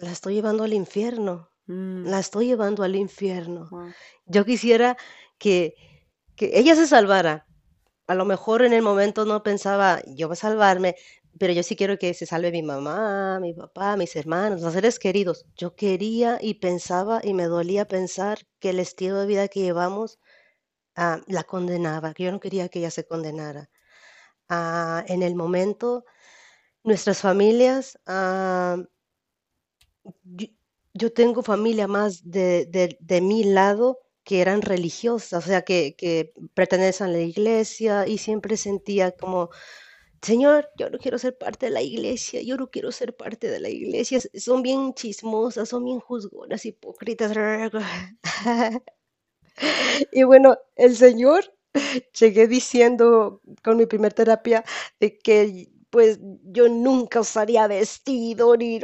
la 0.00 0.12
estoy 0.12 0.34
llevando 0.34 0.64
al 0.64 0.72
infierno, 0.74 1.50
mm, 1.66 2.06
la 2.06 2.18
estoy 2.20 2.46
llevando 2.48 2.82
al 2.84 2.96
infierno. 2.96 3.70
wow, 3.70 3.94
Yo 4.26 4.44
quisiera 4.44 4.96
que, 5.38 5.74
que 6.36 6.52
ella 6.58 6.74
se 6.76 6.86
salvara. 6.86 7.46
A 8.08 8.14
lo 8.16 8.24
mejor 8.26 8.62
en 8.62 8.72
el 8.74 8.82
momento 8.82 9.24
no 9.26 9.42
pensaba, 9.42 10.02
yo 10.06 10.28
voy 10.28 10.34
a 10.34 10.36
salvarme, 10.36 10.96
pero 11.38 11.52
yo 11.52 11.62
sí 11.62 11.76
quiero 11.76 11.98
que 11.98 12.14
se 12.14 12.26
salve 12.26 12.52
mi 12.52 12.62
mamá, 12.62 13.38
mi 13.40 13.54
papá, 13.54 13.96
mis 13.96 14.16
hermanos, 14.16 14.62
los 14.62 14.74
seres 14.74 14.98
queridos. 14.98 15.46
Yo 15.56 15.76
quería 15.76 16.38
y 16.40 16.54
pensaba 16.54 17.20
y 17.24 17.34
me 17.34 17.44
dolía 17.46 17.86
pensar 17.86 18.40
que 18.60 18.70
el 18.70 18.80
estilo 18.80 19.18
de 19.20 19.26
vida 19.26 19.48
que 19.48 19.60
llevamos 19.62 20.18
ah, 20.96 21.20
la 21.28 21.44
condenaba, 21.44 22.14
que 22.14 22.24
yo 22.24 22.32
no 22.32 22.40
quería 22.40 22.68
que 22.68 22.80
ella 22.80 22.90
se 22.90 23.06
condenara. 23.06 23.70
Ah, 24.48 25.04
en 25.08 25.22
el 25.22 25.34
momento, 25.36 26.04
nuestras 26.84 27.20
familias, 27.20 27.98
ah, 28.06 28.78
yo, 30.94 31.12
tengo 31.12 31.42
familia 31.42 31.86
más 31.86 32.30
de, 32.30 32.66
de, 33.00 33.20
mi 33.20 33.44
lado 33.44 33.98
que 34.24 34.40
eran 34.40 34.62
religiosas, 34.62 35.44
o 35.44 35.46
sea, 35.48 35.62
que, 35.62 35.94
que 35.96 36.32
pertenecen 36.54 37.08
a 37.08 37.10
la 37.10 37.20
iglesia 37.20 38.06
y 38.06 38.18
siempre 38.18 38.56
sentía 38.56 39.12
como, 39.12 39.50
Señor, 40.22 40.68
yo 40.78 40.90
no 40.90 40.98
quiero 40.98 41.18
ser 41.18 41.38
parte 41.38 41.66
de 41.66 41.72
la 41.72 41.82
iglesia, 41.82 42.42
yo 42.42 42.56
no 42.56 42.70
quiero 42.70 42.92
ser 42.92 43.16
parte 43.16 43.50
de 43.50 43.60
la 43.60 43.70
iglesia, 43.70 44.20
son 44.34 44.62
bien 44.62 44.94
chismosas, 44.94 45.68
son 45.68 45.84
bien 45.84 46.00
juzgonas, 46.00 46.66
hipócritas. 46.66 47.32
Y 50.12 50.22
bueno, 50.24 50.56
el 50.76 50.96
Señor 50.96 51.44
llegué 52.18 52.46
diciendo 52.48 53.40
con 53.62 53.76
mi 53.76 53.86
primer 53.86 54.12
terapia 54.14 54.64
de 54.98 55.18
que 55.18 55.70
pues 55.90 56.18
yo 56.44 56.68
nunca 56.68 57.20
usaría 57.20 57.66
vestido 57.66 58.56
ni 58.56 58.80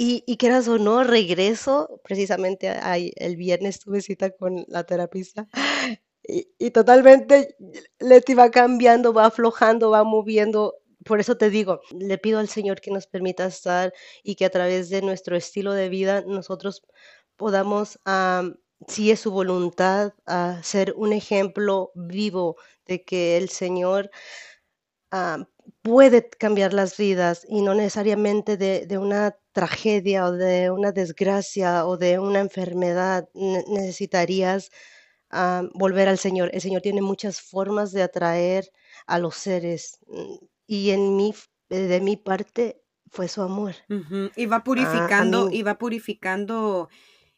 y, 0.00 0.22
y 0.28 0.36
quieras 0.36 0.68
o 0.68 0.78
no, 0.78 1.02
regreso, 1.02 2.00
precisamente 2.04 2.68
ahí, 2.68 3.12
el 3.16 3.34
viernes 3.34 3.80
tuve 3.80 4.00
cita 4.00 4.30
con 4.30 4.64
la 4.68 4.84
terapista 4.84 5.48
y, 6.22 6.48
y 6.56 6.70
totalmente 6.70 7.56
Leti 7.98 8.34
va 8.34 8.52
cambiando, 8.52 9.12
va 9.12 9.26
aflojando, 9.26 9.90
va 9.90 10.04
moviendo. 10.04 10.76
Por 11.04 11.18
eso 11.18 11.36
te 11.36 11.50
digo, 11.50 11.80
le 11.90 12.16
pido 12.16 12.38
al 12.38 12.48
Señor 12.48 12.80
que 12.80 12.92
nos 12.92 13.08
permita 13.08 13.46
estar 13.46 13.92
y 14.22 14.36
que 14.36 14.44
a 14.44 14.50
través 14.50 14.88
de 14.88 15.02
nuestro 15.02 15.36
estilo 15.36 15.72
de 15.72 15.88
vida 15.88 16.22
nosotros 16.24 16.84
podamos, 17.34 17.98
am, 18.04 18.56
si 18.86 19.10
es 19.10 19.18
su 19.18 19.32
voluntad, 19.32 20.14
a 20.26 20.62
ser 20.62 20.94
un 20.96 21.12
ejemplo 21.12 21.90
vivo 21.96 22.56
de 22.86 23.04
que 23.04 23.36
el 23.36 23.48
Señor 23.48 24.10
ah, 25.10 25.48
puede 25.82 26.28
cambiar 26.30 26.72
las 26.72 26.96
vidas 26.96 27.44
y 27.48 27.62
no 27.62 27.74
necesariamente 27.74 28.56
de, 28.56 28.86
de 28.86 28.98
una 28.98 29.36
tragedia 29.58 30.26
o 30.28 30.32
de 30.32 30.70
una 30.78 30.92
desgracia 30.92 31.86
o 31.88 31.92
de 32.04 32.12
una 32.28 32.40
enfermedad 32.48 33.28
ne- 33.34 33.64
necesitarías 33.78 34.70
ah, 35.30 35.62
volver 35.74 36.08
al 36.08 36.18
Señor. 36.18 36.50
El 36.54 36.60
Señor 36.66 36.82
tiene 36.82 37.02
muchas 37.02 37.40
formas 37.40 37.92
de 37.92 38.02
atraer 38.02 38.64
a 39.06 39.18
los 39.18 39.34
seres 39.36 39.98
mm, 40.08 40.36
y 40.66 40.90
en 40.90 41.16
mi, 41.16 41.34
de 41.70 42.00
mi 42.00 42.16
parte 42.16 42.82
fue 43.10 43.28
su 43.28 43.42
amor. 43.42 43.74
ujú, 43.88 44.30
Y 44.36 44.46
va 44.46 44.62
Ah, 44.74 45.10
purificando, 45.10 45.48
mí, 45.48 45.50
y 45.50 45.62
va 45.62 45.78
purificando 45.78 46.88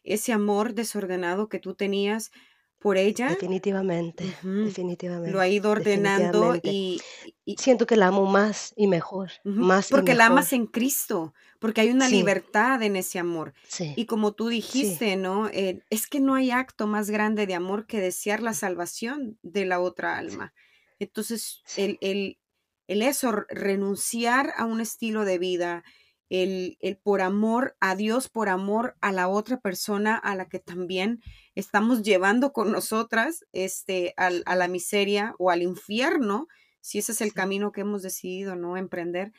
ese 0.03 0.33
amor 0.33 0.73
desordenado 0.73 1.49
que 1.49 1.59
tú 1.59 1.75
tenías 1.75 2.31
por 2.79 2.97
ella, 2.97 3.31
definitivamente, 3.31 4.23
ujú, 4.23 4.75
Lo 5.23 5.39
ha 5.41 5.47
definitivamente, 5.47 5.49
ido 5.49 5.71
ordenando 5.71 6.55
definitivamente. 6.57 6.75
y, 6.75 7.05
y- 7.45 7.57
Siento 7.57 7.85
que 7.85 7.95
la 7.97 8.07
amo 8.07 8.25
más 8.25 8.73
y 8.77 8.87
mejor, 8.87 9.31
más 9.43 9.91
y 9.91 9.95
porque 9.95 10.13
la 10.13 10.27
amas 10.27 10.53
en 10.53 10.67
Cristo, 10.67 11.33
porque 11.61 11.81
hay 11.81 11.91
una 11.91 12.09
Sí, 12.09 12.09
libertad 12.09 12.83
en 12.83 12.97
ese 12.97 13.19
amor. 13.19 13.53
sí, 13.63 13.95
Y 13.95 14.07
como 14.07 14.33
tú 14.33 14.49
sí, 14.69 15.01
dijiste, 15.01 15.15
¿no? 15.15 15.47
Eh, 15.49 15.83
es 15.91 16.07
que 16.07 16.19
no 16.19 16.35
hay 16.35 16.51
acto 16.51 16.87
más 16.87 17.09
grande 17.11 17.47
de 17.47 17.55
amor 17.55 17.87
que 17.87 18.01
desear 18.01 18.41
la 18.43 18.53
salvación 18.55 19.39
de 19.43 19.65
la 19.65 19.79
otra 19.79 20.17
alma. 20.17 20.53
Entonces, 20.99 21.63
el, 21.75 21.97
el, 22.01 22.39
el 22.87 23.01
eso, 23.03 23.31
renunciar 23.49 24.53
a 24.57 24.65
un 24.65 24.81
estilo 24.81 25.25
de 25.25 25.37
vida, 25.39 25.83
el, 26.29 26.77
el 26.79 26.97
por 26.97 27.21
amor 27.21 27.75
a 27.81 27.95
Dios, 27.95 28.29
por 28.29 28.47
amor 28.49 28.95
a 29.01 29.11
la 29.11 29.27
otra 29.27 29.59
persona 29.59 30.15
a 30.15 30.35
la 30.35 30.47
que 30.47 30.59
también 30.59 31.21
estamos 31.55 32.03
llevando 32.03 32.53
con 32.53 32.71
nosotras 32.71 33.45
este, 33.51 34.13
a 34.17 34.29
la 34.55 34.67
miseria 34.67 35.35
o 35.39 35.51
al 35.51 35.61
infierno, 35.61 36.47
si 36.79 36.99
ese 36.99 37.11
es 37.11 37.21
el 37.21 37.33
camino 37.33 37.71
que 37.71 37.81
hemos 37.81 38.01
decidido 38.01 38.55
no 38.55 38.77
emprender. 38.77 39.33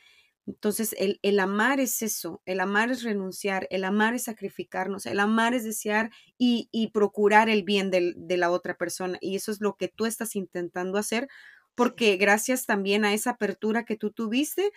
Entonces, 0.47 0.95
el, 0.99 1.21
el 1.23 1.39
amar 1.41 1.79
es 1.81 2.03
eso, 2.03 2.43
el 2.47 2.61
amar 2.61 2.91
es 2.91 3.03
renunciar, 3.05 3.69
el 3.71 3.85
amar 3.85 4.15
es 4.15 4.25
sacrificarnos, 4.25 5.07
el 5.07 5.21
amar 5.21 5.55
es 5.55 5.65
desear 5.65 6.11
y, 6.39 6.69
y 6.73 6.91
procurar 6.91 7.49
el 7.49 7.63
bien 7.63 7.91
del- 7.91 8.15
de 8.17 8.37
la 8.37 8.51
otra 8.51 8.77
persona. 8.77 9.19
Y 9.21 9.37
eso 9.37 9.53
es 9.53 9.61
lo 9.61 9.77
que 9.77 9.89
tú 9.89 10.05
estás 10.07 10.35
intentando 10.37 10.99
hacer, 10.99 11.29
porque 11.77 12.17
gracias 12.17 12.67
también 12.67 13.05
a 13.05 13.15
esa 13.15 13.31
apertura 13.31 13.85
que 13.85 13.97
tú 13.97 14.11
tuviste, 14.11 14.73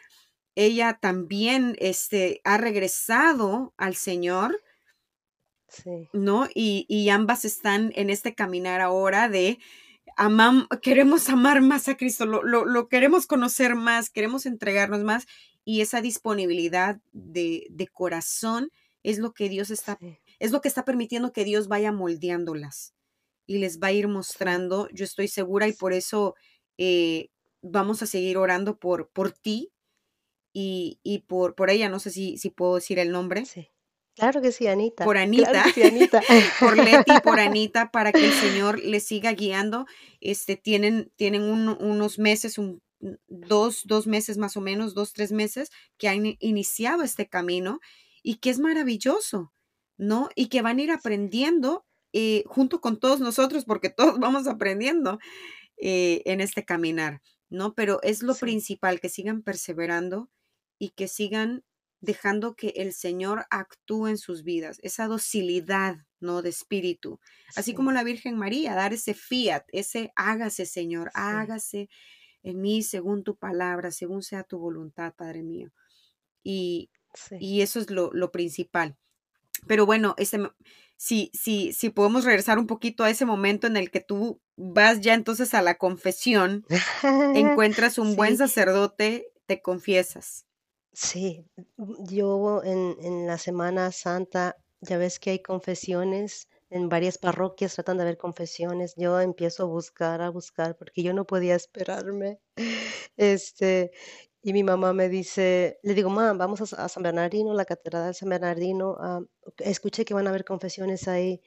ella 0.56 1.00
también 1.02 1.76
este, 1.80 2.42
ha 2.46 2.58
regresado 2.58 3.74
al 3.78 3.96
Señor, 3.96 4.60
sí, 5.68 6.10
¿no? 6.14 6.48
Y, 6.54 6.86
y 6.90 7.10
ambas 7.10 7.46
están 7.46 7.92
en 7.96 8.10
este 8.10 8.36
caminar 8.36 8.82
ahora 8.82 9.28
de 9.30 9.60
amam, 10.18 10.68
queremos 10.82 11.30
amar 11.30 11.62
más 11.62 11.90
a 11.90 11.98
Cristo, 11.98 12.26
lo, 12.28 12.44
lo, 12.44 12.66
lo 12.66 12.90
queremos 12.90 13.28
conocer 13.28 13.76
más, 13.76 14.10
queremos 14.12 14.46
entregarnos 14.46 15.04
más 15.04 15.28
y 15.66 15.82
esa 15.82 16.00
disponibilidad 16.02 17.02
de, 17.12 17.68
de 17.70 17.88
corazón 17.88 18.70
es 19.04 19.20
lo 19.20 19.34
que 19.34 19.50
Dios 19.50 19.70
está, 19.72 19.98
sí, 20.00 20.18
es 20.40 20.52
lo 20.52 20.62
que 20.62 20.68
está 20.70 20.86
permitiendo 20.86 21.34
que 21.34 21.44
Dios 21.44 21.68
vaya 21.68 21.92
moldeándolas 21.92 22.94
y 23.48 23.58
les 23.60 23.80
va 23.80 23.88
a 23.88 23.92
ir 23.92 24.08
mostrando, 24.08 24.88
yo 24.94 25.04
estoy 25.06 25.28
segura 25.28 25.68
y 25.68 25.74
por 25.74 25.92
eso 25.94 26.36
eh, 26.78 27.30
vamos 27.62 28.02
a 28.02 28.06
seguir 28.08 28.38
orando 28.38 28.78
por, 28.80 29.10
por 29.10 29.32
ti 29.32 29.72
y, 30.54 31.00
y 31.04 31.20
por, 31.20 31.56
por 31.56 31.70
ella, 31.70 31.90
no 31.90 32.00
sé 32.00 32.10
si, 32.12 32.38
si 32.38 32.50
puedo 32.50 32.76
decir 32.76 33.00
el 33.00 33.12
nombre, 33.12 33.46
sí. 33.46 33.68
Claro 34.18 34.42
que 34.42 34.54
sí, 34.54 34.64
por 34.64 34.70
Anita. 34.70 35.04
Claro 35.04 35.20
Anita, 35.20 35.64
que 35.66 35.72
sí, 35.74 35.84
Anita. 35.84 36.24
por 36.62 36.78
Leti 36.78 37.12
y 37.14 37.20
por 37.20 37.38
Anita, 37.42 37.92
para 37.92 38.14
que 38.14 38.26
el 38.26 38.32
Señor 38.32 38.80
les 38.80 39.04
siga 39.04 39.34
guiando. 39.34 39.88
Este, 40.22 40.56
tienen, 40.56 41.12
tienen 41.18 41.42
un- 41.42 41.76
unos 41.82 42.18
meses, 42.18 42.58
un, 42.58 42.82
dos, 43.28 43.82
dos 43.86 44.08
meses 44.08 44.38
más 44.38 44.58
o 44.58 44.62
menos, 44.62 44.94
dos, 44.94 45.14
tres 45.14 45.32
meses, 45.32 45.70
que 45.98 46.08
han 46.10 46.36
iniciado 46.40 47.04
este 47.04 47.28
camino 47.30 47.80
y 48.24 48.36
que 48.38 48.50
es 48.50 48.60
maravilloso, 48.60 49.54
¿no? 49.98 50.30
Y 50.36 50.48
que 50.48 50.62
van 50.62 50.80
a 50.80 50.82
ir 50.84 50.92
aprendiendo 50.92 51.86
eh, 52.14 52.44
junto 52.48 52.82
con 52.82 53.00
todos 53.00 53.20
nosotros, 53.20 53.66
porque 53.66 53.90
todos 53.96 54.20
vamos 54.20 54.48
aprendiendo 54.48 55.20
eh, 55.78 56.22
en 56.26 56.42
este 56.42 56.66
caminar, 56.66 57.22
¿no? 57.50 57.74
Pero 57.76 58.00
es 58.04 58.24
lo 58.24 58.38
Sí, 58.38 58.40
principal, 58.40 59.00
que 59.00 59.10
sigan 59.10 59.42
perseverando 59.44 60.30
y 60.80 60.92
que 60.92 61.08
sigan 61.08 61.64
dejando 62.02 62.56
que 62.56 62.70
el 62.78 62.94
Señor 62.94 63.46
actúe 63.50 64.08
en 64.08 64.18
sus 64.18 64.44
vidas, 64.44 64.80
esa 64.84 65.08
docilidad, 65.08 65.98
¿no? 66.20 66.42
De 66.42 66.50
espíritu, 66.50 67.20
así 67.56 67.74
como 67.74 67.92
la 67.92 68.04
Virgen 68.04 68.38
María, 68.38 68.76
dar 68.76 68.94
ese 68.94 69.14
fiat, 69.14 69.64
ese 69.72 70.12
hágase, 70.16 70.66
Señor, 70.66 71.12
sí, 71.14 71.36
hágase 71.40 71.90
en 72.46 72.62
mí 72.62 72.84
según 72.84 73.24
tu 73.26 73.38
palabra, 73.38 73.92
según 73.92 74.24
sea 74.24 74.44
tu 74.44 74.60
voluntad, 74.60 75.14
Padre 75.16 75.44
mío. 75.44 75.72
Y, 76.44 76.92
sí. 77.14 77.38
y 77.40 77.62
eso 77.62 77.80
es 77.80 77.90
lo, 77.92 78.12
lo 78.14 78.32
principal. 78.32 78.98
Pero 79.68 79.86
bueno, 79.86 80.16
m- 80.38 80.52
si, 80.98 81.32
si, 81.34 81.74
si 81.74 81.90
podemos 81.90 82.26
regresar 82.26 82.60
un 82.60 82.68
poquito 82.68 83.04
a 83.04 83.10
ese 83.10 83.26
momento 83.26 83.68
en 83.68 83.78
el 83.78 83.92
que 83.92 84.02
tú 84.02 84.42
vas 84.58 85.02
ya 85.02 85.14
entonces 85.14 85.54
a 85.54 85.62
la 85.62 85.76
confesión, 85.78 86.66
encuentras 87.34 87.98
un 87.98 88.16
buen 88.16 88.38
sacerdote, 88.38 89.28
te 89.48 89.62
confiesas. 89.62 90.46
sí. 90.94 91.46
Yo 92.08 92.64
en, 92.64 92.96
en 93.02 93.28
la 93.28 93.38
Semana 93.38 93.92
Santa, 93.92 94.56
ya 94.82 94.98
ves 94.98 95.20
que 95.20 95.32
hay 95.32 95.42
confesiones 95.42 96.48
en 96.76 96.90
varias 96.90 97.18
parroquias 97.18 97.74
tratan 97.76 97.98
de 97.98 98.04
ver 98.06 98.18
confesiones. 98.18 98.96
Yo 98.98 99.22
empiezo 99.22 99.64
a 99.64 99.66
buscar, 99.68 100.22
a 100.22 100.30
buscar, 100.30 100.76
porque 100.78 101.04
yo 101.04 101.14
no 101.14 101.26
podía 101.26 101.56
esperarme. 101.56 102.40
Este, 103.18 103.92
y 104.42 104.52
mi 104.54 104.64
mamá 104.64 104.92
me 104.94 105.08
dice, 105.08 105.80
le 105.84 105.94
digo, 105.94 106.10
mamá, 106.10 106.34
vamos 106.34 106.74
a, 106.74 106.90
San 106.90 107.04
Bernardino, 107.04 107.54
la 107.54 107.64
catedral 107.66 108.08
de 108.08 108.14
San 108.14 108.30
Bernardino. 108.30 108.98
ah, 109.00 109.22
escuché 109.60 110.04
que 110.06 110.14
van 110.14 110.28
a 110.28 110.32
haber 110.32 110.44
confesiones 110.46 111.08
ahí. 111.08 111.42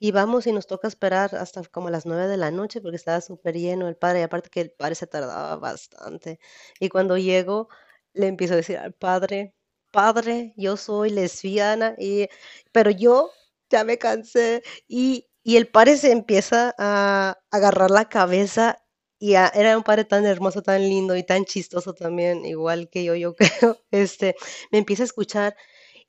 Y 0.00 0.10
vamos 0.12 0.46
y 0.48 0.52
nos 0.52 0.66
toca 0.66 0.88
esperar 0.88 1.36
hasta 1.36 1.62
como 1.64 1.88
las 1.90 2.04
nueve 2.06 2.26
de 2.26 2.36
la 2.36 2.50
noche 2.50 2.80
porque 2.80 2.96
estaba 2.96 3.20
súper 3.20 3.56
lleno 3.56 3.88
el 3.88 3.96
padre. 3.96 4.20
Y 4.20 4.22
aparte 4.24 4.50
que 4.50 4.60
el 4.62 4.72
padre 4.72 4.96
se 4.96 5.06
tardaba 5.06 5.56
bastante. 5.56 6.40
Y 6.80 6.88
cuando 6.88 7.16
llego, 7.18 7.68
le 8.14 8.26
empiezo 8.28 8.54
a 8.54 8.56
decir 8.56 8.78
al 8.78 8.94
padre, 8.94 9.54
padre, 9.92 10.54
yo 10.56 10.76
soy 10.76 11.10
lesbiana, 11.10 11.94
y, 11.98 12.28
pero 12.72 12.90
yo 12.90 13.30
ya 13.72 13.84
me 13.84 13.98
cansé. 13.98 14.62
Y, 14.88 15.28
y 15.42 15.56
el 15.56 15.68
padre 15.68 15.96
se 15.96 16.12
empieza 16.12 16.74
a 16.78 17.38
agarrar 17.50 17.90
la 17.90 18.08
cabeza 18.08 18.78
y 19.18 19.34
a- 19.34 19.48
era 19.54 19.76
un 19.76 19.84
padre 19.84 20.04
tan 20.04 20.26
hermoso, 20.26 20.62
tan 20.62 20.80
lindo 20.82 21.16
y 21.16 21.22
tan 21.24 21.44
chistoso 21.44 21.94
también, 21.94 22.44
igual 22.44 22.88
que 22.90 23.04
yo, 23.04 23.14
yo 23.16 23.34
creo. 23.70 23.78
Este, 23.90 24.36
me 24.72 24.78
empieza 24.78 25.02
a 25.04 25.06
escuchar 25.06 25.56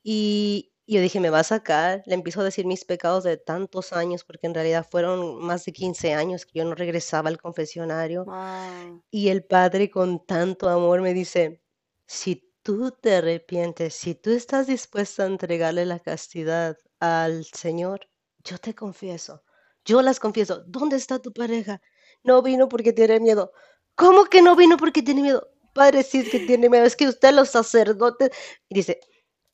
y, 0.03 0.73
y 0.85 0.95
yo 0.95 1.01
dije, 1.01 1.19
me 1.19 1.29
va 1.31 1.39
a 1.39 1.43
sacar. 1.43 2.03
Le 2.05 2.15
empiezo 2.15 2.41
a 2.41 2.45
decir 2.45 2.65
mis 2.65 2.85
pecados 2.85 3.23
de 3.23 3.37
tantos 3.37 3.93
años, 3.93 4.23
porque 4.25 4.47
en 4.47 4.53
realidad 4.55 4.87
fueron 4.89 5.39
más 5.43 5.65
de 5.65 5.73
15 5.73 6.13
años 6.13 6.45
que 6.45 6.59
yo 6.59 6.65
no 6.65 6.75
regresaba 6.75 7.29
al 7.29 7.39
confesionario. 7.39 8.27
Wow. 8.27 9.03
Y 9.11 9.29
el 9.29 9.45
padre 9.45 9.89
con 9.89 10.25
tanto 10.25 10.69
amor 10.69 11.01
me 11.01 11.13
dice, 11.13 11.61
si 12.07 12.51
tú 12.63 12.91
te 12.91 13.15
arrepientes, 13.15 13.93
si 13.95 14.15
tú 14.15 14.31
estás 14.31 14.67
dispuesta 14.67 15.23
a 15.23 15.27
entregarle 15.27 15.85
la 15.85 15.99
castidad 15.99 16.77
al 17.03 17.43
Señor, 17.43 18.07
yo 18.45 18.57
te 18.57 18.73
confieso, 18.73 19.43
yo 19.83 20.01
las 20.01 20.21
confieso. 20.21 20.63
¿Dónde 20.67 20.95
está 20.95 21.19
tu 21.19 21.33
pareja? 21.33 21.81
No 22.23 22.41
vino 22.41 22.69
porque 22.69 22.93
tiene 22.93 23.19
miedo. 23.19 23.51
¿Cómo 23.95 24.25
que 24.25 24.41
no 24.41 24.55
vino 24.55 24.77
porque 24.77 25.03
tiene 25.03 25.21
miedo? 25.21 25.49
Padre, 25.73 26.03
sí 26.03 26.19
es 26.19 26.29
que 26.29 26.39
tiene 26.39 26.69
miedo, 26.69 26.85
es 26.85 26.95
que 26.95 27.09
usted 27.09 27.33
los 27.33 27.49
sacerdotes. 27.49 28.29
Y 28.69 28.75
dice, 28.75 29.01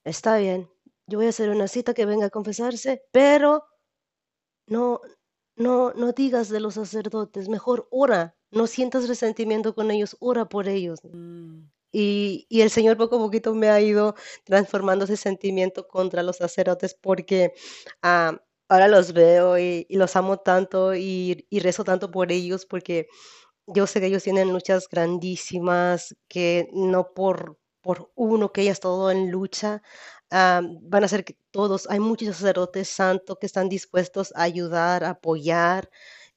está 0.03 0.37
bien, 0.37 0.69
yo 1.07 1.17
voy 1.17 1.25
a 1.25 1.29
hacer 1.29 1.49
una 1.49 1.67
cita 1.67 1.95
que 1.95 2.05
venga 2.05 2.27
a 2.27 2.29
confesarse, 2.29 3.03
pero 3.11 3.65
no, 4.67 5.01
no, 5.55 5.91
no 5.93 6.11
digas 6.11 6.49
de 6.49 6.59
los 6.59 6.75
sacerdotes, 6.75 7.49
mejor 7.49 7.87
ora, 7.89 8.37
no 8.51 8.67
sientas 8.67 9.07
resentimiento 9.07 9.73
con 9.73 9.89
ellos, 9.89 10.15
ora 10.19 10.45
por 10.47 10.67
ellos. 10.67 10.99
Mm. 11.03 11.63
Y, 11.91 12.45
y 12.49 12.61
el 12.61 12.69
Señor 12.69 12.97
poco 12.97 13.15
a 13.17 13.19
poquito 13.19 13.53
me 13.55 13.69
ha 13.69 13.81
ido 13.81 14.15
transformando 14.45 15.05
ese 15.05 15.17
sentimiento 15.17 15.87
contra 15.87 16.23
los 16.23 16.37
sacerdotes 16.37 16.93
porque 16.95 17.53
ah, 18.03 18.39
ahora 18.69 18.87
los 18.87 19.13
veo 19.13 19.57
y, 19.57 19.85
y 19.89 19.97
los 19.97 20.15
amo 20.15 20.37
tanto 20.37 20.93
y, 20.95 21.47
y 21.49 21.59
rezo 21.59 21.83
tanto 21.83 22.11
por 22.11 22.31
ellos 22.31 22.65
porque 22.65 23.07
yo 23.67 23.87
sé 23.87 23.99
que 23.99 24.07
ellos 24.07 24.23
tienen 24.23 24.49
luchas 24.51 24.87
grandísimas, 24.89 26.15
que 26.27 26.69
no 26.73 27.13
por, 27.13 27.59
por 27.81 28.11
uno 28.15 28.51
que 28.51 28.61
haya 28.61 28.71
estado 28.71 29.11
en 29.11 29.31
lucha, 29.31 29.81
ah, 30.31 30.61
van 30.81 31.03
a 31.03 31.07
ser 31.07 31.23
que 31.25 31.37
todos, 31.51 31.87
hay 31.89 31.99
muchos 31.99 32.35
sacerdotes 32.37 32.89
santos 32.89 33.37
que 33.39 33.45
están 33.47 33.69
dispuestos 33.69 34.33
a 34.35 34.43
ayudar, 34.43 35.03
a 35.03 35.11
apoyar 35.11 35.89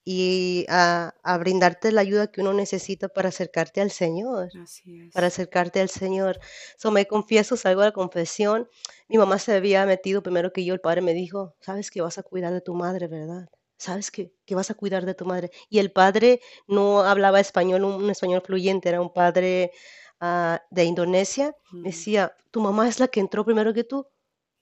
y 0.05 0.67
a, 0.69 1.15
a 1.23 1.39
brindarte 1.39 1.93
la 1.93 2.01
ayuda 2.03 2.31
que 2.33 2.41
uno 2.41 2.53
necesita 2.55 3.09
para 3.09 3.29
acercarte 3.31 3.81
al 3.81 3.91
Señor 3.91 4.53
Así 4.55 5.01
para 5.13 5.27
es. 5.27 5.29
acercarte 5.29 5.81
al 5.81 5.89
Señor. 5.91 6.41
So, 6.79 6.91
me 6.91 7.07
confieso, 7.07 7.57
salgo 7.57 7.83
a 7.83 7.87
la 7.87 7.93
confesión. 7.93 8.69
Mi 9.09 9.19
mamá 9.19 9.39
se 9.39 9.55
había 9.55 9.85
metido 9.87 10.23
primero 10.23 10.53
que 10.53 10.65
yo. 10.65 10.75
El 10.75 10.81
padre 10.81 11.03
me 11.03 11.15
dijo, 11.15 11.55
sabes 11.61 11.91
que 11.91 12.01
vas 12.03 12.19
a 12.19 12.23
cuidar 12.23 12.53
de 12.53 12.61
tu 12.63 12.75
madre, 12.75 13.09
¿verdad? 13.09 13.49
Sabes 13.79 14.11
que, 14.11 14.33
que 14.47 14.55
vas 14.55 14.71
a 14.71 14.75
cuidar 14.75 15.05
de 15.07 15.15
tu 15.15 15.25
madre. 15.27 15.51
Y 15.69 15.79
el 15.81 15.93
padre 15.93 16.41
no 16.67 17.03
hablaba 17.03 17.41
español, 17.41 17.85
un, 17.85 17.95
un 18.05 18.11
español 18.11 18.43
fluyente, 18.45 18.89
era 18.89 19.01
un 19.03 19.13
padre 19.13 19.73
ah, 20.21 20.63
de 20.71 20.85
Indonesia. 20.85 21.55
Mm. 21.71 21.83
decía, 21.83 22.37
tu 22.51 22.61
mamá 22.61 22.89
es 22.89 23.01
la 23.01 23.09
que 23.09 23.21
entró 23.21 23.45
primero 23.45 23.75
que 23.75 23.85
tú. 23.85 24.07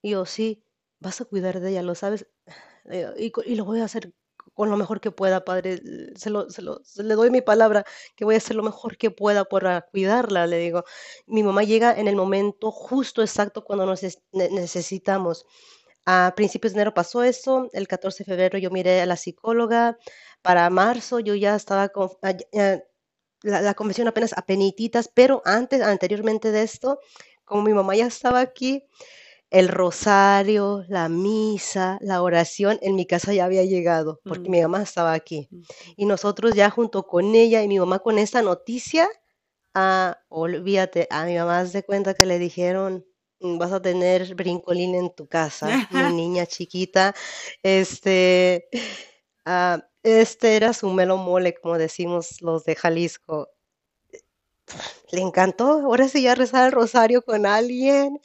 Y 0.02 0.10
yo, 0.10 0.24
sí, 0.26 0.64
vas 1.00 1.20
a 1.20 1.24
cuidar 1.26 1.60
de 1.60 1.70
ella, 1.70 1.82
¿lo 1.82 1.94
sabes? 1.94 2.26
Eh, 2.90 3.12
Y, 3.18 3.32
y 3.52 3.54
lo 3.56 3.64
voy 3.64 3.80
a 3.80 3.84
hacer 3.84 4.12
con 4.54 4.70
lo 4.70 4.76
mejor 4.76 5.00
que 5.00 5.10
pueda, 5.10 5.44
padre. 5.44 5.80
Se 6.16 6.30
lo, 6.30 6.50
se 6.50 6.62
lo- 6.62 6.80
le 6.96 7.14
doy 7.14 7.30
mi 7.30 7.40
palabra 7.42 7.84
que 8.16 8.24
voy 8.24 8.34
a 8.34 8.38
hacer 8.38 8.56
lo 8.56 8.62
mejor 8.62 8.96
que 8.96 9.10
pueda 9.10 9.44
para 9.44 9.82
cuidarla, 9.82 10.46
le 10.46 10.58
digo. 10.58 10.84
Mi 11.26 11.42
mamá 11.42 11.62
llega 11.64 11.98
en 11.98 12.08
el 12.08 12.16
momento 12.16 12.70
justo 12.70 13.22
exacto 13.22 13.64
cuando 13.64 13.86
nos 13.86 14.02
es- 14.02 14.22
ne- 14.32 14.50
necesitamos. 14.50 15.46
A 16.06 16.32
principios 16.36 16.72
de 16.72 16.78
enero 16.78 16.94
pasó 16.94 17.22
eso, 17.22 17.68
el 17.72 17.86
14 17.88 18.24
de 18.24 18.30
febrero 18.30 18.58
yo 18.58 18.70
miré 18.70 19.00
a 19.02 19.06
la 19.06 19.16
psicóloga, 19.16 19.98
para 20.42 20.68
marzo 20.70 21.20
yo 21.20 21.34
ya 21.34 21.54
estaba 21.56 21.88
con 21.90 22.10
ya, 22.52 22.82
la, 23.42 23.60
la 23.62 23.74
confesión 23.74 24.08
apenas 24.08 24.32
apenititas, 24.36 25.08
pero 25.12 25.42
antes, 25.44 25.80
anteriormente 25.82 26.52
de 26.52 26.62
esto, 26.62 27.00
como 27.44 27.62
mi 27.62 27.72
mamá 27.74 27.96
ya 27.96 28.06
estaba 28.06 28.40
aquí, 28.40 28.84
el 29.50 29.68
rosario, 29.68 30.84
la 30.88 31.08
misa, 31.08 31.98
la 32.02 32.22
oración 32.22 32.78
en 32.82 32.94
mi 32.96 33.06
casa 33.06 33.32
ya 33.34 33.44
había 33.46 33.64
llegado, 33.64 34.20
porque 34.26 34.48
Mm. 34.48 34.52
mi 34.52 34.62
mamá 34.62 34.82
estaba 34.82 35.12
aquí. 35.14 35.48
Mm. 35.50 35.62
Y 35.96 36.06
nosotros 36.06 36.54
ya 36.54 36.70
junto 36.70 37.04
con 37.06 37.34
ella 37.34 37.62
y 37.62 37.68
mi 37.68 37.78
mamá 37.80 37.98
con 38.00 38.18
esta 38.18 38.42
noticia, 38.42 39.08
ah, 39.74 40.18
olvídate, 40.28 41.06
a 41.10 41.24
mi 41.26 41.36
mamá 41.36 41.64
de 41.64 41.82
cuenta 41.84 42.14
que 42.14 42.26
le 42.26 42.38
dijeron, 42.38 43.04
"Mm, 43.40 43.58
vas 43.58 43.72
a 43.72 43.82
tener 43.82 44.34
brincolín 44.34 44.94
en 44.96 45.10
tu 45.14 45.26
casa, 45.28 45.80
mi 45.90 46.10
niña 46.16 46.46
chiquita. 46.46 47.14
Este, 47.62 48.68
ah, 49.46 49.84
este 50.02 50.56
era 50.56 50.72
su 50.74 50.90
melo 50.90 51.16
mole, 51.18 51.54
como 51.54 51.78
decimos 51.78 52.40
los 52.42 52.64
de 52.64 52.76
Jalisco. 52.76 53.50
Le 55.12 55.20
encantó, 55.20 55.64
ahora 55.80 56.08
sí 56.08 56.22
ya 56.22 56.34
rezar 56.34 56.66
el 56.66 56.72
rosario 56.72 57.22
con 57.22 57.46
alguien, 57.46 58.20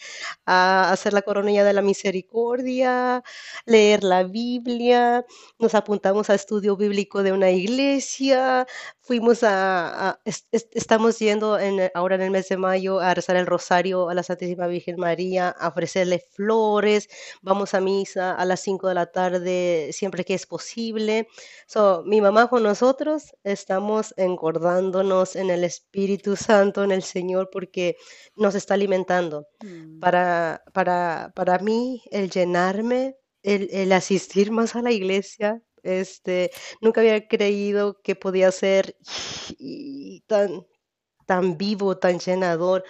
a 0.46 0.92
hacer 0.92 1.14
la 1.14 1.22
coronilla 1.24 1.64
de 1.64 1.74
la 1.74 1.82
misericordia, 1.82 3.24
leer 3.66 4.04
la 4.04 4.24
Biblia, 4.24 5.26
nos 5.60 5.74
apuntamos 5.76 6.30
a 6.30 6.36
estudio 6.36 6.78
bíblico 6.78 7.24
de 7.24 7.32
una 7.32 7.50
iglesia, 7.52 8.68
fuimos 9.06 9.44
a, 9.44 10.10
a- 10.10 10.22
es- 10.26 10.48
es- 10.52 10.68
estamos 10.72 11.20
yendo 11.20 11.60
en, 11.60 11.90
ahora 11.94 12.16
en 12.16 12.22
el 12.22 12.32
mes 12.32 12.50
de 12.50 12.58
mayo 12.58 13.00
a 13.00 13.14
rezar 13.14 13.36
el 13.36 13.46
rosario 13.46 14.10
a 14.10 14.14
la 14.14 14.24
Santísima 14.24 14.68
Virgen 14.68 14.98
María, 14.98 15.50
a 15.50 15.68
ofrecerle 15.70 16.20
flores, 16.34 17.08
vamos 17.42 17.74
a 17.74 17.82
misa 17.82 18.34
a 18.36 18.46
las 18.46 18.60
5 18.62 18.88
de 18.90 18.96
la 18.96 19.06
tarde 19.12 19.90
siempre 19.94 20.24
que 20.26 20.34
es 20.34 20.46
posible. 20.46 21.28
So, 21.68 22.04
mi 22.06 22.22
mamá 22.22 22.48
con 22.50 22.64
nosotros 22.64 23.36
estamos 23.44 24.14
engordándonos 24.18 25.36
en 25.36 25.50
el 25.50 25.64
Espíritu 25.64 26.36
Santo, 26.36 26.84
en 26.84 26.92
el 26.92 27.04
Señor, 27.04 27.50
porque 27.52 27.98
nos 28.36 28.56
está 28.56 28.74
alimentando. 28.76 29.48
Mm. 29.62 30.00
Para, 30.00 30.64
para, 30.74 31.32
para 31.36 31.60
mí, 31.60 32.04
el 32.12 32.30
llenarme, 32.30 33.18
el, 33.44 33.70
el 33.72 33.92
asistir 33.92 34.52
más 34.52 34.76
a 34.76 34.82
la 34.82 34.92
iglesia, 34.92 35.62
este, 35.86 36.52
nunca 36.82 37.02
había 37.02 37.28
creído 37.28 38.02
que 38.02 38.16
podía 38.16 38.52
ser 38.52 38.98
tan, 40.28 41.58
vivo, 41.58 41.98
tan 41.98 42.20
llenador. 42.20 42.84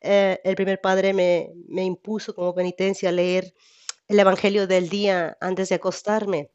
Eh, 0.00 0.40
el 0.44 0.54
primer 0.56 0.80
padre 0.80 1.12
me, 1.14 1.84
impuso 1.84 2.34
como 2.34 2.54
penitencia 2.54 3.12
leer 3.12 3.54
el 4.08 4.20
Evangelio 4.20 4.66
del 4.66 4.88
día 4.88 5.36
antes 5.40 5.68
de 5.70 5.76
acostarme 5.76 6.50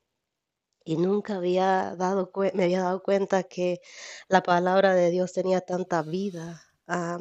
y 0.85 0.97
nunca 0.97 1.35
había 1.35 1.95
dado 1.97 2.31
me 2.53 2.63
había 2.65 2.81
dado 2.81 3.03
cuenta 3.03 3.43
que 3.43 3.81
la 4.29 4.43
palabra 4.43 4.95
de 4.95 5.11
Dios 5.11 5.33
tenía 5.33 5.61
tanta 5.61 6.01
vida. 6.01 6.63
Ah, 6.87 7.19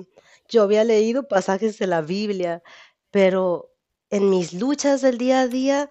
yo 0.48 0.62
había 0.62 0.84
leído 0.84 1.26
pasajes 1.28 1.78
de 1.78 1.86
la 1.86 2.02
Biblia, 2.02 2.62
pero 3.10 3.72
en 4.10 4.30
mis 4.30 4.52
luchas 4.52 5.00
del 5.02 5.18
día 5.18 5.40
a 5.40 5.48
día, 5.48 5.88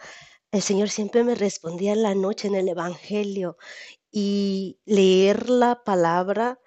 el 0.56 0.62
Señor 0.62 0.89
siempre 0.89 1.24
me 1.24 1.36
respondía 1.36 1.93
en 1.93 2.03
la 2.03 2.16
noche 2.16 2.47
en 2.47 2.56
el 2.56 2.70
Evangelio 2.70 3.58
y 4.12 4.80
leer 4.86 5.49
la 5.49 5.84
palabra 5.84 6.60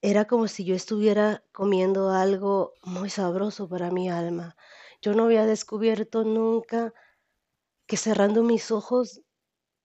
era 0.00 0.26
como 0.26 0.48
si 0.48 0.64
yo 0.64 0.74
estuviera 0.74 1.44
comiendo 1.52 2.10
algo 2.10 2.74
muy 2.82 3.10
sabroso 3.10 3.68
para 3.68 3.90
mi 3.90 4.08
alma. 4.10 4.56
Yo 5.00 5.14
no 5.14 5.24
había 5.24 5.46
descubierto 5.46 6.24
nunca 6.24 6.92
que 7.86 7.96
cerrando 7.96 8.42
mis 8.42 8.70
ojos 8.70 9.22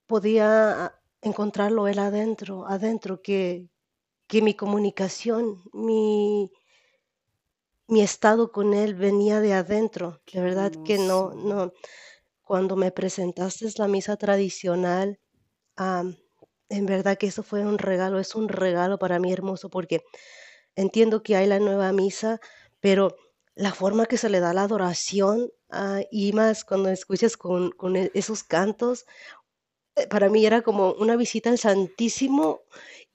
podía 0.08 0.99
encontrarlo 1.22 1.88
él 1.88 1.99
adentro, 1.99 2.68
adentro, 2.68 3.22
que, 3.22 3.70
que 4.28 4.41
mi 4.41 4.55
comunicación, 4.55 5.64
mi, 5.74 6.51
mi 7.88 8.01
estado 8.01 8.51
con 8.51 8.74
él 8.74 8.95
venía 8.95 9.39
de 9.39 9.53
adentro. 9.53 10.22
De 10.32 10.41
verdad 10.41 10.72
que 10.86 10.97
no, 10.97 11.34
no. 11.34 11.74
Cuando 12.48 12.76
me 12.76 12.91
presentaste 12.91 13.68
la 13.78 13.88
misa 13.88 14.18
tradicional, 14.18 15.20
en 16.70 16.86
verdad 16.86 17.18
que 17.18 17.28
eso 17.28 17.43
fue 17.43 17.66
un 17.66 17.78
regalo, 17.78 18.20
es 18.20 18.36
un 18.36 18.50
regalo 18.50 18.98
para 19.00 19.20
mí 19.20 19.32
hermoso 19.32 19.70
porque 19.70 20.04
entiendo 20.76 21.24
que 21.24 21.36
hay 21.36 21.48
la 21.48 21.60
nueva 21.60 21.91
misa, 21.93 22.39
pero 22.80 23.16
la 23.56 23.74
forma 23.74 24.06
que 24.08 24.18
se 24.18 24.30
le 24.30 24.39
da 24.39 24.54
la 24.54 24.64
adoración, 24.64 25.52
ah, 25.72 26.02
y 26.12 26.34
más 26.34 26.66
cuando 26.66 26.89
escuchas 26.89 27.38
con, 27.38 27.72
con 27.72 27.95
e- 27.98 28.12
esos 28.16 28.43
cantos, 28.43 29.06
eh, 29.95 30.08
para 30.08 30.30
mí 30.30 30.45
era 30.45 30.62
como 30.64 30.93
una 30.93 31.16
visita 31.18 31.50
al 31.52 31.60
Santísimo 31.60 32.62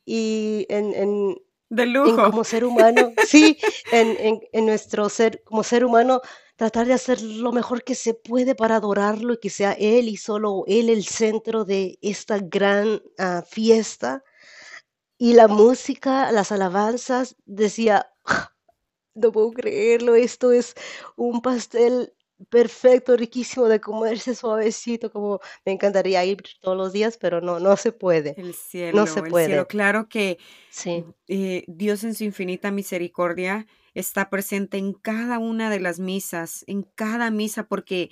y 0.07 0.67
en, 0.71 0.95
en, 0.95 1.37
de 1.71 1.87
en 2.05 2.19
lujo. 2.19 2.27
como 2.27 2.45
ser 2.45 2.65
humano, 2.65 3.15
sí, 3.21 3.59
en, 3.91 4.17
en, 4.19 4.41
en 4.53 4.67
nuestro 4.67 5.09
ser, 5.09 5.43
como 5.45 5.63
ser 5.63 5.85
humano, 5.85 6.21
tratar 6.63 6.87
de 6.87 6.93
hacer 6.95 7.21
lo 7.23 7.51
mejor 7.51 7.83
que 7.83 7.97
se 7.97 8.15
puede 8.15 8.55
para 8.55 8.77
adorarlo 8.77 9.33
y 9.35 9.39
que 9.39 9.51
sea 9.51 9.73
Él 9.73 10.09
y 10.09 10.17
solo 10.17 10.63
Él 10.69 10.91
el 10.91 11.03
centro 11.05 11.65
de 11.65 11.99
esta 12.03 12.39
gran 12.39 13.03
ah, 13.19 13.43
fiesta. 13.49 14.23
Y 15.19 15.35
la 15.35 15.49
música, 15.49 16.31
las 16.33 16.53
alabanzas, 16.53 17.37
decía, 17.47 18.13
"Ah, 18.25 18.53
no 19.15 19.33
puedo 19.33 19.51
creerlo, 19.53 20.15
esto 20.17 20.53
es 20.53 20.75
un 21.17 21.43
pastel 21.43 22.15
perfecto, 22.51 23.17
riquísimo 23.17 23.69
de 23.69 23.81
comerse 23.81 24.35
suavecito, 24.37 25.11
como 25.13 25.41
me 25.67 25.73
encantaría 25.73 26.25
ir 26.25 26.43
todos 26.61 26.77
los 26.77 26.93
días, 26.93 27.19
pero 27.19 27.41
no, 27.41 27.61
no 27.61 27.77
se 27.77 27.93
puede, 27.93 28.37
El 28.37 28.55
no 28.93 29.07
se 29.07 29.23
cielo, 29.23 29.25
el 29.25 29.37
cielo. 29.37 29.67
puede. 29.67 29.67
Claro 29.67 30.09
que 30.09 30.39
Sí, 30.71 31.05
eh, 31.29 31.65
Dios 31.69 32.05
en 32.05 32.15
su 32.15 32.25
infinita 32.25 32.71
misericordia 32.71 33.67
está 33.95 34.31
presente 34.31 34.79
en 34.79 34.93
cada 34.95 35.39
una 35.39 35.71
de 35.71 35.81
las 35.81 35.99
misas, 35.99 36.65
en 36.67 36.83
cada 36.83 37.31
misa, 37.31 37.69
porque 37.69 38.11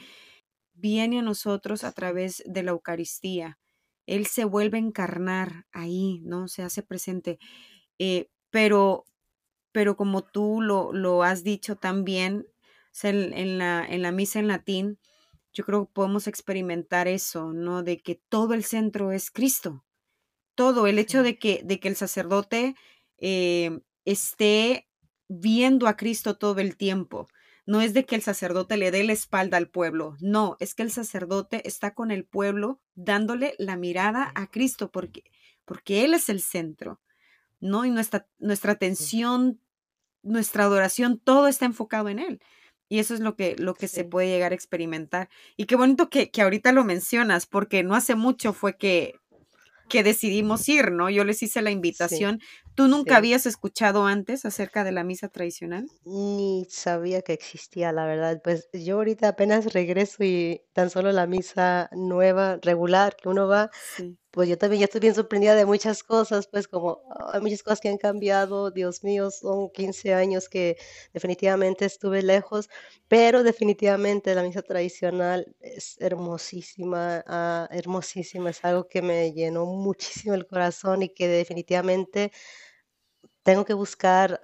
viene 0.74 1.20
a 1.20 1.22
nosotros 1.22 1.84
a 1.84 1.92
través 1.92 2.42
de 2.46 2.62
la 2.62 2.72
Eucaristía. 2.72 3.58
Él 4.06 4.26
se 4.26 4.44
vuelve 4.44 4.78
a 4.78 4.80
encarnar 4.80 5.66
ahí, 5.72 6.20
¿no? 6.24 6.48
Se 6.48 6.62
hace 6.62 6.82
presente. 6.82 7.38
Eh, 7.98 8.30
pero, 8.50 9.04
pero 9.72 9.96
como 9.96 10.22
tú 10.24 10.60
lo, 10.62 10.92
lo 10.92 11.22
has 11.22 11.44
dicho 11.44 11.76
también, 11.76 12.46
o 12.48 12.88
sea, 12.92 13.10
en, 13.10 13.58
la, 13.58 13.86
en 13.86 14.02
la 14.02 14.12
misa 14.12 14.40
en 14.40 14.48
latín, 14.48 14.98
yo 15.52 15.64
creo 15.64 15.86
que 15.86 15.92
podemos 15.92 16.26
experimentar 16.28 17.08
eso, 17.08 17.52
¿no? 17.52 17.82
De 17.82 18.00
que 18.02 18.16
todo 18.28 18.54
el 18.54 18.64
centro 18.64 19.12
es 19.12 19.30
Cristo 19.30 19.84
todo, 20.60 20.86
el 20.86 20.98
hecho 20.98 21.22
de 21.22 21.38
que, 21.38 21.62
de 21.64 21.80
que 21.80 21.88
el 21.88 21.96
sacerdote 21.96 22.74
eh, 23.16 23.80
esté 24.04 24.89
viendo 25.30 25.86
a 25.86 25.96
Cristo 25.96 26.36
todo 26.36 26.60
el 26.60 26.76
tiempo. 26.76 27.28
No 27.64 27.80
es 27.80 27.94
de 27.94 28.04
que 28.04 28.16
el 28.16 28.22
sacerdote 28.22 28.76
le 28.76 28.90
dé 28.90 29.04
la 29.04 29.12
espalda 29.12 29.56
al 29.56 29.68
pueblo, 29.68 30.16
no, 30.20 30.56
es 30.58 30.74
que 30.74 30.82
el 30.82 30.90
sacerdote 30.90 31.66
está 31.68 31.94
con 31.94 32.10
el 32.10 32.24
pueblo 32.24 32.80
dándole 32.96 33.54
la 33.58 33.76
mirada 33.76 34.32
a 34.34 34.50
Cristo 34.50 34.90
porque, 34.90 35.22
porque 35.64 36.04
Él 36.04 36.14
es 36.14 36.28
el 36.28 36.40
centro, 36.40 37.00
¿no? 37.60 37.84
Y 37.84 37.90
nuestra, 37.90 38.26
nuestra 38.38 38.72
atención, 38.72 39.60
nuestra 40.22 40.64
adoración, 40.64 41.20
todo 41.20 41.46
está 41.46 41.64
enfocado 41.64 42.08
en 42.08 42.18
Él. 42.18 42.42
Y 42.88 42.98
eso 42.98 43.14
es 43.14 43.20
lo 43.20 43.36
que, 43.36 43.54
lo 43.56 43.74
que 43.74 43.86
se 43.86 44.02
puede 44.02 44.26
llegar 44.26 44.50
a 44.50 44.56
experimentar. 44.56 45.28
Y 45.56 45.66
qué 45.66 45.76
bonito 45.76 46.10
que, 46.10 46.32
que 46.32 46.42
ahorita 46.42 46.72
lo 46.72 46.82
mencionas, 46.82 47.46
porque 47.46 47.84
no 47.84 47.94
hace 47.94 48.16
mucho 48.16 48.52
fue 48.52 48.76
que 48.76 49.14
que 49.90 50.02
decidimos 50.02 50.66
ir, 50.70 50.92
¿no? 50.92 51.10
Yo 51.10 51.24
les 51.24 51.42
hice 51.42 51.60
la 51.60 51.68
sí, 51.68 51.74
invitación. 51.74 52.40
¿Tú 52.74 52.88
nunca 52.88 53.16
sí. 53.16 53.16
habías 53.16 53.46
escuchado 53.46 54.06
antes 54.06 54.44
acerca 54.44 54.82
de 54.82 54.90
la 54.92 55.04
misa 55.04 55.28
tradicional? 55.28 55.88
Ni 56.04 56.66
sabía 56.70 57.20
que 57.22 57.34
existía, 57.34 57.92
la 57.92 58.06
verdad. 58.06 58.40
Pues 58.42 58.68
yo 58.72 58.96
ahorita 58.96 59.28
apenas 59.28 59.72
regreso 59.74 60.24
y 60.24 60.62
tan 60.72 60.88
solo 60.90 61.12
la 61.12 61.26
misa 61.26 61.90
nueva, 61.92 62.58
regular, 62.62 63.16
que 63.16 63.28
uno 63.28 63.46
va, 63.46 63.70
Sí, 63.80 64.18
pues 64.30 64.48
yo 64.48 64.56
también 64.58 64.80
ya 64.80 64.84
estoy 64.86 65.00
bien 65.00 65.14
sorprendida 65.14 65.54
de 65.56 65.66
muchas 65.66 66.02
cosas, 66.04 66.48
pues 66.48 66.68
como 66.68 67.02
ah, 67.10 67.32
hay 67.34 67.40
muchas 67.42 67.62
cosas 67.62 67.80
que 67.80 67.88
han 67.90 67.98
cambiado, 67.98 68.70
Dios 68.70 69.04
mío, 69.04 69.30
son 69.30 69.70
15 69.72 70.14
años 70.14 70.48
que 70.48 70.76
definitivamente 71.12 71.84
estuve 71.86 72.22
lejos, 72.22 72.68
pero 73.08 73.42
definitivamente 73.42 74.34
la 74.34 74.42
misa 74.44 74.62
tradicional 74.62 75.54
es 75.60 75.96
hermosísima, 76.00 77.24
ah, 77.26 77.68
hermosísima, 77.72 78.50
es 78.50 78.64
algo 78.64 78.88
que 78.88 79.02
me 79.02 79.32
llenó 79.32 79.66
muchísimo 79.66 80.34
el 80.34 80.46
corazón 80.46 81.02
y 81.02 81.10
que 81.10 81.28
definitivamente 81.28 82.32
tengo 83.42 83.64
que 83.64 83.74
buscar, 83.74 84.40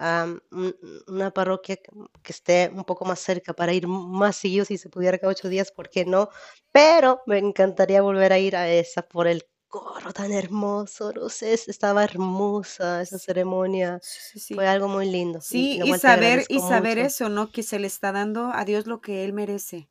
una 1.07 1.31
parroquia 1.31 1.77
que 2.23 2.31
esté 2.31 2.69
un 2.73 2.83
poco 2.85 3.05
más 3.05 3.19
cerca 3.19 3.53
para 3.53 3.73
ir 3.73 3.87
más 3.87 4.35
seguido, 4.37 4.65
si 4.65 4.77
se 4.77 4.89
pudiera 4.89 5.17
cada 5.19 5.31
8 5.31 5.49
días, 5.49 5.71
¿por 5.71 5.89
qué 5.89 6.05
no? 6.05 6.29
Pero 6.71 7.21
me 7.27 7.37
encantaría 7.39 8.01
volver 8.01 8.33
a 8.33 8.39
ir 8.39 8.55
a 8.55 8.69
esa 8.69 9.01
por 9.03 9.27
el 9.27 9.43
coro 9.67 10.13
tan 10.13 10.31
hermoso, 10.33 11.11
no 11.13 11.29
sé, 11.29 11.53
es 11.53 11.67
estaba 11.67 12.03
hermosa 12.03 13.01
esa 13.01 13.19
ceremonia, 13.19 14.01
sí, 14.01 14.39
sí, 14.39 14.39
fue 14.53 14.67
algo 14.67 14.87
muy 14.87 15.05
lindo, 15.09 15.39
Sí, 15.39 15.79
y 15.83 15.93
saber, 15.95 16.45
y 16.49 16.61
saber 16.61 16.97
mucho. 16.97 16.99
eso, 16.99 17.29
¿no? 17.29 17.51
Que 17.51 17.63
se 17.63 17.79
le 17.79 17.87
está 17.87 18.11
dando 18.11 18.51
a 18.53 18.65
Dios 18.65 18.87
lo 18.87 19.01
que 19.01 19.23
Él 19.25 19.33
merece. 19.33 19.89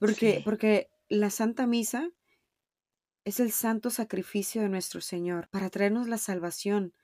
Porque, 0.00 0.30
Sí, 0.30 0.42
porque 0.42 0.90
la 1.10 1.28
Santa 1.30 1.66
Misa 1.66 2.10
es 3.26 3.38
el 3.40 3.52
santo 3.52 3.90
sacrificio 3.90 4.62
de 4.62 4.68
nuestro 4.70 5.00
Señor 5.00 5.48
para 5.50 5.68
traernos 5.70 6.08
la 6.08 6.18
salvación, 6.18 6.94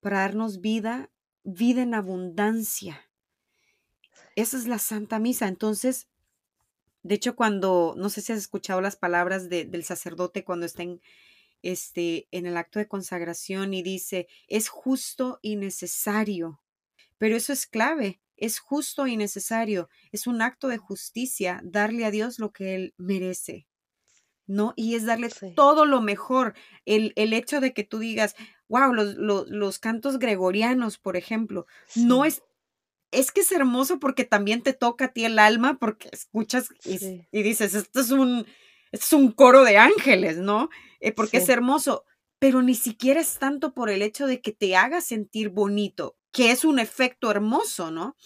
para 0.00 0.20
darnos 0.20 0.60
vida, 0.60 1.10
vida 1.44 1.82
en 1.82 1.94
abundancia. 1.94 3.10
Esa 4.36 4.56
es 4.56 4.66
la 4.66 4.78
Santa 4.78 5.18
Misa. 5.18 5.48
Entonces, 5.48 6.08
de 7.02 7.14
hecho, 7.16 7.36
cuando, 7.36 7.94
no 7.96 8.10
sé 8.10 8.20
si 8.22 8.32
has 8.32 8.38
escuchado 8.38 8.80
las 8.80 8.96
palabras 8.96 9.48
de- 9.48 9.64
del 9.64 9.84
sacerdote 9.84 10.44
cuando 10.44 10.66
está 10.66 10.82
en, 10.82 11.00
este, 11.62 12.28
en 12.32 12.46
el 12.46 12.56
acto 12.58 12.80
de 12.80 12.88
consagración 12.88 13.74
y 13.74 13.82
dice, 13.82 14.28
es 14.48 14.68
justo 14.70 15.40
y 15.42 15.56
necesario, 15.56 16.62
pero 17.18 17.36
eso 17.36 17.52
es 17.54 17.66
clave, 17.66 18.22
es 18.36 18.60
justo 18.60 19.08
y 19.08 19.16
necesario, 19.18 19.90
es 20.12 20.28
un 20.28 20.42
acto 20.42 20.68
de 20.68 20.78
justicia 20.78 21.60
darle 21.64 22.06
a 22.06 22.12
Dios 22.12 22.40
lo 22.40 22.52
que 22.52 22.76
Él 22.76 22.94
merece, 22.98 23.68
¿no? 24.50 24.74
Y 24.76 24.96
es 24.96 25.06
darle 25.06 25.30
sí, 25.30 25.52
todo 25.54 25.86
lo 25.86 26.00
mejor. 26.00 26.54
El, 26.84 27.12
el 27.16 27.32
hecho 27.32 27.60
de 27.60 27.72
que 27.72 27.84
tú 27.84 27.98
digas, 27.98 28.34
wow, 28.68 28.92
los, 28.92 29.14
los, 29.14 29.48
los 29.48 29.78
cantos 29.78 30.18
gregorianos, 30.18 30.98
por 30.98 31.16
ejemplo, 31.16 31.66
no 31.94 32.24
es 32.24 32.42
es 33.12 33.32
que 33.32 33.40
es 33.40 33.50
hermoso 33.50 33.98
porque 33.98 34.24
también 34.24 34.62
te 34.62 34.72
toca 34.72 35.06
a 35.06 35.12
ti 35.12 35.24
el 35.24 35.40
alma, 35.40 35.78
porque 35.80 36.08
escuchas 36.12 36.68
y, 36.84 36.98
sí, 36.98 37.26
y 37.32 37.42
dices, 37.42 37.74
esto 37.74 38.00
es 38.00 38.12
un, 38.12 38.46
esto 38.92 39.06
es 39.06 39.12
un 39.12 39.32
coro 39.32 39.64
de 39.64 39.78
ángeles, 39.78 40.36
¿no? 40.36 40.70
Eh, 41.00 41.10
porque 41.10 41.38
es 41.38 41.48
hermoso, 41.48 42.04
pero 42.38 42.62
ni 42.62 42.76
siquiera 42.76 43.20
es 43.20 43.38
tanto 43.38 43.74
por 43.74 43.90
el 43.90 44.02
hecho 44.02 44.28
de 44.28 44.40
que 44.40 44.52
te 44.52 44.76
haga 44.76 45.00
sentir 45.00 45.48
bonito, 45.48 46.16
que 46.30 46.52
es 46.52 46.64
un 46.64 46.78
efecto 46.78 47.32
hermoso, 47.32 47.90
¿no? 47.90 48.16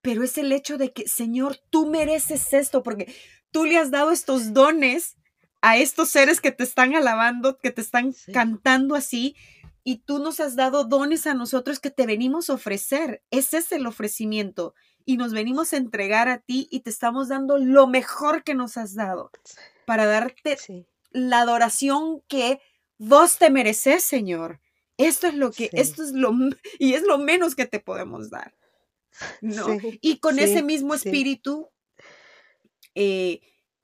Pero 0.00 0.24
es 0.24 0.38
el 0.38 0.52
hecho 0.52 0.78
de 0.78 0.92
que, 0.92 1.06
Señor, 1.06 1.58
tú 1.68 1.86
mereces 1.86 2.54
esto, 2.54 2.82
porque 2.82 3.14
tú 3.50 3.66
le 3.66 3.76
has 3.76 3.90
dado 3.90 4.10
estos 4.10 4.54
dones 4.54 5.16
a 5.62 5.76
estos 5.78 6.10
seres 6.10 6.40
que 6.40 6.52
te 6.52 6.64
están 6.64 6.94
alabando, 6.94 7.56
que 7.56 7.70
te 7.70 7.80
están 7.80 8.12
sí, 8.12 8.32
cantando 8.32 8.96
así, 8.96 9.36
y 9.84 9.98
tú 9.98 10.18
nos 10.18 10.40
has 10.40 10.56
dado 10.56 10.84
dones 10.84 11.26
a 11.26 11.34
nosotros 11.34 11.80
que 11.80 11.90
te 11.90 12.06
venimos 12.06 12.50
a 12.50 12.54
ofrecer. 12.54 13.22
Ese 13.30 13.58
es 13.58 13.72
el 13.72 13.86
ofrecimiento. 13.86 14.74
Y 15.04 15.16
nos 15.16 15.32
venimos 15.32 15.72
a 15.72 15.78
entregar 15.78 16.28
a 16.28 16.38
ti 16.38 16.68
y 16.70 16.80
te 16.80 16.90
estamos 16.90 17.28
dando 17.28 17.58
lo 17.58 17.88
mejor 17.88 18.44
que 18.44 18.54
nos 18.54 18.76
has 18.76 18.94
dado 18.94 19.32
para 19.84 20.06
darte 20.06 20.56
sí, 20.56 20.86
la 21.10 21.40
adoración 21.40 22.22
que 22.28 22.60
vos 22.98 23.38
te 23.38 23.50
mereces, 23.50 24.04
Señor. 24.04 24.60
Esto 24.96 25.26
es 25.26 25.34
lo 25.34 25.50
que, 25.50 25.64
sí, 25.64 25.70
esto 25.72 26.04
es 26.04 26.12
lo, 26.12 26.32
y 26.78 26.94
es 26.94 27.02
lo 27.02 27.18
menos 27.18 27.56
que 27.56 27.66
te 27.66 27.80
podemos 27.80 28.30
dar. 28.30 28.54
¿no? 29.40 29.66
sí, 29.66 29.98
Y 30.00 30.18
con 30.18 30.38
ese 30.38 30.62
mismo 30.62 30.94
espíritu, 30.94 31.70
eh, 32.94 33.40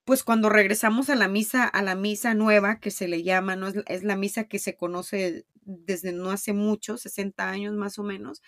pues 0.08 0.24
cuando 0.24 0.48
regresamos 0.48 1.10
a 1.10 1.16
la 1.16 1.28
misa, 1.28 1.64
a 1.66 1.82
la 1.82 1.94
misa 1.94 2.34
nueva 2.34 2.80
que 2.80 2.90
se 2.90 3.08
le 3.08 3.22
llama, 3.22 3.56
¿no? 3.56 3.68
Es, 3.68 3.76
la- 3.76 3.84
es 3.88 4.04
la 4.04 4.16
misa 4.16 4.44
que 4.44 4.58
se 4.58 4.76
conoce 4.76 5.46
desde 5.62 6.12
no 6.12 6.30
hace 6.30 6.54
mucho, 6.54 6.96
60 6.96 7.50
años 7.50 7.76
más 7.76 7.98
o 7.98 8.04
menos. 8.04 8.42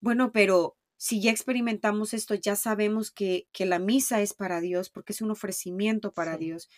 Bueno, 0.00 0.32
pero 0.32 0.76
si 0.96 1.20
ya 1.20 1.30
experimentamos 1.30 2.14
esto, 2.14 2.34
ya 2.34 2.56
sabemos 2.56 3.10
que, 3.10 3.48
que 3.52 3.66
la 3.66 3.78
misa 3.78 4.22
es 4.22 4.34
para 4.34 4.60
Dios, 4.62 4.90
porque 4.90 5.12
es 5.12 5.20
un 5.22 5.30
ofrecimiento 5.32 6.12
para 6.14 6.36
sí, 6.36 6.38
Dios, 6.38 6.70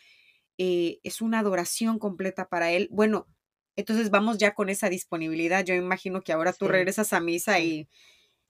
eh, 0.59 1.01
es 1.05 1.21
una 1.23 1.41
adoración 1.41 1.99
completa 1.99 2.49
para 2.49 2.73
Él. 2.73 2.89
Bueno, 2.93 3.29
entonces 3.77 4.11
vamos 4.11 4.39
ya 4.39 4.55
con 4.55 4.69
esa 4.71 4.89
disponibilidad. 4.91 5.65
Yo 5.65 5.75
imagino 5.75 6.23
que 6.23 6.33
ahora 6.33 6.53
tú 6.53 6.69
regresas 6.69 7.13
a 7.13 7.21
misa 7.21 7.61
y 7.61 7.89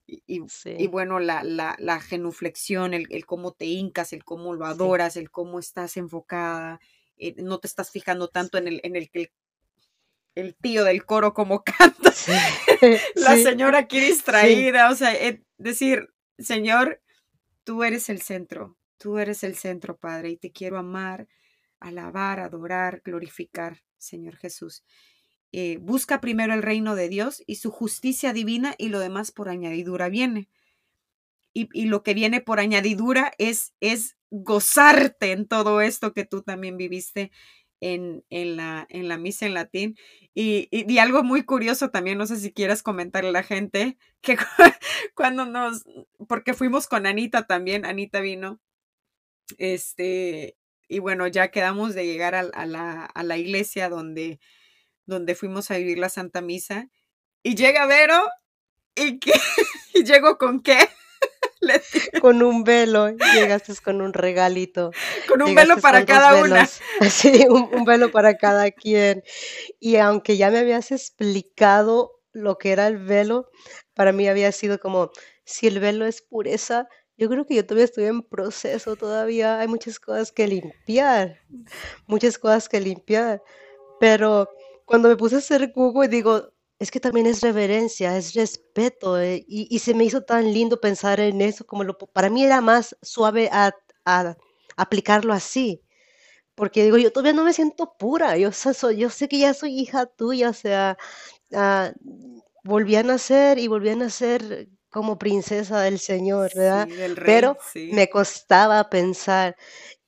y, 0.09 0.87
bueno, 0.87 1.21
la, 1.21 1.45
la, 1.45 1.77
la 1.79 2.01
genuflexión, 2.01 2.95
el, 2.95 3.07
el 3.11 3.27
cómo 3.27 3.53
te 3.53 3.67
hincas, 3.67 4.15
el 4.15 4.25
cómo 4.25 4.55
lo 4.55 4.65
sí, 4.65 4.73
adoras, 4.73 5.17
el 5.17 5.31
cómo 5.31 5.59
estás 5.59 5.99
enfocada, 5.99 6.81
eh, 7.19 7.35
no 7.43 7.59
te 7.59 7.67
estás 7.67 7.91
fijando 7.91 8.29
tanto 8.29 8.57
en 8.57 8.69
el, 8.69 8.81
en 8.85 8.97
el 8.97 9.11
que 9.11 9.21
el, 9.21 9.31
el 10.35 10.55
tío 10.57 10.85
del 10.85 11.05
coro 11.05 11.35
como 11.35 11.63
canta, 11.65 12.13
Sí, 12.13 12.33
la 13.17 13.37
señora 13.37 13.81
aquí 13.81 14.01
distraída, 14.01 14.91
o 14.91 14.95
sea, 14.95 15.15
eh, 15.15 15.43
decir, 15.59 16.09
Señor, 16.39 17.03
tú 17.65 17.85
eres 17.85 18.09
el 18.09 18.23
centro, 18.23 18.79
tú 18.97 19.19
eres 19.19 19.45
el 19.45 19.57
centro, 19.57 19.99
Padre, 19.99 20.31
y 20.31 20.37
te 20.39 20.53
quiero 20.53 20.79
amar, 20.79 21.29
alabar, 21.81 22.41
adorar, 22.41 23.03
glorificar, 23.05 23.83
Señor 23.99 24.37
Jesús. 24.37 24.85
Eh, 25.53 25.79
busca 25.81 26.21
primero 26.21 26.53
el 26.55 26.63
reino 26.63 26.95
de 26.95 27.09
Dios 27.09 27.43
y 27.47 27.57
su 27.57 27.71
justicia 27.71 28.33
divina 28.33 28.75
y 28.77 28.89
lo 28.89 29.01
demás 29.01 29.33
por 29.33 29.49
añadidura 29.49 30.11
viene 30.11 30.49
y, 31.59 31.69
y 31.73 31.87
lo 31.87 32.03
que 32.03 32.15
viene 32.15 32.41
por 32.41 32.61
añadidura 32.61 33.33
es, 33.39 33.75
es 33.81 34.17
gozarte 34.31 35.33
en 35.33 35.49
todo 35.49 35.81
esto 35.81 36.13
que 36.13 36.25
tú 36.25 36.43
también 36.43 36.77
viviste 36.77 37.33
en, 37.81 38.25
en, 38.31 38.57
la, 38.57 38.87
en 38.91 39.09
la 39.09 39.19
misa 39.19 39.47
en 39.47 39.55
latín. 39.55 39.97
Y, 40.35 40.69
y, 40.71 40.99
algo 40.99 41.25
muy 41.25 41.45
curioso 41.45 41.91
también, 41.91 42.19
no 42.19 42.27
sé 42.27 42.37
si 42.37 42.53
quieras 42.53 42.83
comentarle 42.83 43.31
a 43.31 43.33
la 43.33 43.43
gente, 43.43 43.99
que 44.21 44.37
cuando 45.15 45.47
nos, 45.47 45.85
porque 46.29 46.55
fuimos 46.55 46.87
con 46.87 47.07
Anita 47.07 47.47
también, 47.47 47.85
Anita 47.85 48.21
vino, 48.21 48.61
este, 49.59 50.57
y 50.89 51.01
bueno, 51.01 51.27
ya 51.27 51.51
quedamos 51.51 51.95
de 51.95 52.07
llegar 52.07 52.35
a, 52.35 52.43
la, 52.67 53.05
a 53.05 53.23
la, 53.25 53.37
iglesia 53.37 53.89
donde, 53.89 54.39
donde 55.09 55.35
fuimos 55.35 55.71
a 55.71 55.77
vivir 55.77 55.99
la 55.99 56.09
Santa 56.09 56.41
Misa, 56.41 56.89
y 57.43 57.55
llega 57.55 57.87
Vero, 57.87 58.21
y, 58.95 59.19
que, 59.19 59.33
y 59.95 60.05
llego 60.05 60.39
con 60.39 60.61
qué? 60.61 60.79
con 62.21 62.43
un 62.43 62.65
velo, 62.65 63.11
llegaste 63.35 63.75
con 63.83 64.01
un 64.01 64.13
regalito. 64.13 64.91
Con 65.29 65.43
un 65.43 65.55
velo 65.55 65.79
para 65.79 66.05
cada 66.05 66.43
una. 66.43 66.69
Sí, 67.11 67.47
un, 67.49 67.85
velo 67.85 68.11
para 68.11 68.37
cada 68.37 68.71
quien. 68.71 69.23
Y 69.81 69.97
aunque 69.97 70.37
ya 70.37 70.51
me 70.51 70.59
habías 70.59 70.93
explicado 70.93 72.21
lo 72.33 72.59
que 72.59 72.73
era 72.73 72.87
el 72.87 72.99
velo, 72.99 73.51
para 73.95 74.13
mí 74.13 74.29
había 74.29 74.53
sido 74.53 74.79
como, 74.79 75.11
si 75.45 75.67
el 75.67 75.81
velo 75.81 76.07
es 76.07 76.23
pureza, 76.23 76.89
yo 77.17 77.29
creo 77.29 77.47
que 77.47 77.57
yo 77.57 77.67
todavía 77.67 77.85
estoy 77.85 78.05
en 78.05 78.23
proceso, 78.23 78.95
todavía 78.95 79.59
hay 79.59 79.69
muchas 79.69 79.99
cosas 79.99 80.31
que 80.31 80.47
limpiar, 80.47 81.41
muchas 82.07 82.39
cosas 82.39 82.69
que 82.69 82.81
limpiar. 82.81 83.43
Pero 83.99 84.49
cuando 84.89 85.11
me 85.11 85.17
puse 85.17 85.37
a 85.37 85.39
hacer 85.39 85.71
Google, 85.75 86.09
digo, 86.09 86.51
es 86.79 86.91
que 86.91 86.99
también 86.99 87.27
es 87.27 87.43
reverencia, 87.43 88.17
es 88.17 88.33
respeto, 88.33 89.21
eh, 89.21 89.45
y, 89.47 89.79
se 89.81 89.93
me 89.93 90.05
hizo 90.05 90.23
tan 90.23 90.51
lindo 90.53 90.81
pensar 90.81 91.21
en 91.21 91.43
eso, 91.43 91.67
como 91.67 91.85
lo, 91.85 91.99
para 91.99 92.31
mí 92.31 92.43
era 92.43 92.63
más 92.63 92.97
suave 93.03 93.51
a, 93.53 93.73
aplicarlo 94.77 95.35
así, 95.35 95.83
porque 96.55 96.85
digo, 96.85 96.97
yo 96.97 97.13
todavía 97.13 97.35
no 97.35 97.45
me 97.45 97.53
siento 97.53 97.97
pura, 97.99 98.39
yo, 98.39 98.51
yo 98.97 99.11
sé 99.11 99.29
que 99.29 99.39
ya 99.39 99.53
soy 99.53 99.79
hija 99.79 100.07
tuya, 100.07 100.49
o 100.49 100.55
sea, 100.55 100.97
ah, 101.53 101.93
volví 102.65 102.97
a 102.97 103.03
nacer 103.03 103.59
y 103.59 103.69
volví 103.69 103.91
a 103.91 103.97
nacer 103.97 104.69
como 104.89 105.19
princesa 105.19 105.83
del 105.83 105.99
Señor, 105.99 106.51
¿verdad? 106.55 106.89
Pero 107.27 107.59
me 107.93 108.09
costaba 108.09 108.89
pensar 108.89 109.55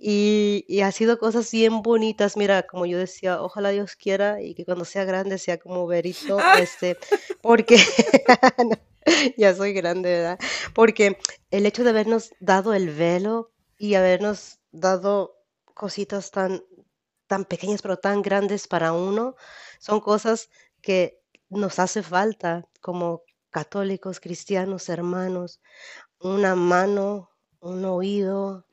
y, 0.02 0.80
ha 0.80 0.90
sido 0.92 1.18
cosas 1.18 1.50
bien 1.52 1.82
bonitas, 1.82 2.34
mira, 2.34 2.62
como 2.62 2.86
yo 2.86 2.96
decía, 2.96 3.42
ojalá 3.42 3.68
Dios 3.68 3.96
quiera 3.96 4.40
y 4.40 4.54
que 4.54 4.64
cuando 4.64 4.86
sea 4.86 5.04
grande 5.04 5.36
sea 5.36 5.58
como 5.58 5.86
Verito, 5.86 6.38
este, 6.58 6.96
porque 7.42 7.76
ya 9.36 9.54
soy 9.54 9.74
grande, 9.74 10.10
¿verdad? 10.10 10.38
Porque 10.74 11.18
el 11.50 11.66
hecho 11.66 11.84
de 11.84 11.90
habernos 11.90 12.32
dado 12.40 12.72
el 12.72 12.88
velo 12.88 13.52
y 13.76 13.94
habernos 13.94 14.60
dado 14.72 15.36
cositas 15.74 16.30
tan, 16.30 16.64
tan 17.26 17.44
pequeñas 17.44 17.82
pero 17.82 17.98
tan 17.98 18.22
grandes 18.22 18.68
para 18.68 18.94
uno, 18.94 19.36
son 19.80 20.00
cosas 20.00 20.48
que 20.80 21.20
nos 21.50 21.78
hace 21.78 22.02
falta 22.02 22.66
como 22.80 23.22
católicos, 23.50 24.18
cristianos, 24.18 24.88
hermanos, 24.88 25.60
una 26.20 26.54
mano, 26.54 27.30
un 27.60 27.84
oído, 27.84 28.64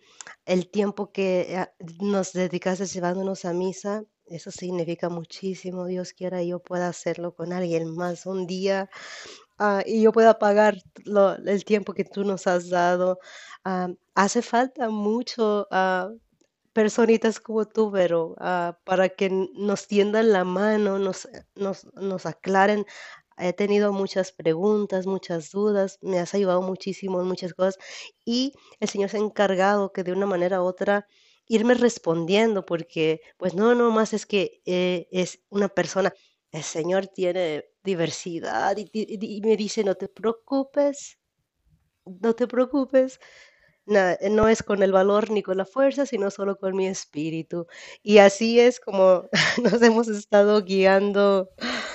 el 0.46 0.70
tiempo 0.70 1.12
que 1.12 1.42
eh, 1.56 1.68
nos 2.00 2.34
dedicaste 2.34 2.86
llevándonos 2.86 3.46
a 3.46 3.54
misa, 3.54 4.04
eso 4.26 4.52
significa 4.52 5.10
muchísimo. 5.10 5.86
Dios 5.86 6.14
quiera 6.14 6.44
yo 6.44 6.60
pueda 6.60 6.90
hacerlo 6.90 7.34
con 7.36 7.54
alguien 7.54 7.96
más 7.96 8.26
un 8.26 8.48
día 8.48 8.90
ah, 9.58 9.82
y 9.86 10.02
yo 10.02 10.12
pueda 10.12 10.40
pagar 10.40 10.78
el 11.46 11.66
tiempo 11.66 11.94
que 11.94 12.04
tú 12.06 12.24
nos 12.24 12.48
has 12.48 12.70
dado. 12.70 13.20
Ah, 13.64 13.90
hace 14.16 14.42
falta 14.42 14.90
mucho 14.90 15.68
uh, 15.72 16.18
personitas 16.74 17.40
como 17.40 17.66
tú, 17.66 17.92
pero 17.92 18.36
para 18.84 19.10
que 19.10 19.30
nos 19.30 19.88
tiendan 19.88 20.32
la 20.32 20.44
mano, 20.44 21.00
nos, 21.00 21.28
nos, 21.56 21.86
nos 21.96 22.26
aclaren 22.26 22.86
He 23.38 23.54
tenido 23.54 23.94
muchas 23.94 24.32
preguntas, 24.32 25.06
muchas 25.08 25.52
dudas, 25.52 26.00
me 26.02 26.20
has 26.20 26.34
ayudado 26.34 26.62
muchísimo 26.62 27.22
en 27.22 27.28
muchas 27.28 27.54
cosas 27.54 27.78
y 28.26 28.54
el 28.80 28.90
Señor 28.90 29.10
se 29.10 29.18
ha 29.18 29.20
encargado 29.20 29.92
que 29.94 30.04
de 30.04 30.12
una 30.14 30.26
manera 30.26 30.62
u 30.62 30.66
otra 30.66 31.08
irme 31.48 31.76
respondiendo 31.76 32.66
porque 32.66 33.22
pues 33.38 33.54
no, 33.54 33.76
no 33.76 33.92
más 33.92 34.14
es 34.14 34.26
que 34.26 34.62
eh, 34.66 35.08
es 35.12 35.44
una 35.50 35.70
persona, 35.70 36.14
el 36.52 36.64
Señor 36.64 37.08
tiene 37.08 37.66
diversidad 37.84 38.76
y 38.78 39.42
me 39.42 39.56
dice 39.56 39.84
no 39.84 39.96
te 39.96 40.08
preocupes, 40.10 41.20
no 42.06 42.34
te 42.36 42.48
preocupes, 42.48 43.20
eh, 43.90 44.30
no 44.30 44.50
es 44.50 44.64
con 44.64 44.84
el 44.84 44.92
valor 44.92 45.32
ni 45.32 45.42
con 45.42 45.58
la 45.58 45.66
fuerza, 45.66 46.06
sino 46.06 46.30
solo 46.30 46.58
con 46.58 46.76
mi 46.76 46.88
espíritu. 46.88 47.68
Y 48.04 48.18
así 48.18 48.60
es 48.60 48.80
como 48.80 49.30
nos 49.64 49.82
hemos 49.82 50.08
estado 50.10 50.64
guiando. 50.64 51.50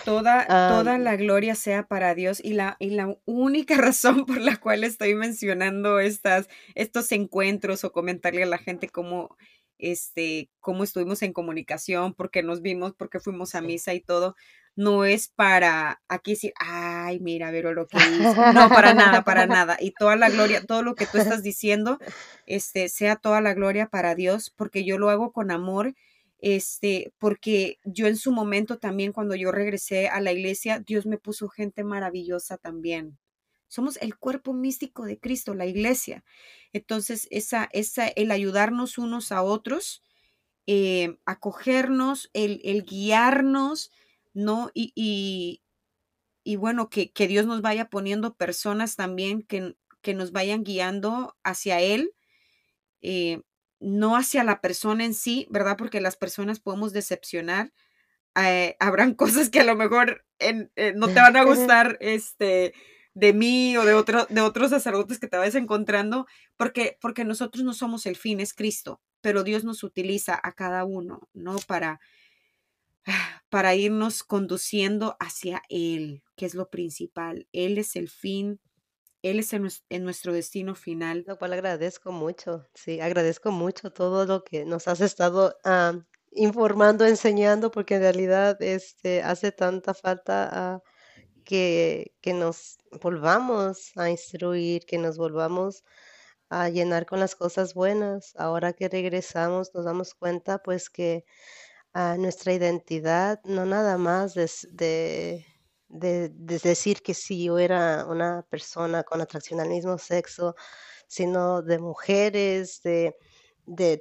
Toda, 0.05 0.47
toda 0.47 0.99
la 0.99 1.17
gloria 1.17 1.55
sea 1.55 1.87
para 1.87 2.15
Dios 2.15 2.41
y 2.43 2.55
la, 2.55 2.77
y 2.81 2.91
la 2.91 3.17
única 3.25 3.77
razón 3.79 4.27
por 4.27 4.41
la 4.41 4.57
cual 4.57 4.85
estoy 4.85 5.15
mencionando 5.15 6.01
estas, 6.01 6.49
estos 6.75 7.13
encuentros 7.13 7.85
o 7.85 7.93
comentarle 7.93 8.43
a 8.43 8.47
la 8.47 8.59
gente 8.59 8.89
cómo, 8.89 9.37
este, 9.79 10.51
cómo 10.61 10.85
estuvimos 10.85 11.23
en 11.23 11.33
comunicación, 11.33 12.15
porque 12.15 12.43
nos 12.43 12.63
vimos, 12.63 12.95
porque 12.95 13.21
fuimos 13.21 13.55
a 13.55 13.61
misa 13.61 13.95
y 13.95 14.01
todo, 14.01 14.35
no 14.75 15.05
es 15.05 15.29
para 15.29 16.03
aquí 16.09 16.33
decir, 16.33 16.53
ay, 16.59 17.21
mira, 17.21 17.51
ver 17.51 17.65
lo 17.65 17.87
que 17.87 17.99
hizo. 17.99 18.53
No, 18.53 18.69
para 18.69 18.95
nada, 18.95 19.23
para 19.23 19.47
nada. 19.47 19.77
Y 19.81 19.93
toda 19.93 20.17
la 20.17 20.31
gloria, 20.31 20.65
todo 20.65 20.83
lo 20.83 20.95
que 20.95 21.07
tú 21.07 21.19
estás 21.19 21.43
diciendo, 21.43 21.99
este, 22.47 22.89
sea 22.89 23.17
toda 23.17 23.41
la 23.41 23.55
gloria 23.55 23.89
para 23.89 24.15
Dios, 24.15 24.51
porque 24.51 24.85
yo 24.85 24.99
lo 24.99 25.11
hago 25.11 25.33
con 25.33 25.51
amor, 25.51 25.95
este, 26.39 27.13
porque 27.19 27.79
yo 27.85 28.07
en 28.07 28.17
su 28.17 28.33
momento 28.33 28.79
también, 28.79 29.13
cuando 29.13 29.35
yo 29.35 29.53
regresé 29.53 30.09
a 30.09 30.21
la 30.21 30.33
iglesia, 30.33 30.81
Dios 30.81 31.07
me 31.07 31.19
puso 31.19 31.49
gente 31.49 31.85
maravillosa 31.85 32.57
también. 32.57 33.19
Somos 33.69 33.97
el 33.99 34.17
cuerpo 34.17 34.53
místico 34.53 35.05
de 35.05 35.19
Cristo, 35.19 35.55
la 35.55 35.67
iglesia. 35.67 36.25
Entonces, 36.73 37.29
esa, 37.31 37.69
esa, 37.73 38.07
el 38.07 38.31
ayudarnos 38.31 38.99
unos 38.99 39.33
a 39.33 39.43
otros, 39.43 40.03
eh, 40.67 41.17
acogernos, 41.25 42.31
el, 42.35 42.61
el 42.65 42.85
guiarnos, 42.85 43.91
¿no? 44.35 44.71
Y, 44.75 45.61
y, 46.45 46.57
bueno, 46.57 46.89
que, 46.89 47.13
que, 47.13 47.29
Dios 47.29 47.47
nos 47.47 47.63
vaya 47.63 47.89
poniendo 47.89 48.35
personas 48.35 48.97
también 48.97 49.43
que, 49.43 49.77
que 50.03 50.15
nos 50.15 50.33
vayan 50.33 50.65
guiando 50.65 51.37
hacia 51.43 51.81
Él, 51.81 52.15
eh, 53.01 53.43
no 53.81 54.17
hacia 54.17 54.45
la 54.45 54.61
persona 54.61 55.05
en 55.05 55.15
sí, 55.15 55.47
¿verdad? 55.51 55.77
Porque 55.77 56.01
las 56.01 56.17
personas 56.17 56.61
podemos 56.61 56.93
decepcionar. 56.93 57.73
Eh, 58.37 58.77
habrán 58.81 59.15
cosas 59.15 59.51
que 59.51 59.61
a 59.61 59.65
lo 59.65 59.77
mejor 59.77 60.25
eh, 60.39 60.93
no 60.95 61.09
te 61.09 61.15
van 61.15 61.37
a 61.37 61.45
gustar 61.45 61.99
este, 62.01 62.75
de 63.15 63.33
mí 63.33 63.77
o 63.77 63.85
de, 63.85 63.95
otro, 63.95 64.27
de 64.29 64.41
otros 64.41 64.71
sacerdotes 64.71 65.19
que 65.19 65.29
te 65.29 65.37
vayas 65.37 65.55
encontrando, 65.55 66.27
porque, 66.57 66.99
porque 67.01 67.25
nosotros 67.25 67.65
no 67.65 67.75
somos 67.75 68.07
el 68.07 68.17
fin, 68.17 68.41
es 68.41 68.55
Cristo, 68.55 69.01
pero 69.21 69.45
Dios 69.45 69.65
nos 69.65 69.83
utiliza 69.83 70.39
a 70.43 70.53
cada 70.53 70.85
uno, 70.85 71.29
¿no? 71.33 71.57
Para, 71.67 72.01
para 73.49 73.75
irnos 73.75 74.23
conduciendo 74.23 75.17
hacia 75.21 75.63
Él, 75.69 76.23
que 76.37 76.47
es 76.47 76.55
lo 76.55 76.71
principal. 76.71 77.47
Él 77.53 77.79
es 77.79 77.97
el 77.97 78.09
fin, 78.09 78.61
Él 79.23 79.39
es 79.39 79.53
en, 79.53 80.05
nuestro 80.05 80.33
destino 80.33 80.75
final. 80.75 81.25
Lo 81.27 81.39
cual 81.39 81.53
agradezco 81.53 82.13
mucho, 82.13 82.67
sí, 82.75 83.01
agradezco 83.01 83.51
mucho 83.51 83.93
todo 83.93 84.27
lo 84.27 84.45
que 84.45 84.65
nos 84.65 84.89
has 84.89 85.01
estado 85.01 85.57
ah, 85.65 85.95
informando, 86.33 87.05
enseñando, 87.07 87.71
porque 87.71 87.97
en 87.97 88.03
realidad 88.03 88.61
este, 88.63 89.23
hace 89.23 89.53
tanta 89.53 89.95
falta 89.95 90.49
ah, 90.53 90.83
que, 91.45 92.15
que 92.21 92.33
nos 92.35 92.79
volvamos 93.03 93.93
a 93.97 94.11
instruir, 94.11 94.85
que 94.87 94.99
nos 94.99 95.19
volvamos 95.19 95.85
a 96.51 96.69
llenar 96.69 97.07
con 97.07 97.21
las 97.21 97.35
cosas 97.37 97.75
buenas. 97.75 98.35
Ahora 98.37 98.73
que 98.75 98.89
regresamos 98.89 99.75
nos 99.75 99.85
damos 99.85 100.15
cuenta 100.15 100.63
pues 100.63 100.91
que 100.91 101.25
a 101.93 102.17
nuestra 102.17 102.53
identidad, 102.53 103.41
no 103.45 103.67
nada 103.67 103.99
más 103.99 104.35
de, 104.35 105.45
de, 105.89 106.29
decir 106.29 107.03
que 107.03 107.15
si 107.15 107.45
yo 107.45 107.59
era 107.59 108.07
una 108.07 108.43
persona 108.49 109.03
con 109.05 109.21
atracción 109.21 109.61
al 109.61 109.69
mismo 109.69 109.99
sexo, 109.99 110.55
sino 111.07 111.63
de 111.63 111.79
mujeres, 111.79 112.83
de, 112.83 113.15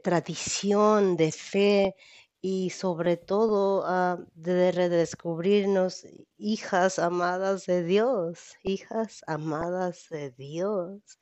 tradición, 0.04 1.18
de 1.18 1.32
fe 1.32 1.96
y 2.42 2.70
sobre 2.72 3.18
todo 3.18 3.84
ah, 3.86 4.18
de 4.34 4.72
redescubrirnos 4.72 6.06
hijas 6.38 6.98
amadas 7.00 7.66
de 7.66 7.84
Dios, 7.84 8.56
hijas 8.64 9.22
amadas 9.28 10.08
de 10.10 10.32
Dios. 10.32 11.20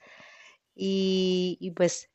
Y 0.76 1.74
pues 1.76 2.10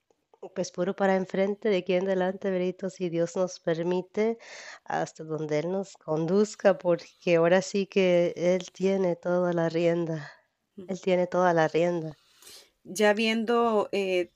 pues 0.55 0.71
puro 0.71 0.95
para 0.95 1.17
enfrente, 1.17 1.69
de 1.69 1.79
aquí 1.79 1.95
en 1.95 2.07
adelante, 2.07 2.51
Verito, 2.51 2.91
si 2.91 3.09
Dios 3.09 3.37
nos 3.37 3.61
permite, 3.61 4.39
hasta 4.85 5.25
donde 5.25 5.61
Él 5.61 5.71
nos 5.71 5.97
conduzca, 5.97 6.79
porque 6.79 7.37
ahora 7.37 7.63
sí 7.63 7.87
que 7.87 8.35
Él 8.37 8.71
tiene 8.73 9.17
toda 9.17 9.53
la 9.53 9.69
rienda, 9.69 10.31
Él 10.77 11.01
tiene 11.01 11.27
toda 11.27 11.55
la 11.55 11.69
rienda. 11.69 12.17
Ya 12.83 13.15
viendo, 13.15 13.89
eh, 13.93 14.31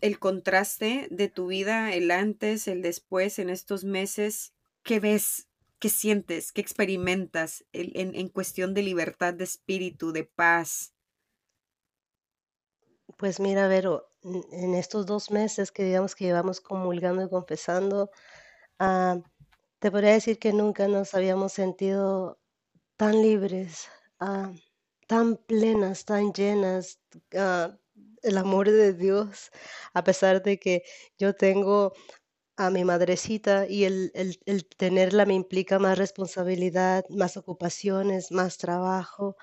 el 0.00 0.18
contraste 0.18 1.08
de 1.10 1.28
tu 1.28 1.48
vida, 1.48 1.92
el 1.92 2.10
antes, 2.10 2.68
el 2.68 2.82
después, 2.82 3.38
en 3.38 3.50
estos 3.50 3.84
meses, 3.84 4.52
¿qué 4.82 5.00
ves? 5.00 5.48
¿Qué 5.78 5.88
sientes? 5.88 6.52
¿Qué 6.52 6.60
experimentas 6.60 7.64
en, 7.72 8.14
en 8.14 8.28
cuestión 8.28 8.72
de 8.72 8.82
libertad 8.82 9.34
de 9.34 9.44
espíritu, 9.44 10.12
de 10.12 10.24
paz? 10.24 10.94
Pues 13.16 13.40
mira, 13.40 13.68
Vero, 13.68 14.10
en 14.52 14.74
estos 14.74 15.06
dos 15.06 15.30
meses 15.30 15.72
que 15.72 15.84
digamos 15.84 16.14
que 16.14 16.24
llevamos 16.26 16.60
comulgando 16.60 17.22
y 17.24 17.28
confesando, 17.30 18.10
ah, 18.78 19.18
te 19.80 19.90
podría 19.90 20.12
decir 20.14 20.38
que 20.38 20.52
nunca 20.52 20.88
nos 20.88 21.14
habíamos 21.14 21.52
sentido 21.52 22.38
tan 22.96 23.22
libres, 23.22 23.88
ah, 24.20 24.52
tan 25.08 25.36
plenas, 25.36 26.04
tan 26.06 26.32
llenas, 26.32 27.00
ah, 27.36 27.78
el 28.22 28.38
amor 28.38 28.70
de 28.70 28.92
Dios, 28.94 29.50
a 29.94 30.04
pesar 30.04 30.42
de 30.42 30.58
que 30.58 30.82
yo 31.18 31.34
tengo 31.34 31.92
a 32.56 32.70
mi 32.70 32.84
madrecita 32.84 33.66
y 33.68 33.84
el, 33.84 34.10
el, 34.14 34.38
el 34.46 34.66
tenerla 34.66 35.26
me 35.26 35.34
implica 35.34 35.78
más 35.78 35.98
responsabilidad, 35.98 37.04
más 37.10 37.36
ocupaciones, 37.36 38.32
más 38.32 38.58
trabajo. 38.58 39.36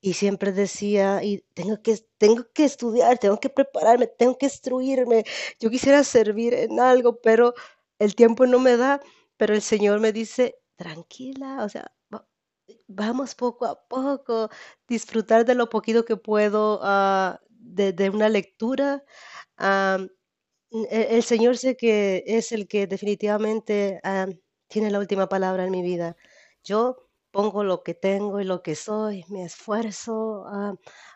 Y 0.00 0.14
siempre 0.14 0.52
decía, 0.52 1.22
y 1.22 1.44
tengo 1.54 1.82
que, 1.82 1.98
tengo 2.18 2.46
que 2.54 2.64
estudiar, 2.64 3.18
tengo 3.18 3.38
que 3.38 3.50
prepararme, 3.50 4.06
tengo 4.06 4.38
que 4.38 4.46
instruirme. 4.46 5.24
Yo 5.60 5.70
quisiera 5.70 6.04
servir 6.04 6.54
en 6.54 6.80
algo, 6.80 7.20
pero 7.20 7.54
el 7.98 8.14
tiempo 8.14 8.46
no 8.46 8.58
me 8.60 8.76
da. 8.76 9.00
Pero 9.36 9.54
el 9.54 9.62
Señor 9.62 10.00
me 10.00 10.12
dice, 10.12 10.56
tranquila, 10.76 11.64
o 11.64 11.68
sea, 11.68 11.92
vamos 12.88 13.34
poco 13.34 13.66
a 13.66 13.86
poco, 13.88 14.50
disfrutar 14.88 15.44
de 15.44 15.54
lo 15.54 15.68
poquito 15.68 16.04
que 16.04 16.16
puedo 16.16 16.80
ah, 16.82 17.40
de, 17.48 18.10
una 18.10 18.28
lectura. 18.28 19.04
Ah, 19.56 19.98
e, 20.70 21.16
el, 21.16 21.22
Señor 21.22 21.56
sé 21.58 21.76
que 21.76 22.24
es 22.26 22.52
el 22.52 22.68
que 22.68 22.86
definitivamente 22.86 24.00
ah, 24.04 24.28
tiene 24.68 24.90
la 24.90 24.98
última 24.98 25.28
palabra 25.28 25.64
en 25.64 25.70
mi 25.70 25.82
vida. 25.82 26.16
Yo 26.64 27.09
pongo 27.30 27.64
lo 27.64 27.82
que 27.82 27.94
tengo 27.94 28.40
y 28.40 28.44
lo 28.44 28.62
que 28.62 28.74
soy, 28.74 29.24
mi 29.28 29.42
esfuerzo. 29.42 30.44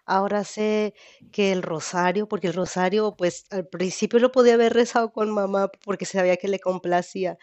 ahora 0.06 0.44
sé 0.44 0.94
que 1.32 1.52
el 1.52 1.62
rosario, 1.62 2.28
porque 2.28 2.48
el 2.48 2.54
rosario, 2.54 3.16
pues 3.16 3.46
al 3.50 3.66
principio 3.68 4.18
lo 4.20 4.32
podía 4.32 4.54
haber 4.54 4.74
rezado 4.74 5.12
con 5.12 5.30
mamá 5.30 5.68
porque 5.84 6.06
sabía 6.06 6.36
que 6.36 6.48
le 6.48 6.60
complacía, 6.60 7.38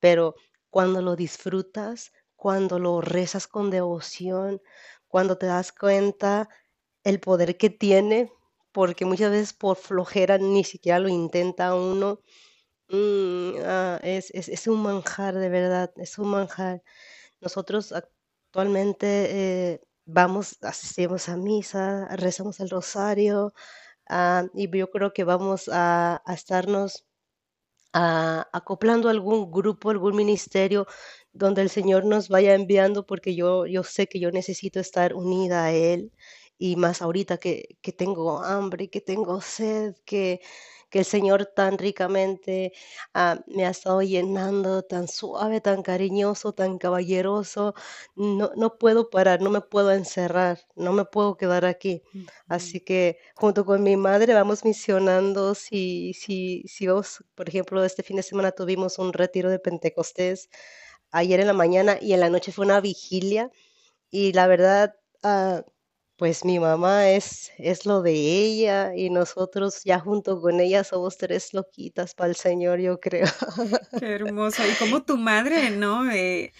pero 0.00 0.34
cuando 0.70 1.02
lo 1.02 1.16
disfrutas, 1.16 2.12
cuando 2.36 2.78
lo 2.78 3.00
rezas 3.00 3.46
con 3.46 3.70
devoción, 3.70 4.60
cuando 5.08 5.38
te 5.38 5.46
das 5.46 5.72
cuenta 5.72 6.48
el 7.04 7.20
poder 7.20 7.56
que 7.58 7.70
tiene, 7.70 8.30
porque 8.72 9.04
muchas 9.06 9.30
veces 9.30 9.52
por 9.52 9.76
flojera 9.76 10.38
ni 10.38 10.64
siquiera 10.64 10.98
lo 10.98 11.08
intenta 11.08 11.74
uno, 11.74 12.20
mm, 12.88 13.52
ah, 13.64 14.00
es, 14.02 14.30
es, 14.32 14.66
un 14.66 14.82
manjar 14.82 15.34
de 15.36 15.48
verdad, 15.48 15.92
es 15.96 16.18
un 16.18 16.28
manjar. 16.30 16.82
Nosotros 17.40 17.94
actualmente 18.54 19.72
eh, 19.72 19.80
vamos, 20.06 20.58
asistimos 20.62 21.28
a 21.28 21.36
misa, 21.36 22.06
rezamos 22.16 22.60
el 22.60 22.70
rosario 22.70 23.52
ah, 24.08 24.46
y 24.54 24.68
yo 24.78 24.90
creo 24.90 25.12
que 25.12 25.24
vamos 25.24 25.68
a, 25.72 26.22
a 26.24 26.34
estarnos 26.34 27.04
acoplando 27.92 29.08
algún 29.08 29.50
grupo, 29.50 29.90
algún 29.90 30.16
ministerio 30.16 30.86
donde 31.32 31.62
el 31.62 31.70
Señor 31.70 32.04
nos 32.04 32.28
vaya 32.28 32.54
enviando, 32.54 33.06
porque 33.06 33.34
yo, 33.36 33.66
yo 33.66 33.82
sé 33.84 34.06
que 34.08 34.20
yo 34.20 34.30
necesito 34.30 34.80
estar 34.80 35.14
unida 35.14 35.64
a 35.66 35.72
Él, 35.72 36.12
y 36.58 36.76
más 36.76 37.02
ahorita 37.02 37.38
que, 37.38 37.76
que 37.82 37.92
tengo 37.92 38.42
hambre, 38.42 38.88
que 38.90 39.00
tengo 39.00 39.40
sed, 39.40 39.94
que, 40.04 40.40
que 40.94 41.00
el 41.00 41.04
Señor 41.04 41.46
tan 41.46 41.76
ricamente 41.76 42.72
ah, 43.14 43.40
me 43.48 43.66
ha 43.66 43.70
estado 43.70 44.00
llenando, 44.02 44.84
tan 44.84 45.08
suave, 45.08 45.60
tan 45.60 45.82
cariñoso, 45.82 46.52
tan 46.54 46.78
caballeroso. 46.78 47.74
No, 48.14 48.52
no 48.54 48.78
puedo 48.78 49.10
parar, 49.10 49.40
no 49.42 49.50
me 49.50 49.60
puedo 49.60 49.90
encerrar, 49.90 50.60
no 50.76 50.92
me 50.92 51.04
puedo 51.04 51.36
quedar 51.36 51.64
aquí. 51.64 52.04
Así 52.46 52.78
que 52.80 53.18
junto 53.34 53.64
con 53.64 53.82
mi 53.82 53.96
madre 53.96 54.34
vamos 54.34 54.64
misionando. 54.64 55.56
Si, 55.56 56.14
si, 56.14 56.62
si 56.68 56.86
vamos, 56.86 57.24
por 57.34 57.48
ejemplo, 57.48 57.82
este 57.84 58.04
fin 58.04 58.16
de 58.18 58.22
semana 58.22 58.52
tuvimos 58.52 59.00
un 59.00 59.12
retiro 59.12 59.50
de 59.50 59.58
Pentecostés 59.58 60.48
ayer 61.10 61.40
en 61.40 61.48
la 61.48 61.54
mañana 61.54 61.98
y 62.00 62.12
en 62.12 62.20
la 62.20 62.30
noche 62.30 62.52
fue 62.52 62.66
una 62.66 62.80
vigilia. 62.80 63.50
Y 64.10 64.32
la 64.32 64.46
verdad, 64.46 64.94
ah, 65.24 65.64
pues 66.16 66.44
mi 66.44 66.60
mamá 66.60 67.10
es, 67.10 67.52
es 67.58 67.86
lo 67.86 68.02
de 68.02 68.12
ella 68.12 68.94
y 68.94 69.10
nosotros 69.10 69.82
ya 69.84 69.98
junto 70.00 70.40
con 70.40 70.60
ella 70.60 70.84
somos 70.84 71.16
tres 71.18 71.52
loquitas 71.54 72.14
para 72.14 72.30
el 72.30 72.36
Señor, 72.36 72.78
yo 72.80 73.00
creo. 73.00 73.26
Qué 73.96 74.06
hermoso. 74.14 74.66
Y 74.66 74.74
como 74.74 75.04
tu 75.04 75.16
madre, 75.16 75.70
¿no? 75.70 76.10
Eh, 76.10 76.52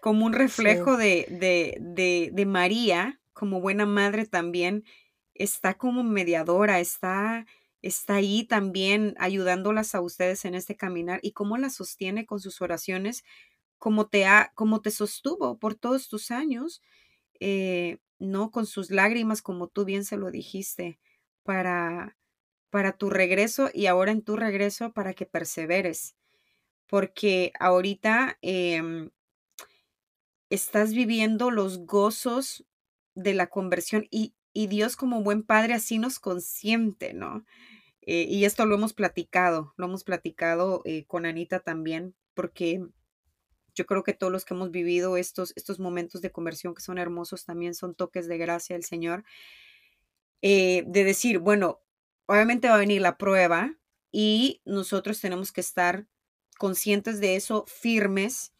como 0.00 0.26
un 0.26 0.32
reflejo 0.32 0.96
de, 0.96 1.26
de, 1.30 1.76
de, 1.80 2.30
de 2.32 2.46
María, 2.46 3.20
como 3.32 3.60
buena 3.60 3.86
madre 3.86 4.26
también, 4.26 4.84
está 5.34 5.74
como 5.74 6.04
mediadora, 6.04 6.80
está, 6.80 7.46
está 7.82 8.16
ahí 8.16 8.44
también 8.44 9.14
ayudándolas 9.18 9.94
a 9.94 10.00
ustedes 10.02 10.44
en 10.44 10.54
este 10.54 10.76
caminar 10.76 11.20
y 11.22 11.32
cómo 11.32 11.58
la 11.58 11.70
sostiene 11.70 12.26
con 12.26 12.40
sus 12.40 12.60
oraciones, 12.62 13.24
como 13.78 14.08
te, 14.08 14.26
ha, 14.26 14.52
como 14.54 14.82
te 14.82 14.90
sostuvo 14.90 15.58
por 15.58 15.74
todos 15.74 16.08
tus 16.08 16.30
años. 16.30 16.82
Eh, 17.40 17.98
¿no? 18.22 18.50
Con 18.50 18.66
sus 18.66 18.90
lágrimas, 18.90 19.42
como 19.42 19.68
tú 19.68 19.84
bien 19.84 20.04
se 20.04 20.16
lo 20.16 20.30
dijiste, 20.30 20.98
para, 21.42 22.16
para 22.70 22.92
tu 22.92 23.10
regreso 23.10 23.70
y 23.74 23.86
ahora 23.86 24.12
en 24.12 24.22
tu 24.22 24.36
regreso 24.36 24.92
para 24.92 25.14
que 25.14 25.26
perseveres. 25.26 26.16
Porque 26.86 27.52
ahorita 27.58 28.38
em, 28.42 29.10
estás 30.50 30.92
viviendo 30.92 31.50
los 31.50 31.86
gozos 31.86 32.64
de 33.14 33.34
la 33.34 33.48
conversión 33.48 34.06
y, 34.10 34.34
Dios 34.54 34.96
como 34.96 35.22
buen 35.22 35.42
padre 35.42 35.72
así 35.72 35.98
nos 35.98 36.18
consiente, 36.18 37.14
¿no? 37.14 37.46
Eh, 38.02 38.26
y 38.28 38.44
esto 38.44 38.66
lo 38.66 38.74
hemos 38.74 38.92
platicado, 38.92 39.72
lo 39.78 39.86
hemos 39.86 40.04
platicado 40.04 40.82
eh, 40.84 41.06
con 41.06 41.24
Anita 41.24 41.60
también, 41.60 42.14
porque 42.34 42.86
yo 43.74 43.86
creo 43.86 44.02
que 44.02 44.12
todos 44.12 44.32
los 44.32 44.44
que 44.44 44.54
hemos 44.54 44.70
vivido 44.70 45.16
estos, 45.16 45.52
estos 45.56 45.78
momentos 45.80 46.20
de 46.20 46.32
conversión 46.32 46.74
que 46.74 46.82
son 46.82 46.98
hermosos 46.98 47.44
también 47.44 47.74
son 47.74 47.94
toques 47.94 48.28
de 48.28 48.38
gracia 48.38 48.76
del 48.76 48.84
Señor. 48.84 49.24
Eh, 50.42 50.84
de 50.86 51.04
decir, 51.04 51.38
bueno, 51.38 51.80
obviamente 52.26 52.68
va 52.68 52.74
a 52.74 52.78
venir 52.78 53.00
la 53.00 53.16
prueba 53.16 53.78
y 54.10 54.60
nosotros 54.64 55.20
tenemos 55.20 55.52
que 55.52 55.60
estar 55.60 56.06
conscientes 56.58 57.20
de 57.20 57.36
eso, 57.36 57.64
firmes 57.66 58.52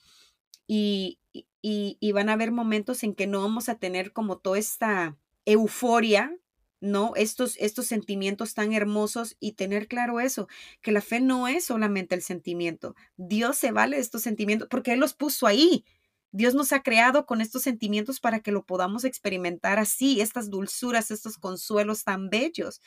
y, 0.67 1.19
y, 1.33 1.99
y 2.01 2.13
van 2.13 2.29
a 2.29 2.35
haber 2.35 2.53
momentos 2.53 3.03
en 3.03 3.15
que 3.15 3.27
no 3.27 3.43
vamos 3.43 3.69
a 3.69 3.79
tener 3.79 4.13
como 4.13 4.39
toda 4.39 4.59
esta 4.59 5.17
euforia 5.45 6.37
¿no? 6.83 7.13
Estos, 7.15 7.57
estos 7.61 7.87
sentimientos 7.87 8.55
tan 8.55 8.73
hermosos 8.73 9.37
y 9.39 9.53
tener 9.53 9.87
claro 9.87 10.19
eso, 10.19 10.49
que 10.83 10.91
la 10.91 11.01
fe 11.01 11.21
no 11.21 11.47
es 11.47 11.65
solamente 11.65 12.17
el 12.17 12.23
sentimiento. 12.23 12.97
Dios 13.17 13.57
se 13.57 13.71
vale 13.71 13.97
de 13.97 14.03
estos 14.03 14.23
sentimientos 14.23 14.69
porque 14.69 14.93
Él 14.93 14.99
los 15.01 15.15
puso 15.15 15.47
ahí. 15.47 15.85
Dios 16.33 16.55
nos 16.55 16.73
ha 16.73 16.83
creado 16.83 17.25
con 17.25 17.41
estos 17.41 17.63
sentimientos 17.63 18.19
para 18.19 18.41
que 18.41 18.51
lo 18.51 18.65
podamos 18.65 19.05
experimentar 19.05 19.79
así, 19.79 20.21
estas 20.21 20.51
dulzuras, 20.51 21.13
estos 21.13 21.39
consuelos 21.39 22.03
tan 22.03 22.31
bellos, 22.31 22.83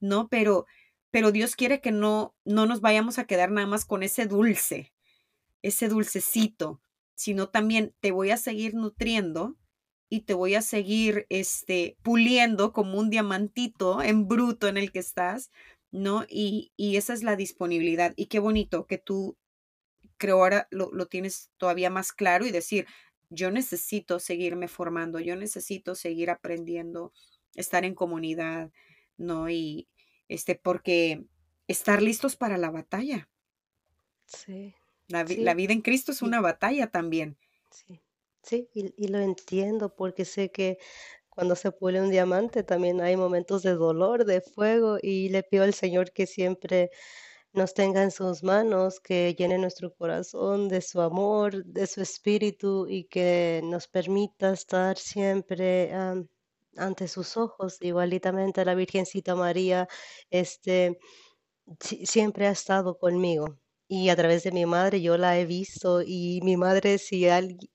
¿no? 0.00 0.28
Pero, 0.28 0.66
pero 1.12 1.30
Dios 1.30 1.54
quiere 1.54 1.80
que 1.80 1.92
no, 1.92 2.34
no 2.44 2.66
nos 2.66 2.80
vayamos 2.80 3.18
a 3.20 3.26
quedar 3.26 3.52
nada 3.52 3.68
más 3.68 3.84
con 3.84 4.02
ese 4.02 4.26
dulce, 4.26 4.92
ese 5.62 5.88
dulcecito, 5.88 6.80
sino 7.14 7.48
también 7.48 7.94
te 8.00 8.10
voy 8.10 8.30
a 8.30 8.38
seguir 8.38 8.74
nutriendo 8.74 9.56
y 10.08 10.20
te 10.20 10.34
voy 10.34 10.54
a 10.54 10.62
seguir 10.62 11.26
este, 11.30 11.96
puliendo 12.02 12.72
como 12.72 12.98
un 12.98 13.10
diamantito 13.10 14.02
en 14.02 14.28
bruto 14.28 14.68
en 14.68 14.76
el 14.76 14.92
que 14.92 15.00
estás, 15.00 15.50
¿no? 15.90 16.24
Y, 16.28 16.72
esa 16.78 17.12
es 17.12 17.22
la 17.22 17.36
disponibilidad. 17.36 18.12
Y 18.16 18.26
qué 18.26 18.38
bonito 18.38 18.86
que 18.86 18.98
tú, 18.98 19.36
creo 20.16 20.36
ahora 20.36 20.68
lo, 20.70 20.90
lo 20.92 21.06
tienes 21.06 21.50
todavía 21.58 21.90
más 21.90 22.12
claro 22.12 22.46
y 22.46 22.52
decir, 22.52 22.86
yo 23.30 23.50
necesito 23.50 24.20
seguirme 24.20 24.68
formando, 24.68 25.18
yo 25.18 25.34
necesito 25.36 25.94
seguir 25.94 26.30
aprendiendo, 26.30 27.12
estar 27.54 27.84
en 27.84 27.94
comunidad, 27.94 28.70
¿no? 29.16 29.50
Y 29.50 29.88
este, 30.28 30.54
porque 30.54 31.24
estar 31.66 32.02
listos 32.02 32.36
para 32.36 32.58
la 32.58 32.70
batalla. 32.70 33.28
Sí. 34.26 34.74
La, 35.08 35.24
la 35.24 35.54
vida 35.54 35.72
en 35.72 35.82
Cristo 35.82 36.12
es 36.12 36.22
una 36.22 36.40
batalla 36.40 36.88
también. 36.88 37.36
Sí. 37.70 38.00
Sí, 38.46 38.68
y, 38.74 39.08
lo 39.08 39.18
entiendo 39.18 39.92
porque 39.96 40.24
sé 40.24 40.50
que 40.52 40.78
cuando 41.28 41.56
se 41.56 41.72
pule 41.72 42.00
un 42.00 42.10
diamante 42.10 42.62
también 42.62 43.00
hay 43.00 43.16
momentos 43.16 43.62
de 43.62 43.72
dolor, 43.74 44.24
de 44.24 44.40
fuego, 44.40 44.98
y 45.02 45.28
le 45.30 45.42
pido 45.42 45.64
al 45.64 45.74
Señor 45.74 46.12
que 46.12 46.26
siempre 46.26 46.90
nos 47.52 47.74
tenga 47.74 48.02
en 48.04 48.10
sus 48.12 48.42
manos, 48.44 49.00
que 49.00 49.34
llene 49.38 49.58
nuestro 49.58 49.94
corazón 49.94 50.68
de 50.68 50.80
su 50.82 51.00
amor, 51.00 51.64
de 51.64 51.86
su 51.88 52.02
espíritu 52.02 52.86
y 52.88 53.04
que 53.08 53.62
nos 53.64 53.88
permita 53.88 54.52
estar 54.52 54.98
siempre 54.98 55.92
ante 56.76 57.08
sus 57.08 57.36
ojos, 57.36 57.78
igualitamente 57.82 58.64
la 58.64 58.74
Virgencita 58.76 59.34
María, 59.36 59.88
este 60.30 60.98
siempre 62.04 62.46
ha 62.48 62.52
estado 62.52 62.98
conmigo. 62.98 63.58
Y 63.88 64.08
a 64.08 64.16
través 64.16 64.42
de 64.42 64.50
mi 64.52 64.66
madre 64.66 65.00
yo 65.00 65.16
la 65.16 65.38
he 65.38 65.44
visto 65.46 66.02
y 66.02 66.40
mi 66.42 66.56
madre, 66.56 66.98
si, 66.98 67.26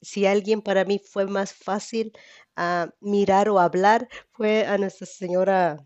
si 0.02 0.26
alguien 0.26 0.62
para 0.62 0.84
mí 0.86 1.00
fue 1.00 1.26
más 1.26 1.54
fácil 1.54 2.12
ah, 2.58 2.90
mirar 3.00 3.48
o 3.50 3.60
hablar, 3.60 4.10
fue 4.32 4.66
a 4.66 4.78
Nuestra 4.78 5.08
Señora, 5.08 5.78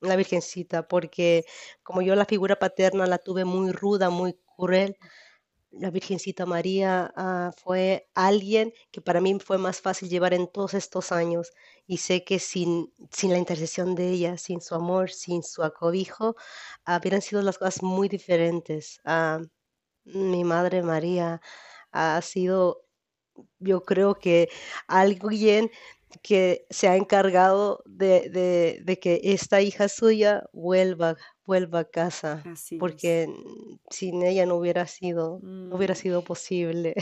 la 0.00 0.16
Virgencita, 0.16 0.88
porque 0.88 1.44
como 1.82 2.00
yo 2.02 2.14
la 2.16 2.24
figura 2.24 2.56
paterna 2.58 3.06
la 3.06 3.18
tuve 3.18 3.44
muy 3.44 3.70
ruda, 3.72 4.08
muy 4.10 4.38
cruel, 4.56 4.96
la 5.70 5.90
Virgencita 5.90 6.46
María 6.46 7.12
ah, 7.16 7.52
fue 7.56 8.08
alguien 8.14 8.72
que 8.92 9.00
para 9.02 9.20
mí 9.20 9.38
fue 9.40 9.58
más 9.58 9.80
fácil 9.80 10.08
llevar 10.08 10.34
en 10.34 10.48
todos 10.50 10.74
estos 10.74 11.12
años 11.12 11.52
y 11.86 11.98
sé 11.98 12.24
que 12.24 12.38
sin, 12.38 12.92
sin 13.12 13.30
la 13.32 13.38
intercesión 13.38 13.94
de 13.94 14.10
ella, 14.10 14.38
sin 14.38 14.60
su 14.60 14.74
amor, 14.74 15.10
sin 15.10 15.42
su 15.42 15.62
acobijo, 15.62 16.36
hubieran 16.86 17.22
sido 17.22 17.42
las 17.42 17.58
cosas 17.58 17.82
muy 17.82 18.08
diferentes. 18.08 19.00
Ah, 19.04 19.40
mi 20.06 20.44
Madre 20.44 20.82
María 20.82 21.40
ha 21.92 22.20
sido, 22.22 22.82
yo 23.58 23.82
creo 23.82 24.14
que 24.14 24.48
alguien 24.86 25.70
que 26.22 26.66
se 26.70 26.88
ha 26.88 26.96
encargado 26.96 27.82
de, 27.84 28.80
de, 28.84 28.98
que 28.98 29.20
esta 29.24 29.60
hija 29.60 29.88
suya 29.88 30.44
vuelva, 30.52 31.16
vuelva 31.44 31.80
a 31.80 31.84
casa, 31.84 32.42
porque 32.78 33.28
sin 33.90 34.22
ella 34.22 34.46
no 34.46 34.56
hubiera 34.56 34.86
sido, 34.86 35.40
no 35.42 35.76
hubiera 35.76 35.94
mm. 35.94 35.98
sido 35.98 36.22
posible. 36.22 36.94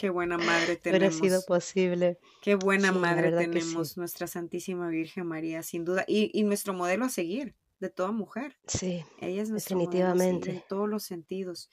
Qué 0.00 0.10
buena 0.10 0.38
madre 0.38 0.76
tenemos. 0.76 0.82
hubiera 0.86 1.10
sido 1.10 1.42
posible. 1.46 2.18
Qué 2.40 2.54
buena 2.54 2.92
madre 2.92 3.30
tenemos, 3.32 3.96
nuestra 3.96 4.26
Santísima 4.26 4.88
Virgen 4.88 5.26
María, 5.26 5.62
sin 5.62 5.84
duda, 5.84 6.04
y, 6.06 6.30
y, 6.32 6.44
nuestro 6.44 6.72
modelo 6.72 7.04
a 7.04 7.08
seguir 7.08 7.54
de 7.82 7.90
toda 7.90 8.12
mujer. 8.12 8.56
Sí, 8.66 9.04
ella 9.20 9.42
es 9.42 9.52
definitivamente. 9.52 10.50
en 10.50 10.62
todos 10.68 10.88
los 10.88 11.02
sentidos. 11.02 11.68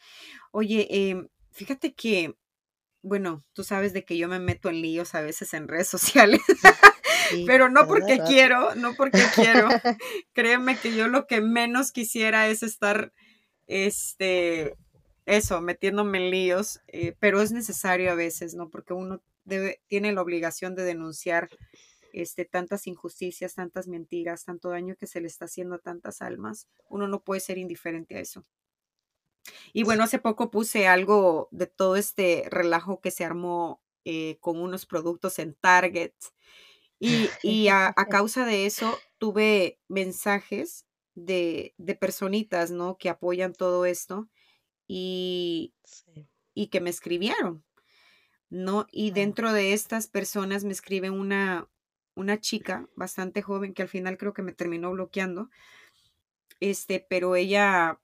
Oye, 0.51 0.87
em, 0.89 1.29
fíjate 1.51 1.93
que 1.93 2.35
bueno, 3.01 3.45
tú 3.53 3.63
sabes 3.63 3.93
de 3.93 4.03
que 4.03 4.17
yo 4.17 4.27
me 4.27 4.39
meto 4.39 4.69
en 4.69 4.81
líos 4.81 5.15
a 5.15 5.21
veces 5.21 5.53
en 5.53 5.67
redes 5.67 5.87
sociales, 5.95 6.41
pero 7.45 7.69
no 7.69 7.87
porque 7.87 8.19
quiero, 8.27 8.75
no 8.75 8.93
porque 8.95 9.23
quiero. 9.35 9.69
Créeme 10.33 10.77
que 10.77 10.95
yo 10.95 11.07
lo 11.07 11.27
que 11.27 11.41
menos 11.41 11.91
quisiera 11.91 12.47
es 12.47 12.63
estar, 12.63 13.13
este, 13.67 14.75
eso, 15.25 15.61
metiéndome 15.61 16.25
en 16.25 16.31
líos, 16.31 16.81
eh, 16.87 17.15
pero 17.19 17.41
es 17.41 17.51
necesario 17.51 18.11
a 18.11 18.15
veces, 18.15 18.55
¿no? 18.55 18.69
Porque 18.69 18.93
uno 18.93 19.21
debe, 19.45 19.81
tiene 19.87 20.11
la 20.11 20.21
obligación 20.21 20.75
de 20.75 20.83
denunciar 20.83 21.49
este, 22.13 22.45
tantas 22.45 22.87
injusticias, 22.87 23.55
tantas 23.55 23.87
mentiras, 23.87 24.45
tanto 24.45 24.69
daño 24.69 24.95
que 24.95 25.07
se 25.07 25.21
le 25.21 25.27
está 25.27 25.45
haciendo 25.45 25.75
a 25.75 25.79
tantas 25.79 26.21
almas. 26.21 26.67
Uno 26.87 27.07
no 27.07 27.23
puede 27.23 27.41
ser 27.41 27.57
indiferente 27.57 28.15
a 28.15 28.19
eso. 28.19 28.45
Y 29.73 29.83
bueno, 29.83 30.03
hace 30.03 30.19
poco 30.19 30.51
puse 30.51 30.87
algo 30.87 31.47
de 31.51 31.67
todo 31.67 31.95
este 31.95 32.45
relajo 32.49 33.01
que 33.01 33.11
se 33.11 33.25
armó 33.25 33.81
eh, 34.05 34.37
con 34.39 34.59
unos 34.59 34.85
productos 34.85 35.39
en 35.39 35.53
Target. 35.55 36.13
Y, 36.99 37.29
a, 37.71 37.93
causa 38.09 38.45
de 38.45 38.65
eso 38.65 38.97
tuve 39.17 39.79
mensajes 39.87 40.85
de, 41.15 41.73
de, 41.77 41.95
personitas, 41.95 42.71
¿no? 42.71 42.97
Que 42.97 43.09
apoyan 43.09 43.53
todo 43.53 43.85
esto 43.85 44.29
y, 44.87 45.73
y 46.53 46.67
que 46.67 46.81
me 46.81 46.89
escribieron, 46.89 47.63
¿no? 48.49 48.87
Y 48.91 49.11
dentro 49.11 49.53
de 49.53 49.73
estas 49.73 50.07
personas 50.07 50.63
me 50.63 50.73
escribe 50.73 51.09
una, 51.09 51.69
una 52.19 52.39
chica 52.39 52.87
bastante 52.95 53.41
joven 53.41 53.73
que 53.73 53.81
al 53.81 53.87
final 53.87 54.17
creo 54.17 54.33
que 54.33 54.41
me 54.41 54.53
terminó 54.53 54.91
bloqueando, 54.91 55.49
este, 56.59 57.05
pero 57.09 57.35
ella 57.35 57.99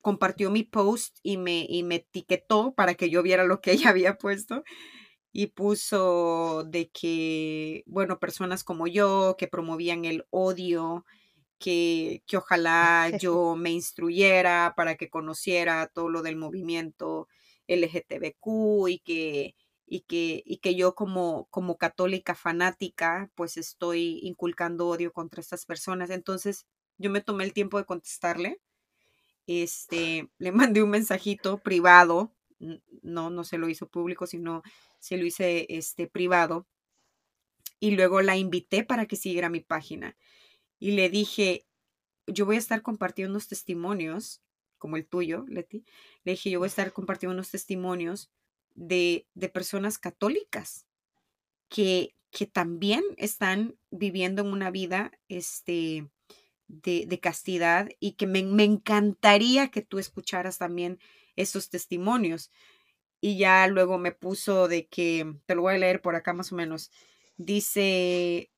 compartió 0.00 0.50
mi 0.50 0.62
post 0.62 1.18
y 1.22 1.36
me, 1.36 1.66
y 1.68 1.82
me 1.82 1.96
etiquetó 1.96 2.74
para 2.74 2.94
que 2.94 3.10
yo 3.10 3.22
viera 3.22 3.44
lo 3.44 3.60
que 3.60 3.72
ella 3.72 3.90
había 3.90 4.16
puesto 4.18 4.64
y 5.32 5.48
puso 5.48 6.64
de 6.64 6.90
que, 6.90 7.84
bueno, 7.86 8.18
personas 8.18 8.64
como 8.64 8.86
yo 8.86 9.36
que 9.38 9.46
promovían 9.48 10.04
el 10.04 10.26
odio, 10.30 11.04
que, 11.58 12.22
que 12.26 12.36
ojalá 12.38 13.10
yo 13.20 13.56
me 13.56 13.70
instruyera 13.70 14.74
para 14.76 14.96
que 14.96 15.10
conociera 15.10 15.86
todo 15.88 16.08
lo 16.08 16.22
del 16.22 16.36
movimiento 16.36 17.28
LGTBQ 17.68 18.88
y 18.88 18.98
que, 19.00 19.54
y 19.90 20.02
que, 20.02 20.42
y 20.46 20.58
que 20.58 20.76
yo 20.76 20.94
como, 20.94 21.48
como 21.50 21.76
católica 21.76 22.34
fanática, 22.34 23.30
pues 23.34 23.58
estoy 23.58 24.20
inculcando 24.22 24.88
odio 24.88 25.12
contra 25.12 25.42
estas 25.42 25.66
personas. 25.66 26.10
Entonces, 26.10 26.66
yo 26.98 27.10
me 27.10 27.20
tomé 27.20 27.44
el 27.44 27.52
tiempo 27.52 27.78
de 27.78 27.84
contestarle 27.84 28.60
este, 29.58 30.30
le 30.38 30.52
mandé 30.52 30.82
un 30.82 30.90
mensajito 30.90 31.58
privado, 31.58 32.32
no, 33.02 33.30
no 33.30 33.44
se 33.44 33.58
lo 33.58 33.68
hizo 33.68 33.88
público, 33.88 34.26
sino 34.26 34.62
se 34.98 35.16
lo 35.16 35.24
hice 35.24 35.66
este, 35.70 36.06
privado. 36.06 36.66
Y 37.80 37.92
luego 37.92 38.20
la 38.20 38.36
invité 38.36 38.84
para 38.84 39.06
que 39.06 39.16
siguiera 39.16 39.48
mi 39.48 39.60
página. 39.60 40.16
Y 40.78 40.92
le 40.92 41.08
dije, 41.08 41.66
yo 42.26 42.44
voy 42.44 42.56
a 42.56 42.58
estar 42.58 42.82
compartiendo 42.82 43.32
unos 43.32 43.48
testimonios, 43.48 44.42
como 44.78 44.96
el 44.96 45.06
tuyo, 45.06 45.44
Leti. 45.48 45.84
Le 46.24 46.32
dije, 46.32 46.50
yo 46.50 46.58
voy 46.58 46.66
a 46.66 46.68
estar 46.68 46.92
compartiendo 46.92 47.34
unos 47.34 47.50
testimonios 47.50 48.30
de, 48.74 49.26
de 49.34 49.48
personas 49.48 49.98
católicas 49.98 50.86
que, 51.68 52.14
que 52.30 52.46
también 52.46 53.02
están 53.16 53.76
viviendo 53.90 54.42
en 54.42 54.48
una 54.48 54.70
vida 54.70 55.12
este, 55.28 56.08
de, 56.70 57.20
castidad 57.20 57.88
y 57.98 58.12
que 58.12 58.26
me, 58.26 58.40
encantaría 58.64 59.68
que 59.68 59.82
tú 59.82 59.98
escucharas 59.98 60.58
también 60.58 60.98
esos 61.36 61.70
testimonios. 61.70 62.50
Y 63.20 63.36
ya 63.36 63.66
luego 63.66 63.98
me 63.98 64.12
puso 64.12 64.68
de 64.68 64.86
que, 64.88 65.34
te 65.46 65.54
lo 65.54 65.62
voy 65.62 65.74
a 65.74 65.78
leer 65.78 66.00
por 66.00 66.16
acá 66.16 66.32
más 66.32 66.52
o 66.52 66.56
menos, 66.56 66.90
dice, 67.36 68.50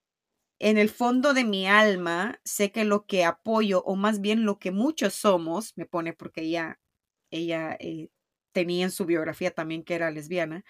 en 0.61 0.79
el 0.79 0.89
fondo 0.91 1.35
de 1.35 1.45
mi 1.45 1.67
alma 1.67 2.41
sé 2.45 2.71
que 2.71 2.85
lo 2.85 3.07
que 3.07 3.25
apoyo, 3.25 3.83
o 3.85 3.97
más 3.97 4.21
bien 4.21 4.45
lo 4.45 4.59
que 4.59 4.71
muchos 4.71 5.15
somos, 5.15 5.77
me 5.77 5.87
pone 5.87 6.13
porque 6.13 6.43
ella, 6.43 6.81
ella 7.31 7.77
eh, 7.81 8.11
tenía 8.53 8.85
en 8.85 8.91
su 8.91 9.07
biografía 9.07 9.51
también 9.51 9.85
que 9.85 9.95
era 9.95 10.11
lesbiana, 10.11 10.65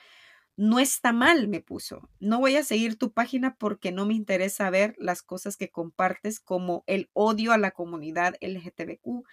no 0.56 0.78
está 0.78 1.12
mal, 1.12 1.48
me 1.48 1.60
puso. 1.60 2.10
No 2.20 2.38
voy 2.38 2.56
a 2.56 2.64
seguir 2.64 2.96
tu 2.98 3.12
página 3.12 3.56
porque 3.56 3.90
no 3.92 4.06
me 4.06 4.14
interesa 4.14 4.70
ver 4.70 4.94
las 4.98 5.22
cosas 5.22 5.56
que 5.56 5.70
compartes 5.70 6.40
como 6.40 6.84
el 6.86 7.10
odio 7.14 7.52
a 7.52 7.58
la 7.58 7.70
comunidad 7.70 8.34
LGTBQ, 8.40 9.24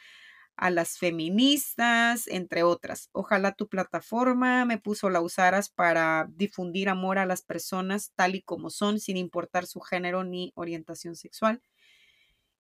a 0.56 0.70
las 0.72 0.98
feministas, 0.98 2.28
entre 2.28 2.64
otras. 2.64 3.10
Ojalá 3.12 3.54
tu 3.54 3.68
plataforma 3.70 4.66
me 4.66 4.78
puso 4.78 5.10
la 5.10 5.22
usaras 5.22 5.70
para 5.70 6.28
difundir 6.36 6.90
amor 6.90 7.18
a 7.18 7.26
las 7.26 7.42
personas 7.42 8.12
tal 8.16 8.36
y 8.36 8.42
como 8.42 8.70
son, 8.70 9.00
sin 9.00 9.18
importar 9.18 9.68
su 9.68 9.82
género 9.82 10.24
ni 10.24 10.52
orientación 10.56 11.16
sexual. 11.16 11.62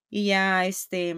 Y 0.09 0.27
ya 0.27 0.65
este 0.65 1.15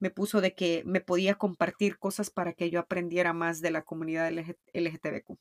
me 0.00 0.10
puso 0.10 0.40
de 0.40 0.54
que 0.54 0.82
me 0.84 1.00
podía 1.00 1.36
compartir 1.36 1.98
cosas 1.98 2.30
para 2.30 2.52
que 2.52 2.70
yo 2.70 2.80
aprendiera 2.80 3.32
más 3.32 3.60
de 3.60 3.70
la 3.70 3.82
comunidad 3.82 4.32
LGTBQ 4.72 5.38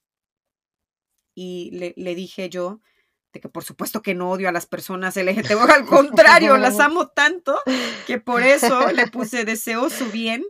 y 1.40 1.94
le, 1.96 2.16
dije 2.16 2.50
yo 2.50 2.82
de 3.32 3.40
que 3.40 3.48
por 3.48 3.64
supuesto 3.64 4.02
que 4.02 4.16
no 4.16 4.30
odio 4.30 4.50
a 4.50 4.52
las 4.52 4.66
personas 4.66 5.16
LGTB, 5.16 5.72
al 5.72 5.86
contrario, 5.86 6.58
las 6.58 6.80
amo 6.80 7.08
tanto 7.08 7.58
que 8.08 8.20
por 8.20 8.44
eso 8.44 8.92
le 8.92 9.08
puse 9.08 9.46
deseo 9.46 9.90
su 9.90 10.12
bien. 10.12 10.44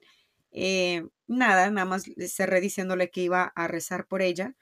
Eh, 0.52 1.06
nada, 1.28 1.70
nada 1.70 1.86
más 1.86 2.06
cerré 2.28 2.60
diciéndole 2.60 3.12
que 3.12 3.22
iba 3.22 3.52
a 3.56 3.68
rezar 3.68 4.08
por 4.08 4.24
ella 4.24 4.56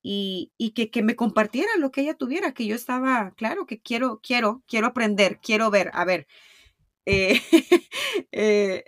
y, 0.00 0.72
que, 0.74 0.90
que, 0.90 1.02
me 1.02 1.16
compartiera 1.16 1.68
lo 1.76 1.90
que 1.90 2.00
ella 2.00 2.14
tuviera, 2.14 2.54
que 2.54 2.64
yo 2.66 2.74
estaba, 2.74 3.32
claro, 3.36 3.66
que 3.66 3.78
quiero, 3.78 4.20
quiero, 4.22 4.62
quiero 4.66 4.86
aprender, 4.86 5.38
quiero 5.42 5.70
ver, 5.70 5.90
a 5.92 6.06
ver. 6.06 6.26
Eh, 7.10 7.40
eh, 8.32 8.84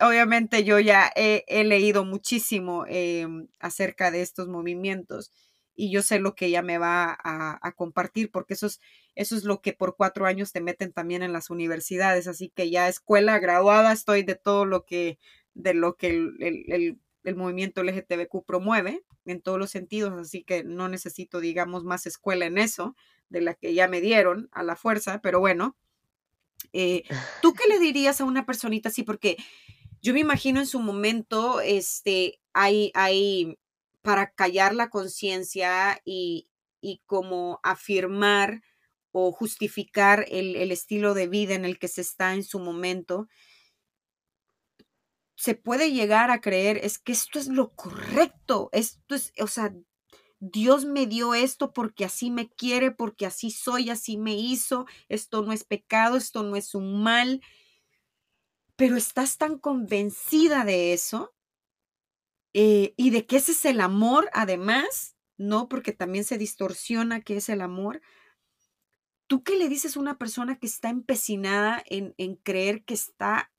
obviamente 0.00 0.64
yo 0.64 0.80
ya 0.80 1.08
he, 1.14 1.62
leído 1.62 2.04
muchísimo 2.04 2.84
em, 2.88 3.46
acerca 3.60 4.10
de 4.10 4.22
estos 4.22 4.48
movimientos 4.48 5.30
y 5.76 5.92
yo 5.92 6.02
sé 6.02 6.18
lo 6.18 6.34
que 6.34 6.46
ella 6.46 6.62
me 6.62 6.78
va 6.78 7.16
a, 7.22 7.72
compartir, 7.76 8.32
porque 8.32 8.54
eso 8.54 8.66
es, 8.66 8.80
eso 9.14 9.36
es 9.36 9.44
lo 9.44 9.62
que 9.62 9.72
por 9.72 9.96
cuatro 9.96 10.26
años 10.26 10.50
te 10.52 10.60
meten 10.60 10.92
también 10.92 11.22
en 11.22 11.32
las 11.32 11.48
universidades, 11.48 12.26
así 12.26 12.50
que 12.50 12.70
ya 12.70 12.88
escuela 12.88 13.38
graduada 13.38 13.92
estoy 13.92 14.24
de 14.24 14.34
todo 14.34 14.64
lo 14.64 14.84
que, 14.84 15.18
de 15.54 15.74
lo 15.74 15.96
que 15.96 16.08
el, 16.08 16.98
el, 17.24 17.36
movimiento 17.36 17.84
LGTBQ 17.84 18.44
promueve 18.44 19.04
en 19.26 19.40
todos 19.40 19.58
los 19.60 19.70
sentidos, 19.70 20.12
así 20.20 20.42
que 20.42 20.64
no 20.64 20.88
necesito, 20.88 21.40
digamos, 21.40 21.84
más 21.84 22.06
escuela 22.06 22.46
en 22.46 22.58
eso, 22.58 22.96
de 23.28 23.42
la 23.42 23.54
que 23.54 23.74
ya 23.74 23.86
me 23.88 24.00
dieron 24.00 24.48
a 24.52 24.64
la 24.64 24.76
fuerza, 24.76 25.20
pero 25.22 25.38
bueno, 25.40 25.76
eh, 26.72 27.04
¿tú 27.40 27.54
qué 27.54 27.68
le 27.68 27.78
dirías 27.78 28.20
a 28.20 28.24
una 28.24 28.46
personita 28.46 28.88
así? 28.88 29.02
Porque 29.02 29.36
yo 30.00 30.12
me 30.12 30.20
imagino 30.20 30.60
en 30.60 30.66
su 30.66 30.80
momento, 30.80 31.60
este, 31.60 32.40
hay, 32.52 32.90
hay 32.94 33.58
para 34.02 34.32
callar 34.32 34.74
la 34.74 34.90
conciencia 34.90 36.00
y, 36.04 36.48
como 37.06 37.60
afirmar 37.62 38.62
o 39.12 39.30
justificar 39.30 40.26
el, 40.28 40.72
estilo 40.72 41.14
de 41.14 41.28
vida 41.28 41.54
en 41.54 41.64
el 41.64 41.78
que 41.78 41.86
se 41.88 42.00
está 42.00 42.34
en 42.34 42.42
su 42.42 42.58
momento. 42.58 43.28
se 45.36 45.54
puede 45.54 45.92
llegar 45.92 46.30
a 46.30 46.40
creer 46.40 46.78
es 46.82 46.98
que 46.98 47.12
esto 47.12 47.38
es 47.38 47.48
lo 47.48 47.72
correcto, 47.74 48.68
esto 48.72 49.14
es, 49.14 49.32
o 49.40 49.46
sea, 49.46 49.72
Dios 50.44 50.84
me 50.84 51.06
dio 51.06 51.34
esto 51.34 51.72
porque 51.72 52.04
así 52.04 52.32
me 52.32 52.50
quiere, 52.50 52.90
porque 52.90 53.26
así 53.26 53.52
soy, 53.52 53.90
así 53.90 54.16
me 54.16 54.34
hizo, 54.34 54.86
esto 55.08 55.42
no 55.42 55.52
es 55.52 55.62
pecado, 55.62 56.16
esto 56.16 56.42
no 56.42 56.56
es 56.56 56.74
un 56.74 57.00
mal, 57.00 57.40
pero 58.74 58.96
estás 58.96 59.38
tan 59.38 59.56
convencida 59.56 60.64
de 60.64 60.94
eso 60.94 61.32
eh, 62.54 62.92
y 62.96 63.10
de 63.10 63.24
que 63.24 63.36
ese 63.36 63.52
es 63.52 63.64
el 63.66 63.80
amor, 63.80 64.28
además, 64.32 65.16
¿no? 65.38 65.68
Porque 65.68 65.92
también 65.92 66.24
se 66.24 66.38
distorsiona 66.38 67.20
que 67.20 67.36
es 67.36 67.48
el 67.48 67.60
amor. 67.60 68.02
¿Tú 69.28 69.44
qué 69.44 69.56
le 69.56 69.68
dices 69.68 69.96
a 69.96 70.00
una 70.00 70.18
persona 70.18 70.58
que 70.58 70.66
está 70.66 70.88
empecinada 70.88 71.84
en, 71.86 72.14
en 72.18 72.34
creer 72.34 72.84
que 72.84 72.94
está 72.94 73.52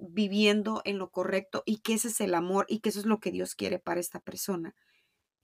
viviendo 0.00 0.82
en 0.84 0.98
lo 0.98 1.12
correcto 1.12 1.62
y 1.64 1.76
que 1.78 1.94
ese 1.94 2.08
es 2.08 2.20
el 2.20 2.34
amor 2.34 2.66
y 2.68 2.80
que 2.80 2.88
eso 2.88 2.98
es 2.98 3.06
lo 3.06 3.20
que 3.20 3.30
Dios 3.30 3.54
quiere 3.54 3.78
para 3.78 4.00
esta 4.00 4.18
persona? 4.18 4.74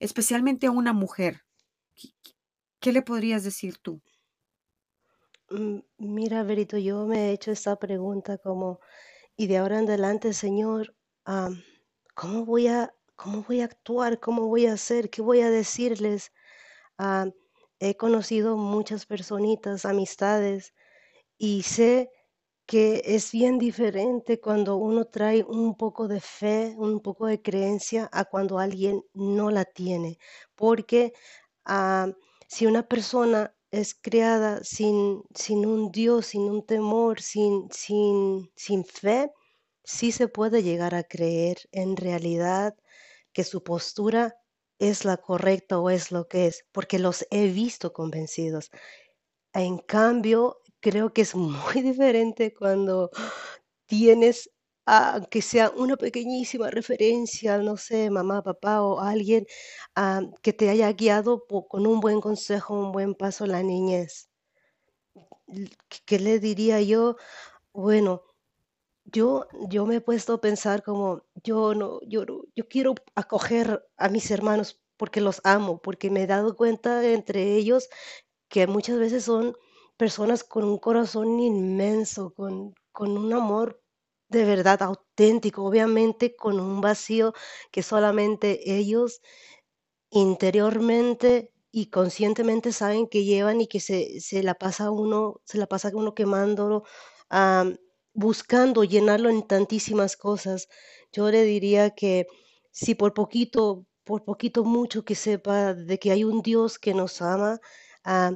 Especialmente 0.01 0.65
a 0.65 0.71
una 0.71 0.93
mujer. 0.93 1.43
¿Qué, 2.79 2.91
le 2.91 3.03
podrías 3.03 3.43
decir 3.43 3.77
tú? 3.77 4.01
Mm, 5.51 5.81
mira, 5.99 6.41
Berito, 6.41 6.79
yo 6.79 7.05
me 7.05 7.29
he 7.29 7.33
hecho 7.33 7.51
esta 7.51 7.75
pregunta 7.75 8.39
como, 8.39 8.79
y 9.37 9.45
de 9.45 9.57
ahora 9.59 9.77
en 9.77 9.85
adelante, 9.85 10.33
Señor, 10.33 10.95
¿cómo 12.15 12.45
voy 12.45 12.65
a, 12.65 12.91
cómo 13.15 13.43
voy 13.47 13.61
a 13.61 13.65
actuar? 13.65 14.19
¿Cómo 14.19 14.47
voy 14.47 14.65
a 14.65 14.73
hacer? 14.73 15.11
¿Qué 15.11 15.21
voy 15.21 15.41
a 15.41 15.51
decirles? 15.51 16.31
he 17.79 17.95
conocido 17.95 18.57
muchas 18.57 19.05
personitas, 19.05 19.85
amistades, 19.85 20.73
y 21.37 21.61
sé 21.61 22.09
que 22.71 23.01
es 23.03 23.33
bien 23.33 23.59
diferente 23.59 24.39
cuando 24.39 24.77
uno 24.77 25.03
trae 25.03 25.43
un 25.43 25.75
poco 25.75 26.07
de 26.07 26.21
fe, 26.21 26.73
un 26.77 27.01
poco 27.01 27.25
de 27.27 27.41
creencia 27.41 28.09
a 28.13 28.23
cuando 28.23 28.59
alguien 28.59 29.03
no 29.13 29.51
la 29.51 29.65
tiene. 29.65 30.19
Porque 30.55 31.11
si 32.47 32.65
una 32.67 32.87
persona 32.87 33.53
es 33.71 33.93
creada 33.93 34.63
sin, 34.63 35.21
sin 35.35 35.65
un 35.65 35.91
Dios, 35.91 36.27
sin 36.27 36.43
un 36.43 36.65
temor, 36.65 37.19
sin, 37.21 37.67
sin, 37.73 38.49
sin 38.55 38.85
fe, 38.85 39.33
sí 39.83 40.13
se 40.13 40.29
puede 40.29 40.63
llegar 40.63 40.95
a 40.95 41.03
creer 41.03 41.57
en 41.73 41.97
realidad 41.97 42.77
que 43.33 43.43
su 43.43 43.65
postura 43.65 44.37
es 44.79 45.03
la 45.03 45.17
correcta 45.17 45.77
o 45.77 45.89
es 45.89 46.09
lo 46.09 46.29
que 46.29 46.47
es, 46.47 46.65
porque 46.71 46.99
los 46.99 47.27
he 47.31 47.47
visto 47.49 47.91
convencidos. 47.91 48.71
En 49.53 49.77
cambio, 49.79 50.60
creo 50.81 51.13
que 51.13 51.21
es 51.23 51.35
muy 51.35 51.81
diferente 51.83 52.53
cuando 52.53 53.11
tienes, 53.87 54.51
aunque 54.85 55.41
sea 55.41 55.71
una 55.71 55.97
pequeñísima 55.97 56.69
referencia, 56.71 57.57
no 57.59 57.77
sé, 57.77 58.09
mamá, 58.11 58.43
papá 58.43 58.81
o 58.83 58.99
alguien 59.01 59.45
ah, 59.95 60.21
que 60.43 60.53
te 60.53 60.69
haya 60.69 60.91
guiado 60.93 61.45
con 61.69 61.87
un 61.87 61.99
buen 62.01 62.21
consejo, 62.21 62.75
un 62.75 62.91
buen 62.93 63.15
paso 63.15 63.45
la 63.47 63.63
niñez. 63.63 64.29
¿Qué 66.05 66.19
le 66.19 66.39
diría 66.39 66.81
yo? 66.81 67.15
Bueno, 67.73 68.23
yo, 69.05 69.47
yo 69.69 69.85
me 69.85 69.97
he 69.97 70.01
puesto 70.01 70.33
a 70.35 70.41
pensar 70.41 70.83
como, 70.83 71.23
yo 71.43 71.75
no, 71.75 71.99
yo 72.07 72.25
yo 72.55 72.69
quiero 72.69 72.95
acoger 73.15 73.85
a 73.97 74.09
mis 74.09 74.31
hermanos 74.31 74.81
porque 74.97 75.21
los 75.21 75.41
amo, 75.45 75.81
porque 75.81 76.11
me 76.11 76.23
he 76.23 76.27
dado 76.27 76.55
cuenta 76.57 77.05
entre 77.07 77.55
ellos 77.55 77.89
que 78.49 78.67
muchas 78.67 78.99
veces 78.99 79.25
son 79.25 79.55
personas 80.03 80.43
con 80.43 80.63
un 80.65 80.79
corazón 80.79 81.39
inmenso, 81.39 82.33
con, 82.33 82.73
con 82.91 83.09
un 83.23 83.31
amor 83.33 83.67
de 84.29 84.45
verdad 84.45 84.81
auténtico, 84.81 85.63
obviamente 85.63 86.35
con 86.35 86.59
un 86.59 86.81
vacío 86.81 87.33
que 87.71 87.83
solamente 87.83 88.47
ellos 88.79 89.21
interiormente 90.11 91.51
y 91.71 91.87
conscientemente 91.97 92.71
saben 92.71 93.07
que 93.07 93.25
llevan 93.25 93.61
y 93.61 93.67
que 93.67 93.79
se, 93.79 94.19
se 94.21 94.43
la 94.43 94.55
pasa 94.55 94.91
uno, 94.91 95.41
se 95.45 95.57
la 95.59 95.67
pasa 95.67 95.91
uno 95.93 96.15
quemándolo, 96.15 96.83
buscando 98.13 98.83
llenarlo 98.83 99.29
en 99.29 99.43
tantísimas 99.47 100.17
cosas. 100.17 100.67
Yo 101.11 101.29
le 101.31 101.43
diría 101.43 101.91
que 101.91 102.27
si 102.71 102.95
por 102.95 103.13
poquito, 103.13 103.85
por 104.03 104.23
poquito 104.23 104.63
mucho 104.63 105.03
que 105.05 105.15
sepa 105.15 105.73
de 105.73 105.99
que 105.99 106.11
hay 106.11 106.23
un 106.23 106.41
Dios 106.41 106.79
que 106.79 106.93
nos 106.93 107.21
ama, 107.21 107.59
ah, 108.03 108.31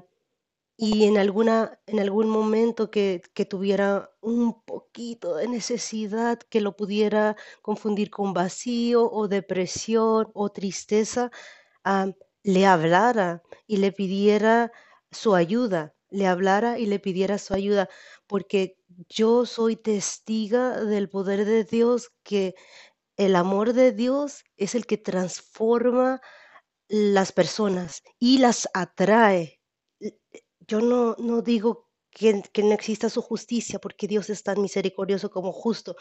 y 0.77 1.05
en 1.05 1.17
alguna, 1.17 1.79
en 1.87 1.99
algún 1.99 2.29
momento 2.29 2.91
que, 2.91 3.21
que 3.33 3.45
tuviera 3.45 4.11
un 4.21 4.61
poquito 4.63 5.35
de 5.37 5.47
necesidad 5.47 6.39
que 6.39 6.61
lo 6.61 6.75
pudiera 6.75 7.37
confundir 7.61 8.09
con 8.09 8.33
vacío 8.33 9.09
o 9.11 9.27
depresión 9.29 10.29
o 10.33 10.49
tristeza, 10.51 11.31
le 12.43 12.65
hablara 12.65 13.41
y 13.67 13.77
le 13.77 13.91
pidiera 13.91 14.71
su 15.11 15.35
ayuda, 15.35 15.95
le 16.09 16.27
hablara 16.27 16.77
y 16.79 16.85
le 16.85 16.99
pidiera 16.99 17.37
su 17.37 17.53
ayuda, 17.53 17.89
porque 18.27 18.77
yo 19.09 19.45
soy 19.45 19.75
testiga 19.75 20.79
del 20.83 21.09
poder 21.09 21.45
de 21.45 21.63
Dios, 21.63 22.11
que 22.23 22.55
el 23.17 23.35
amor 23.35 23.73
de 23.73 23.91
Dios 23.93 24.43
es 24.57 24.75
el 24.75 24.85
que 24.85 24.97
transforma 24.97 26.21
las 26.89 27.31
personas 27.31 28.03
y 28.19 28.39
las 28.39 28.69
atrae. 28.73 29.54
Yo 30.67 30.81
no, 30.81 31.15
no 31.19 31.41
digo 31.41 31.89
que, 32.11 32.41
que 32.53 32.63
no 32.63 32.73
exista 32.73 33.09
su 33.09 33.21
justicia, 33.21 33.79
porque 33.79 34.07
Dios 34.07 34.29
es 34.29 34.43
tan 34.43 34.61
misericordioso 34.61 35.29
como 35.29 35.51
justo, 35.51 35.95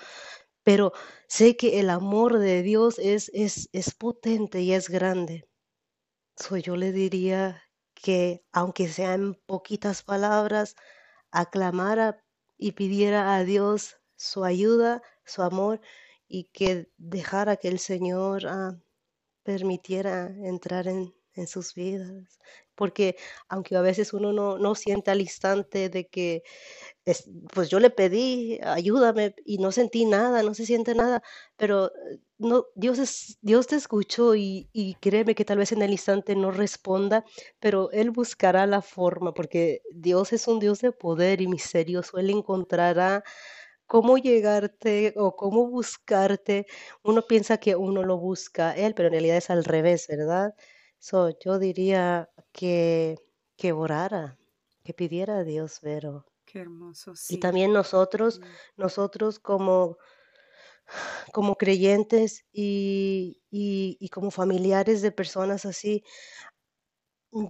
pero 0.63 0.93
sé 1.29 1.57
que 1.57 1.81
el 1.81 1.91
amor 1.91 2.39
de 2.39 2.63
Dios 2.63 2.99
es, 2.99 3.31
es, 3.35 3.69
es 3.73 3.95
potente 3.95 4.61
y 4.63 4.73
es 4.73 4.89
grande. 4.89 5.49
So, 6.37 6.57
yo 6.57 6.77
le 6.77 6.93
diría 6.93 7.63
que, 7.95 8.45
aunque 8.53 8.89
sean 8.89 9.37
poquitas 9.47 10.03
palabras, 10.03 10.75
aclamara 11.31 12.25
y 12.57 12.73
pidiera 12.73 13.37
a 13.37 13.45
Dios 13.45 13.97
su 14.17 14.45
ayuda, 14.45 15.03
su 15.25 15.43
amor 15.43 15.81
y 16.29 16.45
que 16.53 16.91
dejara 16.97 17.57
que 17.57 17.69
el 17.69 17.79
Señor 17.79 18.47
ah, 18.47 18.79
permitiera 19.43 20.27
entrar 20.45 20.89
en, 20.89 21.15
en, 21.35 21.47
sus 21.47 21.75
vidas. 21.75 22.39
Porque 22.75 23.17
aunque 23.49 23.77
a 23.77 23.83
veces 23.83 24.13
uno 24.13 24.33
no, 24.33 24.59
no 24.59 24.75
siente 24.75 25.11
al 25.11 25.21
instante 25.21 25.89
de 25.89 26.09
que, 26.09 26.43
pues 27.53 27.69
yo 27.71 27.81
le 27.81 27.91
pedí, 27.91 28.59
ayúdame 28.63 29.35
y 29.45 29.59
no 29.59 29.73
sentí 29.73 30.05
nada, 30.05 30.43
no 30.43 30.55
se 30.55 30.67
siente 30.67 30.95
nada, 30.95 31.23
pero 31.57 31.87
eh, 31.89 32.21
no, 32.39 32.67
Dios, 32.75 32.99
es, 32.99 33.39
Dios 33.43 33.67
te 33.67 33.77
escuchó 33.77 34.35
y, 34.35 34.69
y 34.73 34.95
créeme 34.97 35.35
que 35.35 35.45
tal 35.45 35.59
vez 35.59 35.73
en 35.73 35.83
el 35.83 35.91
instante 35.93 36.35
no 36.37 36.51
responda, 36.51 37.25
pero 37.61 37.91
Él 37.93 38.11
buscará 38.11 38.67
la 38.67 38.83
forma, 38.83 39.33
porque 39.35 39.83
Dios 39.95 40.33
es 40.33 40.49
un 40.49 40.59
Dios 40.61 40.81
de 40.81 40.93
poder 40.93 41.41
y 41.41 41.47
misterioso, 41.49 42.19
Él 42.19 42.31
encontrará 42.31 43.23
cómo 43.87 44.19
llegarte 44.19 45.15
o 45.17 45.37
cómo 45.37 45.69
buscarte. 45.69 46.67
Uno 47.03 47.23
piensa 47.27 47.59
que 47.59 47.77
uno 47.77 48.03
lo 48.05 48.19
busca 48.19 48.73
Él, 48.77 48.95
pero 48.95 49.09
en 49.09 49.13
realidad 49.15 49.37
es 49.39 49.51
al 49.51 49.65
revés, 49.65 50.07
¿verdad? 50.09 50.55
So, 50.99 51.31
yo 51.45 51.59
diría 51.59 52.31
que, 52.55 53.17
que 53.59 53.73
orara, 53.73 54.25
que 54.85 54.95
pidiera 54.95 55.35
a 55.39 55.45
Dios, 55.45 55.81
pero... 55.83 56.11
Qué 56.47 56.61
hermoso, 56.61 57.15
Y 57.29 57.37
también 57.39 57.73
nosotros, 57.75 58.41
Mm. 58.41 58.57
nosotros 58.77 59.39
como 59.39 59.99
como 61.33 61.57
creyentes 61.57 62.45
y, 62.53 63.43
y- 63.51 63.97
y 64.01 64.09
como 64.09 64.31
familiares 64.31 65.03
de 65.03 65.13
personas 65.13 65.65
así, 65.67 66.05
mm, 67.33 67.47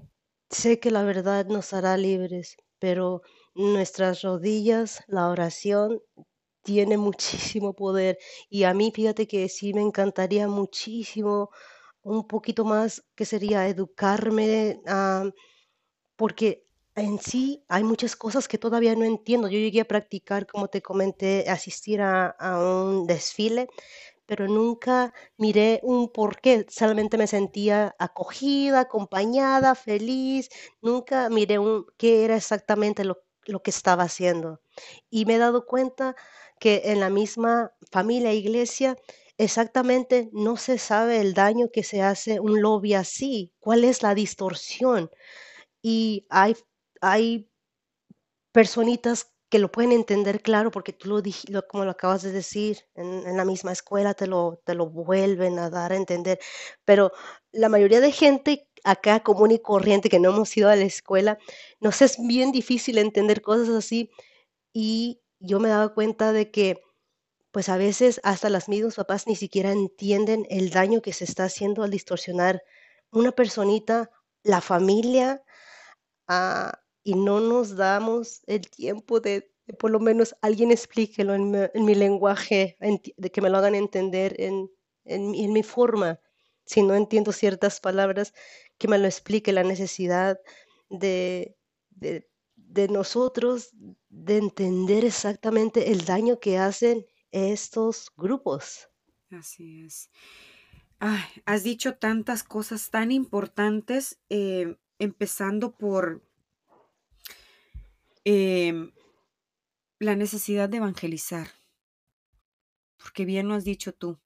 sé 0.50 0.80
que 0.80 0.90
la 0.90 1.04
verdad 1.04 1.46
nos 1.46 1.72
hará 1.72 1.96
libres, 1.96 2.56
pero 2.78 3.22
nuestras 3.54 4.22
rodillas, 4.22 5.02
la 5.06 5.28
oración 5.28 6.00
tiene 6.64 6.98
muchísimo 6.98 7.74
poder. 7.74 8.18
Y 8.50 8.64
a 8.64 8.74
mí, 8.74 8.92
fíjate 8.94 9.26
que 9.28 9.48
sí 9.48 9.74
me 9.74 9.82
encantaría 9.82 10.48
muchísimo, 10.48 11.50
un 12.04 12.26
poquito 12.26 12.64
más, 12.64 13.02
que 13.16 13.24
sería 13.24 13.66
educarme, 13.68 14.80
porque 16.16 16.66
en 16.94 17.18
sí 17.18 17.64
hay 17.68 17.82
muchas 17.82 18.14
cosas 18.16 18.46
que 18.46 18.58
todavía 18.58 18.94
no 18.94 19.04
entiendo. 19.04 19.48
Yo 19.48 19.58
llegué 19.58 19.80
a 19.80 19.84
practicar, 19.86 20.46
como 20.46 20.68
te 20.68 20.82
comenté, 20.82 21.48
asistir 21.48 22.00
a, 22.02 22.36
un 22.60 23.06
desfile, 23.06 23.68
pero 24.26 24.46
nunca 24.48 25.12
miré 25.36 25.80
un 25.82 26.10
porqué. 26.12 26.66
Solamente 26.68 27.18
me 27.18 27.26
sentía 27.26 27.94
acogida, 27.98 28.80
acompañada, 28.80 29.74
feliz. 29.74 30.48
Nunca 30.82 31.28
miré 31.30 31.58
un 31.58 31.86
qué 31.96 32.24
era 32.24 32.36
exactamente 32.36 33.04
lo, 33.04 33.24
lo 33.46 33.62
que 33.62 33.70
estaba 33.70 34.04
haciendo. 34.04 34.60
Y 35.10 35.24
me 35.26 35.36
he 35.36 35.38
dado 35.38 35.66
cuenta 35.66 36.14
que 36.60 36.82
en 36.86 37.00
la 37.00 37.10
misma 37.10 37.72
familia 37.90 38.32
iglesia 38.32 38.96
exactamente 39.38 40.30
no 40.32 40.56
se 40.56 40.78
sabe 40.78 41.20
el 41.20 41.34
daño 41.34 41.70
que 41.72 41.82
se 41.82 42.02
hace 42.02 42.40
un 42.40 42.62
lobby 42.62 42.94
así, 42.94 43.52
cuál 43.58 43.84
es 43.84 44.02
la 44.02 44.14
distorsión. 44.14 45.10
Y 45.82 46.26
hay, 46.30 46.56
hay 47.00 47.50
personitas 48.52 49.34
que 49.50 49.58
lo 49.58 49.70
pueden 49.70 49.92
entender 49.92 50.42
claro, 50.42 50.70
porque 50.70 50.92
tú 50.92 51.08
lo, 51.08 51.22
lo 51.48 51.66
como 51.68 51.84
lo 51.84 51.92
acabas 51.92 52.22
de 52.22 52.32
decir, 52.32 52.78
en, 52.94 53.36
la 53.36 53.44
misma 53.44 53.72
escuela 53.72 54.14
te 54.14 54.26
lo, 54.26 54.60
te 54.64 54.74
lo 54.74 54.88
vuelven 54.90 55.58
a 55.58 55.70
dar 55.70 55.92
a 55.92 55.96
entender, 55.96 56.40
pero 56.84 57.12
la 57.52 57.68
mayoría 57.68 58.00
de 58.00 58.12
gente 58.12 58.68
acá 58.84 59.20
común 59.20 59.52
y 59.52 59.60
corriente 59.60 60.08
que 60.08 60.18
no 60.18 60.30
hemos 60.30 60.56
ido 60.56 60.68
a 60.70 60.76
la 60.76 60.84
escuela, 60.84 61.38
nos 61.80 62.02
es 62.02 62.16
bien 62.18 62.52
difícil 62.52 62.98
entender 62.98 63.42
cosas 63.42 63.68
así 63.70 64.10
y 64.72 65.22
yo 65.40 65.60
me 65.60 65.68
daba 65.68 65.94
cuenta 65.94 66.32
de 66.32 66.50
que 66.50 66.83
pues 67.54 67.68
a 67.68 67.76
veces 67.76 68.20
hasta 68.24 68.50
las 68.50 68.68
mismas 68.68 68.96
papás 68.96 69.28
ni 69.28 69.36
siquiera 69.36 69.70
entienden 69.70 70.44
el 70.50 70.70
daño 70.70 71.00
que 71.00 71.12
se 71.12 71.22
está 71.22 71.44
haciendo 71.44 71.84
al 71.84 71.90
distorsionar 71.92 72.64
una 73.12 73.30
personita, 73.30 74.10
la 74.42 74.60
familia, 74.60 75.40
ah, 76.26 76.76
y 77.04 77.14
no 77.14 77.38
nos 77.38 77.76
damos 77.76 78.42
el 78.48 78.68
tiempo 78.68 79.20
de, 79.20 79.52
por 79.78 79.92
lo 79.92 80.00
menos 80.00 80.34
alguien 80.42 80.72
explíquelo 80.72 81.32
en 81.32 81.84
mi, 81.84 81.94
lenguaje, 81.94 82.76
de 83.16 83.30
que 83.30 83.40
me 83.40 83.50
lo 83.50 83.58
hagan 83.58 83.76
entender 83.76 84.34
en, 84.40 84.68
mi 85.52 85.62
forma. 85.62 86.18
Si 86.64 86.82
no 86.82 86.96
entiendo 86.96 87.30
ciertas 87.30 87.78
palabras, 87.78 88.34
que 88.78 88.88
me 88.88 88.98
lo 88.98 89.06
explique 89.06 89.52
la 89.52 89.62
necesidad 89.62 90.40
de, 90.88 91.56
de 92.56 92.88
nosotros 92.88 93.70
de 94.08 94.38
entender 94.38 95.04
exactamente 95.04 95.92
el 95.92 96.04
daño 96.04 96.40
que 96.40 96.58
hacen 96.58 97.06
estos 97.34 98.10
grupos. 98.16 98.88
Así 99.30 99.82
es. 99.84 100.10
has 101.00 101.62
dicho 101.62 101.96
tantas 101.96 102.42
cosas 102.42 102.90
tan 102.90 103.12
importantes, 103.12 104.18
eh, 104.30 104.76
empezando 104.98 105.76
por 105.76 106.22
Em, 108.24 108.90
la 109.98 110.16
necesidad 110.16 110.70
de 110.70 110.78
evangelizar. 110.78 111.48
Porque 112.96 113.26
bien 113.26 113.48
lo 113.48 113.54
has 113.54 113.64
dicho 113.64 113.92
tú. 113.92 114.18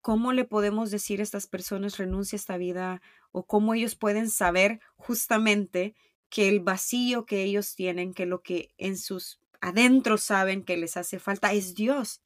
¿Cómo 0.00 0.32
le 0.32 0.44
podemos 0.44 0.92
decir 0.92 1.18
a 1.20 1.24
estas 1.24 1.48
personas 1.48 1.98
renuncia 1.98 2.36
a 2.36 2.40
esta 2.40 2.56
vida 2.56 3.02
o 3.32 3.46
cómo 3.46 3.74
ellos 3.74 3.96
pueden 3.96 4.30
saber 4.30 4.80
justamente 4.96 5.94
que 6.28 6.48
el 6.48 6.60
vacío 6.60 7.26
que 7.26 7.42
ellos 7.42 7.74
tienen, 7.74 8.14
que 8.14 8.26
lo 8.26 8.42
que 8.42 8.72
en 8.78 8.96
sus 8.96 9.39
adentro 9.60 10.18
saben 10.18 10.64
que 10.64 10.76
les 10.76 10.96
hace 10.96 11.18
falta 11.18 11.52
es 11.52 11.74
Dios? 11.74 12.22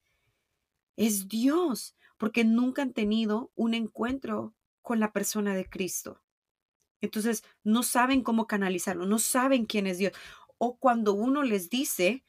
Es 0.97 1.29
Dios, 1.29 1.97
porque 2.19 2.45
nunca 2.45 2.83
han 2.83 2.93
tenido 2.93 3.51
un 3.55 3.75
encuentro 3.75 4.55
con 4.83 5.01
la 5.01 5.13
persona 5.13 5.55
de 5.55 5.69
Cristo. 5.69 6.23
Entonces, 7.01 7.45
no 7.65 7.83
saben 7.83 8.23
cómo 8.23 8.47
canalizarlo, 8.47 9.05
no 9.05 9.19
saben 9.19 9.67
quién 9.67 9.87
es 9.87 9.99
Dios 9.99 10.13
o 10.59 10.79
cuando 10.79 11.13
uno 11.13 11.43
les 11.43 11.69
dice, 11.71 12.25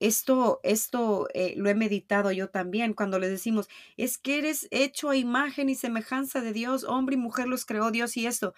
esto, 0.00 0.60
esto 0.62 1.28
eh, 1.34 1.54
lo 1.56 1.68
he 1.68 1.74
meditado 1.74 2.32
yo 2.32 2.50
también, 2.50 2.94
cuando 2.94 3.18
les 3.18 3.30
decimos, 3.30 3.68
es 3.96 4.18
que 4.18 4.38
eres 4.38 4.68
hecho 4.70 5.10
a 5.10 5.16
imagen 5.16 5.68
y 5.68 5.74
semejanza 5.74 6.40
de 6.40 6.52
Dios, 6.52 6.84
hombre 6.84 7.14
y 7.16 7.18
mujer 7.18 7.46
los 7.46 7.64
creó 7.66 7.90
Dios 7.90 8.16
y 8.16 8.26
esto. 8.26 8.54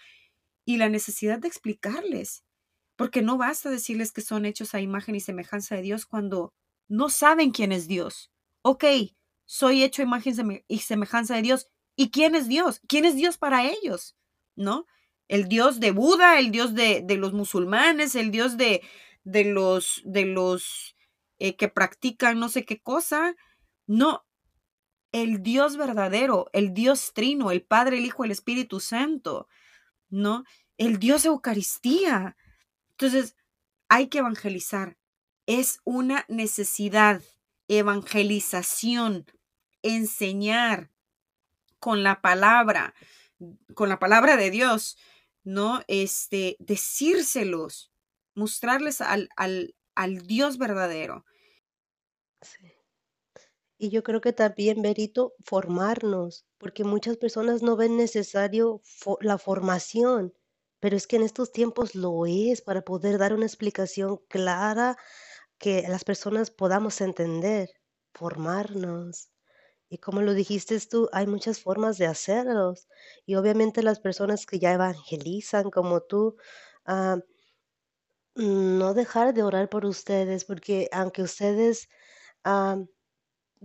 Y 0.64 0.78
la 0.78 0.88
necesidad 0.88 1.38
de 1.38 1.48
explicarles, 1.48 2.44
porque 2.96 3.22
no 3.22 3.36
basta 3.38 3.70
decirles 3.70 4.12
que 4.12 4.22
son 4.22 4.46
hechos 4.46 4.74
a 4.74 4.80
imagen 4.80 5.14
y 5.14 5.20
semejanza 5.20 5.76
de 5.76 5.82
Dios 5.82 6.06
cuando 6.06 6.52
no 6.88 7.08
saben 7.08 7.50
quién 7.50 7.72
es 7.72 7.88
Dios. 7.88 8.30
Ok, 8.62 8.84
soy 9.44 9.82
hecho 9.82 10.02
a 10.02 10.04
imagen 10.04 10.64
y 10.66 10.78
semejanza 10.78 11.36
de 11.36 11.42
Dios. 11.42 11.68
¿Y 11.94 12.10
quién 12.10 12.34
es 12.34 12.48
Dios? 12.48 12.80
¿Quién 12.88 13.04
es 13.04 13.16
Dios 13.16 13.38
para 13.38 13.64
ellos? 13.64 14.16
¿No? 14.54 14.86
El 15.28 15.48
Dios 15.48 15.80
de 15.80 15.90
Buda, 15.90 16.38
el 16.38 16.50
Dios 16.50 16.74
de, 16.74 17.02
de 17.04 17.16
los 17.16 17.32
musulmanes, 17.32 18.14
el 18.14 18.30
Dios 18.30 18.56
de, 18.56 18.82
de 19.24 19.44
los, 19.44 20.02
de 20.04 20.24
los 20.24 20.96
eh, 21.38 21.56
que 21.56 21.68
practican 21.68 22.38
no 22.38 22.48
sé 22.48 22.64
qué 22.64 22.80
cosa. 22.80 23.34
No, 23.86 24.24
el 25.12 25.42
Dios 25.42 25.76
verdadero, 25.76 26.48
el 26.52 26.74
Dios 26.74 27.12
trino, 27.14 27.50
el 27.50 27.62
Padre, 27.62 27.98
el 27.98 28.04
Hijo, 28.04 28.24
el 28.24 28.30
Espíritu 28.30 28.80
Santo, 28.80 29.48
¿no? 30.10 30.44
El 30.78 30.98
Dios 30.98 31.24
Eucaristía. 31.24 32.36
Entonces, 32.98 33.36
hay 33.88 34.08
que 34.08 34.18
evangelizar. 34.18 34.96
Es 35.46 35.80
una 35.84 36.24
necesidad, 36.28 37.22
evangelización, 37.68 39.26
enseñar 39.82 40.90
con 41.78 42.02
la 42.02 42.20
palabra, 42.22 42.94
con 43.74 43.88
la 43.88 43.98
palabra 43.98 44.36
de 44.36 44.50
Dios, 44.50 44.96
¿no? 45.44 45.82
Este, 45.88 46.56
decírselos, 46.58 47.92
mostrarles 48.34 49.00
al, 49.00 49.28
al, 49.36 49.74
al 49.94 50.26
Dios 50.26 50.58
verdadero. 50.58 51.24
Sí. 52.40 52.72
Y 53.78 53.90
yo 53.90 54.02
creo 54.02 54.22
que 54.22 54.32
también, 54.32 54.80
Berito, 54.80 55.34
formarnos, 55.44 56.46
porque 56.56 56.82
muchas 56.82 57.18
personas 57.18 57.62
no 57.62 57.76
ven 57.76 57.96
necesario 57.96 58.80
la 59.20 59.36
formación, 59.36 60.32
pero 60.80 60.96
es 60.96 61.06
que 61.06 61.16
en 61.16 61.22
estos 61.22 61.52
tiempos 61.52 61.94
lo 61.94 62.26
es 62.26 62.62
para 62.62 62.82
poder 62.82 63.18
dar 63.18 63.32
una 63.34 63.46
explicación 63.46 64.18
clara 64.28 64.96
que 65.58 65.82
las 65.88 66.04
personas 66.04 66.50
podamos 66.50 67.00
entender, 67.00 67.70
formarnos. 68.14 69.30
Y 69.88 69.98
como 69.98 70.22
lo 70.22 70.34
dijiste 70.34 70.78
tú, 70.80 71.08
hay 71.12 71.26
muchas 71.26 71.60
formas 71.60 71.98
de 71.98 72.06
hacerlos. 72.06 72.88
Y 73.26 73.36
obviamente 73.36 73.82
las 73.82 74.00
personas 74.00 74.46
que 74.46 74.58
ya 74.58 74.72
evangelizan 74.74 75.70
como 75.70 76.02
tú, 76.02 76.36
ah, 76.86 77.18
no 78.36 78.94
dejar 78.94 79.34
de 79.34 79.42
orar 79.42 79.68
por 79.68 79.84
ustedes, 79.86 80.44
porque 80.44 80.88
aunque 80.92 81.22
ustedes 81.22 81.88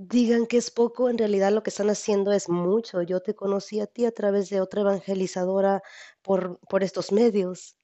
digan 0.08 0.48
que 0.48 0.58
es 0.58 0.72
poco, 0.72 1.10
en 1.10 1.18
realidad 1.18 1.52
lo 1.52 1.64
que 1.64 1.70
están 1.70 1.90
haciendo 1.90 2.32
es 2.32 2.50
mucho. 2.50 3.02
Yo 3.04 3.22
te 3.22 3.36
conocí 3.36 3.80
a 3.80 3.88
ti 3.88 4.06
a 4.06 4.12
través 4.12 4.50
de 4.50 4.62
otra 4.62 4.82
evangelizadora 4.82 5.82
por, 6.22 6.60
por 6.70 6.84
estos 6.84 7.12
medios. 7.12 7.78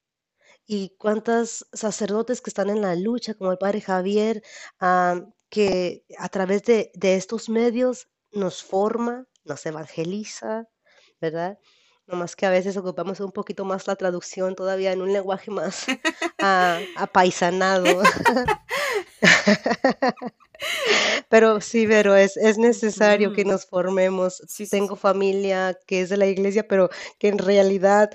Y 0.68 0.95
cuántos 0.98 1.68
sacerdotes 1.73 2.41
que 2.41 2.49
están 2.49 2.69
en 2.69 2.81
la 2.81 2.95
lucha, 2.95 3.35
como 3.35 3.52
el 3.52 3.57
padre 3.57 3.81
Javier, 3.81 4.44
que 5.49 6.06
a 6.18 6.30
través 6.30 6.64
de, 6.64 6.91
de 6.94 7.15
estos 7.15 7.49
medios 7.49 8.10
nos 8.31 8.64
forma, 8.64 9.27
nos 9.45 9.65
evangeliza, 9.65 10.68
¿verdad? 11.22 11.60
No 12.07 12.18
más 12.18 12.35
que 12.35 12.45
a 12.45 12.49
veces 12.49 12.77
ocupamos 12.77 13.19
un 13.19 13.31
poquito 13.31 13.65
más 13.65 13.88
la 13.88 13.95
traducción 13.95 14.56
todavía 14.56 14.94
en 14.94 15.02
un 15.02 15.14
lenguaje 15.14 15.52
más 15.52 15.85
apaisanado. 16.98 17.85
pero 21.29 21.61
sí, 21.61 21.85
pero 21.87 22.15
es, 22.15 22.37
es 22.37 22.57
necesario 22.57 23.33
que 23.33 23.45
nos 23.45 23.65
formemos. 23.65 24.41
Tengo 24.69 24.95
familia 24.95 25.77
que 25.85 26.01
es 26.01 26.09
de 26.09 26.17
la 26.17 26.27
iglesia, 26.27 26.67
pero 26.67 26.89
que 27.19 27.29
en 27.29 27.37
realidad 27.37 28.11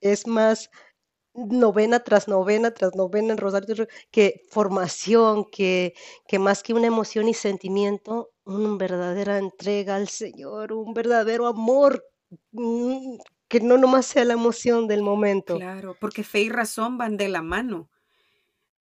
es 0.00 0.26
más 0.26 0.70
novena 1.34 2.00
tras 2.00 2.28
novena 2.28 2.72
tras 2.72 2.94
novena 2.94 3.32
en 3.32 3.38
Rosario, 3.38 3.86
que 4.10 4.42
formación, 4.50 5.44
que, 5.50 5.94
que 6.28 6.38
más 6.38 6.62
que 6.62 6.74
una 6.74 6.86
emoción 6.86 7.28
y 7.28 7.34
sentimiento, 7.34 8.30
una 8.44 8.76
verdadera 8.76 9.38
entrega 9.38 9.96
al 9.96 10.08
Señor, 10.08 10.72
un 10.72 10.94
verdadero 10.94 11.46
amor 11.46 12.04
Mm, 12.52 13.18
que 13.48 13.60
no 13.60 13.78
nomás 13.78 14.06
sea 14.06 14.24
la 14.24 14.34
emoción 14.34 14.86
del 14.88 15.02
momento. 15.02 15.56
Claro, 15.56 15.96
porque 16.00 16.24
fe 16.24 16.42
y 16.42 16.48
razón 16.48 16.98
van 16.98 17.16
de 17.16 17.28
la 17.28 17.42
mano, 17.42 17.90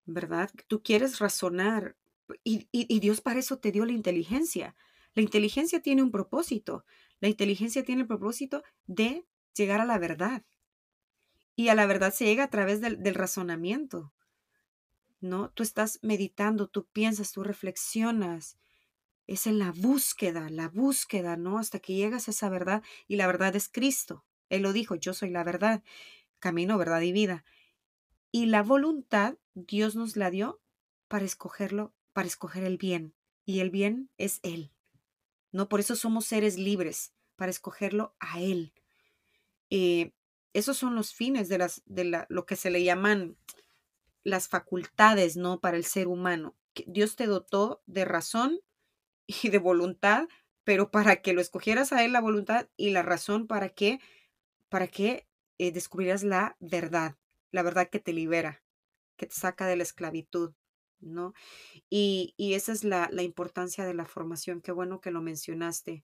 ¿verdad? 0.06 0.50
Tú 0.68 0.82
quieres 0.82 1.20
razonar 1.20 1.96
y, 2.44 2.68
y, 2.72 3.00
Dios 3.00 3.22
para 3.22 3.40
eso 3.40 3.58
te 3.60 3.72
dio 3.72 3.86
la 3.86 3.92
inteligencia. 3.92 4.76
La 5.14 5.22
inteligencia 5.22 5.82
tiene 5.82 6.02
un 6.02 6.12
propósito. 6.12 6.86
La 7.20 7.28
inteligencia 7.28 7.84
tiene 7.84 8.02
el 8.02 8.08
propósito 8.08 8.64
de 8.86 9.26
llegar 9.56 9.82
a 9.82 9.86
la 9.86 9.98
verdad. 9.98 10.44
Y 11.56 11.68
a 11.68 11.76
la 11.76 11.86
verdad 11.86 12.14
se 12.14 12.26
llega 12.26 12.46
a 12.46 12.50
través 12.50 12.82
del, 12.82 13.16
razonamiento. 13.16 14.14
¿No? 15.22 15.50
Tú 15.52 15.64
estás 15.64 16.00
meditando, 16.02 16.68
tú 16.68 16.86
piensas, 16.92 17.32
tú 17.32 17.44
reflexionas, 17.44 18.58
es 19.26 19.48
en 19.48 19.58
la 19.58 19.72
búsqueda, 19.72 20.50
la 20.50 20.68
búsqueda, 20.68 21.38
¿no? 21.38 21.58
Hasta 21.58 21.80
que 21.80 21.94
llegas 21.94 22.28
a 22.28 22.32
esa 22.32 22.50
verdad 22.50 22.84
y 23.08 23.16
la 23.16 23.28
verdad 23.28 23.56
es 23.56 23.70
Cristo. 23.70 24.26
Él 24.50 24.64
lo 24.64 24.74
dijo, 24.74 24.96
yo 24.96 25.14
soy 25.14 25.30
la 25.30 25.46
verdad, 25.46 25.82
camino, 26.40 26.78
verdad 26.78 27.02
y 27.02 27.14
vida. 27.14 27.46
Y 28.32 28.48
la 28.48 28.64
voluntad 28.64 29.38
Dios 29.54 29.96
nos 29.96 30.18
la 30.18 30.30
dio 30.30 30.60
para 31.08 31.26
escogerlo, 31.26 31.94
para 32.14 32.28
escoger 32.28 32.64
el 32.64 32.78
bien. 32.78 33.14
Y 33.46 33.60
el 33.60 33.70
bien 33.70 34.10
es 34.18 34.40
Él. 34.44 34.72
¿No? 35.52 35.68
Por 35.68 35.80
eso 35.80 35.96
somos 35.96 36.26
seres 36.26 36.58
libres, 36.58 37.14
para 37.36 37.52
escogerlo 37.52 38.16
a 38.20 38.40
Él. 38.40 38.74
Eh, 39.70 40.14
esos 40.54 40.78
son 40.78 40.96
los 40.96 41.14
fines 41.14 41.50
de, 41.50 41.58
las, 41.58 41.82
de 41.86 42.06
la, 42.06 42.26
lo 42.30 42.46
que 42.46 42.56
se 42.56 42.70
le 42.70 42.84
llaman 42.84 43.38
las 44.24 44.48
facultades, 44.48 45.36
¿no? 45.36 45.60
Para 45.60 45.78
el 45.78 45.84
ser 45.84 46.08
humano. 46.08 46.56
Dios 46.88 47.16
te 47.16 47.26
dotó 47.26 47.84
de 47.88 48.06
razón, 48.06 48.62
y 49.28 49.50
de 49.50 49.58
voluntad, 49.58 50.28
pero 50.64 50.92
para 50.92 51.22
que 51.22 51.34
lo 51.34 51.42
escogieras 51.42 51.92
a 51.92 52.04
él 52.04 52.14
la 52.14 52.22
voluntad 52.22 52.68
y 52.78 52.92
la 52.92 53.02
razón 53.02 53.48
para 53.48 53.70
que, 53.70 54.00
para 54.70 54.88
que 54.88 55.28
eh, 55.58 55.72
descubrieras 55.72 56.24
la 56.24 56.58
verdad, 56.60 57.18
la 57.52 57.64
verdad 57.64 57.90
que 57.90 58.00
te 58.00 58.14
libera, 58.14 58.64
que 59.18 59.28
te 59.28 59.36
saca 59.36 59.68
de 59.68 59.76
la 59.76 59.84
esclavitud, 59.84 60.54
¿no? 61.06 61.34
Y, 61.90 62.34
esa 62.38 62.72
es 62.72 62.84
la, 62.84 63.10
importancia 63.22 63.86
de 63.86 63.94
la 63.94 64.06
formación, 64.06 64.62
qué 64.62 64.72
bueno 64.72 65.02
que 65.02 65.12
lo 65.12 65.22
mencionaste. 65.22 66.04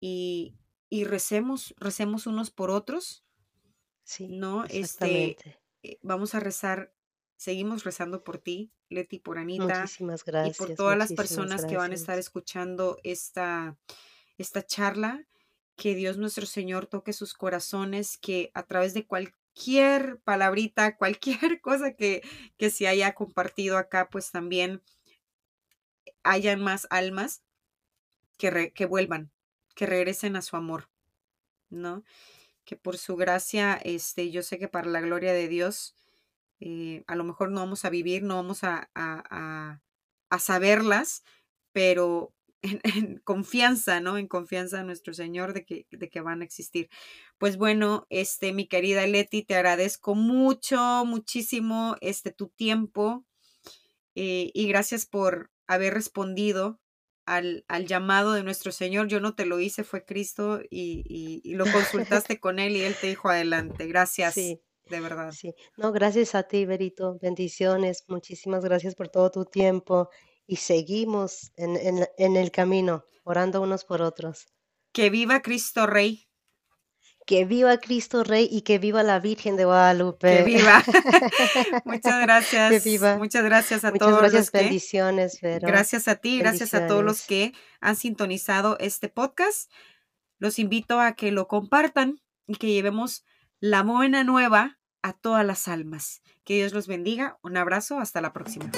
Y, 0.00 0.54
y 0.88 1.04
recemos, 1.04 1.74
recemos 1.78 2.26
unos 2.26 2.50
por 2.50 2.70
otros, 2.70 3.24
Sí, 4.10 4.26
¿no? 4.26 4.64
Este, 4.64 4.80
exactamente. 4.80 5.60
eh, 5.84 5.98
vamos 6.02 6.34
a 6.34 6.40
rezar, 6.40 6.92
seguimos 7.36 7.84
rezando 7.84 8.24
por 8.24 8.38
ti, 8.38 8.72
Leti, 8.88 9.20
por 9.20 9.38
Anita 9.38 9.82
Muchísimas 9.82 10.22
y 10.22 10.24
por 10.24 10.32
gracias, 10.32 10.76
todas 10.76 10.98
las 10.98 11.12
personas 11.12 11.64
que 11.64 11.76
van 11.76 11.92
a 11.92 11.94
estar 11.94 12.16
gracias. 12.16 12.26
escuchando 12.26 12.98
esta, 13.04 13.78
esta 14.36 14.66
charla. 14.66 15.26
Que 15.76 15.94
Dios 15.94 16.18
nuestro 16.18 16.44
Señor 16.44 16.86
toque 16.86 17.12
sus 17.12 17.32
corazones, 17.32 18.18
que 18.18 18.50
a 18.52 18.64
través 18.64 18.92
de 18.94 19.06
cualquier 19.60 20.20
palabrita, 20.20 20.96
cualquier 20.96 21.60
cosa 21.60 21.92
que, 21.92 22.22
que 22.56 22.70
se 22.70 22.88
haya 22.88 23.14
compartido 23.14 23.76
acá, 23.76 24.08
pues 24.08 24.30
también 24.30 24.82
hayan 26.22 26.62
más 26.62 26.86
almas 26.90 27.42
que, 28.38 28.72
que 28.74 28.86
vuelvan, 28.86 29.30
que 29.74 29.84
regresen 29.84 30.36
a 30.36 30.42
su 30.42 30.56
amor, 30.56 30.88
¿no? 31.68 32.04
Que 32.64 32.76
por 32.76 32.96
su 32.96 33.16
gracia, 33.16 33.74
este, 33.84 34.30
yo 34.30 34.42
sé 34.42 34.58
que 34.58 34.68
para 34.68 34.88
la 34.88 35.02
gloria 35.02 35.34
de 35.34 35.48
Dios, 35.48 35.94
eh, 36.60 37.04
a 37.06 37.14
lo 37.14 37.24
mejor 37.24 37.50
no 37.50 37.60
vamos 37.60 37.84
a 37.84 37.90
vivir, 37.90 38.22
no 38.22 38.36
vamos 38.36 38.64
a, 38.64 38.90
a, 38.94 39.80
a, 40.30 40.38
saberlas, 40.38 41.22
pero 41.72 42.32
en, 42.62 43.18
confianza, 43.24 44.00
¿no? 44.00 44.18
En 44.18 44.28
confianza 44.28 44.80
a 44.80 44.84
nuestro 44.84 45.14
Señor 45.14 45.52
de 45.52 45.64
que, 45.64 45.86
de 45.90 46.08
que 46.08 46.20
van 46.20 46.42
a 46.42 46.44
existir. 46.44 46.88
Pues 47.38 47.56
bueno, 47.56 48.06
este, 48.10 48.52
mi 48.52 48.66
querida 48.66 49.06
Leti, 49.06 49.42
te 49.42 49.54
agradezco 49.54 50.14
mucho, 50.14 51.04
muchísimo, 51.06 51.96
este, 52.00 52.32
tu 52.32 52.48
tiempo 52.48 53.24
eh, 54.14 54.50
y 54.54 54.68
gracias 54.68 55.06
por 55.06 55.50
haber 55.66 55.94
respondido 55.94 56.80
al, 57.26 57.64
al, 57.68 57.86
llamado 57.86 58.32
de 58.32 58.42
nuestro 58.42 58.72
Señor. 58.72 59.06
Yo 59.06 59.20
no 59.20 59.34
te 59.34 59.46
lo 59.46 59.60
hice, 59.60 59.84
fue 59.84 60.04
Cristo 60.04 60.60
y, 60.70 61.42
y, 61.44 61.54
lo 61.54 61.64
consultaste 61.72 62.40
con 62.40 62.58
Él 62.58 62.76
y 62.76 62.82
Él 62.82 62.96
te 63.00 63.06
dijo 63.06 63.28
adelante. 63.28 63.86
Gracias, 63.86 64.34
sí, 64.34 64.60
de 64.88 65.00
verdad. 65.00 65.32
Sí, 65.32 65.54
no, 65.76 65.92
gracias 65.92 66.34
a 66.34 66.42
ti, 66.42 66.66
Berito. 66.66 67.18
Bendiciones. 67.22 68.04
Muchísimas 68.08 68.64
gracias 68.64 68.94
por 68.94 69.08
todo 69.08 69.30
tu 69.30 69.44
tiempo 69.44 70.10
y 70.50 70.56
seguimos 70.56 71.52
en, 71.54 71.76
en, 71.76 72.08
en 72.18 72.36
el 72.36 72.50
camino, 72.50 73.04
orando 73.22 73.62
unos 73.62 73.84
por 73.84 74.02
otros. 74.02 74.48
Que 74.92 75.08
viva 75.08 75.42
Cristo 75.42 75.86
Rey. 75.86 76.26
Que 77.24 77.44
viva 77.44 77.78
Cristo 77.78 78.24
Rey 78.24 78.48
y 78.50 78.62
que 78.62 78.80
viva 78.80 79.04
la 79.04 79.20
Virgen 79.20 79.56
de 79.56 79.64
Guadalupe. 79.64 80.38
Que 80.38 80.42
viva. 80.42 80.82
Muchas 81.84 82.20
gracias. 82.22 82.72
Que 82.72 82.80
viva. 82.80 83.16
Muchas 83.16 83.44
gracias 83.44 83.84
a 83.84 83.92
Muchas 83.92 84.08
todos. 84.08 84.20
gracias, 84.22 84.40
los 84.40 84.50
que, 84.50 84.58
bendiciones, 84.58 85.40
Vero. 85.40 85.68
Gracias 85.68 86.08
a 86.08 86.16
ti, 86.16 86.40
gracias 86.40 86.74
a 86.74 86.88
todos 86.88 87.04
los 87.04 87.24
que 87.24 87.52
han 87.80 87.94
sintonizado 87.94 88.76
este 88.80 89.08
podcast. 89.08 89.70
Los 90.40 90.58
invito 90.58 90.98
a 90.98 91.14
que 91.14 91.30
lo 91.30 91.46
compartan 91.46 92.20
y 92.48 92.56
que 92.56 92.66
llevemos 92.66 93.24
la 93.60 93.84
buena 93.84 94.24
nueva 94.24 94.80
a 95.02 95.12
todas 95.12 95.46
las 95.46 95.68
almas. 95.68 96.22
Que 96.42 96.56
Dios 96.56 96.72
los 96.72 96.88
bendiga. 96.88 97.38
Un 97.44 97.56
abrazo. 97.56 98.00
Hasta 98.00 98.20
la 98.20 98.32
próxima. 98.32 98.68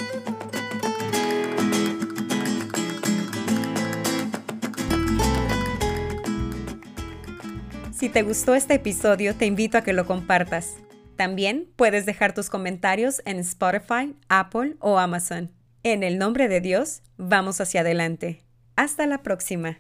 Si 8.03 8.09
te 8.09 8.25
gustó 8.25 8.57
este 8.57 8.75
episodio, 8.75 9.37
te 9.37 9.47
invito 9.47 9.79
a 9.79 9.83
que 9.83 9.93
lo 9.93 10.07
compartas. 10.07 10.75
También 11.15 11.69
puedes 11.77 12.05
dejar 12.05 12.35
tus 12.35 12.51
comentarios 12.51 13.23
en 13.27 13.39
Spotify, 13.39 14.17
Apple 14.29 14.75
o 14.81 14.99
Amazon. 14.99 15.53
En 15.85 16.03
el 16.03 16.19
nombre 16.19 16.49
de 16.49 16.61
Dios, 16.61 17.03
vamos 17.17 17.61
hacia 17.61 17.83
adelante. 17.83 18.45
Hasta 18.75 19.07
la 19.07 19.23
próxima. 19.23 19.79